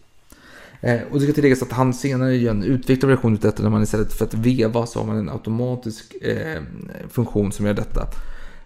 Eh, 0.81 1.01
och 1.11 1.19
det 1.19 1.25
ska 1.25 1.33
tilläggas 1.33 1.63
att 1.63 1.73
han 1.73 1.95
senare 1.95 2.37
gör 2.37 2.51
en 2.51 2.63
utvecklad 2.63 3.11
version 3.11 3.33
av 3.33 3.39
detta 3.39 3.63
när 3.63 3.71
man 3.71 3.83
istället 3.83 4.13
för 4.13 4.25
att 4.25 4.35
veva 4.35 4.87
så 4.87 4.99
har 4.99 5.07
man 5.07 5.17
en 5.17 5.29
automatisk 5.29 6.15
eh, 6.15 6.63
funktion 7.09 7.53
som 7.53 7.67
gör 7.67 7.75
detta. 7.75 8.09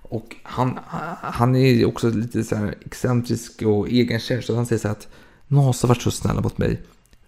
Och 0.03 0.37
han, 0.43 0.79
han 1.23 1.57
är 1.57 1.85
också 1.85 2.11
lite 2.11 2.45
så 2.45 2.57
här 2.57 2.75
excentrisk 2.85 3.63
och 3.63 3.89
egenkär 3.89 4.41
så 4.41 4.57
han 4.57 4.67
säger 4.67 4.81
så 4.81 4.89
här 4.89 4.95
att 4.95 5.09
NASA 5.49 5.87
varit 5.87 6.03
så 6.03 6.11
snälla 6.11 6.41
mot 6.41 6.59
mig. 6.59 6.81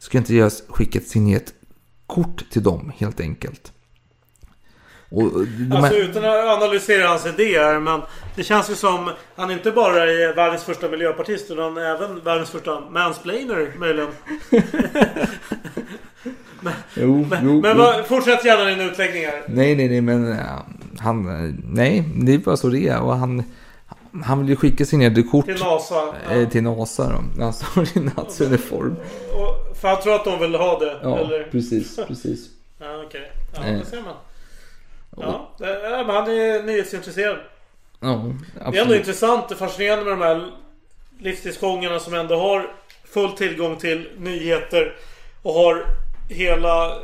Ska 0.03 0.16
jag 0.19 0.20
inte 0.20 0.35
göra 0.35 0.51
skicka 0.69 0.99
ett 0.99 1.09
signerat 1.09 1.53
kort 2.07 2.51
till 2.51 2.62
dem 2.62 2.93
helt 2.97 3.20
enkelt. 3.20 3.73
Och 5.11 5.23
de 5.47 5.73
Alltså 5.73 5.93
här- 5.95 6.01
utan 6.03 6.24
att 6.24 6.62
analysera 6.62 7.09
hans 7.09 7.27
idéer 7.27 7.79
men 7.81 8.01
det 8.37 8.43
känns 8.43 8.70
ju 8.70 8.74
som 8.74 9.11
han 9.37 9.51
inte 9.51 9.70
bara 9.70 10.03
är 10.03 10.35
världens 10.35 10.65
första 10.65 10.89
miljöpartist 10.89 11.51
utan 11.51 11.77
även 11.77 12.20
världens 12.24 12.51
första 12.51 12.81
mansplainer 12.81 13.73
möjligen. 13.79 14.09
men 16.61 16.73
Jo, 16.95 17.27
men, 17.31 17.45
jo, 17.45 17.61
men 17.61 17.77
jo. 17.79 18.05
fortsätt 18.09 18.45
gärna 18.45 18.65
din 18.65 18.81
utläggning 18.81 19.24
här. 19.27 19.43
Nej, 19.49 19.74
nej, 19.77 19.89
nej, 19.89 20.01
men 20.01 20.33
äh, 20.33 20.39
han, 20.99 21.24
nej, 21.66 22.05
det 22.16 22.35
är 22.35 22.39
bara 22.39 22.57
så 22.57 22.69
det 22.69 22.89
är. 22.89 23.01
Och 23.01 23.16
han, 23.16 23.43
han 24.25 24.39
vill 24.41 24.49
ju 24.49 24.57
skicka 24.57 24.85
signerade 24.85 25.23
kort 25.23 25.45
Till 25.45 25.61
NASA. 25.61 26.15
eh, 26.31 26.49
till 26.49 26.63
NASA 26.63 27.09
då. 27.37 27.43
Han 27.43 27.53
står 27.53 27.89
i 27.97 28.01
natsuniform. 28.17 28.97
Och, 29.33 29.77
för 29.77 29.89
han 29.89 30.03
tror 30.03 30.15
att 30.15 30.25
de 30.25 30.39
vill 30.41 30.55
ha 30.55 30.79
det. 30.79 30.99
Ja, 31.03 31.19
eller? 31.19 31.45
precis, 31.45 31.97
precis. 32.09 32.49
Ja, 32.79 33.03
okej. 33.07 33.33
Ja, 33.57 33.63
Eh. 33.65 33.79
det 33.79 33.85
ser 33.85 34.03
man. 34.03 34.15
Ja, 35.17 35.51
ja, 35.59 36.05
men 36.07 36.17
han 36.17 36.31
är 36.31 36.63
nyhetsintresserad. 36.63 37.39
Ja, 38.01 38.09
Det 38.09 38.09
är 38.09 38.67
ändå 38.67 38.79
absolut. 38.81 38.99
intressant 38.99 39.51
och 39.51 39.59
fascinerande 39.59 40.05
med 40.05 40.13
de 40.19 40.25
här 40.25 40.51
livstidsfångarna 41.19 41.99
som 41.99 42.15
ändå 42.15 42.37
har 42.37 42.71
full 43.05 43.33
tillgång 43.33 43.77
till 43.77 44.09
nyheter 44.19 44.97
och 45.43 45.55
har 45.55 45.85
hela 46.29 46.99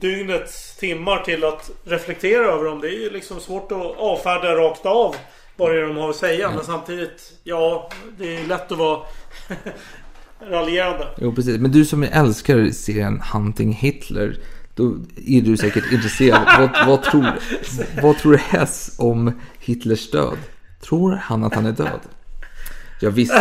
dygnets 0.00 0.76
timmar 0.76 1.18
till 1.24 1.44
att 1.44 1.70
reflektera 1.84 2.46
över 2.52 2.64
dem. 2.64 2.80
Det 2.80 2.88
är 2.88 3.00
ju 3.00 3.10
liksom 3.10 3.40
svårt 3.40 3.72
att 3.72 3.96
avfärda 3.98 4.54
rakt 4.56 4.86
av 4.86 5.16
vad 5.56 5.70
det 5.70 5.80
är 5.80 5.86
de 5.86 5.96
har 5.96 6.10
att 6.10 6.16
säga. 6.16 6.50
Men 6.50 6.64
samtidigt, 6.64 7.32
ja, 7.44 7.90
det 8.18 8.36
är 8.36 8.46
lätt 8.46 8.72
att 8.72 8.78
vara 8.78 9.00
raljerande. 10.50 11.08
Jo, 11.18 11.34
precis. 11.34 11.60
Men 11.60 11.72
du 11.72 11.84
som 11.84 12.02
älskar 12.02 12.70
serien 12.70 13.22
Hunting 13.32 13.72
Hitler. 13.72 14.38
Då 14.74 14.96
är 15.26 15.40
du 15.40 15.56
säkert 15.56 15.92
intresserad. 15.92 16.42
vad, 16.58 16.86
vad, 16.86 17.02
tror, 17.02 17.26
vad 18.02 18.18
tror 18.18 18.34
Hess 18.34 18.94
om 18.98 19.40
Hitlers 19.58 20.10
död? 20.10 20.38
Tror 20.80 21.12
han 21.12 21.44
att 21.44 21.54
han 21.54 21.66
är 21.66 21.72
död? 21.72 22.00
Ja, 23.00 23.10
visst, 23.10 23.34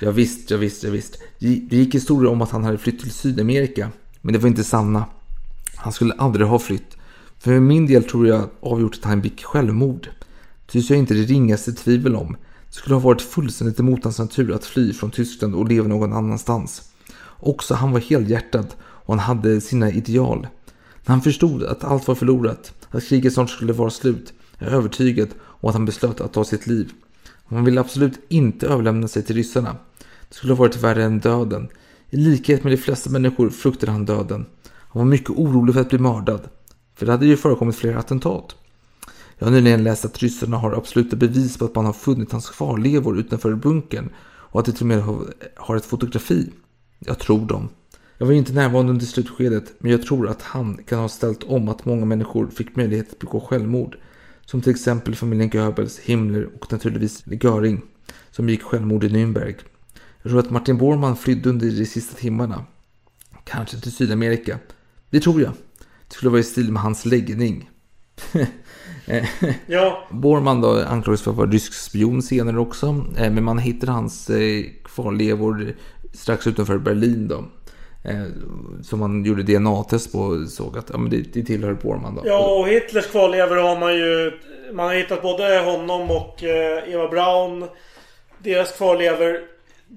ja, 0.00 0.10
visst, 0.10 0.50
ja, 0.50 0.56
visst, 0.56 0.84
ja, 0.84 0.90
visst. 0.90 1.18
Det 1.38 1.60
det 1.70 1.76
gick 1.76 1.94
historier 1.94 2.30
om 2.30 2.42
att 2.42 2.50
han 2.50 2.64
hade 2.64 2.78
flytt 2.78 3.00
till 3.00 3.10
Sydamerika. 3.10 3.88
Men 4.20 4.32
det 4.32 4.38
var 4.38 4.48
inte 4.48 4.64
sanna. 4.64 5.04
Han 5.76 5.92
skulle 5.92 6.14
aldrig 6.14 6.46
ha 6.46 6.58
flytt. 6.58 6.96
För 7.38 7.60
min 7.60 7.86
del 7.86 8.04
tror 8.04 8.28
jag 8.28 8.48
avgjort 8.60 8.94
att 8.94 9.04
han 9.04 9.20
begick 9.20 9.44
självmord. 9.44 10.08
Ty 10.70 10.80
jag 10.88 10.98
inte 10.98 11.14
det 11.14 11.22
ringaste 11.22 11.72
tvivel 11.72 12.16
om. 12.16 12.36
Det 12.68 12.74
skulle 12.74 12.94
ha 12.94 13.00
varit 13.00 13.22
fullständigt 13.22 13.80
emot 13.80 14.04
hans 14.04 14.18
natur 14.18 14.52
att 14.52 14.64
fly 14.64 14.92
från 14.92 15.10
Tyskland 15.10 15.54
och 15.54 15.68
leva 15.68 15.88
någon 15.88 16.12
annanstans. 16.12 16.82
Också 17.40 17.74
han 17.74 17.92
var 17.92 18.00
helhjärtad 18.00 18.66
och 18.80 19.14
han 19.14 19.36
hade 19.36 19.60
sina 19.60 19.90
ideal. 19.90 20.46
När 21.04 21.14
han 21.14 21.22
förstod 21.22 21.62
att 21.62 21.84
allt 21.84 22.08
var 22.08 22.14
förlorat, 22.14 22.86
att 22.90 23.04
kriget 23.04 23.34
snart 23.34 23.50
skulle 23.50 23.72
vara 23.72 23.90
slut, 23.90 24.32
är 24.58 24.66
övertygad 24.66 25.28
om 25.40 25.68
att 25.68 25.74
han 25.74 25.84
beslöt 25.84 26.20
att 26.20 26.32
ta 26.32 26.44
sitt 26.44 26.66
liv. 26.66 26.92
Han 27.44 27.64
ville 27.64 27.80
absolut 27.80 28.20
inte 28.28 28.66
överlämna 28.66 29.08
sig 29.08 29.22
till 29.22 29.36
ryssarna. 29.36 29.76
Det 30.28 30.34
skulle 30.34 30.52
ha 30.52 30.58
varit 30.58 30.76
värre 30.76 31.04
än 31.04 31.18
döden. 31.18 31.68
I 32.10 32.16
likhet 32.16 32.64
med 32.64 32.72
de 32.72 32.76
flesta 32.76 33.10
människor 33.10 33.50
fruktade 33.50 33.92
han 33.92 34.04
döden. 34.04 34.46
Han 34.68 35.00
var 35.00 35.04
mycket 35.04 35.30
orolig 35.30 35.74
för 35.74 35.80
att 35.80 35.90
bli 35.90 35.98
mördad. 35.98 36.40
För 36.94 37.06
det 37.06 37.12
hade 37.12 37.26
ju 37.26 37.36
förekommit 37.36 37.76
flera 37.76 37.98
attentat. 37.98 38.54
Jag 39.38 39.46
har 39.46 39.52
nyligen 39.52 39.84
läst 39.84 40.04
att 40.04 40.18
ryssarna 40.18 40.56
har 40.56 40.72
absoluta 40.72 41.16
bevis 41.16 41.56
på 41.58 41.64
att 41.64 41.74
man 41.74 41.84
har 41.84 41.92
funnit 41.92 42.32
hans 42.32 42.50
kvarlevor 42.50 43.18
utanför 43.18 43.54
bunkern 43.54 44.10
och 44.20 44.60
att 44.60 44.66
de 44.66 44.72
till 44.72 44.82
och 44.82 44.86
med 44.86 45.02
har- 45.56 45.76
ett 45.76 45.84
fotografi. 45.84 46.50
Jag 46.98 47.18
tror 47.18 47.46
dem. 47.46 47.68
Jag 48.18 48.26
var 48.26 48.32
inte 48.32 48.52
närvarande 48.52 48.92
under 48.92 49.06
slutskedet, 49.06 49.74
men 49.78 49.90
jag 49.90 50.02
tror 50.02 50.28
att 50.28 50.42
han 50.42 50.76
kan 50.86 50.98
ha 50.98 51.08
ställt 51.08 51.42
om 51.42 51.68
att 51.68 51.84
många 51.84 52.04
människor 52.04 52.46
fick 52.48 52.76
möjlighet 52.76 53.12
att 53.12 53.18
begå 53.18 53.40
självmord. 53.40 53.96
Som 54.44 54.60
till 54.62 54.70
exempel 54.70 55.14
familjen 55.14 55.50
Goebbels, 55.50 55.98
Himmler 55.98 56.48
och 56.60 56.72
naturligtvis 56.72 57.24
Göring, 57.42 57.82
som 58.30 58.46
begick 58.46 58.62
självmord 58.62 59.04
i 59.04 59.08
Nürnberg. 59.08 59.54
Jag 60.22 60.30
tror 60.30 60.40
att 60.40 60.50
Martin 60.50 60.78
Bormann 60.78 61.16
flydde 61.16 61.48
under 61.50 61.66
de 61.78 61.86
sista 61.86 62.16
timmarna. 62.16 62.64
Kanske 63.44 63.80
till 63.80 63.92
Sydamerika. 63.92 64.58
Det 65.10 65.20
tror 65.20 65.40
jag. 65.42 65.52
Det 66.08 66.14
skulle 66.14 66.30
vara 66.30 66.40
i 66.40 66.44
stil 66.44 66.72
med 66.72 66.82
hans 66.82 67.04
läggning. 67.06 67.70
Eh, 69.08 69.24
Ja. 69.66 70.06
Bormann 70.10 70.60
då 70.60 70.82
anklagades 70.84 71.22
för 71.22 71.30
att 71.30 71.36
vara 71.36 71.50
rysk 71.50 71.72
spion 71.74 72.22
senare 72.22 72.58
också. 72.58 72.86
Eh, 73.18 73.30
Men 73.30 73.44
man 73.44 73.58
hittade 73.58 73.92
hans 73.92 74.30
eh, 74.30 74.64
kvarlevor 74.84 75.72
strax 76.14 76.46
utanför 76.46 76.78
Berlin 76.78 77.28
då. 77.28 77.44
Som 78.82 78.98
man 78.98 79.24
gjorde 79.24 79.42
DNA-test 79.42 80.12
på 80.12 80.18
och 80.18 80.48
såg 80.48 80.78
att 80.78 80.90
ja, 80.92 80.98
men 80.98 81.10
det, 81.10 81.16
det 81.32 81.42
tillhör 81.42 81.72
Bormann 81.74 82.14
då. 82.14 82.22
Ja, 82.24 82.54
och 82.60 82.68
Hitlers 82.68 83.06
kvarlevor 83.06 83.56
har 83.56 83.78
man 83.80 83.94
ju... 83.94 84.32
Man 84.72 84.86
har 84.86 84.94
hittat 84.94 85.22
både 85.22 85.58
honom 85.58 86.10
och 86.10 86.42
Eva 86.86 87.08
Braun. 87.08 87.64
Deras 88.38 88.72
kvarlevor. 88.76 89.38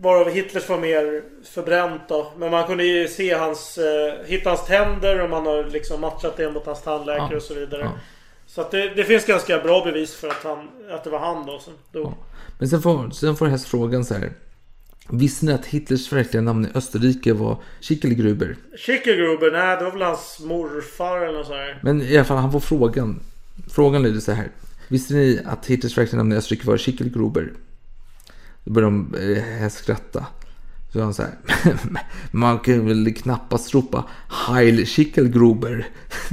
Varav 0.01 0.29
Hitlers 0.29 0.69
var 0.69 0.77
mer 0.77 1.21
förbränt 1.53 2.01
då. 2.07 2.31
Men 2.37 2.51
man 2.51 2.67
kunde 2.67 2.83
ju 2.83 3.07
se 3.07 3.33
hans... 3.33 3.79
Hitta 4.25 4.49
hans 4.49 4.65
tänder 4.65 5.23
och 5.23 5.29
man 5.29 5.45
har 5.45 5.63
liksom 5.63 6.01
matchat 6.01 6.37
det 6.37 6.51
mot 6.51 6.65
hans 6.65 6.81
tandläkare 6.81 7.27
Ja. 7.31 7.37
och 7.37 7.43
så 7.43 7.53
vidare. 7.53 7.81
Ja. 7.81 7.91
Så 8.55 8.61
att 8.61 8.71
det, 8.71 8.93
det 8.95 9.03
finns 9.03 9.25
ganska 9.25 9.59
bra 9.59 9.83
bevis 9.85 10.13
för 10.13 10.27
att, 10.27 10.43
han, 10.43 10.69
att 10.91 11.03
det 11.03 11.09
var 11.09 11.19
han 11.19 11.45
då 11.45 11.59
som 11.59 11.73
dog. 11.91 12.13
Men 12.59 12.69
sen 12.69 12.81
får, 12.81 13.09
sen 13.09 13.35
får 13.35 13.47
Hess 13.47 13.65
frågan 13.65 14.05
så 14.05 14.13
här. 14.13 14.33
Visste 15.09 15.45
ni 15.45 15.51
att 15.53 15.65
Hitlers 15.65 16.13
verkliga 16.13 16.41
namn 16.41 16.65
i 16.65 16.77
Österrike 16.77 17.33
var 17.33 17.57
Schickelgruber? 17.81 18.55
Schickelgruber, 18.77 19.51
nej 19.51 19.77
det 19.77 19.83
var 19.83 19.91
väl 19.91 20.01
hans 20.01 20.39
morfar 20.39 21.17
eller 21.17 21.37
något 21.37 21.47
sånt 21.47 21.57
här. 21.57 21.79
Men 21.83 22.01
i 22.01 22.17
alla 22.17 22.25
fall, 22.25 22.37
han 22.37 22.51
får 22.51 22.59
frågan. 22.59 23.19
Frågan 23.69 24.03
lyder 24.03 24.19
så 24.19 24.31
här. 24.31 24.51
Visste 24.87 25.13
ni 25.13 25.39
att 25.45 25.65
Hitlers 25.65 25.97
verkliga 25.97 26.17
namn 26.17 26.31
i 26.31 26.35
Österrike 26.35 26.67
var 26.67 26.77
Schickelgruber? 26.77 27.53
Då 28.63 28.71
börjar 28.71 28.89
de 28.89 29.15
eh, 29.61 29.69
skratta. 29.69 30.25
Så 30.93 31.01
han 31.01 31.13
här. 31.17 31.31
Man 32.31 32.59
kan 32.59 32.87
väl 32.87 33.13
knappast 33.13 33.73
ropa 33.73 34.03
Heil 34.29 34.85
Schickelgruber. 34.85 35.85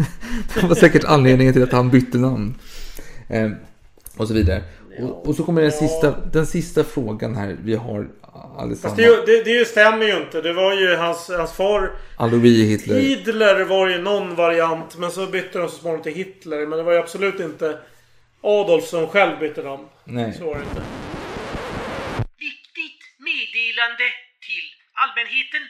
det 0.55 0.67
var 0.67 0.75
säkert 0.75 1.05
anledningen 1.05 1.53
till 1.55 1.63
att 1.63 1.73
han 1.73 1.91
bytte 1.91 2.19
namn. 2.19 2.55
Eh, 3.29 3.51
och 4.17 4.29
så 4.29 4.35
vidare. 4.35 4.63
Och, 5.01 5.29
och 5.29 5.35
så 5.35 5.45
kommer 5.45 5.63
den 5.63 5.73
sista, 5.73 6.15
den 6.33 6.47
sista 6.47 6.85
frågan 6.85 7.35
här 7.35 7.57
vi 7.65 7.75
har 7.75 8.09
allesammans. 8.59 8.81
Fast 8.83 8.97
det, 8.97 9.05
är 9.05 9.09
ju- 9.09 9.43
det, 9.45 9.59
det 9.59 9.65
stämmer 9.65 10.07
ju 10.07 10.17
inte. 10.17 10.41
Det 10.43 10.53
var 10.53 10.75
ju 10.75 10.97
hans, 10.97 11.31
hans 11.39 11.53
far 11.53 11.91
Alois 12.17 12.67
Hitler. 12.69 13.01
Hitler 13.01 13.65
var 13.65 13.89
ju 13.89 13.99
någon 14.03 14.35
variant. 14.35 14.99
Men 14.99 15.11
så 15.11 15.27
bytte 15.27 15.59
de 15.59 15.69
så 15.69 15.77
småningom 15.79 16.03
till 16.03 16.15
Hitler. 16.15 16.67
Men 16.67 16.79
det 16.79 16.85
var 16.85 16.93
ju 16.93 16.99
absolut 16.99 17.41
inte 17.41 17.79
Adolf 18.43 18.85
som 18.85 19.07
själv 19.07 19.39
bytte 19.41 19.63
namn. 19.63 19.85
Nej. 20.05 20.35
Så 20.39 20.45
var 20.45 20.55
det 20.55 20.61
inte. 20.61 20.83
Viktigt 22.39 23.01
meddelande 23.19 24.05
allmänheten. 25.03 25.65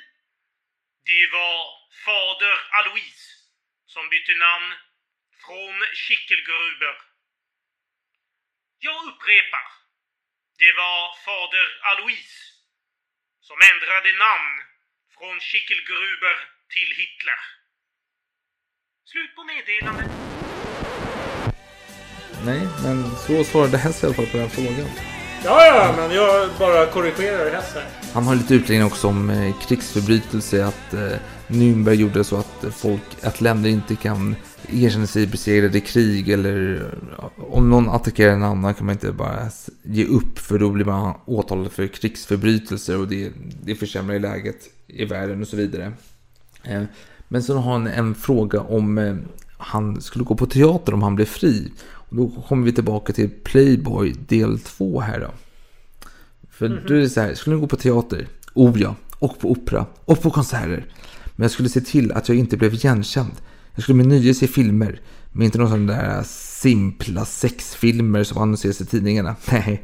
Det 1.11 1.25
var 1.37 1.59
fader 2.05 2.57
Alois 2.79 3.21
som 3.87 4.09
bytte 4.13 4.35
namn 4.47 4.71
från 5.45 5.75
Schickelgruber. 6.03 6.95
Jag 8.87 8.99
upprepar. 9.09 9.67
Det 10.63 10.73
var 10.83 11.01
fader 11.27 11.67
Alois 11.91 12.33
som 13.49 13.59
ändrade 13.73 14.11
namn 14.27 14.55
från 15.15 15.41
Schickelgruber 15.41 16.37
till 16.75 16.91
Hitler. 17.01 17.41
Slut 19.11 19.35
på 19.37 19.45
meddelandet. 19.45 20.11
Nej, 22.45 22.63
men 22.85 23.17
så 23.17 23.45
svarade 23.45 23.79
Hess 23.79 24.03
i 24.03 24.07
alla 24.07 24.15
fall 24.15 24.27
på 24.27 24.37
den 24.37 24.51
frågan. 24.51 24.91
Ja, 25.45 25.67
ja, 25.67 25.95
men 25.97 26.11
jag 26.11 26.51
bara 26.59 26.87
korrigerar 26.87 27.51
hästen. 27.51 27.98
Han 28.13 28.25
har 28.25 28.35
lite 28.35 28.55
utläggning 28.55 28.87
också 28.87 29.09
om 29.09 29.31
eh, 29.31 29.55
krigsförbrytelse, 29.61 30.67
att 30.67 30.95
eh, 30.95 31.19
Nürnberg 31.49 31.95
gjorde 31.95 32.25
så 32.25 32.37
att 32.37 32.65
folk, 32.71 33.03
att 33.23 33.41
länder 33.41 33.71
inte 33.71 33.97
kan 33.97 34.37
erkänna 34.69 35.07
sig 35.07 35.27
besegrade 35.27 35.79
i 35.79 35.81
krig 35.81 36.29
eller 36.29 36.75
eh, 37.19 37.25
om 37.53 37.71
någon 37.71 37.89
attackerar 37.89 38.33
en 38.33 38.43
annan 38.43 38.75
kan 38.75 38.87
man 38.87 38.93
inte 38.93 39.13
bara 39.13 39.49
ge 39.83 40.05
upp 40.05 40.39
för 40.39 40.59
då 40.59 40.71
blir 40.71 40.85
man 40.85 41.15
åtalad 41.25 41.73
för 41.73 41.87
krigsförbrytelser 41.87 43.01
och 43.01 43.09
det, 43.09 43.33
det 43.63 43.75
försämrar 43.75 44.15
ju 44.15 44.21
läget 44.21 44.57
i 44.87 45.05
världen 45.05 45.43
och 45.43 45.49
så 45.49 45.57
vidare. 45.57 45.93
Men 47.29 47.43
sen 47.43 47.57
har 47.57 47.73
han 47.73 47.87
en 47.87 48.15
fråga 48.15 48.61
om 48.61 49.19
han 49.59 50.01
skulle 50.01 50.25
gå 50.25 50.35
på 50.35 50.47
teater 50.47 50.95
om 50.95 51.03
han 51.03 51.15
blev 51.15 51.27
fri. 51.27 51.73
Och 51.81 52.17
då 52.17 52.31
kommer 52.49 52.65
vi 52.65 52.73
tillbaka 52.73 53.13
till 53.13 53.31
Playboy 53.45 54.15
del 54.29 54.59
2 54.59 55.01
här 55.01 55.21
då. 55.21 55.31
För 56.59 56.69
Mhm. 56.69 56.79
då 56.89 56.95
är 56.95 56.99
det 56.99 57.11
så 57.11 57.21
här, 57.21 57.35
skulle 57.35 57.57
ni 57.57 57.61
gå 57.61 57.67
på 57.69 57.77
teater? 57.77 58.29
Oh 58.55 58.81
ja, 58.81 58.95
och 59.19 59.39
på 59.39 59.51
opera, 59.51 59.87
och 60.05 60.23
på 60.23 60.31
konserter. 60.31 60.87
Men 61.37 61.45
jag 61.45 61.51
skulle 61.51 61.69
se 61.69 61.81
till 61.81 62.13
att 62.13 62.29
jag 62.29 62.39
inte 62.39 62.57
blev 62.57 62.75
igenkänd. 62.75 63.33
Jag 63.75 63.83
skulle 63.83 63.97
med 63.97 64.07
nöje 64.07 64.35
se 64.35 64.47
filmer, 64.47 65.01
men 65.33 65.43
inte 65.45 65.59
några 65.59 65.71
sådana 65.71 65.93
där 65.93 66.23
simpla 66.27 67.25
sexfilmer 67.25 68.25
som 68.25 68.43
annonseras 68.43 68.81
i 68.81 68.87
tidningarna. 68.87 69.37
Nej, 69.53 69.83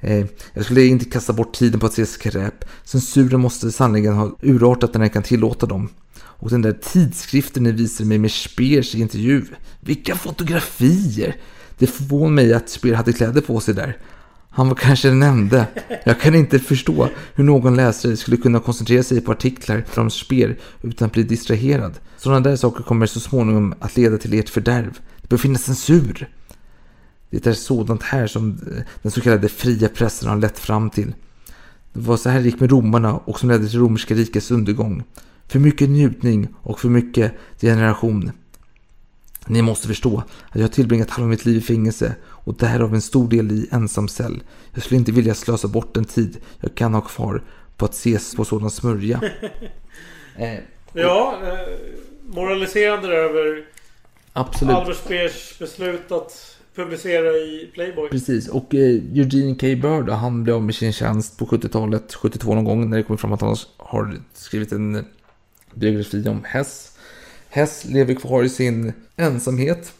eh, 0.00 0.26
jag 0.54 0.64
skulle 0.64 0.84
inte 0.86 1.04
kasta 1.04 1.32
bort 1.32 1.54
tiden 1.54 1.80
på 1.80 1.86
att 1.86 1.92
se 1.92 2.06
skräp. 2.06 2.64
Censuren 2.84 3.40
måste 3.40 3.72
sannoliken 3.72 4.12
ha 4.14 4.36
urartat 4.42 4.94
när 4.94 5.00
den 5.00 5.10
kan 5.10 5.22
tillåta 5.22 5.66
dem. 5.66 5.88
Och 6.20 6.50
den 6.50 6.62
där 6.62 6.72
tidskriften 6.72 7.62
ni 7.62 7.72
visade 7.72 8.08
mig 8.08 8.18
med 8.18 8.30
Speers 8.32 8.94
i 8.94 9.00
intervju. 9.00 9.44
Vilka 9.80 10.14
fotografier! 10.16 11.36
Det 11.78 11.86
förvånar 11.86 12.30
mig 12.30 12.54
att 12.54 12.68
Speer 12.68 12.94
hade 12.94 13.12
kläder 13.12 13.40
på 13.40 13.60
sig 13.60 13.74
där. 13.74 13.98
Han 14.54 14.68
var 14.68 14.74
kanske 14.74 15.08
den 15.08 15.22
enda. 15.22 15.66
Jag 16.04 16.20
kan 16.20 16.34
inte 16.34 16.58
förstå 16.58 17.08
hur 17.34 17.44
någon 17.44 17.76
läsare 17.76 18.16
skulle 18.16 18.36
kunna 18.36 18.60
koncentrera 18.60 19.02
sig 19.02 19.20
på 19.20 19.32
artiklar 19.32 19.84
från 19.88 20.10
spel 20.10 20.54
utan 20.82 21.06
att 21.06 21.12
bli 21.12 21.22
distraherad. 21.22 21.98
Sådana 22.16 22.40
där 22.40 22.56
saker 22.56 22.82
kommer 22.82 23.06
så 23.06 23.20
småningom 23.20 23.74
att 23.80 23.96
leda 23.96 24.18
till 24.18 24.38
ert 24.38 24.48
fördärv. 24.48 24.98
Det 25.20 25.28
bör 25.28 25.36
finnas 25.36 25.64
censur. 25.64 26.28
Det 27.30 27.46
är 27.46 27.52
sådant 27.52 28.02
här 28.02 28.26
som 28.26 28.50
eh, 28.50 28.82
den 29.02 29.12
så 29.12 29.20
kallade 29.20 29.48
fria 29.48 29.88
pressen 29.88 30.28
har 30.28 30.36
lett 30.36 30.58
fram 30.58 30.90
till. 30.90 31.14
Det 31.92 32.00
var 32.00 32.16
så 32.16 32.28
här 32.28 32.38
det 32.38 32.44
gick 32.44 32.60
med 32.60 32.70
romarna 32.70 33.12
och 33.12 33.38
som 33.38 33.48
ledde 33.50 33.68
till 33.68 33.78
romerska 33.78 34.14
rikets 34.14 34.50
undergång. 34.50 35.02
För 35.48 35.58
mycket 35.58 35.90
njutning 35.90 36.48
och 36.62 36.80
för 36.80 36.88
mycket 36.88 37.32
generation. 37.60 38.32
Ni 39.46 39.62
måste 39.62 39.88
förstå 39.88 40.18
att 40.18 40.54
jag 40.54 40.62
har 40.62 40.68
tillbringat 40.68 41.10
halva 41.10 41.28
mitt 41.28 41.44
liv 41.44 41.56
i 41.56 41.60
fängelse 41.60 42.14
och 42.44 42.54
därav 42.54 42.94
en 42.94 43.02
stor 43.02 43.28
del 43.28 43.52
i 43.52 43.68
ensam 43.70 44.08
cell. 44.08 44.42
Jag 44.74 44.82
skulle 44.82 44.98
inte 44.98 45.12
vilja 45.12 45.34
slösa 45.34 45.68
bort 45.68 45.94
den 45.94 46.04
tid 46.04 46.36
jag 46.60 46.74
kan 46.74 46.94
ha 46.94 47.00
kvar 47.00 47.42
på 47.76 47.84
att 47.84 47.94
ses 47.94 48.34
på 48.34 48.44
sådan 48.44 48.70
smörja. 48.70 49.20
eh, 50.36 50.58
Ja, 50.92 51.38
eh, 51.42 51.78
moraliserande 52.26 53.08
över 53.08 53.64
Absolut. 54.32 54.74
Albert 54.74 54.96
Speers 54.96 55.58
beslut 55.58 56.12
att 56.12 56.56
publicera 56.74 57.28
i 57.28 57.70
Playboy. 57.74 58.08
Precis, 58.08 58.48
och 58.48 58.74
eh, 58.74 58.80
Eugene 59.14 59.54
K. 59.54 59.66
Bird, 59.66 60.08
han 60.08 60.44
blev 60.44 60.56
av 60.56 60.62
med 60.62 60.74
sin 60.74 60.92
tjänst 60.92 61.38
på 61.38 61.46
70-talet, 61.46 62.14
72 62.14 62.54
någon 62.54 62.64
gång, 62.64 62.90
när 62.90 62.96
det 62.96 63.02
kom 63.02 63.18
fram 63.18 63.32
att 63.32 63.40
han 63.40 63.56
har 63.76 64.20
skrivit 64.34 64.72
en 64.72 65.04
biografi 65.74 66.28
om 66.28 66.44
Hess. 66.44 66.98
Hess 67.48 67.84
lever 67.84 68.14
kvar 68.14 68.42
i 68.42 68.48
sin 68.48 68.92
ensamhet 69.16 69.92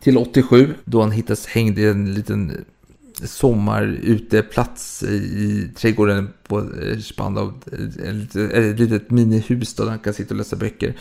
till 0.00 0.18
87, 0.18 0.74
då 0.84 1.00
han 1.00 1.10
hittas 1.10 1.46
hängd 1.46 1.78
i 1.78 1.86
en 1.86 2.14
liten 2.14 2.64
sommaruteplats 3.24 5.02
i, 5.02 5.70
trädgården 5.76 6.28
på 6.48 6.58
eh, 6.58 6.98
Spandau. 6.98 7.52
Ett 7.66 8.06
eh, 8.06 8.12
litet, 8.12 8.52
eh, 8.52 8.64
ett 8.64 8.78
litet 8.78 9.10
minihus 9.10 9.74
där 9.74 9.86
han 9.86 9.98
kan 9.98 10.14
sitta 10.14 10.34
och 10.34 10.38
läsa 10.38 10.56
böcker. 10.56 10.96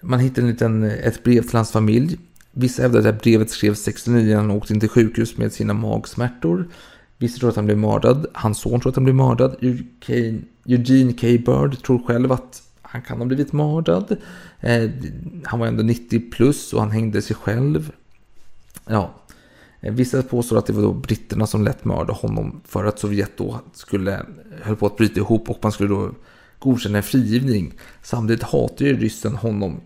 Man 0.00 0.20
hittar 0.20 0.42
en 0.42 0.48
liten, 0.48 0.82
eh, 0.82 1.06
ett 1.06 1.22
brev 1.22 1.42
till 1.42 1.56
hans 1.56 1.70
familj. 1.70 2.18
Vissa 2.52 2.82
hävdar 2.82 2.98
att 2.98 3.04
det 3.04 3.10
här 3.10 3.18
brevet 3.18 3.50
skrevs 3.50 3.82
69 3.82 4.26
när 4.26 4.36
han 4.36 4.50
åkte 4.50 4.74
in 4.74 4.80
till 4.80 4.88
sjukhus 4.88 5.36
med 5.36 5.52
sina 5.52 5.74
magsmärtor. 5.74 6.68
Vissa 7.18 7.38
tror 7.38 7.50
att 7.50 7.56
han 7.56 7.64
blev 7.64 7.78
mördad. 7.78 8.26
Hans 8.32 8.58
son 8.60 8.80
tror 8.80 8.90
att 8.90 8.96
han 8.96 9.04
blev 9.04 9.16
mördad. 9.16 9.56
Eugene, 10.66 11.12
K. 11.12 11.26
Bird 11.26 11.82
tror 11.82 12.06
själv 12.06 12.32
att 12.32 12.62
han 12.82 13.02
kan 13.02 13.18
ha 13.18 13.24
blivit 13.24 13.52
mördad. 13.52 14.16
Han 15.44 15.60
var 15.60 15.66
ändå 15.66 15.82
90 15.82 16.30
plus 16.30 16.72
och 16.72 16.80
han 16.80 16.90
hängde 16.90 17.22
sig 17.22 17.36
själv. 17.36 17.92
Ja, 18.90 19.14
Eh, 19.80 19.92
Vissa 19.92 20.22
påstår 20.22 20.58
att 20.58 20.66
det 20.66 20.72
var 20.72 20.82
då 20.82 20.92
britterna 20.92 21.46
som 21.46 21.64
lät 21.64 21.84
mörda 21.84 22.12
honom 22.12 22.60
för 22.68 22.84
att 22.84 22.98
Sovjet 22.98 23.36
då 23.36 23.60
skulle 23.72 24.26
höll 24.62 24.76
på 24.76 24.86
att 24.86 24.96
bryta 24.96 25.20
ihop 25.20 25.50
och 25.50 25.58
man 25.62 25.72
skulle 25.72 25.88
då 25.88 26.10
godkänna 26.58 26.96
en 26.98 27.02
frigivning. 27.02 27.72
Samtidigt 28.02 28.42
hatar 28.42 28.84
ju 28.84 28.96
ryssen 29.00 29.36
honom 29.36 29.80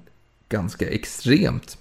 ganska 0.49 0.89
extremt. 0.91 1.79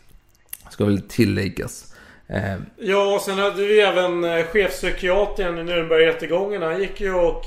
Ska 0.71 0.85
väl 0.85 1.01
tilläggas. 1.01 1.93
Eh, 2.27 2.55
Ja, 2.77 3.15
och 3.15 3.21
sen 3.21 3.37
hade 3.37 3.61
vi 3.65 3.81
även 3.81 4.23
eh, 4.23 4.45
chefspsykiatern 4.45 5.57
i 5.57 5.71
Nürnberg-rättegången. 5.71 6.61
Han 6.61 6.79
gick 6.81 7.01
ju 7.01 7.13
och 7.13 7.45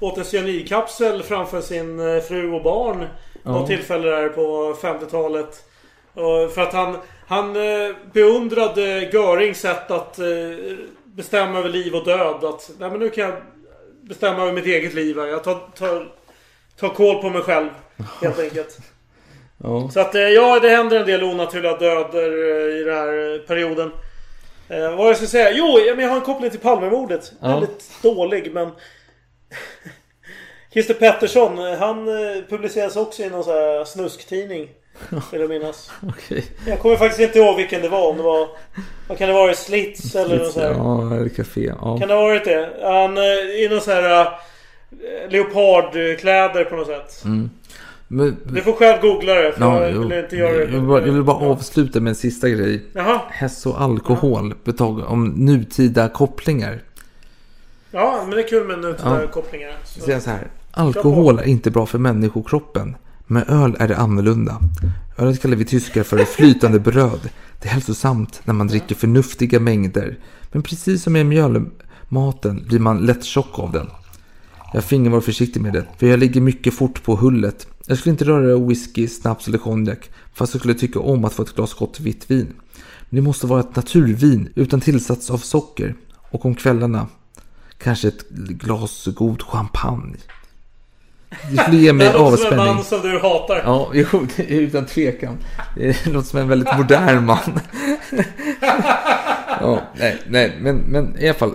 åt 0.00 0.18
en 0.18 0.24
cyanidkapsel 0.24 1.22
framför 1.22 1.60
sin 1.60 1.98
fru 2.28 2.52
och 2.52 2.62
barn. 2.62 3.04
Ja. 3.42 3.52
Något 3.52 3.66
tillfälle 3.66 4.08
där 4.08 4.28
på 4.28 4.76
50-talet. 4.82 5.64
Och 6.14 6.52
För 6.54 6.60
att 6.60 6.72
han, 6.72 6.96
han 7.26 7.56
eh, 7.56 7.94
beundrade 8.12 9.10
Görings 9.12 9.60
sätt 9.60 9.90
att 9.90 10.18
eh, 10.18 10.26
bestämma 11.04 11.58
över 11.58 11.68
liv 11.68 11.94
och 11.94 12.04
död. 12.04 12.44
Att 12.44 12.70
nej, 12.78 12.90
men 12.90 13.00
nu 13.00 13.10
kan 13.10 13.24
jag 13.24 13.34
bestämma 14.02 14.42
över 14.42 14.52
mitt 14.52 14.66
eget 14.66 14.94
liv. 14.94 15.18
här. 15.18 15.26
Jag 15.26 15.44
tar, 15.44 15.60
tar, 15.74 16.12
tar 16.76 16.88
koll 16.88 17.22
på 17.22 17.30
mig 17.30 17.42
själv. 17.42 17.68
Helt 18.22 18.38
enkelt. 18.38 18.78
ja. 19.58 19.90
Så 19.92 20.00
att 20.00 20.14
eh, 20.14 20.20
ja, 20.20 20.60
det 20.60 20.68
händer 20.68 21.00
en 21.00 21.06
del 21.06 21.22
onaturliga 21.22 21.76
döder 21.76 22.30
eh, 22.32 22.80
i 22.80 22.84
den 22.84 22.94
här 22.94 23.34
eh, 23.34 23.40
perioden. 23.40 23.92
Eh, 24.68 24.96
vad 24.96 25.08
jag 25.08 25.16
ska 25.16 25.26
säga? 25.26 25.50
Jo, 25.52 25.78
men 25.86 26.04
jag 26.04 26.08
har 26.08 26.16
en 26.16 26.22
koppling 26.22 26.50
till 26.50 26.60
Palmemordet. 26.60 27.32
Ja. 27.40 27.48
Väldigt 27.48 28.02
dålig 28.02 28.52
men... 28.52 28.70
Christer 30.72 30.94
Pettersson, 30.94 31.58
han 31.58 32.06
publiceras 32.48 32.96
också 32.96 33.22
i 33.22 33.30
någon 33.30 33.44
sån 33.44 33.52
här 33.52 33.84
snusktidning. 33.84 34.68
Vill 35.32 35.40
jag 35.40 35.50
minnas. 35.50 35.90
Okej. 36.08 36.44
Jag 36.66 36.80
kommer 36.80 36.96
faktiskt 36.96 37.20
inte 37.20 37.38
ihåg 37.38 37.56
vilken 37.56 37.82
det 37.82 37.88
var. 37.88 38.10
Om 38.10 38.16
det 38.16 38.22
var... 38.22 38.48
Vad 39.08 39.18
kan 39.18 39.28
det 39.28 39.34
vara? 39.34 39.54
Slits 39.54 40.14
eller 40.16 40.38
något 40.38 40.52
sånt. 40.52 40.76
Ja, 40.76 41.14
eller 41.16 41.28
café. 41.28 41.72
Ja. 41.80 41.98
Kan 41.98 42.08
det 42.08 42.14
ha 42.14 42.22
varit 42.22 42.44
det? 42.44 42.70
Han, 42.82 43.16
eh, 43.18 43.22
i 43.64 43.68
någon 43.70 43.80
sån 43.80 43.92
här... 43.94 44.20
eh, 44.20 45.30
leopardkläder 45.30 46.64
på 46.64 46.76
något 46.76 46.86
sätt. 46.86 47.24
Mm. 47.24 47.50
Men, 48.08 48.36
Du 48.44 48.60
får 48.62 48.72
själv 48.72 49.00
googla 49.02 49.34
det. 49.34 49.52
För 49.52 49.60
Ja, 49.60 49.86
jag 49.88 49.98
vill 50.00 50.12
inte 50.12 50.36
göra 50.36 50.50
jag, 50.54 50.60
det. 50.60 50.66
vill 50.72 50.80
bara, 50.82 51.06
jag 51.06 51.12
vill 51.12 51.22
bara 51.22 51.36
avsluta 51.36 52.00
med 52.00 52.10
en 52.10 52.14
sista 52.14 52.48
grej. 52.48 52.82
Jaha. 52.92 53.20
Häst 53.30 53.66
och 53.66 53.80
alkohol, 53.80 54.54
betag, 54.64 54.98
om 55.08 55.24
nutida 55.28 56.08
kopplingar. 56.08 56.78
Ja, 57.90 58.20
men 58.26 58.30
det 58.36 58.42
är 58.42 58.48
kul 58.48 58.66
med 58.66 58.78
nutida 58.78 59.20
Ja. 59.22 59.28
kopplingar. 59.28 59.72
Så 59.84 60.10
jag 60.10 60.22
så 60.22 60.30
här. 60.30 60.46
Alkohol 60.70 61.38
är 61.38 61.44
inte 61.48 61.70
bra 61.70 61.86
för 61.86 61.98
människokroppen. 61.98 62.96
Med 63.26 63.44
öl 63.48 63.76
är 63.78 63.88
det 63.88 63.96
annorlunda. 63.96 64.60
Ölet 65.18 65.42
kallar 65.42 65.56
vi 65.56 65.64
tyskar 65.64 66.02
för 66.02 66.24
flytande 66.24 66.80
bröd. 66.80 67.30
Det 67.62 67.68
är 67.68 67.72
hälsosamt 67.72 68.40
när 68.44 68.54
man 68.54 68.66
dricker 68.66 68.94
förnuftiga 68.94 69.60
mängder. 69.60 70.18
Men 70.52 70.62
precis 70.62 71.02
som 71.02 71.12
med 71.12 71.26
mjölmaten 71.26 72.64
blir 72.68 72.78
man 72.78 73.06
lätt 73.06 73.24
tjock 73.24 73.58
av 73.58 73.72
den. 73.72 73.86
Jag 74.72 74.84
finge 74.84 75.10
vara 75.10 75.20
försiktig 75.20 75.60
med 75.60 75.72
det, 75.72 75.86
för 75.98 76.06
jag 76.06 76.18
ligger 76.18 76.40
mycket 76.40 76.74
fort 76.74 77.02
på 77.02 77.16
hullet. 77.16 77.66
Jag 77.86 77.98
skulle 77.98 78.10
inte 78.10 78.24
röra 78.24 78.66
whisky, 78.66 79.08
snaps 79.08 79.48
eller 79.48 79.58
konjak, 79.58 80.10
fast 80.34 80.54
jag 80.54 80.60
skulle 80.60 80.74
tycka 80.74 81.00
om 81.00 81.24
att 81.24 81.32
få 81.32 81.42
ett 81.42 81.54
glas 81.54 81.74
gott 81.74 82.00
vitt 82.00 82.30
vin. 82.30 82.52
Men 83.08 83.16
det 83.16 83.22
måste 83.22 83.46
vara 83.46 83.60
ett 83.60 83.76
naturvin 83.76 84.48
utan 84.54 84.80
tillsats 84.80 85.30
av 85.30 85.38
socker. 85.38 85.94
Och 86.30 86.44
om 86.44 86.54
kvällarna, 86.54 87.06
kanske 87.78 88.08
ett 88.08 88.28
glas 88.30 89.08
god 89.14 89.42
champagne. 89.42 90.16
Det 91.50 91.62
skulle 91.62 91.76
ge 91.76 91.92
mig 91.92 92.06
Det 92.06 92.12
låter 92.12 92.36
som 92.36 92.46
en 92.52 92.58
avspänning. 92.58 92.74
man 92.74 92.84
som 92.84 93.00
du 93.02 93.18
hatar. 93.18 93.62
Ja, 93.64 93.90
jo, 93.94 94.26
utan 94.48 94.86
tvekan. 94.86 95.38
Det 95.76 96.06
låter 96.06 96.28
som 96.28 96.38
en 96.38 96.48
väldigt 96.48 96.76
modern 96.76 97.24
man. 97.26 97.60
Ja, 99.60 99.80
nej, 99.94 100.16
nej, 100.28 100.56
men, 100.60 100.76
men 100.76 101.16
i 101.18 101.28
alla 101.28 101.38
fall. 101.38 101.54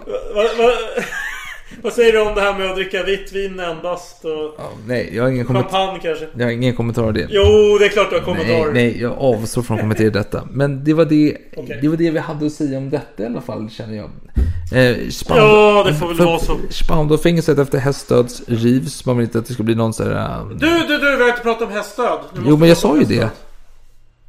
Vad, 1.83 1.93
säger 1.93 2.13
du 2.13 2.21
om 2.21 2.35
det 2.35 2.41
här 2.41 2.57
med 2.57 2.69
att 2.69 2.75
dricka 2.75 3.03
vitt 3.03 3.31
vin 3.33 3.59
endast? 3.59 4.25
Och 4.25 4.61
Nej, 4.87 5.09
jag 5.15 5.23
har 5.23 5.29
ingen 5.29 5.45
kommentar. 5.45 5.69
champagne 5.69 5.99
kanske? 6.03 6.27
Jag 6.37 6.45
har 6.45 6.51
ingen 6.51 6.75
kommentar 6.75 7.03
av 7.03 7.13
det. 7.13 7.27
Jo, 7.29 7.77
det 7.79 7.85
är 7.85 7.89
klart 7.89 8.09
du 8.09 8.15
har 8.15 8.23
kommentarer. 8.23 8.71
Nej, 8.73 8.91
nej, 8.91 9.01
jag 9.01 9.11
avstår 9.17 9.61
från 9.61 9.75
att 9.77 9.81
kommentera 9.81 10.09
detta. 10.09 10.47
Men 10.51 10.83
det 10.83 10.93
var 10.93 11.05
det, 11.05 11.37
Okej. 11.57 11.79
det 11.81 11.87
var 11.87 11.97
det 11.97 12.11
vi 12.11 12.19
hade 12.19 12.45
att 12.45 12.51
säga 12.51 12.77
om 12.77 12.89
detta 12.89 13.23
i 13.23 13.25
alla 13.25 13.41
fall, 13.41 13.69
känner 13.69 13.95
jag. 13.97 14.09
Eh, 14.75 14.97
Spand- 15.09 15.39
Ja, 15.39 15.83
det 15.87 15.93
får 15.93 16.07
väl 16.07 16.17
för- 16.17 16.25
vara 16.25 16.39
så. 16.39 16.57
Spandau-fängelset 16.69 17.59
efter 17.59 17.77
hästdöds 17.77 18.41
rivs. 18.47 19.05
Man 19.05 19.17
vill 19.17 19.23
inte 19.23 19.39
att 19.39 19.45
det 19.45 19.53
ska 19.53 19.63
bli 19.63 19.75
någon 19.75 19.93
sån 19.93 20.07
här... 20.07 20.39
äh, 20.39 20.47
Du, 20.49 20.67
du, 20.87 20.97
du, 20.97 21.15
vi 21.17 21.21
har 21.23 21.29
inte 21.29 21.41
pratat 21.41 21.67
om 21.67 21.73
häststöd. 21.73 22.19
Du 22.35 22.41
Jo, 22.45 22.57
men 22.57 22.67
jag 22.69 22.77
sa 22.77 22.97
ju 22.97 23.03
det. 23.03 23.29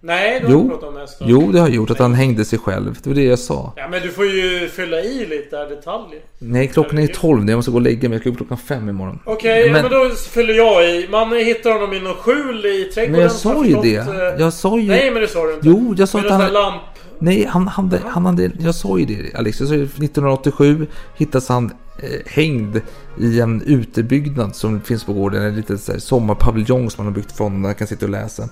Nej, 0.04 0.40
du 0.40 0.46
har 0.46 0.52
Jo, 0.52 0.68
pratat 0.68 0.88
om 0.88 0.96
häststöd. 0.96 1.28
jo, 1.30 1.52
det 1.52 1.60
har 1.60 1.68
gjort. 1.68 1.90
Att 1.90 1.98
han 1.98 2.14
hängde 2.14 2.44
sig 2.44 2.58
själv. 2.58 2.98
Det 3.02 3.10
var 3.10 3.14
det 3.14 3.24
jag 3.24 3.38
sa. 3.38 3.72
Ja, 3.76 3.88
men 3.88 4.02
du 4.02 4.10
får 4.10 4.26
ju 4.26 4.68
fylla 4.68 5.00
i 5.00 5.26
lite 5.26 5.56
detaljer. 5.68 6.20
Nej, 6.38 6.68
klockan 6.68 6.98
är 6.98 7.06
12 7.06 7.44
nu. 7.44 7.52
Jag 7.52 7.56
måste 7.58 7.70
gå 7.70 7.76
och 7.76 7.82
lägga 7.82 8.08
mig. 8.08 8.16
Jag 8.16 8.20
ska 8.20 8.30
upp 8.30 8.36
klockan 8.36 8.58
5 8.58 8.88
imorgon. 8.88 9.18
Okej, 9.24 9.64
Men- 9.64 9.72
men... 9.72 9.82
men 9.82 10.08
då 10.08 10.14
fyller 10.14 10.54
jag 10.54 10.84
i. 10.90 11.08
Man 11.10 11.32
hittar 11.32 11.72
honom 11.72 11.92
i 11.92 12.00
någon 12.00 12.14
skjul 12.14 12.66
i 12.66 12.84
trädgården. 12.94 13.12
Men 13.12 13.20
jag 13.20 13.32
sa 13.32 13.64
ju 13.64 13.74
det. 13.82 13.96
eh, 13.96 14.40
Jag 14.40 14.52
sa 14.52 14.78
ju... 14.78 14.88
Nej, 14.88 15.10
men 15.10 15.22
det 15.22 15.28
sa 15.28 15.46
du 15.46 15.54
inte. 15.54 15.68
Jo, 15.68 15.94
jag 15.98 16.08
sa 16.08 16.18
att 16.18 16.30
han... 16.30 16.52
lamp. 16.52 16.82
Nej, 17.18 17.46
han 17.50 17.68
hade, 17.68 18.00
han 18.06 18.26
hade... 18.26 18.50
Jag 18.60 18.74
sa 18.74 18.98
ju 18.98 19.04
det 19.04 19.34
Alex. 19.38 19.60
Jag 19.60 19.68
sa 19.68 19.74
ju 19.74 19.82
1987 19.84 20.86
hittas 21.16 21.48
han 21.48 21.70
eh, 22.02 22.08
hängd 22.26 22.80
i 23.20 23.40
en 23.40 23.62
utebyggnad 23.66 24.56
som 24.56 24.80
finns 24.80 25.04
på 25.04 25.12
gården. 25.12 25.42
En 25.42 25.56
liten 25.56 25.78
sommarpaviljong 26.00 26.90
som 26.90 27.04
han 27.04 27.12
har 27.14 27.20
byggt 27.20 27.36
från. 27.36 27.62
Där 27.62 27.68
jag 27.68 27.78
kan 27.78 27.86
sitta 27.86 28.06
och 28.06 28.10
läsa. 28.12 28.48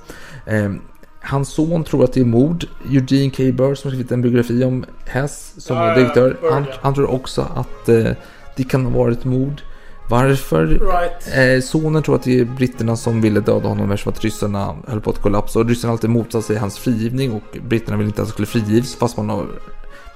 Hans 1.23 1.49
son 1.49 1.85
tror 1.85 2.05
att 2.05 2.13
det 2.13 2.21
är 2.21 2.25
mord. 2.25 2.65
Eugene 2.91 3.31
K. 3.31 3.43
Burr 3.53 3.75
som 3.75 3.91
skrivit 3.91 4.13
en 4.13 4.23
biografi 4.23 4.65
om 4.65 4.85
Hess 5.07 5.55
som 5.57 5.77
Ja, 5.77 5.89
ja, 5.89 5.95
direktör. 5.95 6.37
Burr, 6.41 6.51
Han, 6.51 6.65
ja. 6.69 6.75
han 6.83 6.95
tror 6.95 7.11
också 7.11 7.47
att 7.55 7.89
eh, 7.89 8.13
det 8.57 8.65
kan 8.65 8.85
ha 8.85 8.99
varit 8.99 9.25
mord. 9.25 9.63
Varför? 10.11 10.67
Right. 10.67 11.57
Eh, 11.59 11.63
sonen 11.63 12.03
tror 12.03 12.15
att 12.15 12.23
det 12.23 12.41
är 12.41 12.45
britterna 12.45 12.97
som 12.97 13.21
ville 13.21 13.41
döda 13.41 13.69
honom 13.69 13.91
eftersom 13.91 14.13
att 14.13 14.21
ryssarna 14.21 14.77
höll 14.87 15.01
på 15.01 15.11
att 15.11 15.23
kollapsa. 15.23 15.59
Och 15.59 15.69
ryssarna 15.69 15.91
har 15.91 15.95
alltid 15.95 16.11
motsatt 16.11 16.45
sig 16.45 16.57
hans 16.57 16.79
frigivning 16.79 17.33
och 17.33 17.59
britterna 17.69 17.97
vill 17.97 18.07
inte 18.07 18.23
att 18.23 18.29
han 18.29 18.33
skulle 18.33 18.47
frigivs. 18.47 18.95
Fast 18.95 19.17
man 19.17 19.29
har 19.29 19.47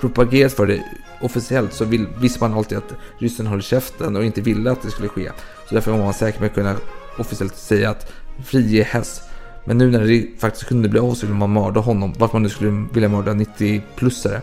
propagerat 0.01 0.53
för 0.53 0.67
det 0.67 0.83
officiellt 1.21 1.73
så 1.73 1.85
vill, 1.85 2.07
visste 2.21 2.41
man 2.41 2.55
alltid 2.55 2.79
att 2.79 2.95
ryssen 3.19 3.47
höll 3.47 3.63
käften 3.63 4.17
och 4.17 4.25
inte 4.25 4.41
ville 4.41 4.71
att 4.71 4.83
det 4.83 4.91
skulle 4.91 5.09
ske. 5.09 5.31
Så 5.69 5.75
därför 5.75 5.91
var 5.91 5.99
man 5.99 6.15
säker 6.15 6.41
med 6.41 6.47
att 6.47 6.55
kunna 6.55 6.77
officiellt 7.19 7.57
säga 7.57 7.91
att 7.91 8.13
frige 8.45 8.83
Hess. 8.83 9.21
Men 9.65 9.79
nu 9.79 9.91
när 9.91 10.05
det 10.05 10.27
faktiskt 10.39 10.67
kunde 10.67 10.89
bli 10.89 11.01
av 11.01 11.15
så 11.15 11.27
ville 11.27 11.39
man 11.39 11.53
mörda 11.53 11.81
honom. 11.81 12.15
Varför 12.19 12.35
man 12.35 12.43
nu 12.43 12.49
skulle 12.49 12.87
vilja 12.93 13.09
mörda 13.09 13.33
90-plussare. 13.33 14.41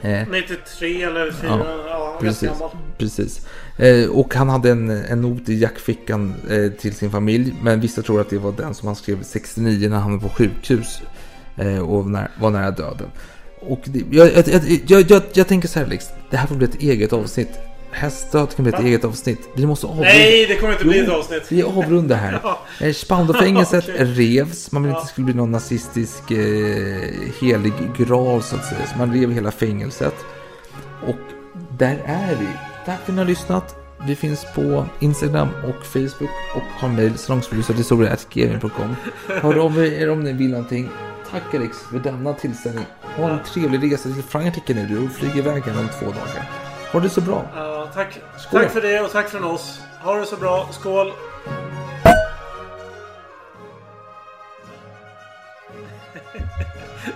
Eh, 0.00 0.28
93 0.28 1.02
eller 1.02 1.32
4. 1.32 1.48
Ja, 1.48 1.86
Ja, 2.16 2.20
precis. 2.20 2.50
precis. 2.98 3.46
Eh, 3.78 4.10
och 4.10 4.34
han 4.34 4.48
hade 4.48 4.70
en, 4.70 4.90
en 4.90 5.20
not 5.20 5.48
i 5.48 5.54
jackfickan 5.54 6.34
eh, 6.50 6.72
till 6.72 6.94
sin 6.94 7.10
familj. 7.10 7.54
Men 7.62 7.80
vissa 7.80 8.02
tror 8.02 8.20
att 8.20 8.30
det 8.30 8.38
var 8.38 8.52
den 8.52 8.74
som 8.74 8.86
han 8.86 8.96
skrev 8.96 9.22
69 9.22 9.88
när 9.88 9.98
han 9.98 10.12
var 10.12 10.28
på 10.28 10.28
sjukhus. 10.28 11.02
Eh, 11.56 11.78
och 11.78 12.10
när, 12.10 12.30
var 12.40 12.50
nära 12.50 12.70
döden. 12.70 13.08
Och 13.60 13.80
det, 13.84 14.02
jag, 14.10 14.30
jag, 14.86 15.10
jag, 15.10 15.22
jag, 15.32 15.48
tänker 15.48 15.68
så 15.68 15.78
här 15.78 15.86
Alex. 15.86 16.06
Det 16.30 16.36
här 16.36 16.46
får 16.46 16.54
bli 16.54 16.66
ett 16.66 16.82
eget 16.82 17.12
avsnitt. 17.12 17.50
Hästdöd 17.96 18.56
kan 18.56 18.64
bli 18.64 18.72
ett 18.74 18.80
eget 18.80 19.04
avsnitt. 19.04 19.48
Vi 19.54 19.66
måste 19.66 19.86
avrunda. 19.86 20.08
Nej, 20.08 20.46
det 20.46 20.56
kommer 20.56 20.72
inte 20.72 20.84
bli 20.84 20.98
Jo, 20.98 21.04
ett 21.04 21.10
avsnitt. 21.10 21.42
Vi 21.48 21.62
avrundar 21.62 22.16
här. 22.16 22.40
Ja. 22.42 22.58
Eh, 22.80 22.92
Spandau-fängelset 22.92 23.84
Okej. 23.94 24.04
revs. 24.04 24.72
Man 24.72 24.82
vill 24.82 24.90
inte 24.90 24.96
Ja. 24.96 25.00
att 25.00 25.06
det 25.06 25.12
skulle 25.12 25.24
bli 25.24 25.34
någon 25.34 25.50
nazistisk 25.50 26.30
eh, 26.30 26.38
helig 27.40 27.72
graal 27.98 28.42
så 28.42 28.56
att 28.56 28.64
säga. 28.64 28.86
Så 28.92 28.98
man 28.98 29.12
rev 29.14 29.32
hela 29.32 29.50
fängelset. 29.50 30.14
Och 31.06 31.16
där 31.78 32.02
är 32.06 32.36
vi. 32.40 32.46
Tack 32.86 33.00
för 33.04 33.12
att 33.12 33.16
ni 33.16 33.18
har 33.18 33.24
lyssnat. 33.28 33.76
Vi 34.06 34.16
finns 34.16 34.46
på 34.54 34.86
Instagram 35.00 35.48
och 35.64 35.86
Facebook 35.86 36.30
och 36.54 36.62
har 36.80 36.88
mejl 36.88 37.18
salongsproducerhistoria.gmail.com 37.18 38.96
Hör 39.42 39.58
av 39.58 39.78
er 39.84 40.10
om 40.10 40.20
ni 40.24 40.32
vill 40.32 40.50
någonting. 40.50 40.88
Tack 41.30 41.54
Alex 41.54 41.76
för 41.90 41.98
denna 41.98 42.32
tillställning. 42.32 42.84
Ha 43.16 43.30
en 43.30 43.38
trevlig 43.52 43.92
resa 43.92 44.02
till 44.02 44.22
Frankrike 44.28 44.74
nu. 44.74 44.86
Du 44.86 45.08
flyger 45.08 45.36
iväg 45.38 45.62
här 45.62 45.80
om 45.80 45.88
två 46.00 46.06
dagar. 46.06 46.50
Ha 46.92 47.00
det 47.00 47.10
så 47.10 47.20
bra. 47.20 47.44
Ja, 47.54 47.88
tack. 47.94 48.20
Skål. 48.38 48.60
tack 48.60 48.72
för 48.72 48.80
det 48.80 49.00
och 49.00 49.10
tack 49.10 49.28
från 49.28 49.44
oss. 49.44 49.80
Ha 50.02 50.14
det 50.14 50.26
så 50.26 50.36
bra. 50.36 50.68
Skål. 50.72 51.12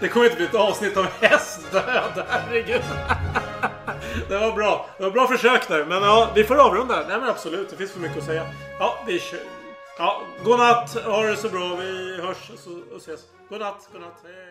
Det 0.00 0.08
kommer 0.08 0.26
inte 0.26 0.36
bli 0.36 0.44
ett 0.44 0.54
avsnitt 0.54 0.96
om 0.96 1.06
hästdöd. 1.20 2.24
Herregud. 2.28 2.82
Det 4.28 4.38
var 4.38 4.52
bra. 4.52 4.86
Det 4.98 5.02
var 5.04 5.10
bra 5.10 5.26
försök 5.26 5.68
där. 5.68 5.84
Men 5.84 6.02
ja, 6.02 6.30
vi 6.34 6.44
får 6.44 6.56
avrunda. 6.56 7.04
Nej 7.08 7.20
men 7.20 7.28
absolut. 7.28 7.70
Det 7.70 7.76
finns 7.76 7.92
för 7.92 8.00
mycket 8.00 8.18
att 8.18 8.24
säga. 8.24 8.46
Ja, 8.78 9.04
vi 9.06 9.20
kör. 9.20 9.40
Ja, 9.98 10.22
god 10.44 10.58
natt. 10.58 10.94
Ha 11.04 11.22
det 11.22 11.36
så 11.36 11.48
bra. 11.48 11.76
Vi 11.76 12.20
hörs 12.22 12.50
och 12.90 12.96
ses. 12.96 13.20
God 13.48 13.60
natt. 13.60 13.88
God 13.92 14.00
natt. 14.00 14.20
Hej. 14.24 14.49